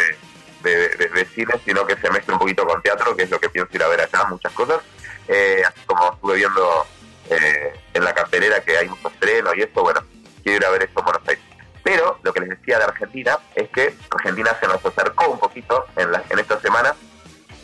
de, 0.62 0.90
de- 0.90 1.08
de 1.10 1.26
cine, 1.26 1.54
sino 1.66 1.86
que 1.86 1.96
se 1.98 2.10
mezcle 2.10 2.34
un 2.34 2.40
poquito 2.40 2.66
con 2.68 2.82
teatro, 2.82 3.16
que 3.16 3.24
es 3.24 3.30
lo 3.30 3.40
que 3.40 3.50
pienso 3.50 3.72
ir 3.76 3.84
a 3.84 3.88
ver 3.88 4.02
allá, 4.02 4.26
muchas 4.26 4.52
cosas. 4.54 4.80
Eh, 5.28 5.62
así 5.68 5.80
como 5.86 6.12
estuve 6.14 6.36
viendo 6.38 6.86
eh, 7.30 7.74
en 7.94 8.04
la 8.04 8.14
cartelera 8.14 8.62
que 8.62 8.78
hay 8.78 8.90
mucho 8.90 9.08
estreno 9.10 9.54
y 9.54 9.62
eso, 9.62 9.82
bueno, 9.82 10.02
quiero 10.44 10.58
ir 10.58 10.66
a 10.66 10.70
ver 10.72 10.84
eso 10.84 11.00
en 11.00 11.06
Buenos 11.06 11.28
Aires. 11.28 11.44
Pero 11.84 12.20
lo 12.24 12.34
que 12.34 12.40
les 12.42 12.50
decía 12.50 12.78
de 12.78 12.84
Argentina 12.86 13.38
es 13.56 13.70
que 13.70 13.96
Argentina 14.12 14.56
se 14.60 14.68
nos 14.68 14.84
acercó 14.86 15.30
un 15.30 15.40
poquito 15.40 15.86
en, 15.96 16.12
la- 16.12 16.24
en 16.30 16.40
esta 16.40 16.60
semana 16.60 16.96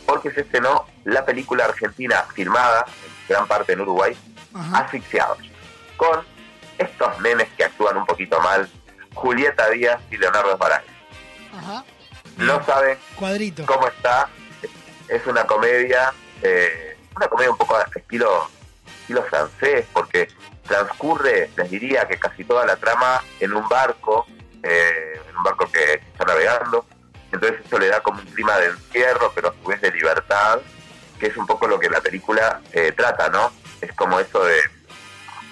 porque 0.06 0.30
se 0.30 0.42
estrenó 0.42 0.86
la 1.04 1.24
película 1.24 1.64
argentina 1.64 2.24
filmada, 2.34 2.84
en 2.88 3.28
gran 3.28 3.46
parte 3.48 3.72
en 3.72 3.80
Uruguay, 3.80 4.16
Asfixiados, 4.74 5.38
con 5.96 6.24
estos 6.78 7.20
nenes 7.20 7.48
que 7.56 7.64
actúan 7.64 7.96
un 7.96 8.06
poquito 8.06 8.40
mal, 8.40 8.70
Julieta 9.14 9.68
Díaz 9.70 10.00
y 10.10 10.16
Leonardo. 10.16 10.56
Ajá. 11.52 11.84
No 12.36 12.64
saben 12.64 12.98
Cuadrito. 13.16 13.64
cómo 13.66 13.88
está, 13.88 14.28
es 15.08 15.26
una 15.26 15.44
comedia, 15.44 16.12
eh, 16.42 16.96
una 17.16 17.28
comedia 17.28 17.50
un 17.50 17.56
poco 17.56 17.76
estilo, 17.94 18.48
estilo 19.00 19.22
francés, 19.24 19.86
porque 19.92 20.28
transcurre, 20.66 21.50
les 21.56 21.70
diría 21.70 22.06
que 22.06 22.18
casi 22.18 22.44
toda 22.44 22.66
la 22.66 22.76
trama 22.76 23.22
en 23.40 23.54
un 23.54 23.66
barco, 23.68 24.26
eh, 24.62 25.20
en 25.28 25.36
un 25.36 25.42
barco 25.42 25.68
que 25.72 25.94
está 25.94 26.24
navegando, 26.24 26.84
entonces 27.32 27.60
eso 27.64 27.78
le 27.78 27.88
da 27.88 28.00
como 28.00 28.20
un 28.20 28.26
clima 28.26 28.56
de 28.58 28.66
encierro, 28.66 29.32
pero 29.34 29.48
a 29.48 29.54
su 29.54 29.68
vez 29.68 29.80
de 29.80 29.90
libertad, 29.92 30.58
que 31.18 31.26
es 31.28 31.36
un 31.36 31.46
poco 31.46 31.66
lo 31.66 31.78
que 31.78 31.88
la 31.88 32.00
película 32.00 32.60
eh, 32.72 32.92
trata, 32.92 33.28
¿no? 33.30 33.50
Es 33.80 33.92
como 33.94 34.20
eso 34.20 34.44
de, 34.44 34.60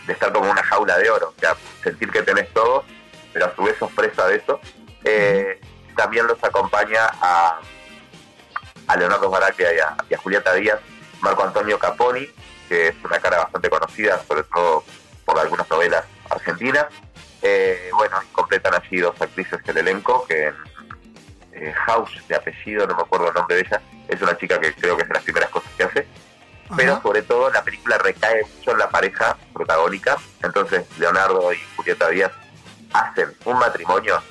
de 0.07 0.13
estar 0.13 0.33
como 0.33 0.51
una 0.51 0.63
jaula 0.63 0.99
de 0.99 1.09
oro, 1.11 1.33
o 1.37 1.41
sea, 1.41 1.57
sentir 1.83 2.11
que 2.11 2.23
tenés 2.23 2.53
todo, 2.53 2.85
pero 3.33 3.47
a 3.47 3.55
su 3.55 3.63
vez 3.63 3.77
sos 3.79 3.91
presa 3.93 4.27
de 4.27 4.37
eso. 4.37 4.61
Eh, 5.05 5.61
También 5.97 6.27
los 6.27 6.43
acompaña 6.43 7.07
a, 7.21 7.61
a 8.87 8.97
Leonardo 8.97 9.31
Baracchia 9.31 9.73
y 9.75 9.79
a, 9.79 9.97
y 10.09 10.15
a 10.15 10.19
Julieta 10.19 10.53
Díaz, 10.55 10.81
Marco 11.21 11.45
Antonio 11.45 11.79
Caponi, 11.79 12.29
que 12.69 12.89
es 12.89 12.95
una 13.05 13.19
cara 13.19 13.39
bastante 13.39 13.71
conocida, 13.71 14.23
sobre 14.27 14.43
todo 14.45 14.85
por 15.25 15.39
algunas 15.39 15.69
novelas 15.71 16.05
argentinas. 16.31 16.87
Eh, 17.43 17.91
bueno, 17.95 18.17
y 18.23 18.33
completan 18.33 18.75
allí 18.75 18.99
dos 18.99 19.21
actrices 19.21 19.63
del 19.65 19.79
elenco, 19.79 20.27
que 20.27 20.47
en 20.47 20.55
eh, 21.53 21.73
House 21.87 22.23
de 22.27 22.35
apellido, 22.35 22.87
no 22.87 22.97
me 22.97 23.03
acuerdo 23.03 23.29
el 23.29 23.35
nombre 23.35 23.57
de 23.57 23.63
ella, 23.63 23.83
es 24.09 24.21
una 24.21 24.37
chica 24.37 24.59
que 24.59 24.75
creo 24.75 24.97
que 24.97 25.03
es 25.03 25.09
de 25.09 25.15
las 25.15 25.23
primeras 25.23 25.51
cosas 25.51 25.71
que 25.77 25.85
hace. 25.85 26.09
Pero 26.77 27.01
sobre 27.03 27.23
todo 27.23 27.51
la 27.51 27.63
película 27.63 27.99
recae 27.99 28.43
mucho 28.57 28.73
en 28.73 28.79
la 28.79 28.89
pareja 28.89 29.37
protagónica. 29.53 30.17
Entonces 30.43 30.87
Leonardo 30.99 31.53
y 31.53 31.59
Julieta 31.77 32.09
Díaz 32.09 32.33
hacen 32.93 33.35
un 33.45 33.59
matrimonio 33.59 34.23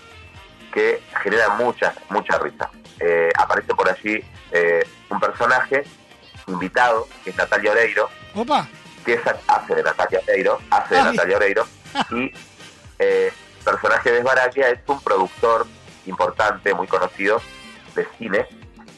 que 0.74 1.02
genera 1.22 1.50
mucha, 1.50 1.94
mucha 2.10 2.38
risa. 2.40 2.70
Eh, 3.00 3.30
aparece 3.38 3.74
por 3.76 3.90
allí 3.90 4.24
eh, 4.52 4.86
un 5.10 5.20
personaje 5.20 5.84
invitado, 6.48 7.08
que 7.24 7.30
es 7.30 7.36
Natalia 7.38 7.72
Oreiro, 7.72 8.10
Opa. 8.36 8.68
que 9.06 9.14
esa 9.14 9.38
hace 9.48 9.76
de 9.76 9.84
Natalia 9.84 10.20
Oreiro, 10.28 10.60
hace 10.72 10.96
de 10.96 11.00
Ah. 11.02 11.04
Natalia 11.12 11.38
Oreiro, 11.38 11.68
y 12.12 12.32
eh, 13.00 13.32
el 13.60 13.64
personaje 13.64 14.12
de 14.12 14.18
Esbaraquia 14.20 14.70
es 14.70 14.80
un 14.88 15.02
productor 15.02 15.66
importante, 16.06 16.74
muy 16.74 16.88
conocido 16.88 17.42
de 17.96 18.06
cine, 18.18 18.48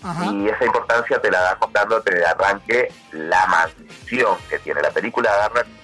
Ajá. 0.03 0.25
y 0.25 0.47
esa 0.49 0.65
importancia 0.65 1.19
te 1.21 1.29
la 1.31 1.39
da 1.41 1.55
contándote 1.57 2.15
de 2.15 2.25
arranque 2.25 2.91
la 3.11 3.45
mansión 3.47 4.37
que 4.49 4.59
tiene. 4.59 4.81
La 4.81 4.91
película 4.91 5.29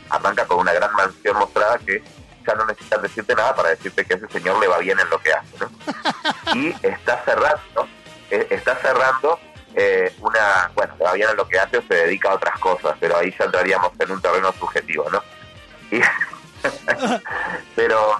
arranca 0.10 0.46
con 0.46 0.60
una 0.60 0.74
gran 0.74 0.92
mansión 0.94 1.38
mostrada 1.38 1.78
que 1.80 2.04
ya 2.46 2.54
no 2.56 2.66
necesitan 2.66 3.02
decirte 3.02 3.36
nada 3.36 3.56
para 3.56 3.70
decirte 3.70 4.06
que 4.06 4.14
ese 4.16 4.28
señor 4.30 4.60
le 4.60 4.68
va 4.68 4.78
bien 4.80 5.00
en 5.00 5.10
lo 5.10 5.20
que 5.20 5.34
hace. 5.34 5.58
¿no? 5.60 5.70
Y 6.56 6.70
está 6.86 7.24
cerrando, 7.24 7.88
eh, 8.30 8.48
está 8.50 8.76
cerrando 8.78 9.40
eh, 9.76 10.14
una, 10.20 10.70
bueno, 10.76 10.94
le 11.00 11.06
va 11.06 11.14
bien 11.14 11.30
en 11.30 11.38
lo 11.38 11.48
que 11.48 11.58
hace 11.60 11.78
o 11.78 11.82
se 11.84 11.94
dedica 11.96 12.32
a 12.32 12.36
otras 12.36 12.60
cosas, 12.60 12.96
pero 13.00 13.18
ahí 13.18 13.34
ya 13.38 13.46
entraríamos 13.46 13.92
en 14.00 14.12
un 14.12 14.22
terreno 14.22 14.52
subjetivo, 14.54 15.10
¿no? 15.10 15.24
Y- 15.92 16.02
pero 17.76 18.18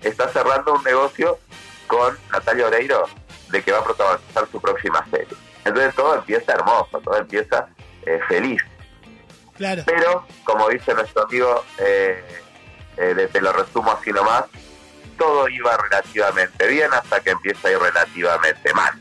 está 0.00 0.28
cerrando 0.28 0.74
un 0.74 0.82
negocio 0.84 1.38
con 1.86 2.16
Natalia 2.30 2.66
Oreiro 2.66 3.08
de 3.48 3.62
que 3.62 3.72
va 3.72 3.78
a 3.78 3.84
protagonizar 3.84 4.46
su 4.50 4.60
próxima 4.60 5.04
serie. 5.10 5.36
Entonces 5.64 5.94
todo 5.94 6.14
empieza 6.16 6.52
hermoso, 6.52 7.00
todo 7.00 7.16
empieza 7.16 7.68
eh, 8.06 8.20
feliz. 8.28 8.62
Claro. 9.56 9.82
Pero, 9.86 10.26
como 10.44 10.68
dice 10.70 10.94
nuestro 10.94 11.24
amigo, 11.24 11.64
eh, 11.78 12.24
eh, 12.96 13.28
te 13.32 13.40
lo 13.40 13.52
resumo 13.52 13.92
así 13.92 14.10
nomás, 14.12 14.44
todo 15.18 15.48
iba 15.48 15.76
relativamente 15.76 16.66
bien 16.66 16.92
hasta 16.92 17.20
que 17.20 17.30
empieza 17.30 17.68
a 17.68 17.70
ir 17.70 17.78
relativamente 17.78 18.72
mal. 18.74 18.92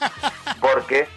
Porque 0.60 1.08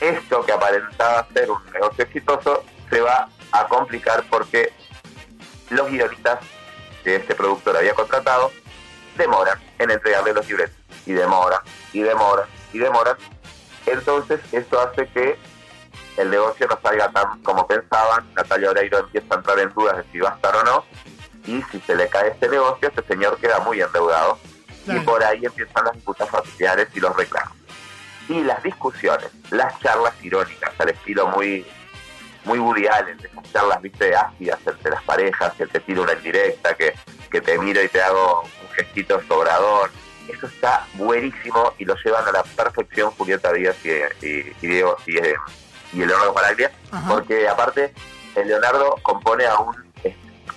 esto 0.00 0.44
que 0.44 0.52
aparentaba 0.52 1.26
ser 1.32 1.50
un 1.50 1.64
negocio 1.72 2.04
exitoso 2.04 2.64
se 2.90 3.00
va 3.00 3.28
a 3.52 3.66
complicar 3.66 4.24
porque 4.28 4.72
los 5.70 5.88
guionistas 5.88 6.40
que 7.02 7.16
este 7.16 7.34
productor 7.34 7.76
había 7.76 7.94
contratado 7.94 8.52
demoran 9.16 9.58
en 9.78 9.90
entregarle 9.90 10.34
los 10.34 10.46
libretos 10.48 10.76
y 11.06 11.12
demoran 11.12 11.60
y 11.92 12.00
demoran 12.00 12.46
y 12.72 12.78
demoran 12.78 13.16
entonces 13.86 14.40
esto 14.52 14.80
hace 14.80 15.06
que 15.08 15.38
el 16.16 16.30
negocio 16.30 16.66
no 16.68 16.78
salga 16.82 17.10
tan 17.10 17.42
como 17.42 17.66
pensaban 17.66 18.24
Natalia 18.34 18.70
Oreiro 18.70 18.98
empieza 18.98 19.34
a 19.34 19.38
entrar 19.38 19.58
en 19.58 19.70
dudas 19.70 19.96
de 19.96 20.04
si 20.12 20.18
va 20.20 20.30
a 20.30 20.34
estar 20.34 20.54
o 20.56 20.62
no 20.62 20.84
y 21.46 21.62
si 21.70 21.80
se 21.80 21.94
le 21.94 22.08
cae 22.08 22.28
este 22.30 22.48
negocio 22.48 22.88
este 22.88 23.02
señor 23.02 23.38
queda 23.38 23.60
muy 23.60 23.80
endeudado. 23.80 24.38
Y 24.86 24.98
por 25.00 25.24
ahí 25.24 25.44
empiezan 25.44 25.84
las 25.84 25.94
disputas 25.94 26.28
familiares 26.28 26.88
y 26.94 27.00
los 27.00 27.16
reclamos. 27.16 27.56
Y 28.28 28.42
las 28.42 28.62
discusiones 28.62 29.30
las 29.50 29.78
charlas 29.80 30.12
irónicas 30.22 30.72
al 30.78 30.90
estilo 30.90 31.28
muy 31.28 31.66
muy 32.44 32.58
Woody 32.58 32.86
Allen, 32.86 33.16
de 33.18 33.28
esas 33.28 33.52
charlas, 33.52 33.80
viste, 33.80 34.14
ácidas 34.14 34.58
entre 34.66 34.90
las 34.90 35.02
parejas, 35.04 35.54
que 35.54 35.66
te 35.66 35.80
tiro 35.80 36.02
una 36.02 36.12
indirecta, 36.12 36.74
que, 36.74 36.94
que 37.30 37.40
te 37.40 37.58
miro 37.58 37.82
y 37.82 37.88
te 37.88 38.02
hago 38.02 38.42
un 38.42 38.68
gestito 38.74 39.20
sobrador. 39.26 39.90
Eso 40.28 40.46
está 40.46 40.86
buenísimo 40.94 41.72
y 41.78 41.84
lo 41.84 41.94
llevan 41.96 42.26
a 42.28 42.32
la 42.32 42.42
perfección 42.42 43.10
Julieta 43.12 43.52
Díaz 43.52 43.76
y, 43.84 43.88
y, 44.26 44.56
y 44.60 44.66
Diego 44.66 44.96
y, 45.06 45.16
eh, 45.94 46.04
y 46.04 46.06
Leonardo 46.06 46.32
Baraglia, 46.32 46.70
Ajá. 46.90 47.08
porque 47.08 47.48
aparte 47.48 47.94
el 48.34 48.48
Leonardo 48.48 48.96
compone 49.02 49.46
a 49.46 49.58
un... 49.58 49.84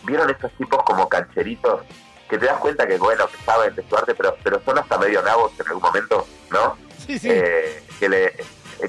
¿Vieron 0.03 0.29
estos 0.29 0.51
tipos 0.53 0.83
como 0.83 1.09
cancheritos? 1.09 1.81
Que 2.29 2.37
te 2.37 2.45
das 2.45 2.57
cuenta 2.59 2.87
que, 2.87 2.97
bueno, 2.97 3.27
que 3.27 3.37
saben 3.43 3.75
de 3.75 3.87
su 3.87 3.95
arte, 3.97 4.15
pero, 4.15 4.37
pero 4.41 4.61
son 4.63 4.77
hasta 4.77 4.97
medio 4.97 5.21
nabos 5.21 5.51
en 5.59 5.67
algún 5.67 5.83
momento, 5.83 6.25
¿no? 6.49 6.77
Sí, 7.05 7.19
sí. 7.19 7.29
Eh, 7.29 7.83
que, 7.99 8.07
le, 8.07 8.35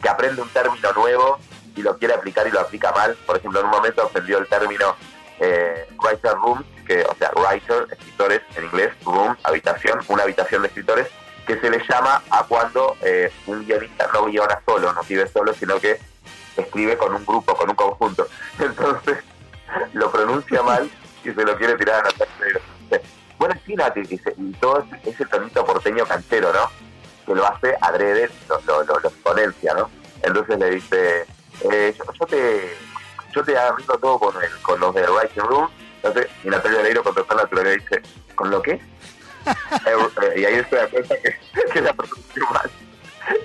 que 0.01 0.09
aprende 0.09 0.43
un 0.43 0.49
término 0.51 0.93
nuevo 0.93 1.39
y 1.75 1.83
lo 1.83 1.99
quiere 1.99 2.15
aplicar 2.15 2.47
y 2.47 2.51
lo 2.51 2.60
aplica 2.60 2.93
mal. 2.93 3.17
Por 3.27 3.36
ejemplo, 3.36 3.60
en 3.60 3.67
un 3.67 3.73
momento 3.73 4.02
aprendió 4.02 4.39
el 4.39 4.47
término 4.49 4.94
eh, 5.41 5.89
writer 6.02 6.35
room, 6.35 6.65
que, 6.86 7.02
o 7.02 7.15
sea, 7.17 7.33
writer, 7.35 7.86
escritores 7.91 8.43
en 8.57 8.65
inglés, 8.65 8.93
room, 9.05 9.36
habitación, 9.44 10.01
una 10.09 10.23
habitación 10.23 10.62
de 10.62 10.68
escritores, 10.68 11.09
que 11.47 11.59
se 11.60 11.70
le 11.70 11.83
llama 11.89 12.23
a 12.31 12.44
cuando 12.44 12.97
eh, 13.02 13.33
un 13.47 13.65
guionista 13.65 14.09
no 14.12 14.27
guiona 14.27 14.60
solo, 14.65 14.93
no 14.93 15.01
escribe 15.01 15.27
solo, 15.28 15.52
sino 15.55 15.81
que 15.81 15.99
escribe 16.62 16.97
con 16.97 17.15
un 17.15 17.25
grupo, 17.25 17.55
con 17.55 17.70
un 17.70 17.77
conjunto. 17.77 18.27
Entonces, 18.59 19.19
lo 19.93 20.11
pronuncia 20.11 20.62
mal 20.62 20.91
y 21.25 21.31
se 21.31 21.45
lo 21.45 21.57
quiere 21.57 21.77
tirar 21.77 22.01
a 22.01 22.03
Natalia 22.05 22.61
Bueno, 23.39 23.55
sí, 23.67 23.75
Nati, 23.75 24.03
dice, 24.03 24.35
y 24.37 24.53
todo 24.53 24.85
ese, 25.05 25.27
tonito 25.27 25.65
porteño 25.65 26.07
canchero, 26.07 26.53
¿no? 26.53 26.70
Que 27.27 27.35
lo 27.35 27.47
hace 27.47 27.77
adrede, 27.81 28.31
lo, 28.49 28.61
lo, 28.62 28.83
lo, 28.85 29.01
lo 29.01 29.09
exponencia, 29.09 29.75
¿no? 29.75 29.91
Entonces 30.23 30.59
le 30.59 30.70
dice, 30.70 31.27
eh, 31.70 31.95
yo, 31.97 32.05
yo 32.19 32.27
te 32.27 32.77
yo 33.33 33.45
te 33.45 33.57
arreglo 33.57 33.99
todo 33.99 34.19
con, 34.19 34.43
el, 34.43 34.51
con 34.62 34.81
los 34.81 34.95
de 34.95 35.09
Writing 35.09 35.43
Room. 35.43 35.69
Entonces, 36.03 36.31
y 36.45 36.49
Natalia 36.49 36.81
Oreiro 36.81 37.03
con 37.03 37.15
total 37.15 37.39
naturalidad 37.39 37.75
dice, 37.75 38.03
¿con 38.35 38.51
lo 38.51 38.62
qué? 38.62 38.81
Eh, 39.87 39.95
eh, 40.23 40.41
y 40.41 40.45
ahí 40.45 40.62
se 40.69 40.77
da 40.77 40.87
cuenta 40.89 41.17
que, 41.17 41.35
que 41.73 41.81
la. 41.81 41.95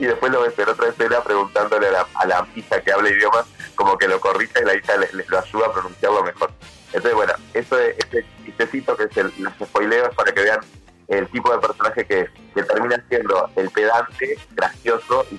Y 0.03 0.05
después 0.05 0.33
lo 0.33 0.41
ves 0.41 0.59
en 0.59 0.67
otra 0.67 0.89
escena 0.89 1.21
preguntándole 1.23 1.87
a 1.87 1.91
la, 1.91 2.07
a 2.15 2.25
la 2.25 2.47
que 2.83 2.91
habla 2.91 3.09
idiomas, 3.09 3.45
como 3.75 3.97
que 3.97 4.09
lo 4.09 4.19
corrige 4.19 4.59
y 4.61 4.65
la 4.65 4.75
hija 4.75 4.97
le, 4.97 5.07
le- 5.13 5.23
lo 5.29 5.39
ayuda 5.39 5.67
a 5.67 5.71
pronunciarlo 5.71 6.21
mejor. 6.25 6.51
Entonces, 6.87 7.13
bueno, 7.13 7.33
eso 7.53 7.79
es, 7.79 7.95
este 7.99 8.25
chistecito 8.43 8.97
que 8.97 9.05
es 9.05 9.15
el, 9.15 9.31
los 9.37 9.53
spoileos 9.63 10.13
para 10.13 10.33
que 10.33 10.41
vean 10.41 10.59
el 11.07 11.25
tipo 11.29 11.53
de 11.53 11.59
personaje 11.59 12.05
que, 12.05 12.27
que 12.53 12.63
termina 12.63 13.01
siendo 13.07 13.49
el 13.55 13.69
pedante, 13.69 14.37
gracioso 14.51 15.25
y 15.31 15.37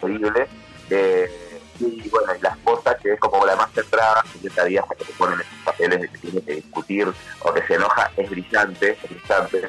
terrible. 0.00 0.48
eh, 0.88 1.30
y 1.78 2.08
bueno, 2.08 2.34
y 2.34 2.40
la 2.40 2.48
esposa 2.48 2.96
que 2.96 3.12
es 3.12 3.20
como 3.20 3.44
la 3.44 3.54
más 3.54 3.70
centrada, 3.74 4.24
que 4.40 4.48
esa 4.48 4.64
día 4.64 4.82
que 4.98 5.04
se 5.04 5.12
ponen 5.12 5.38
esos 5.40 5.52
papeles 5.62 6.00
de 6.00 6.08
que 6.08 6.16
tiene 6.18 6.40
que 6.40 6.54
discutir 6.54 7.12
o 7.40 7.52
que 7.52 7.62
se 7.66 7.74
enoja, 7.74 8.10
es 8.16 8.30
brillante, 8.30 8.92
es 9.02 9.10
brillante. 9.10 9.68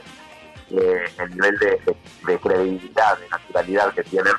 Eh, 0.80 1.06
el 1.20 1.30
nivel 1.32 1.58
de, 1.60 1.66
de- 1.86 1.98
de 2.26 2.40
credibilidad, 2.40 3.18
de 3.18 3.30
naturalidad 3.30 3.94
que 3.94 4.04
tienen 4.04 4.34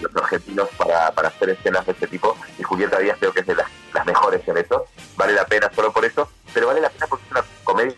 los 0.00 0.16
argentinos 0.16 0.68
para, 0.76 1.12
para 1.12 1.28
hacer 1.28 1.50
escenas 1.50 1.86
de 1.86 1.92
ese 1.92 2.06
tipo, 2.08 2.36
y 2.58 2.62
Julieta 2.64 2.98
Díaz 2.98 3.16
creo 3.20 3.32
que 3.32 3.40
es 3.40 3.46
de 3.46 3.54
las, 3.54 3.66
las 3.92 4.04
mejores 4.06 4.46
en 4.48 4.56
eso, 4.58 4.86
vale 5.16 5.32
la 5.34 5.44
pena 5.46 5.70
solo 5.74 5.92
por 5.92 6.04
eso, 6.04 6.28
pero 6.52 6.66
vale 6.66 6.80
la 6.80 6.88
pena 6.90 7.06
porque 7.06 7.24
es 7.26 7.30
una 7.30 7.44
comedia 7.62 7.94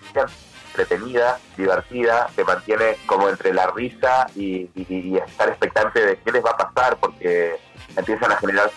entretenida, 0.72 1.38
divertida, 1.56 2.28
que 2.36 2.44
mantiene 2.44 2.98
como 3.06 3.28
entre 3.30 3.54
la 3.54 3.68
risa 3.68 4.26
y, 4.34 4.68
y- 4.74 4.86
y 4.88 5.16
estar 5.16 5.48
expectante 5.48 6.04
de 6.04 6.18
qué 6.18 6.32
les 6.32 6.44
va 6.44 6.50
a 6.50 6.56
pasar, 6.58 6.98
porque 6.98 7.58
empiezan 7.96 8.30
a 8.32 8.36
generarse 8.36 8.74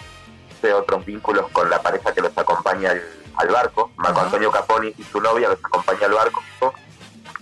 otros 0.73 1.05
vínculos 1.05 1.49
con 1.51 1.69
la 1.69 1.81
pareja 1.81 2.13
que 2.13 2.21
los 2.21 2.37
acompaña 2.37 2.91
al, 2.91 3.03
al 3.35 3.47
barco. 3.49 3.91
Marco. 3.97 4.21
Antonio 4.21 4.49
Caponi 4.51 4.93
y 4.97 5.03
su 5.03 5.19
novia 5.19 5.49
los 5.49 5.59
acompaña 5.63 6.05
al 6.05 6.13
barco. 6.13 6.41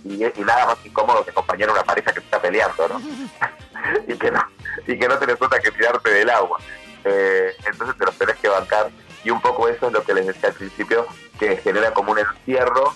Y, 0.04 0.24
y 0.24 0.44
nada 0.44 0.66
más 0.66 0.78
incómodo 0.84 1.24
que 1.24 1.30
acompañar 1.30 1.68
a 1.68 1.72
una 1.72 1.84
pareja 1.84 2.12
que 2.12 2.20
está 2.20 2.40
peleando, 2.40 2.88
¿no? 2.88 3.00
y 4.06 4.16
que 4.16 4.30
no 4.30 4.44
y 4.86 4.98
que 4.98 5.08
no 5.08 5.18
tenés 5.18 5.40
otra 5.40 5.60
que 5.60 5.70
tirarte 5.70 6.10
del 6.10 6.30
agua. 6.30 6.58
Eh, 7.04 7.54
entonces 7.66 7.96
te 7.96 8.04
los 8.04 8.16
tenés 8.16 8.36
que 8.36 8.48
bancar. 8.48 8.90
Y 9.22 9.30
un 9.30 9.40
poco 9.40 9.68
eso 9.68 9.88
es 9.88 9.92
lo 9.92 10.02
que 10.02 10.14
les 10.14 10.26
decía 10.26 10.48
al 10.48 10.54
principio, 10.54 11.06
que 11.38 11.56
genera 11.58 11.92
como 11.92 12.12
un 12.12 12.18
encierro 12.18 12.94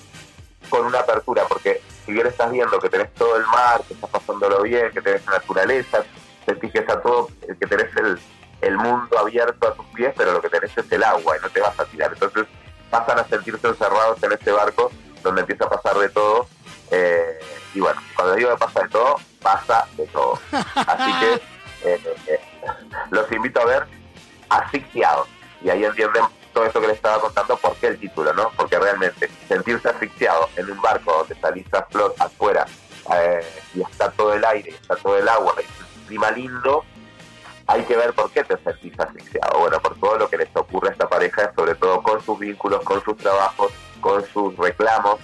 con 0.70 0.86
una 0.86 1.00
apertura, 1.00 1.44
porque 1.48 1.82
si 2.06 2.12
bien 2.12 2.26
estás 2.26 2.50
viendo 2.50 2.78
que 2.78 2.88
tenés 2.88 3.12
todo 3.14 3.36
el 3.36 3.44
mar, 3.46 3.82
que 3.86 3.94
estás 3.94 4.08
pasándolo 4.08 4.62
bien, 4.62 4.90
que 4.92 5.02
tenés 5.02 5.26
la 5.26 5.32
naturaleza, 5.32 6.04
sentís 6.46 6.72
que 6.72 6.78
está 6.78 7.02
todo, 7.02 7.28
que 7.46 7.66
tenés 7.66 7.94
el, 7.96 8.18
el 8.62 8.76
mundo 8.78 9.18
abierto 9.18 9.68
a 9.68 9.74
tus 9.74 9.84
pies, 9.86 10.14
pero 10.16 10.32
lo 10.32 10.40
que 10.40 10.48
tenés 10.48 10.76
es 10.76 10.90
el 10.90 11.02
agua 11.02 11.36
y 11.36 11.40
no 11.42 11.50
te 11.50 11.60
vas 11.60 11.78
a 11.78 11.84
tirar. 11.84 12.12
Entonces 12.12 12.46
pasan 12.90 13.18
a 13.18 13.24
sentirse 13.24 13.68
encerrados 13.68 14.22
en 14.22 14.32
este 14.32 14.52
barco 14.52 14.90
donde 15.22 15.42
empieza 15.42 15.64
a 15.64 15.70
pasar 15.70 15.98
de 15.98 16.08
todo. 16.08 16.46
Eh, 16.92 17.38
y 17.74 17.80
bueno, 17.80 18.00
cuando 18.14 18.34
digo 18.34 18.50
que 18.50 18.58
pasa 18.58 18.82
de 18.82 18.88
todo, 18.90 19.16
pasa 19.42 19.86
de 19.96 20.06
todo. 20.08 20.38
Así 20.74 21.12
que 21.20 21.34
eh, 21.84 22.16
eh, 22.26 22.40
los 23.10 23.32
invito 23.32 23.60
a 23.60 23.64
ver 23.64 23.86
asfixiados. 24.50 25.26
Y 25.62 25.70
ahí 25.70 25.84
entienden 25.84 26.24
todo 26.52 26.66
esto 26.66 26.80
que 26.80 26.88
les 26.88 26.96
estaba 26.96 27.18
contando, 27.20 27.56
por 27.56 27.74
qué 27.76 27.88
el 27.88 27.98
título, 27.98 28.34
¿no? 28.34 28.50
Porque 28.56 28.78
realmente 28.78 29.30
sentirse 29.48 29.88
asfixiado 29.88 30.50
en 30.56 30.70
un 30.70 30.80
barco 30.82 31.12
donde 31.18 31.34
salís 31.36 31.72
a 31.72 31.82
flot 31.84 32.20
afuera 32.20 32.66
eh, 33.14 33.62
y 33.74 33.80
está 33.80 34.10
todo 34.10 34.34
el 34.34 34.44
aire, 34.44 34.70
está 34.70 34.96
todo 34.96 35.16
el 35.16 35.26
agua, 35.28 35.54
y 35.58 36.00
un 36.00 36.06
clima 36.06 36.30
lindo, 36.30 36.84
hay 37.66 37.84
que 37.84 37.96
ver 37.96 38.12
por 38.12 38.30
qué 38.32 38.44
te 38.44 38.58
sentís 38.58 38.98
asfixiado. 39.00 39.60
Bueno, 39.60 39.80
por 39.80 39.98
todo 39.98 40.18
lo 40.18 40.28
que 40.28 40.36
les 40.36 40.54
ocurre 40.54 40.90
a 40.90 40.92
esta 40.92 41.08
pareja, 41.08 41.52
sobre 41.56 41.74
todo 41.74 42.02
con 42.02 42.22
sus 42.22 42.38
vínculos, 42.38 42.82
con 42.82 43.02
sus 43.02 43.16
trabajos, 43.16 43.72
con 44.00 44.22
sus 44.26 44.54
reclamos. 44.58 45.20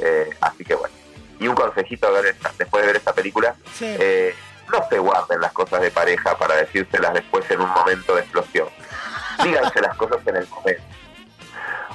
Eh, 0.00 0.28
así 0.40 0.64
que 0.64 0.74
bueno. 0.74 1.03
Y 1.40 1.48
un 1.48 1.54
consejito 1.54 2.12
ver 2.12 2.26
esta- 2.26 2.52
después 2.58 2.82
de 2.82 2.86
ver 2.88 2.96
esta 2.96 3.12
película, 3.12 3.54
Sí. 3.74 3.86
eh, 3.98 4.34
no 4.72 4.86
se 4.88 4.98
guarden 4.98 5.40
las 5.40 5.52
cosas 5.52 5.80
de 5.80 5.90
pareja 5.90 6.36
para 6.38 6.56
decírselas 6.56 7.12
después 7.14 7.48
en 7.50 7.60
un 7.60 7.68
momento 7.70 8.14
de 8.14 8.22
explosión. 8.22 8.68
Díganse 9.42 9.80
las 9.80 9.96
cosas 9.96 10.18
en 10.26 10.36
el 10.36 10.48
momento. 10.48 10.82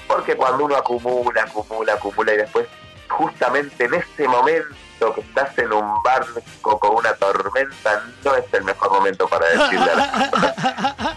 Porque 0.07 0.35
cuando 0.35 0.65
uno 0.65 0.75
acumula, 0.75 1.43
acumula, 1.43 1.93
acumula 1.93 2.33
y 2.33 2.37
después, 2.37 2.67
justamente 3.09 3.85
en 3.85 3.93
ese 3.95 4.27
momento 4.27 5.13
que 5.15 5.21
estás 5.21 5.57
en 5.57 5.71
un 5.71 6.03
barco 6.03 6.79
con 6.79 6.95
una 6.97 7.13
tormenta, 7.15 8.03
no 8.23 8.35
es 8.35 8.45
el 8.53 8.63
mejor 8.63 8.91
momento 8.91 9.27
para 9.27 9.47
decirle 9.49 9.91
a 9.91 9.95
las 9.95 10.29
cosas, 10.29 10.55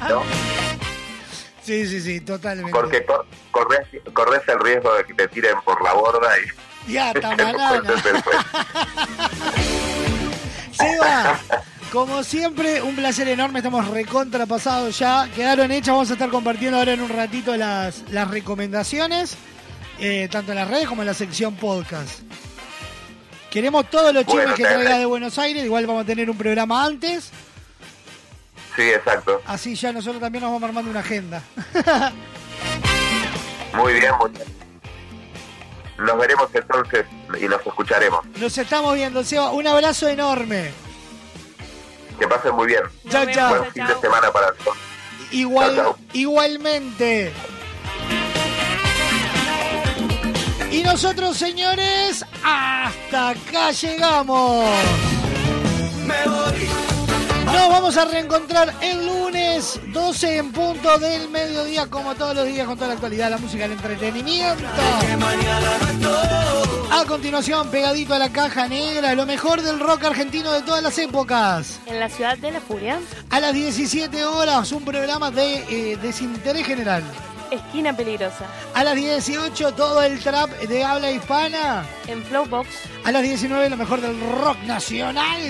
¿no? 0.09 0.23
Sí, 1.63 1.87
sí, 1.87 2.01
sí, 2.01 2.21
totalmente. 2.21 2.73
Porque 2.73 3.05
con 3.07 3.25
corres, 3.51 3.87
corres 4.13 4.43
el 4.49 4.59
riesgo 4.61 4.95
de 4.95 5.05
que 5.05 5.15
te 5.15 5.29
tiren 5.29 5.61
por 5.63 5.81
la 5.83 5.93
borda 5.93 6.29
y 6.39 6.43
Ya, 6.89 7.13
después. 7.13 8.37
Seba, 10.73 11.39
como 11.93 12.23
siempre, 12.25 12.83
un 12.83 12.97
placer 12.97 13.29
enorme. 13.29 13.61
Estamos 13.61 13.89
recontrapasados 13.89 14.99
ya. 14.99 15.29
Quedaron 15.35 15.71
hechas. 15.71 15.89
Vamos 15.95 16.11
a 16.11 16.15
estar 16.15 16.31
compartiendo 16.31 16.79
ahora 16.79 16.93
en 16.93 17.03
un 17.03 17.09
ratito 17.09 17.57
las, 17.57 18.03
las 18.11 18.29
recomendaciones, 18.31 19.37
eh, 19.99 20.29
tanto 20.31 20.53
en 20.53 20.59
las 20.59 20.69
redes 20.69 20.89
como 20.89 21.03
en 21.03 21.07
la 21.07 21.15
sección 21.15 21.55
podcast. 21.55 22.21
Queremos 23.51 23.91
todos 23.91 24.15
los 24.15 24.25
chismes 24.25 24.45
Bueno, 24.45 24.57
que 24.57 24.65
traiga 24.65 24.99
de 24.99 25.05
Buenos 25.05 25.39
Aires. 25.39 25.65
Igual 25.65 25.87
vamos 25.87 26.05
a 26.05 26.07
tener 26.07 26.31
un 26.31 26.39
programa 26.39 26.85
antes. 26.85 27.31
Sí, 28.75 28.83
exacto. 28.83 29.43
Así 29.47 29.75
ya 29.75 29.93
nosotros 29.93 30.21
también 30.21 30.43
nos 30.43 30.53
vamos 30.53 30.67
armando 30.67 30.91
una 30.91 31.01
agenda. 31.01 31.43
Muy 33.75 33.95
bien, 33.95 34.13
muy 34.21 34.31
bien. 34.31 34.62
Nos 36.03 36.19
veremos 36.19 36.49
entonces 36.53 37.07
y 37.41 37.47
nos 37.47 37.65
escucharemos. 37.65 38.25
Nos 38.37 38.59
estamos 38.59 38.95
viendo, 38.95 39.23
Seba. 39.23 39.53
Un 39.53 39.67
abrazo 39.67 40.09
enorme. 40.09 40.73
Que 42.19 42.27
pasen 42.27 42.55
muy 42.55 42.67
bien. 42.67 42.83
Chao, 43.09 43.25
chao. 43.33 43.57
Buen 43.57 43.73
fin 43.73 43.87
de 43.87 43.95
semana 44.01 44.31
para 44.33 44.53
todos. 44.53 44.77
Igual, 45.31 45.95
igualmente. 46.13 47.33
Y 50.71 50.83
nosotros, 50.83 51.37
señores, 51.37 52.25
hasta 52.43 53.31
acá 53.31 53.71
llegamos. 53.71 54.67
Nos 57.45 57.69
vamos 57.69 57.97
a 57.97 58.05
reencontrar 58.05 58.73
el 58.81 59.07
lunes 59.07 59.81
12 59.93 60.37
en 60.37 60.53
punto 60.53 60.99
del 60.99 61.29
mediodía, 61.29 61.87
como 61.87 62.15
todos 62.15 62.35
los 62.35 62.47
días, 62.47 62.67
con 62.67 62.77
toda 62.77 62.89
la 62.89 62.95
actualidad, 62.95 63.31
la 63.31 63.39
música, 63.39 63.65
el 63.65 63.73
entretenimiento. 63.73 64.65
A 66.91 67.05
continuación, 67.07 67.69
pegadito 67.71 68.15
a 68.15 68.19
la 68.19 68.31
caja 68.31 68.69
negra, 68.69 69.15
lo 69.15 69.27
mejor 69.27 69.63
del 69.63 69.81
rock 69.81 70.05
argentino 70.05 70.53
de 70.53 70.63
todas 70.63 70.83
las 70.83 70.97
épocas. 70.99 71.81
En 71.87 71.99
la 71.99 72.09
ciudad 72.09 72.39
de 72.39 72.53
la 72.53 72.61
furia, 72.61 73.01
A 73.31 73.41
las 73.41 73.55
17 73.55 74.25
horas, 74.25 74.73
un 74.73 74.85
programa 74.85 75.31
de 75.31 75.93
eh, 75.93 75.97
desinterés 75.97 76.67
general. 76.67 77.03
Esquina 77.53 77.95
peligrosa. 77.97 78.47
A 78.75 78.85
las 78.85 78.95
18, 78.97 79.73
todo 79.73 80.03
el 80.03 80.19
trap 80.21 80.51
de 80.51 80.85
habla 80.85 81.11
hispana. 81.11 81.85
En 82.07 82.23
Flowbox, 82.25 82.69
A 83.05 83.13
las 83.13 83.23
19, 83.23 83.69
lo 83.71 83.77
mejor 83.77 84.01
del 84.01 84.19
rock 84.43 84.59
nacional. 84.65 85.41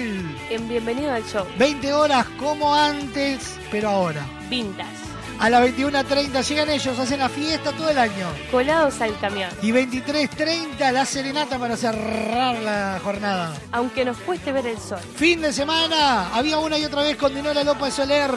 en 0.50 0.68
Bienvenido 0.68 1.12
al 1.12 1.24
Show. 1.24 1.46
20 1.58 1.92
horas 1.92 2.26
como 2.38 2.74
antes, 2.74 3.56
pero 3.70 3.88
ahora. 3.90 4.24
Vintage. 4.48 5.01
A 5.42 5.50
las 5.50 5.60
21.30 5.60 6.40
llegan 6.48 6.70
ellos, 6.70 6.96
hacen 6.96 7.18
la 7.18 7.28
fiesta 7.28 7.72
todo 7.72 7.90
el 7.90 7.98
año. 7.98 8.28
Colados 8.52 9.00
al 9.00 9.18
camión. 9.18 9.50
Y 9.60 9.72
23.30 9.72 10.92
la 10.92 11.04
serenata 11.04 11.58
para 11.58 11.76
cerrar 11.76 12.54
la 12.60 13.00
jornada. 13.02 13.52
Aunque 13.72 14.04
nos 14.04 14.18
cueste 14.18 14.52
ver 14.52 14.68
el 14.68 14.78
sol. 14.78 15.00
Fin 15.16 15.40
de 15.42 15.52
semana, 15.52 16.28
había 16.32 16.58
una 16.58 16.78
y 16.78 16.84
otra 16.84 17.02
vez 17.02 17.16
con 17.16 17.34
Dinola 17.34 17.64
López 17.64 17.92
Soler, 17.92 18.30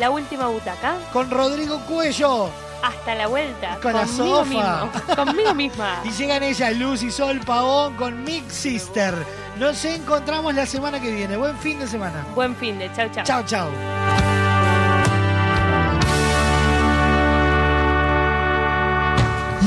La 0.00 0.10
última 0.10 0.48
butaca. 0.48 0.96
con 1.12 1.30
Rodrigo 1.30 1.78
Cuello. 1.86 2.50
Hasta 2.82 3.14
la 3.14 3.28
vuelta. 3.28 3.78
Con 3.80 3.92
la 3.92 4.02
conmigo 4.02 4.44
sofa. 4.44 4.44
mismo. 4.84 5.14
Conmigo 5.16 5.54
misma. 5.54 6.00
Y 6.04 6.10
llegan 6.10 6.42
ellas, 6.42 6.76
Luz 6.76 7.02
y 7.04 7.12
Sol 7.12 7.38
Pavón 7.46 7.94
con 7.94 8.24
Mix 8.24 8.52
Sister. 8.52 9.14
Nos 9.58 9.84
encontramos 9.84 10.52
la 10.54 10.66
semana 10.66 11.00
que 11.00 11.12
viene. 11.12 11.36
Buen 11.36 11.56
fin 11.58 11.78
de 11.78 11.86
semana. 11.86 12.24
Buen 12.34 12.56
fin 12.56 12.78
de. 12.80 12.92
Chau, 12.92 13.08
chau. 13.12 13.24
Chao, 13.24 13.42
chao. 13.46 14.37